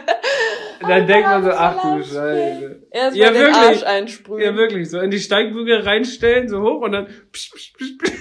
dann 0.81 1.07
denkt 1.07 1.29
man 1.29 1.45
so, 1.45 1.51
ach 1.51 1.81
du 1.83 2.03
Scheiße. 2.03 2.83
Erstmal 2.91 3.15
Ja, 3.27 3.31
den 3.33 3.41
wirklich. 3.41 3.57
Arsch 3.57 3.83
einsprühen. 3.85 4.43
Ja, 4.43 4.55
wirklich, 4.57 4.91
so 4.91 5.01
in 5.01 5.11
die 5.11 5.20
Steigbügel 5.20 5.81
reinstellen, 5.81 6.49
so 6.49 6.61
hoch 6.62 6.81
und 6.83 6.93
dann 6.93 7.07
psch, 7.33 7.51
psch, 7.55 7.73
psch, 7.75 7.99
psch. 7.99 8.12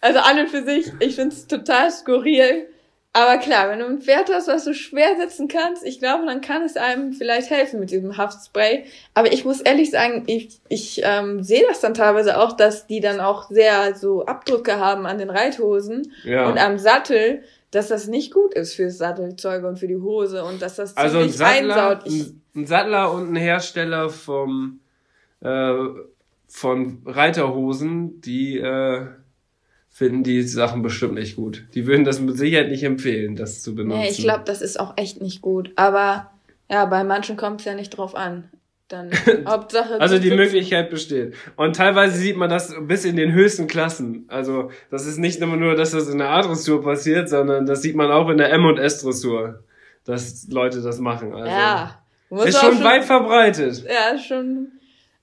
Also 0.00 0.20
an 0.20 0.38
und 0.38 0.50
für 0.50 0.62
sich, 0.62 0.92
ich 1.00 1.16
find's 1.16 1.46
total 1.46 1.90
skurril. 1.90 2.68
Aber 3.16 3.38
klar, 3.38 3.70
wenn 3.70 3.78
du 3.78 3.86
ein 3.86 4.02
Pferd 4.02 4.30
hast, 4.30 4.46
was 4.46 4.64
du 4.66 4.74
schwer 4.74 5.16
sitzen 5.18 5.48
kannst, 5.48 5.82
ich 5.86 6.00
glaube, 6.00 6.26
dann 6.26 6.42
kann 6.42 6.60
es 6.64 6.76
einem 6.76 7.14
vielleicht 7.14 7.48
helfen 7.48 7.80
mit 7.80 7.90
diesem 7.90 8.18
Haftspray. 8.18 8.84
Aber 9.14 9.32
ich 9.32 9.42
muss 9.46 9.62
ehrlich 9.62 9.90
sagen, 9.90 10.24
ich, 10.26 10.60
ich 10.68 11.00
ähm, 11.02 11.42
sehe 11.42 11.62
das 11.66 11.80
dann 11.80 11.94
teilweise 11.94 12.38
auch, 12.38 12.52
dass 12.52 12.86
die 12.86 13.00
dann 13.00 13.20
auch 13.20 13.48
sehr 13.48 13.94
so 13.94 14.26
Abdrücke 14.26 14.78
haben 14.78 15.06
an 15.06 15.16
den 15.16 15.30
Reithosen 15.30 16.12
Ja. 16.24 16.46
und 16.46 16.58
am 16.58 16.76
Sattel, 16.76 17.42
dass 17.70 17.88
das 17.88 18.06
nicht 18.06 18.34
gut 18.34 18.52
ist 18.52 18.74
fürs 18.74 18.98
Sattelzeug 18.98 19.64
und 19.64 19.78
für 19.78 19.88
die 19.88 19.96
Hose 19.96 20.44
und 20.44 20.60
dass 20.60 20.76
das 20.76 20.94
Also 20.98 21.16
ein 21.20 21.30
ziemlich 21.30 21.36
Sattler, 21.38 21.74
einsaut. 21.90 22.06
Ich, 22.06 22.20
ein, 22.26 22.42
ein 22.54 22.66
Sattler 22.66 23.12
und 23.14 23.32
ein 23.32 23.36
Hersteller 23.36 24.10
vom 24.10 24.80
äh, 25.40 25.72
von 26.48 27.00
Reiterhosen, 27.06 28.20
die 28.20 28.58
äh, 28.58 29.06
finden 29.96 30.24
die 30.24 30.42
Sachen 30.42 30.82
bestimmt 30.82 31.14
nicht 31.14 31.36
gut. 31.36 31.64
Die 31.72 31.86
würden 31.86 32.04
das 32.04 32.20
mit 32.20 32.36
Sicherheit 32.36 32.68
nicht 32.68 32.82
empfehlen, 32.82 33.34
das 33.34 33.62
zu 33.62 33.74
benutzen. 33.74 34.00
Nee, 34.00 34.10
ich 34.10 34.18
glaube, 34.18 34.42
das 34.44 34.60
ist 34.60 34.78
auch 34.78 34.92
echt 34.98 35.22
nicht 35.22 35.40
gut. 35.40 35.72
Aber 35.76 36.32
ja, 36.70 36.84
bei 36.84 37.02
manchen 37.02 37.38
kommt 37.38 37.60
es 37.60 37.64
ja 37.64 37.72
nicht 37.72 37.96
drauf 37.96 38.14
an. 38.14 38.50
Dann 38.88 39.10
Hauptsache. 39.48 39.98
Also 39.98 40.18
die. 40.18 40.32
Möglichkeit 40.32 40.90
besteht. 40.90 41.34
Und 41.56 41.76
teilweise 41.76 42.18
sieht 42.18 42.36
man 42.36 42.50
das 42.50 42.74
bis 42.82 43.06
in 43.06 43.16
den 43.16 43.32
höchsten 43.32 43.68
Klassen. 43.68 44.26
Also 44.28 44.70
das 44.90 45.06
ist 45.06 45.16
nicht 45.16 45.40
immer 45.40 45.56
nur, 45.56 45.76
dass 45.76 45.92
das 45.92 46.10
in 46.10 46.18
der 46.18 46.28
A-Dressur 46.28 46.82
passiert, 46.84 47.30
sondern 47.30 47.64
das 47.64 47.80
sieht 47.80 47.96
man 47.96 48.10
auch 48.10 48.28
in 48.28 48.36
der 48.36 48.52
M- 48.52 48.66
und 48.66 48.76
S-Dressur, 48.78 49.64
dass 50.04 50.46
Leute 50.50 50.82
das 50.82 50.98
machen. 50.98 51.32
Also 51.32 51.48
Ja. 51.48 52.02
Ist 52.44 52.56
auch 52.58 52.70
schon 52.70 52.84
weit 52.84 53.04
verbreitet. 53.06 53.82
Ja, 53.88 54.18
schon. 54.18 54.72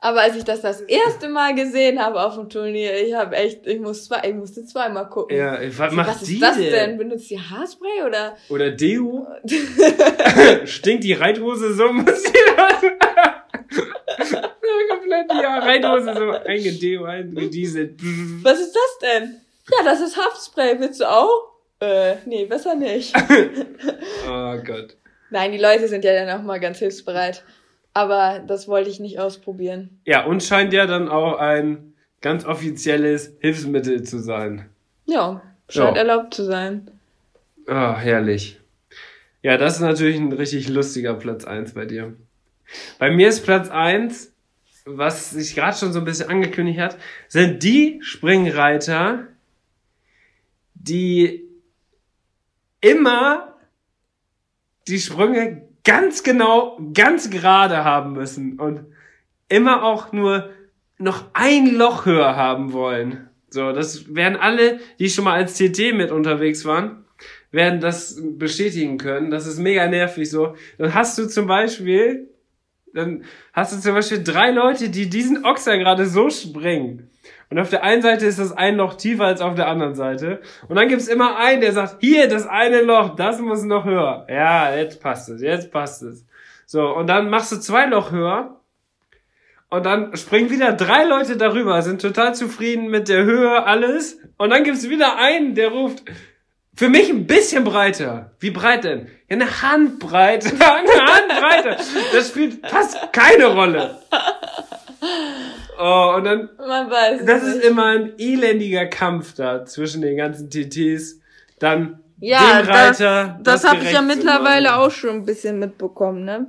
Aber 0.03 0.19
als 0.19 0.35
ich 0.35 0.43
das 0.43 0.59
das 0.59 0.81
erste 0.81 1.29
Mal 1.29 1.55
gesehen 1.55 1.97
habe 1.97 2.21
auf 2.21 2.35
dem 2.35 2.49
Turnier, 2.49 2.93
ich 3.01 3.13
habe 3.13 3.37
echt, 3.37 3.65
ich 3.65 3.79
muss 3.79 4.03
zwei, 4.03 4.19
ich 4.27 4.33
musste 4.33 4.65
zweimal 4.65 5.07
gucken. 5.07 5.37
Ja, 5.37 5.57
was 5.77 5.93
macht 5.93 6.09
Was 6.09 6.21
ist 6.23 6.27
die 6.29 6.39
das 6.39 6.57
denn? 6.57 6.71
denn? 6.71 6.97
Benutzt 6.97 7.29
die 7.29 7.39
Haarspray 7.39 8.03
oder? 8.05 8.35
Oder 8.49 8.71
Deo? 8.71 9.25
Stinkt 10.65 11.05
die 11.05 11.13
Reithose 11.13 11.73
so? 11.73 11.93
Muss 11.93 12.21
die 12.21 12.33
das? 12.57 12.81
ja, 14.33 14.51
komplett 14.89 15.31
die 15.31 15.45
Reithose 15.45 16.13
so 16.13 16.31
eingedeo, 16.49 17.05
eingedieselt. 17.05 17.97
Was 18.41 18.59
ist 18.59 18.75
das 18.75 19.09
denn? 19.09 19.39
Ja, 19.71 19.85
das 19.85 20.01
ist 20.01 20.17
Haftspray. 20.17 20.81
Willst 20.81 20.99
du 20.99 21.09
auch? 21.09 21.53
Äh, 21.79 22.15
nee, 22.25 22.43
besser 22.43 22.75
nicht. 22.75 23.15
Oh 24.27 24.57
Gott. 24.65 24.97
Nein, 25.29 25.53
die 25.53 25.57
Leute 25.57 25.87
sind 25.87 26.03
ja 26.03 26.13
dann 26.13 26.37
auch 26.37 26.43
mal 26.43 26.59
ganz 26.59 26.79
hilfsbereit. 26.79 27.43
Aber 27.93 28.39
das 28.39 28.67
wollte 28.67 28.89
ich 28.89 28.99
nicht 28.99 29.19
ausprobieren. 29.19 29.99
Ja, 30.05 30.25
und 30.25 30.41
scheint 30.43 30.73
ja 30.73 30.87
dann 30.87 31.09
auch 31.09 31.37
ein 31.37 31.93
ganz 32.21 32.45
offizielles 32.45 33.33
Hilfsmittel 33.39 34.03
zu 34.03 34.19
sein. 34.19 34.69
Ja, 35.05 35.41
scheint 35.69 35.95
Ja. 35.95 36.01
erlaubt 36.01 36.33
zu 36.33 36.43
sein. 36.45 36.89
Ah, 37.67 37.95
herrlich. 37.97 38.59
Ja, 39.41 39.57
das 39.57 39.75
ist 39.75 39.81
natürlich 39.81 40.17
ein 40.17 40.31
richtig 40.31 40.69
lustiger 40.69 41.13
Platz 41.13 41.43
eins 41.45 41.73
bei 41.73 41.85
dir. 41.85 42.15
Bei 42.97 43.11
mir 43.11 43.27
ist 43.29 43.43
Platz 43.43 43.69
eins, 43.69 44.31
was 44.85 45.31
sich 45.31 45.53
gerade 45.53 45.77
schon 45.77 45.93
so 45.93 45.99
ein 45.99 46.05
bisschen 46.05 46.29
angekündigt 46.29 46.79
hat, 46.79 46.97
sind 47.27 47.61
die 47.63 47.99
Springreiter, 48.01 49.27
die 50.73 51.43
immer 52.81 53.55
die 54.87 54.99
Sprünge 54.99 55.67
ganz 55.83 56.23
genau, 56.23 56.79
ganz 56.93 57.29
gerade 57.29 57.83
haben 57.83 58.13
müssen 58.13 58.59
und 58.59 58.85
immer 59.49 59.83
auch 59.83 60.11
nur 60.11 60.49
noch 60.97 61.25
ein 61.33 61.75
Loch 61.75 62.05
höher 62.05 62.35
haben 62.35 62.73
wollen. 62.73 63.29
So, 63.49 63.71
das 63.71 64.15
werden 64.15 64.37
alle, 64.37 64.79
die 64.99 65.09
schon 65.09 65.25
mal 65.25 65.33
als 65.33 65.55
TT 65.57 65.93
mit 65.93 66.11
unterwegs 66.11 66.65
waren, 66.65 67.05
werden 67.51 67.79
das 67.79 68.19
bestätigen 68.23 68.97
können. 68.97 69.29
Das 69.29 69.45
ist 69.45 69.59
mega 69.59 69.87
nervig 69.87 70.29
so. 70.29 70.55
Dann 70.77 70.93
hast 70.93 71.17
du 71.19 71.27
zum 71.27 71.45
Beispiel, 71.45 72.29
dann 72.93 73.23
hast 73.53 73.75
du 73.75 73.79
zum 73.79 73.93
Beispiel 73.93 74.23
drei 74.23 74.51
Leute, 74.51 74.89
die 74.89 75.09
diesen 75.09 75.45
Ochser 75.45 75.77
gerade 75.77 76.07
so 76.07 76.29
springen. 76.29 77.11
Und 77.49 77.59
auf 77.59 77.69
der 77.69 77.83
einen 77.83 78.01
Seite 78.01 78.25
ist 78.25 78.39
das 78.39 78.51
ein 78.51 78.77
Loch 78.77 78.95
tiefer 78.95 79.25
als 79.25 79.41
auf 79.41 79.55
der 79.55 79.67
anderen 79.67 79.95
Seite. 79.95 80.41
Und 80.67 80.75
dann 80.75 80.87
gibt's 80.87 81.07
immer 81.07 81.37
einen, 81.37 81.61
der 81.61 81.71
sagt, 81.71 81.97
hier, 81.99 82.27
das 82.27 82.47
eine 82.47 82.81
Loch, 82.81 83.15
das 83.15 83.39
muss 83.39 83.63
noch 83.63 83.85
höher. 83.85 84.25
Ja, 84.29 84.75
jetzt 84.75 85.01
passt 85.01 85.29
es, 85.29 85.41
jetzt 85.41 85.71
passt 85.71 86.01
es. 86.03 86.25
So, 86.65 86.95
und 86.95 87.07
dann 87.07 87.29
machst 87.29 87.51
du 87.51 87.57
zwei 87.57 87.85
Loch 87.85 88.11
höher. 88.11 88.59
Und 89.69 89.85
dann 89.85 90.15
springen 90.15 90.51
wieder 90.51 90.73
drei 90.73 91.03
Leute 91.03 91.35
darüber, 91.35 91.81
sind 91.81 92.01
total 92.01 92.35
zufrieden 92.35 92.89
mit 92.89 93.09
der 93.09 93.23
Höhe, 93.23 93.65
alles. 93.65 94.19
Und 94.37 94.51
dann 94.51 94.63
gibt's 94.63 94.87
wieder 94.87 95.17
einen, 95.17 95.55
der 95.55 95.69
ruft, 95.69 96.03
für 96.75 96.89
mich 96.89 97.09
ein 97.09 97.27
bisschen 97.27 97.63
breiter. 97.63 98.31
Wie 98.39 98.49
breit 98.51 98.83
denn? 98.83 99.07
Ja, 99.29 99.35
eine 99.35 99.61
Handbreite. 99.61 100.49
Eine 100.59 101.13
Handbreite. 101.13 101.83
Das 102.13 102.29
spielt 102.29 102.67
fast 102.67 103.13
keine 103.13 103.45
Rolle. 103.45 103.99
Oh, 105.79 106.13
und 106.17 106.23
dann, 106.25 106.49
Man 106.57 106.89
weiß. 106.89 107.25
das 107.25 107.43
ist 107.43 107.55
nicht. 107.57 107.65
immer 107.65 107.85
ein 107.85 108.13
elendiger 108.17 108.85
Kampf 108.85 109.33
da 109.35 109.65
zwischen 109.65 110.01
den 110.01 110.17
ganzen 110.17 110.49
TTs. 110.49 111.19
Dann 111.59 111.99
Ja, 112.19 112.61
dem 112.61 112.67
Reiter. 112.69 113.39
das, 113.41 113.61
das 113.63 113.71
habe 113.71 113.83
ich 113.83 113.91
ja 113.91 114.01
mittlerweile 114.01 114.75
auch 114.77 114.91
schon 114.91 115.11
ein 115.17 115.25
bisschen 115.25 115.59
mitbekommen, 115.59 116.25
ne? 116.25 116.47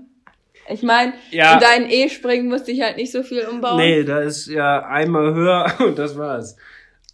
Ich 0.69 0.83
meine, 0.83 1.13
Ja. 1.31 1.55
in 1.55 1.61
deinen 1.61 1.91
E-Springen 1.91 2.49
musste 2.49 2.71
ich 2.73 2.81
halt 2.83 2.97
nicht 2.97 3.13
so 3.13 3.23
viel 3.23 3.43
umbauen. 3.47 3.77
Nee, 3.77 4.03
da 4.05 4.21
ist 4.21 4.47
ja 4.47 4.81
einmal 4.87 5.35
höher 5.35 5.73
und 5.81 5.99
das 5.99 6.17
war's. 6.17 6.57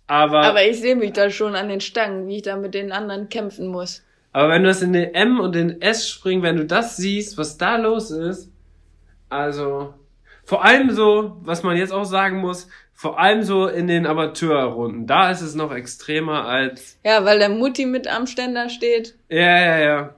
Aber, 0.06 0.38
aber, 0.38 0.46
Aber 0.48 0.64
ich 0.66 0.80
sehe 0.80 0.96
mich 0.96 1.12
da 1.12 1.30
schon 1.30 1.54
an 1.54 1.68
den 1.68 1.80
Stangen, 1.80 2.26
wie 2.26 2.36
ich 2.36 2.42
da 2.42 2.56
mit 2.56 2.74
den 2.74 2.90
anderen 2.92 3.28
kämpfen 3.28 3.68
muss. 3.68 4.02
wenn 4.32 4.62
du 4.62 4.68
das 4.68 4.82
in 4.82 4.92
den 4.92 5.14
M 5.14 5.38
und 5.40 5.54
den 5.54 5.80
S 5.82 6.08
springen, 6.08 6.42
wenn 6.42 6.56
du 6.56 6.64
das 6.64 6.96
siehst, 6.96 7.38
was 7.38 7.58
da 7.58 7.76
los 7.76 8.10
ist, 8.10 8.50
also 9.28 9.94
vor 10.50 10.64
allem 10.64 10.90
so, 10.90 11.36
was 11.42 11.62
man 11.62 11.76
jetzt 11.76 11.92
auch 11.92 12.04
sagen 12.04 12.38
muss, 12.40 12.66
vor 12.92 13.20
allem 13.20 13.44
so 13.44 13.68
in 13.68 13.86
den 13.86 14.04
Amateurrunden, 14.04 15.06
da 15.06 15.30
ist 15.30 15.42
es 15.42 15.54
noch 15.54 15.72
extremer 15.72 16.44
als 16.44 16.98
Ja, 17.04 17.24
weil 17.24 17.38
der 17.38 17.50
Mutti 17.50 17.86
mit 17.86 18.08
am 18.08 18.26
Ständer 18.26 18.68
steht. 18.68 19.14
Ja, 19.28 19.60
ja, 19.60 19.78
ja. 19.78 20.14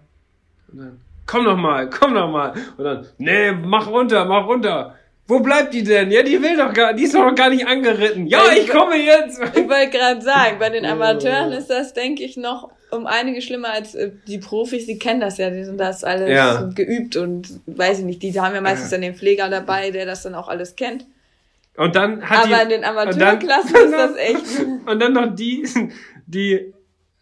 Und 0.72 0.78
dann, 0.78 1.00
komm 1.26 1.44
noch 1.44 1.58
mal, 1.58 1.90
komm 1.90 2.14
noch 2.14 2.30
mal. 2.30 2.54
Und 2.78 2.82
dann, 2.82 3.06
nee, 3.18 3.52
mach 3.52 3.88
runter, 3.88 4.24
mach 4.24 4.46
runter. 4.46 4.96
Wo 5.26 5.40
bleibt 5.40 5.74
die 5.74 5.84
denn? 5.84 6.10
Ja, 6.10 6.22
die 6.22 6.40
will 6.40 6.56
doch 6.56 6.72
gar, 6.72 6.94
die 6.94 7.02
ist 7.02 7.14
doch 7.14 7.26
noch 7.26 7.34
gar 7.34 7.50
nicht 7.50 7.66
angeritten. 7.66 8.26
Ja, 8.26 8.40
ich 8.56 8.70
komme 8.70 8.96
jetzt. 8.96 9.38
Ich 9.54 9.68
wollte 9.68 9.90
gerade 9.90 10.22
sagen, 10.22 10.56
bei 10.58 10.70
den 10.70 10.86
Amateuren 10.92 11.52
ist 11.52 11.68
das, 11.68 11.92
denke 11.92 12.22
ich, 12.22 12.38
noch 12.38 12.70
um 12.92 13.06
einige 13.06 13.42
schlimmer 13.42 13.72
als 13.72 13.94
äh, 13.94 14.12
die 14.26 14.38
Profis, 14.38 14.86
die 14.86 14.98
kennen 14.98 15.20
das 15.20 15.38
ja, 15.38 15.50
die 15.50 15.64
sind 15.64 15.78
das 15.78 16.04
alles 16.04 16.30
Ja. 16.30 16.70
geübt 16.74 17.16
und 17.16 17.48
weiß 17.66 18.00
ich 18.00 18.04
nicht, 18.04 18.22
die 18.22 18.38
haben 18.40 18.54
ja 18.54 18.60
meistens 18.60 18.90
dann 18.90 19.00
den 19.00 19.14
Pfleger 19.14 19.48
dabei, 19.48 19.90
der 19.90 20.06
das 20.06 20.22
dann 20.22 20.34
auch 20.34 20.48
alles 20.48 20.76
kennt. 20.76 21.06
Und 21.76 21.96
dann 21.96 22.28
hat 22.28 22.46
die, 22.46 22.52
Aber 22.52 22.62
in 22.64 22.68
den 22.68 22.84
Amateurklassen 22.84 23.76
ist 23.76 23.92
das 23.92 24.16
echt. 24.16 24.60
Und 24.86 25.00
dann 25.00 25.14
noch 25.14 25.34
die, 25.34 25.66
die, 26.26 26.72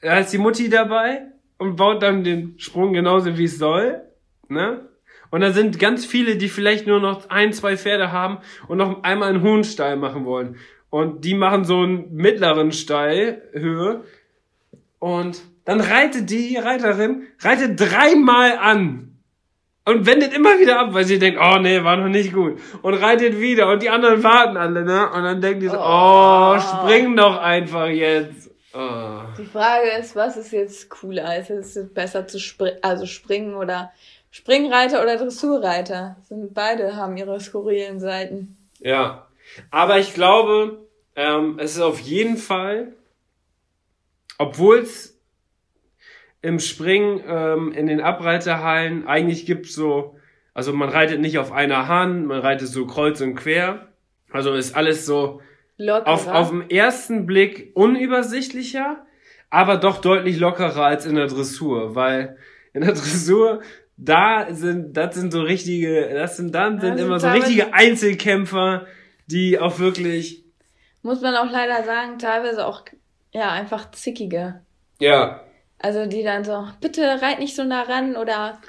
da 0.02 0.18
ist 0.18 0.32
die 0.32 0.38
Mutti 0.38 0.68
dabei 0.68 1.22
und 1.59 1.76
baut 1.76 2.02
dann 2.02 2.24
den 2.24 2.55
Sprung 2.59 2.92
genauso 2.92 3.38
wie 3.38 3.44
es 3.44 3.59
soll, 3.59 4.01
ne? 4.48 4.86
Und 5.32 5.42
da 5.42 5.52
sind 5.52 5.78
ganz 5.78 6.05
viele, 6.05 6.34
die 6.34 6.48
vielleicht 6.48 6.88
nur 6.88 6.98
noch 6.98 7.30
ein, 7.30 7.52
zwei 7.52 7.76
Pferde 7.76 8.10
haben 8.10 8.38
und 8.66 8.78
noch 8.78 9.05
einmal 9.05 9.28
einen 9.28 9.42
hohen 9.42 9.62
Steil 9.62 9.97
machen 9.97 10.24
wollen. 10.24 10.56
Und 10.90 11.24
die 11.24 11.34
machen 11.34 11.64
so 11.64 11.82
einen 11.82 12.12
mittleren 12.12 12.72
Steilhöhe. 12.72 14.02
Und 14.98 15.40
dann 15.70 15.80
reitet 15.82 16.28
die 16.30 16.56
Reiterin, 16.56 17.28
reitet 17.38 17.78
dreimal 17.78 18.59
an. 18.59 19.20
Und 19.84 20.05
wendet 20.05 20.34
immer 20.34 20.59
wieder 20.59 20.80
ab, 20.80 20.94
weil 20.94 21.05
sie 21.05 21.20
denkt, 21.20 21.38
oh 21.40 21.59
nee, 21.60 21.84
war 21.84 21.97
noch 21.97 22.09
nicht 22.09 22.32
gut. 22.32 22.59
Und 22.82 22.94
reitet 22.94 23.38
wieder. 23.38 23.70
Und 23.70 23.80
die 23.80 23.88
anderen 23.88 24.24
warten 24.24 24.56
alle, 24.56 24.84
ne? 24.84 25.09
Und 25.12 25.22
dann 25.22 25.40
denken 25.40 25.60
die 25.60 25.68
so, 25.68 25.78
oh, 25.78 26.56
Oh. 26.56 26.59
spring 26.59 27.14
doch 27.14 27.38
einfach 27.38 27.86
jetzt. 27.86 28.51
Oh. 28.74 29.20
Die 29.38 29.44
Frage 29.44 29.90
ist, 30.01 30.16
was 30.16 30.36
ist 30.36 30.51
jetzt 30.51 30.90
cooler? 30.90 31.38
Ist 31.38 31.51
es 31.51 31.94
besser 31.94 32.26
zu 32.26 32.40
springen, 32.40 32.78
also 32.82 33.06
springen 33.06 33.55
oder 33.55 33.92
Springreiter 34.32 35.01
oder 35.01 35.18
Dressurreiter? 35.18 36.16
Sind 36.28 36.52
beide 36.52 36.97
haben 36.97 37.16
ihre 37.16 37.38
skurrilen 37.38 38.01
Seiten. 38.01 38.56
Ja. 38.80 39.28
Aber 39.70 40.01
ich 40.01 40.14
glaube, 40.14 40.84
ähm, 41.14 41.60
es 41.60 41.76
ist 41.76 41.80
auf 41.80 42.01
jeden 42.01 42.38
Fall, 42.38 42.92
obwohl 44.36 44.78
es 44.78 45.19
im 46.42 46.58
Springen 46.58 47.22
ähm, 47.26 47.72
in 47.72 47.86
den 47.86 48.00
Abreiterhallen 48.00 49.06
eigentlich 49.06 49.46
gibt 49.46 49.66
so, 49.66 50.16
also 50.54 50.72
man 50.72 50.88
reitet 50.88 51.20
nicht 51.20 51.38
auf 51.38 51.52
einer 51.52 51.86
Hand, 51.88 52.26
man 52.26 52.40
reitet 52.40 52.68
so 52.68 52.86
kreuz 52.86 53.20
und 53.20 53.34
quer. 53.34 53.88
Also 54.32 54.54
ist 54.54 54.74
alles 54.76 55.06
so 55.06 55.40
Lockerer. 55.76 56.08
auf, 56.08 56.26
auf 56.28 56.50
den 56.50 56.70
ersten 56.70 57.26
Blick 57.26 57.72
unübersichtlicher, 57.74 59.04
aber 59.50 59.76
doch 59.76 60.00
deutlich 60.00 60.38
lockerer 60.38 60.84
als 60.84 61.06
in 61.06 61.16
der 61.16 61.26
Dressur, 61.26 61.94
weil 61.94 62.36
in 62.72 62.82
der 62.82 62.92
Dressur 62.94 63.60
da 63.96 64.46
sind, 64.50 64.96
das 64.96 65.14
sind 65.14 65.32
so 65.32 65.42
richtige, 65.42 66.08
das 66.14 66.36
sind 66.38 66.54
dann 66.54 66.80
sind 66.80 66.96
sind 66.96 67.06
immer 67.06 67.20
so 67.20 67.28
richtige 67.28 67.74
Einzelkämpfer, 67.74 68.86
die 69.26 69.58
auch 69.58 69.78
wirklich, 69.78 70.44
Muss 71.02 71.20
man 71.20 71.34
auch 71.36 71.50
leider 71.50 71.82
sagen, 71.84 72.18
teilweise 72.18 72.66
auch 72.66 72.84
ja 73.32 73.50
einfach 73.50 73.90
zickige. 73.90 74.62
ja, 75.00 75.42
Also 75.82 76.07
die 76.07 76.23
dann 76.23 76.44
so, 76.44 76.66
bitte 76.81 77.02
reit 77.23 77.39
nicht 77.39 77.57
so 77.57 77.65
nah 77.65 77.82
ran 77.82 78.16
oder 78.16 78.61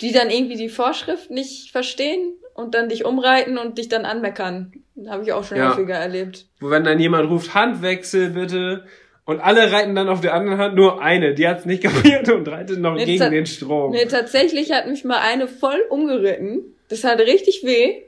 die 0.00 0.12
dann 0.12 0.30
irgendwie 0.30 0.56
die 0.56 0.68
Vorschrift 0.70 1.30
nicht 1.30 1.70
verstehen 1.72 2.32
und 2.54 2.74
dann 2.74 2.88
dich 2.88 3.04
umreiten 3.04 3.58
und 3.58 3.78
dich 3.78 3.88
dann 3.88 4.04
anmeckern. 4.04 4.72
Habe 5.08 5.22
ich 5.22 5.32
auch 5.32 5.44
schon 5.44 5.58
Ja. 5.58 5.70
häufiger 5.70 5.94
erlebt. 5.94 6.46
wo 6.60 6.70
wenn 6.70 6.84
dann 6.84 6.98
jemand 6.98 7.28
ruft, 7.30 7.54
Handwechsel 7.54 8.30
bitte, 8.30 8.86
und 9.24 9.38
alle 9.40 9.70
reiten 9.70 9.94
dann 9.94 10.08
auf 10.08 10.20
der 10.20 10.34
anderen 10.34 10.58
Hand 10.58 10.74
nur 10.74 11.00
eine, 11.00 11.34
die 11.34 11.46
hat's 11.46 11.64
nicht 11.64 11.82
kapiert 11.84 12.28
und 12.28 12.48
reitet 12.48 12.80
noch 12.80 12.94
Nee, 12.96 13.04
gegen 13.04 13.30
den 13.30 13.46
Strom. 13.46 13.92
Nee, 13.92 14.06
tatsächlich 14.06 14.72
hat 14.72 14.88
mich 14.88 15.04
mal 15.04 15.18
eine 15.20 15.46
voll 15.46 15.80
umgeritten. 15.90 16.74
Das 16.88 17.04
hat 17.04 17.20
richtig 17.20 17.62
weh. 17.62 18.02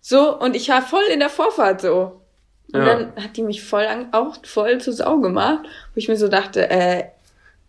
So, 0.00 0.38
und 0.38 0.54
ich 0.54 0.68
war 0.68 0.82
voll 0.82 1.02
in 1.12 1.18
der 1.18 1.30
Vorfahrt 1.30 1.80
so. 1.80 2.20
Und 2.72 2.80
Ja. 2.80 2.84
dann 2.84 3.12
hat 3.24 3.36
die 3.36 3.42
mich 3.42 3.64
voll 3.64 3.86
an, 3.86 4.08
auch 4.12 4.36
voll 4.44 4.78
zu 4.80 4.92
Sau 4.92 5.18
gemacht, 5.18 5.64
wo 5.64 5.98
ich 5.98 6.08
mir 6.08 6.16
so 6.16 6.28
dachte, 6.28 6.70
äh, 6.70 7.04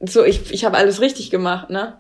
so, 0.01 0.23
ich, 0.23 0.51
ich 0.51 0.65
habe 0.65 0.77
alles 0.77 1.01
richtig 1.01 1.29
gemacht, 1.31 1.69
ne? 1.69 1.97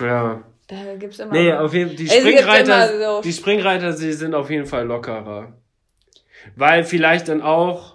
Ja. 0.00 0.42
Da 0.68 0.94
gibt's 0.98 1.18
immer. 1.20 1.32
Nee, 1.32 1.52
auf 1.52 1.72
jeden 1.72 1.88
Fall, 1.90 1.96
die 1.96 2.08
Springreiter, 2.08 2.98
so- 2.98 3.20
die 3.22 3.32
Springreiter, 3.32 3.92
sie 3.92 4.12
sind 4.12 4.34
auf 4.34 4.50
jeden 4.50 4.66
Fall 4.66 4.84
lockerer. 4.86 5.52
Weil 6.56 6.84
vielleicht 6.84 7.28
dann 7.28 7.40
auch 7.40 7.94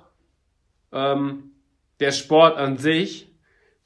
ähm, 0.94 1.52
der 2.00 2.12
Sport 2.12 2.58
an 2.58 2.78
sich 2.78 3.30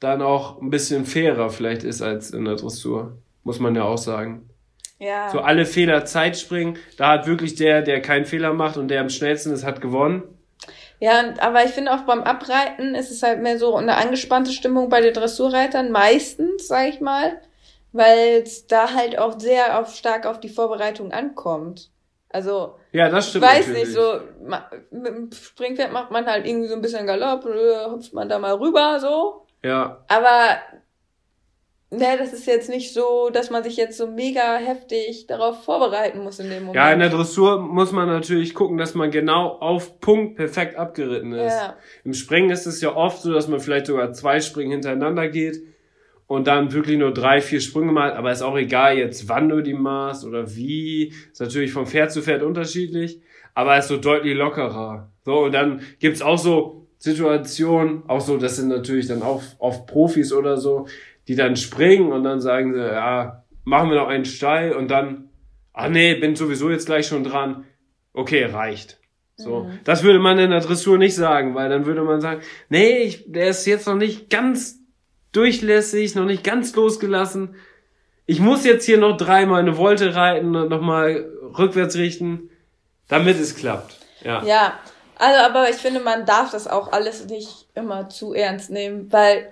dann 0.00 0.22
auch 0.22 0.60
ein 0.60 0.70
bisschen 0.70 1.04
fairer 1.06 1.50
vielleicht 1.50 1.82
ist 1.84 2.02
als 2.02 2.30
in 2.30 2.44
der 2.44 2.56
Dressur. 2.56 3.18
Muss 3.44 3.60
man 3.60 3.74
ja 3.74 3.84
auch 3.84 3.98
sagen. 3.98 4.48
ja. 4.98 5.30
So 5.30 5.40
alle 5.40 5.66
Fehler 5.66 6.04
Zeit 6.04 6.36
springen, 6.38 6.78
da 6.96 7.08
hat 7.12 7.26
wirklich 7.26 7.54
der, 7.54 7.82
der 7.82 8.00
keinen 8.02 8.24
Fehler 8.24 8.52
macht 8.52 8.76
und 8.76 8.88
der 8.88 9.00
am 9.00 9.08
schnellsten 9.10 9.52
ist, 9.52 9.64
hat 9.64 9.80
gewonnen. 9.80 10.22
Ja, 10.98 11.34
aber 11.40 11.64
ich 11.64 11.72
finde 11.72 11.92
auch 11.92 12.02
beim 12.02 12.22
Abreiten 12.22 12.94
ist 12.94 13.10
es 13.10 13.22
halt 13.22 13.40
mehr 13.42 13.58
so 13.58 13.76
eine 13.76 13.96
angespannte 13.96 14.50
Stimmung 14.52 14.88
bei 14.88 15.00
den 15.00 15.12
Dressurreitern, 15.14 15.90
meistens, 15.92 16.68
sag 16.68 16.88
ich 16.88 17.00
mal, 17.00 17.40
weil 17.92 18.42
es 18.42 18.66
da 18.66 18.94
halt 18.94 19.18
auch 19.18 19.38
sehr 19.38 19.78
auf, 19.78 19.94
stark 19.94 20.26
auf 20.26 20.40
die 20.40 20.48
Vorbereitung 20.48 21.12
ankommt. 21.12 21.90
Also, 22.30 22.76
Ja, 22.92 23.08
das 23.10 23.24
ich 23.26 23.30
stimmt. 23.30 23.44
weiß 23.44 23.66
natürlich. 23.68 23.88
nicht, 23.88 23.92
so 23.94 24.20
mit 24.90 25.06
dem 25.06 25.30
Springpferd 25.32 25.92
macht 25.92 26.10
man 26.10 26.26
halt 26.26 26.46
irgendwie 26.46 26.68
so 26.68 26.74
ein 26.74 26.82
bisschen 26.82 27.06
Galopp, 27.06 27.44
äh, 27.46 27.90
hüpft 27.90 28.12
man 28.14 28.28
da 28.28 28.38
mal 28.38 28.54
rüber, 28.54 28.98
so. 29.00 29.46
Ja, 29.62 30.04
Aber, 30.08 30.58
ne, 31.90 32.16
das 32.18 32.32
ist 32.32 32.46
jetzt 32.46 32.68
nicht 32.68 32.92
so, 32.92 33.30
dass 33.32 33.50
man 33.50 33.62
sich 33.62 33.76
jetzt 33.76 33.96
so 33.96 34.06
mega 34.06 34.56
heftig 34.56 35.26
darauf 35.26 35.64
vorbereiten 35.64 36.22
muss 36.22 36.38
in 36.38 36.50
dem 36.50 36.64
Moment. 36.64 36.76
ja, 36.76 36.92
in 36.92 37.00
der 37.00 37.10
Dressur 37.10 37.60
muss 37.60 37.92
man 37.92 38.08
natürlich 38.08 38.54
gucken, 38.54 38.78
dass 38.78 38.94
man 38.94 39.10
genau 39.10 39.48
auf 39.48 40.00
Punkt 40.00 40.36
perfekt 40.36 40.76
abgeritten 40.76 41.32
ist. 41.32 41.54
Ja. 41.54 41.76
Im 42.04 42.14
Springen 42.14 42.50
ist 42.50 42.66
es 42.66 42.80
ja 42.80 42.94
oft 42.94 43.22
so, 43.22 43.32
dass 43.32 43.48
man 43.48 43.60
vielleicht 43.60 43.86
sogar 43.86 44.12
zwei 44.12 44.40
Springen 44.40 44.72
hintereinander 44.72 45.28
geht 45.28 45.62
und 46.26 46.46
dann 46.46 46.72
wirklich 46.72 46.98
nur 46.98 47.12
drei, 47.12 47.40
vier 47.40 47.60
Sprünge 47.60 47.92
macht, 47.92 48.14
aber 48.14 48.32
ist 48.32 48.42
auch 48.42 48.56
egal 48.56 48.98
jetzt, 48.98 49.28
wann 49.28 49.48
du 49.48 49.62
die 49.62 49.74
machst 49.74 50.24
oder 50.24 50.54
wie. 50.56 51.12
Ist 51.32 51.40
natürlich 51.40 51.72
von 51.72 51.86
Pferd 51.86 52.10
zu 52.10 52.22
Pferd 52.22 52.42
unterschiedlich, 52.42 53.20
aber 53.54 53.78
ist 53.78 53.88
so 53.88 53.96
deutlich 53.96 54.36
lockerer. 54.36 55.10
So, 55.24 55.44
und 55.44 55.52
dann 55.52 55.82
gibt's 56.00 56.22
auch 56.22 56.38
so 56.38 56.86
Situationen, 56.98 58.02
auch 58.08 58.20
so, 58.20 58.38
das 58.38 58.56
sind 58.56 58.68
natürlich 58.68 59.06
dann 59.06 59.22
auch 59.22 59.42
oft 59.58 59.86
Profis 59.86 60.32
oder 60.32 60.56
so, 60.56 60.86
die 61.28 61.34
dann 61.34 61.56
springen 61.56 62.12
und 62.12 62.24
dann 62.24 62.40
sagen 62.40 62.74
sie, 62.74 62.80
ja, 62.80 63.44
machen 63.64 63.90
wir 63.90 63.96
noch 63.96 64.08
einen 64.08 64.24
Steil 64.24 64.72
und 64.72 64.90
dann, 64.90 65.30
ah 65.72 65.88
nee, 65.88 66.14
bin 66.14 66.36
sowieso 66.36 66.70
jetzt 66.70 66.86
gleich 66.86 67.06
schon 67.06 67.24
dran. 67.24 67.64
Okay, 68.12 68.44
reicht. 68.44 68.98
So, 69.38 69.70
das 69.84 70.02
würde 70.02 70.18
man 70.18 70.38
in 70.38 70.50
der 70.50 70.60
Dressur 70.60 70.96
nicht 70.96 71.14
sagen, 71.14 71.54
weil 71.54 71.68
dann 71.68 71.84
würde 71.84 72.02
man 72.02 72.22
sagen, 72.22 72.40
nee, 72.70 73.02
ich, 73.02 73.30
der 73.30 73.48
ist 73.48 73.66
jetzt 73.66 73.86
noch 73.86 73.96
nicht 73.96 74.30
ganz 74.30 74.78
durchlässig, 75.32 76.14
noch 76.14 76.24
nicht 76.24 76.42
ganz 76.42 76.74
losgelassen. 76.74 77.54
Ich 78.24 78.40
muss 78.40 78.64
jetzt 78.64 78.86
hier 78.86 78.96
noch 78.96 79.18
dreimal 79.18 79.60
eine 79.60 79.74
Volte 79.74 80.14
reiten 80.14 80.56
und 80.56 80.70
nochmal 80.70 81.30
rückwärts 81.58 81.96
richten, 81.96 82.48
damit 83.08 83.38
es 83.38 83.54
klappt. 83.54 83.98
Ja. 84.24 84.42
Ja, 84.42 84.78
also 85.18 85.40
aber 85.40 85.68
ich 85.68 85.76
finde, 85.76 86.00
man 86.00 86.24
darf 86.24 86.52
das 86.52 86.66
auch 86.66 86.92
alles 86.92 87.26
nicht 87.26 87.68
immer 87.74 88.08
zu 88.08 88.32
ernst 88.32 88.70
nehmen, 88.70 89.12
weil, 89.12 89.48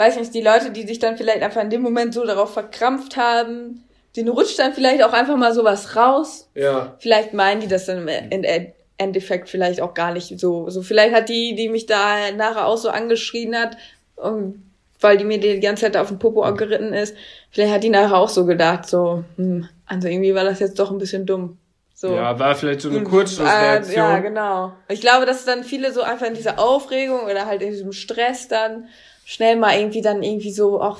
weiß 0.00 0.16
nicht, 0.16 0.34
die 0.34 0.40
Leute, 0.40 0.70
die 0.70 0.86
sich 0.86 0.98
dann 0.98 1.16
vielleicht 1.16 1.42
einfach 1.42 1.62
in 1.62 1.70
dem 1.70 1.82
Moment 1.82 2.14
so 2.14 2.24
darauf 2.26 2.52
verkrampft 2.54 3.16
haben, 3.16 3.84
denen 4.16 4.30
rutscht 4.30 4.58
dann 4.58 4.72
vielleicht 4.72 5.04
auch 5.04 5.12
einfach 5.12 5.36
mal 5.36 5.54
sowas 5.54 5.94
raus. 5.94 6.48
Ja. 6.54 6.96
Vielleicht 6.98 7.34
meinen 7.34 7.60
die 7.60 7.68
das 7.68 7.86
dann 7.86 7.98
im 7.98 8.08
Ende- 8.08 8.72
Endeffekt 8.98 9.48
vielleicht 9.48 9.80
auch 9.80 9.94
gar 9.94 10.12
nicht 10.12 10.40
so. 10.40 10.68
So 10.70 10.82
vielleicht 10.82 11.14
hat 11.14 11.28
die, 11.28 11.54
die 11.54 11.68
mich 11.68 11.86
da 11.86 12.30
nachher 12.36 12.66
auch 12.66 12.76
so 12.78 12.88
angeschrien 12.90 13.54
hat, 13.56 13.76
um, 14.16 14.62
weil 15.00 15.16
die 15.16 15.24
mir 15.24 15.38
die 15.38 15.60
ganze 15.60 15.84
Zeit 15.86 15.96
auf 15.96 16.08
den 16.08 16.18
Popo 16.18 16.40
geritten 16.54 16.92
ist, 16.92 17.14
vielleicht 17.50 17.72
hat 17.72 17.82
die 17.84 17.88
nachher 17.88 18.16
auch 18.16 18.28
so 18.28 18.44
gedacht, 18.46 18.86
so, 18.86 19.24
hm, 19.36 19.68
also 19.86 20.08
irgendwie 20.08 20.34
war 20.34 20.44
das 20.44 20.60
jetzt 20.60 20.78
doch 20.78 20.90
ein 20.90 20.98
bisschen 20.98 21.24
dumm. 21.26 21.56
So. 21.94 22.14
Ja, 22.14 22.38
war 22.38 22.54
vielleicht 22.54 22.80
so 22.82 22.88
eine 22.90 22.98
Äh, 22.98 23.04
Kurzschlussreaktion. 23.04 23.96
ja, 23.96 24.18
genau. 24.20 24.72
Ich 24.88 25.00
glaube, 25.02 25.24
dass 25.26 25.44
dann 25.44 25.64
viele 25.64 25.92
so 25.92 26.02
einfach 26.02 26.26
in 26.26 26.34
dieser 26.34 26.58
Aufregung 26.58 27.24
oder 27.24 27.44
halt 27.46 27.60
in 27.62 27.70
diesem 27.70 27.92
Stress 27.92 28.48
dann 28.48 28.88
schnell 29.30 29.54
mal 29.54 29.78
irgendwie 29.78 30.02
dann 30.02 30.24
irgendwie 30.24 30.50
so 30.50 30.82
auch 30.82 30.98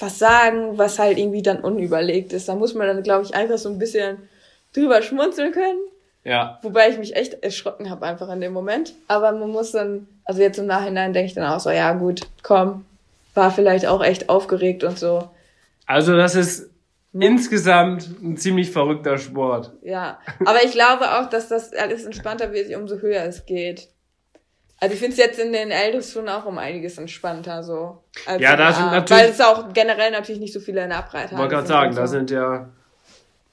was 0.00 0.18
sagen, 0.18 0.78
was 0.78 0.98
halt 0.98 1.16
irgendwie 1.16 1.42
dann 1.42 1.60
unüberlegt 1.60 2.32
ist. 2.32 2.48
Da 2.48 2.56
muss 2.56 2.74
man 2.74 2.88
dann, 2.88 3.04
glaube 3.04 3.24
ich, 3.24 3.36
einfach 3.36 3.56
so 3.56 3.68
ein 3.68 3.78
bisschen 3.78 4.18
drüber 4.74 5.00
schmunzeln 5.00 5.52
können. 5.52 5.78
ja. 6.24 6.58
Wobei 6.62 6.88
ich 6.88 6.98
mich 6.98 7.14
echt 7.14 7.34
erschrocken 7.44 7.88
habe 7.88 8.04
einfach 8.04 8.28
in 8.30 8.40
dem 8.40 8.52
Moment. 8.52 8.94
Aber 9.06 9.30
man 9.30 9.50
muss 9.50 9.70
dann, 9.70 10.08
also 10.24 10.42
jetzt 10.42 10.58
im 10.58 10.66
Nachhinein 10.66 11.12
denke 11.12 11.28
ich 11.28 11.34
dann 11.34 11.46
auch 11.46 11.60
so, 11.60 11.70
ja 11.70 11.92
gut, 11.92 12.22
komm, 12.42 12.84
war 13.34 13.52
vielleicht 13.52 13.86
auch 13.86 14.02
echt 14.02 14.28
aufgeregt 14.28 14.82
und 14.82 14.98
so. 14.98 15.30
Also 15.86 16.16
das 16.16 16.34
ist 16.34 16.70
insgesamt 17.12 18.08
ein 18.20 18.36
ziemlich 18.36 18.72
verrückter 18.72 19.18
Sport. 19.18 19.72
Ja, 19.82 20.18
aber 20.44 20.64
ich 20.64 20.72
glaube 20.72 21.12
auch, 21.12 21.30
dass 21.30 21.46
das 21.48 21.72
alles 21.74 22.04
entspannter 22.04 22.52
wird, 22.52 22.74
umso 22.74 22.96
höher 22.96 23.22
es 23.22 23.46
geht. 23.46 23.88
Also 24.80 24.94
ich 24.94 25.00
finde 25.00 25.12
es 25.12 25.18
jetzt 25.18 25.38
in 25.40 25.52
den 25.52 25.70
Eldos 25.72 26.12
schon 26.12 26.28
auch 26.28 26.46
um 26.46 26.56
einiges 26.58 26.98
entspannter 26.98 27.62
so. 27.64 28.02
als 28.26 28.40
Ja, 28.40 28.56
da 28.56 28.72
sind 28.72 28.86
natürlich- 28.92 29.22
Weil 29.22 29.30
es 29.30 29.40
auch 29.40 29.72
generell 29.72 30.10
natürlich 30.12 30.40
nicht 30.40 30.52
so 30.52 30.60
viele 30.60 30.82
in 30.84 30.90
der 30.90 30.98
Abreiter 30.98 31.32
Ich 31.32 31.38
wollte 31.38 31.54
gerade 31.54 31.66
sagen, 31.66 31.94
da 31.96 32.06
sind 32.06 32.30
ja 32.30 32.68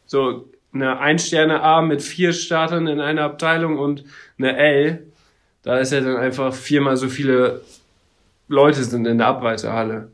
so 0.06 0.50
eine 0.74 1.00
Ein-Sterne 1.00 1.62
A 1.62 1.82
mit 1.82 2.02
vier 2.04 2.32
Startern 2.34 2.86
in 2.88 3.00
einer 3.02 3.24
Abteilung 3.24 3.80
und 3.80 4.04
eine 4.38 4.56
L. 4.58 5.08
Da 5.64 5.80
ist 5.80 5.92
ja 5.92 6.02
dann 6.02 6.18
einfach 6.18 6.54
viermal 6.54 6.96
so 6.96 7.08
viele 7.10 7.62
Leute 8.48 8.84
sind 8.84 9.08
in 9.08 9.18
der 9.18 9.28
Abreiterhalle. 9.28 10.12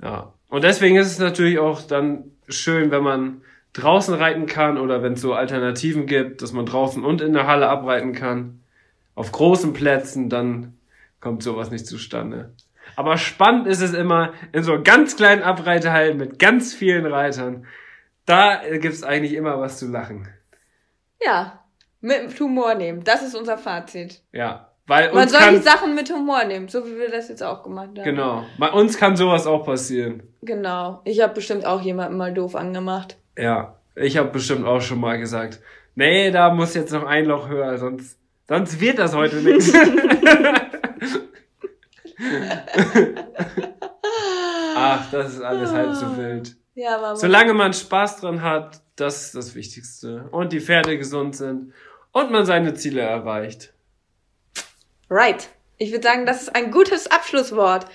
Ja. 0.00 0.32
Und 0.48 0.62
deswegen 0.62 0.96
ist 0.96 1.08
es 1.10 1.18
natürlich 1.18 1.58
auch 1.58 1.82
dann 1.82 2.30
schön, 2.48 2.92
wenn 2.92 3.02
man 3.02 3.40
draußen 3.72 4.14
reiten 4.14 4.46
kann 4.46 4.78
oder 4.78 5.02
wenn 5.02 5.14
es 5.14 5.20
so 5.20 5.34
Alternativen 5.34 6.06
gibt, 6.06 6.42
dass 6.42 6.52
man 6.52 6.66
draußen 6.66 7.04
und 7.04 7.20
in 7.20 7.32
der 7.32 7.48
Halle 7.48 7.68
abreiten 7.68 8.12
kann. 8.12 8.60
Auf 9.14 9.32
großen 9.32 9.72
Plätzen, 9.72 10.28
dann 10.28 10.78
kommt 11.20 11.42
sowas 11.42 11.70
nicht 11.70 11.86
zustande. 11.86 12.54
Aber 12.96 13.16
spannend 13.16 13.66
ist 13.66 13.80
es 13.80 13.94
immer 13.94 14.32
in 14.52 14.62
so 14.62 14.82
ganz 14.82 15.16
kleinen 15.16 15.42
Abreiterhallen 15.42 16.16
mit 16.16 16.38
ganz 16.38 16.74
vielen 16.74 17.06
Reitern. 17.06 17.66
Da 18.26 18.60
gibt's 18.78 19.02
eigentlich 19.02 19.34
immer 19.34 19.60
was 19.60 19.78
zu 19.78 19.88
lachen. 19.88 20.28
Ja, 21.24 21.64
mit 22.00 22.38
Humor 22.38 22.74
nehmen. 22.74 23.02
Das 23.04 23.22
ist 23.22 23.34
unser 23.34 23.56
Fazit. 23.58 24.22
Ja. 24.32 24.70
Weil 24.86 25.12
Man 25.14 25.28
soll 25.28 25.40
kann, 25.40 25.54
die 25.54 25.62
Sachen 25.62 25.94
mit 25.94 26.12
Humor 26.12 26.44
nehmen, 26.44 26.68
so 26.68 26.86
wie 26.86 26.98
wir 26.98 27.10
das 27.10 27.30
jetzt 27.30 27.42
auch 27.42 27.62
gemacht 27.62 27.88
haben. 27.96 28.04
genau. 28.04 28.44
Bei 28.58 28.70
uns 28.70 28.98
kann 28.98 29.16
sowas 29.16 29.46
auch 29.46 29.64
passieren. 29.64 30.22
Genau. 30.42 31.00
Ich 31.04 31.22
habe 31.22 31.32
bestimmt 31.32 31.64
auch 31.64 31.80
jemanden 31.80 32.18
mal 32.18 32.34
doof 32.34 32.54
angemacht. 32.54 33.16
Ja. 33.38 33.76
Ich 33.96 34.18
habe 34.18 34.28
bestimmt 34.28 34.66
auch 34.66 34.82
schon 34.82 35.00
mal 35.00 35.18
gesagt, 35.18 35.60
nee, 35.94 36.30
da 36.30 36.52
muss 36.52 36.74
jetzt 36.74 36.92
noch 36.92 37.04
ein 37.04 37.24
Loch 37.24 37.48
höher, 37.48 37.78
sonst, 37.78 38.18
sonst 38.48 38.80
wird 38.80 38.98
das 38.98 39.14
heute 39.14 39.36
nichts. 39.36 39.72
Ach, 44.76 45.10
das 45.10 45.34
ist 45.34 45.40
alles 45.40 45.70
halb 45.72 45.94
so 45.94 46.16
wild. 46.16 46.56
Ja, 46.74 46.96
aber 46.96 47.16
Solange 47.16 47.54
man 47.54 47.72
Spaß 47.72 48.20
dran 48.20 48.42
hat, 48.42 48.82
das 48.96 49.26
ist 49.26 49.34
das 49.34 49.54
Wichtigste. 49.54 50.28
Und 50.30 50.52
die 50.52 50.60
Pferde 50.60 50.98
gesund 50.98 51.36
sind 51.36 51.72
und 52.12 52.30
man 52.30 52.44
seine 52.46 52.74
Ziele 52.74 53.02
erreicht. 53.02 53.72
Right. 55.10 55.48
Ich 55.78 55.92
würde 55.92 56.06
sagen, 56.06 56.26
das 56.26 56.42
ist 56.42 56.54
ein 56.54 56.70
gutes 56.70 57.08
Abschlusswort. 57.08 57.86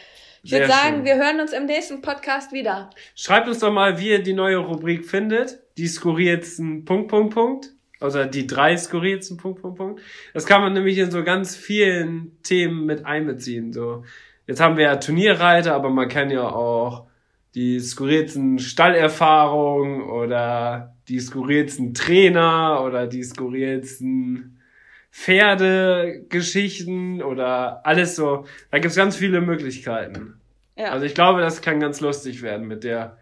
Ich 0.44 0.52
würde 0.52 0.68
sagen, 0.68 0.98
schön. 0.98 1.06
wir 1.06 1.16
hören 1.16 1.42
uns 1.42 1.52
im 1.52 1.66
nächsten 1.66 2.02
Podcast 2.02 2.52
wieder. 2.54 2.90
Schreibt 3.16 3.48
uns 3.48 3.60
doch 3.60 3.72
mal, 3.72 4.00
wie 4.00 4.10
ihr 4.10 4.24
die 4.24 4.34
neue 4.34 4.58
Rubrik 4.58 5.06
findet. 5.06 5.60
Die 5.78 5.88
skurrilsten 5.88 6.86
Punkt, 6.86 7.10
Punkt, 7.10 7.34
Punkt. 7.34 7.70
Oder 8.02 8.26
die 8.26 8.48
drei 8.48 8.78
skurrilsten 8.78 9.38
Punkt, 9.38 9.62
Punkt, 9.62 9.78
Punkt. 9.78 10.02
Das 10.34 10.46
kann 10.46 10.62
man 10.62 10.74
nämlich 10.74 10.98
in 10.98 11.12
so 11.12 11.24
ganz 11.24 11.56
vielen 11.56 12.42
Themen 12.44 12.86
mit 12.86 13.06
einbeziehen. 13.06 13.74
So, 13.74 14.04
jetzt 14.48 14.62
haben 14.62 14.78
wir 14.78 14.86
ja 14.86 14.96
Turnierreiter, 14.96 15.76
aber 15.76 15.90
man 15.90 16.08
kann 16.08 16.30
ja 16.30 16.50
auch 16.50 17.08
die 17.56 17.80
skurrilsten 17.80 18.60
Stallerfahrungen 18.60 20.04
oder 20.04 20.96
die 21.08 21.20
skurrilsten 21.20 21.94
Trainer 21.94 22.84
oder 22.86 23.08
die 23.08 23.24
skurrilsten 23.24 24.60
Pferdegeschichten 25.12 27.24
oder 27.24 27.86
alles 27.86 28.16
so. 28.16 28.46
Da 28.72 28.80
gibt's 28.80 28.96
ganz 28.96 29.18
viele 29.18 29.42
Möglichkeiten. 29.42 30.40
Ja. 30.78 30.92
Also 30.92 31.06
ich 31.06 31.16
glaube, 31.16 31.42
das 31.42 31.62
kann 31.62 31.80
ganz 31.80 32.00
lustig 32.00 32.42
werden 32.42 32.68
mit 32.68 32.84
der 32.84 33.18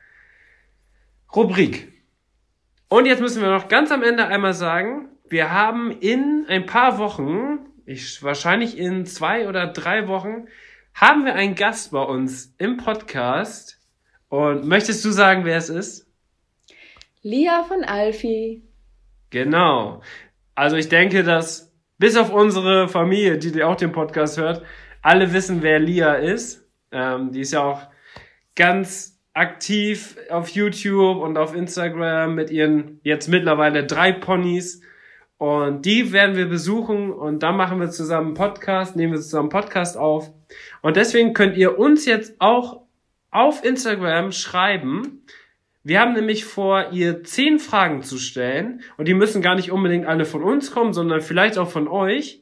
Rubrik. 1.33 1.96
Und 2.89 3.05
jetzt 3.05 3.19
müssen 3.19 3.41
wir 3.41 3.49
noch 3.49 3.67
ganz 3.67 3.91
am 3.91 4.01
Ende 4.01 4.27
einmal 4.27 4.53
sagen, 4.53 5.09
wir 5.27 5.51
haben 5.51 5.91
in 5.91 6.45
ein 6.47 6.65
paar 6.65 6.97
Wochen, 6.99 7.59
ich, 7.85 8.23
wahrscheinlich 8.23 8.77
in 8.77 9.05
zwei 9.05 9.49
oder 9.49 9.67
drei 9.67 10.07
Wochen, 10.07 10.47
haben 10.93 11.25
wir 11.25 11.35
einen 11.35 11.55
Gast 11.55 11.91
bei 11.91 12.01
uns 12.01 12.55
im 12.57 12.77
Podcast. 12.77 13.79
Und 14.29 14.65
möchtest 14.65 15.03
du 15.03 15.11
sagen, 15.11 15.43
wer 15.43 15.57
es 15.57 15.69
ist? 15.69 16.07
Lia 17.21 17.63
von 17.63 17.83
Alfi. 17.83 18.63
Genau. 19.29 20.01
Also 20.55 20.77
ich 20.77 20.87
denke, 20.87 21.23
dass 21.23 21.73
bis 21.97 22.15
auf 22.15 22.31
unsere 22.31 22.87
Familie, 22.87 23.37
die 23.37 23.63
auch 23.63 23.75
den 23.75 23.91
Podcast 23.91 24.37
hört, 24.37 24.63
alle 25.01 25.33
wissen, 25.33 25.61
wer 25.61 25.79
Lia 25.79 26.15
ist. 26.15 26.65
Ähm, 26.91 27.31
die 27.31 27.41
ist 27.41 27.51
ja 27.51 27.63
auch 27.63 27.81
ganz 28.55 29.16
aktiv 29.37 30.17
auf 30.29 30.49
YouTube 30.49 31.17
und 31.21 31.37
auf 31.37 31.55
Instagram 31.55 32.35
mit 32.35 32.49
ihren 32.49 32.99
jetzt 33.03 33.27
mittlerweile 33.27 33.85
drei 33.85 34.11
Ponys. 34.11 34.81
Und 35.37 35.85
die 35.85 36.11
werden 36.11 36.35
wir 36.35 36.47
besuchen 36.47 37.11
und 37.11 37.43
dann 37.43 37.55
machen 37.55 37.79
wir 37.79 37.89
zusammen 37.91 38.27
einen 38.27 38.35
Podcast, 38.35 38.95
nehmen 38.95 39.13
wir 39.13 39.21
zusammen 39.21 39.51
einen 39.51 39.61
Podcast 39.61 39.95
auf. 39.95 40.31
Und 40.81 40.97
deswegen 40.97 41.33
könnt 41.33 41.55
ihr 41.57 41.77
uns 41.77 42.05
jetzt 42.05 42.35
auch 42.39 42.81
auf 43.29 43.63
Instagram 43.63 44.31
schreiben. 44.31 45.23
Wir 45.83 46.01
haben 46.01 46.13
nämlich 46.13 46.43
vor, 46.43 46.91
ihr 46.91 47.23
zehn 47.23 47.59
Fragen 47.59 48.01
zu 48.01 48.17
stellen. 48.17 48.81
Und 48.97 49.07
die 49.07 49.13
müssen 49.13 49.43
gar 49.43 49.55
nicht 49.55 49.71
unbedingt 49.71 50.07
alle 50.07 50.25
von 50.25 50.41
uns 50.41 50.71
kommen, 50.71 50.93
sondern 50.93 51.21
vielleicht 51.21 51.59
auch 51.59 51.69
von 51.69 51.87
euch. 51.87 52.41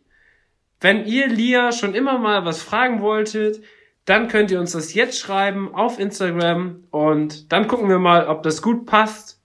Wenn 0.80 1.06
ihr 1.06 1.28
Lia 1.28 1.74
schon 1.74 1.94
immer 1.94 2.18
mal 2.18 2.46
was 2.46 2.64
fragen 2.64 3.02
wolltet, 3.02 3.62
dann 4.06 4.28
könnt 4.28 4.52
ihr 4.52 4.60
uns 4.60 4.72
das 4.72 4.94
jetzt 4.94 5.20
schreiben 5.20 5.74
auf 5.74 6.00
Instagram 6.00 6.84
und 6.92 7.52
dann 7.52 7.68
gucken 7.68 7.90
wir 7.90 8.00
mal, 8.00 8.28
ob 8.28 8.44
das 8.44 8.62
gut 8.62 8.86
passt 8.86 9.42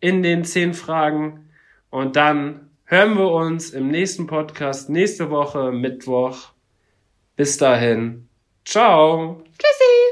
in 0.00 0.22
den 0.22 0.44
zehn 0.44 0.74
Fragen. 0.74 1.48
Und 1.90 2.16
dann 2.16 2.70
hören 2.84 3.16
wir 3.16 3.30
uns 3.30 3.70
im 3.70 3.88
nächsten 3.88 4.26
Podcast 4.26 4.90
nächste 4.90 5.30
Woche 5.30 5.72
Mittwoch. 5.72 6.52
Bis 7.36 7.56
dahin. 7.56 8.28
Ciao. 8.64 9.42
Tschüssi. 9.58 10.11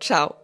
ciao. 0.00 0.39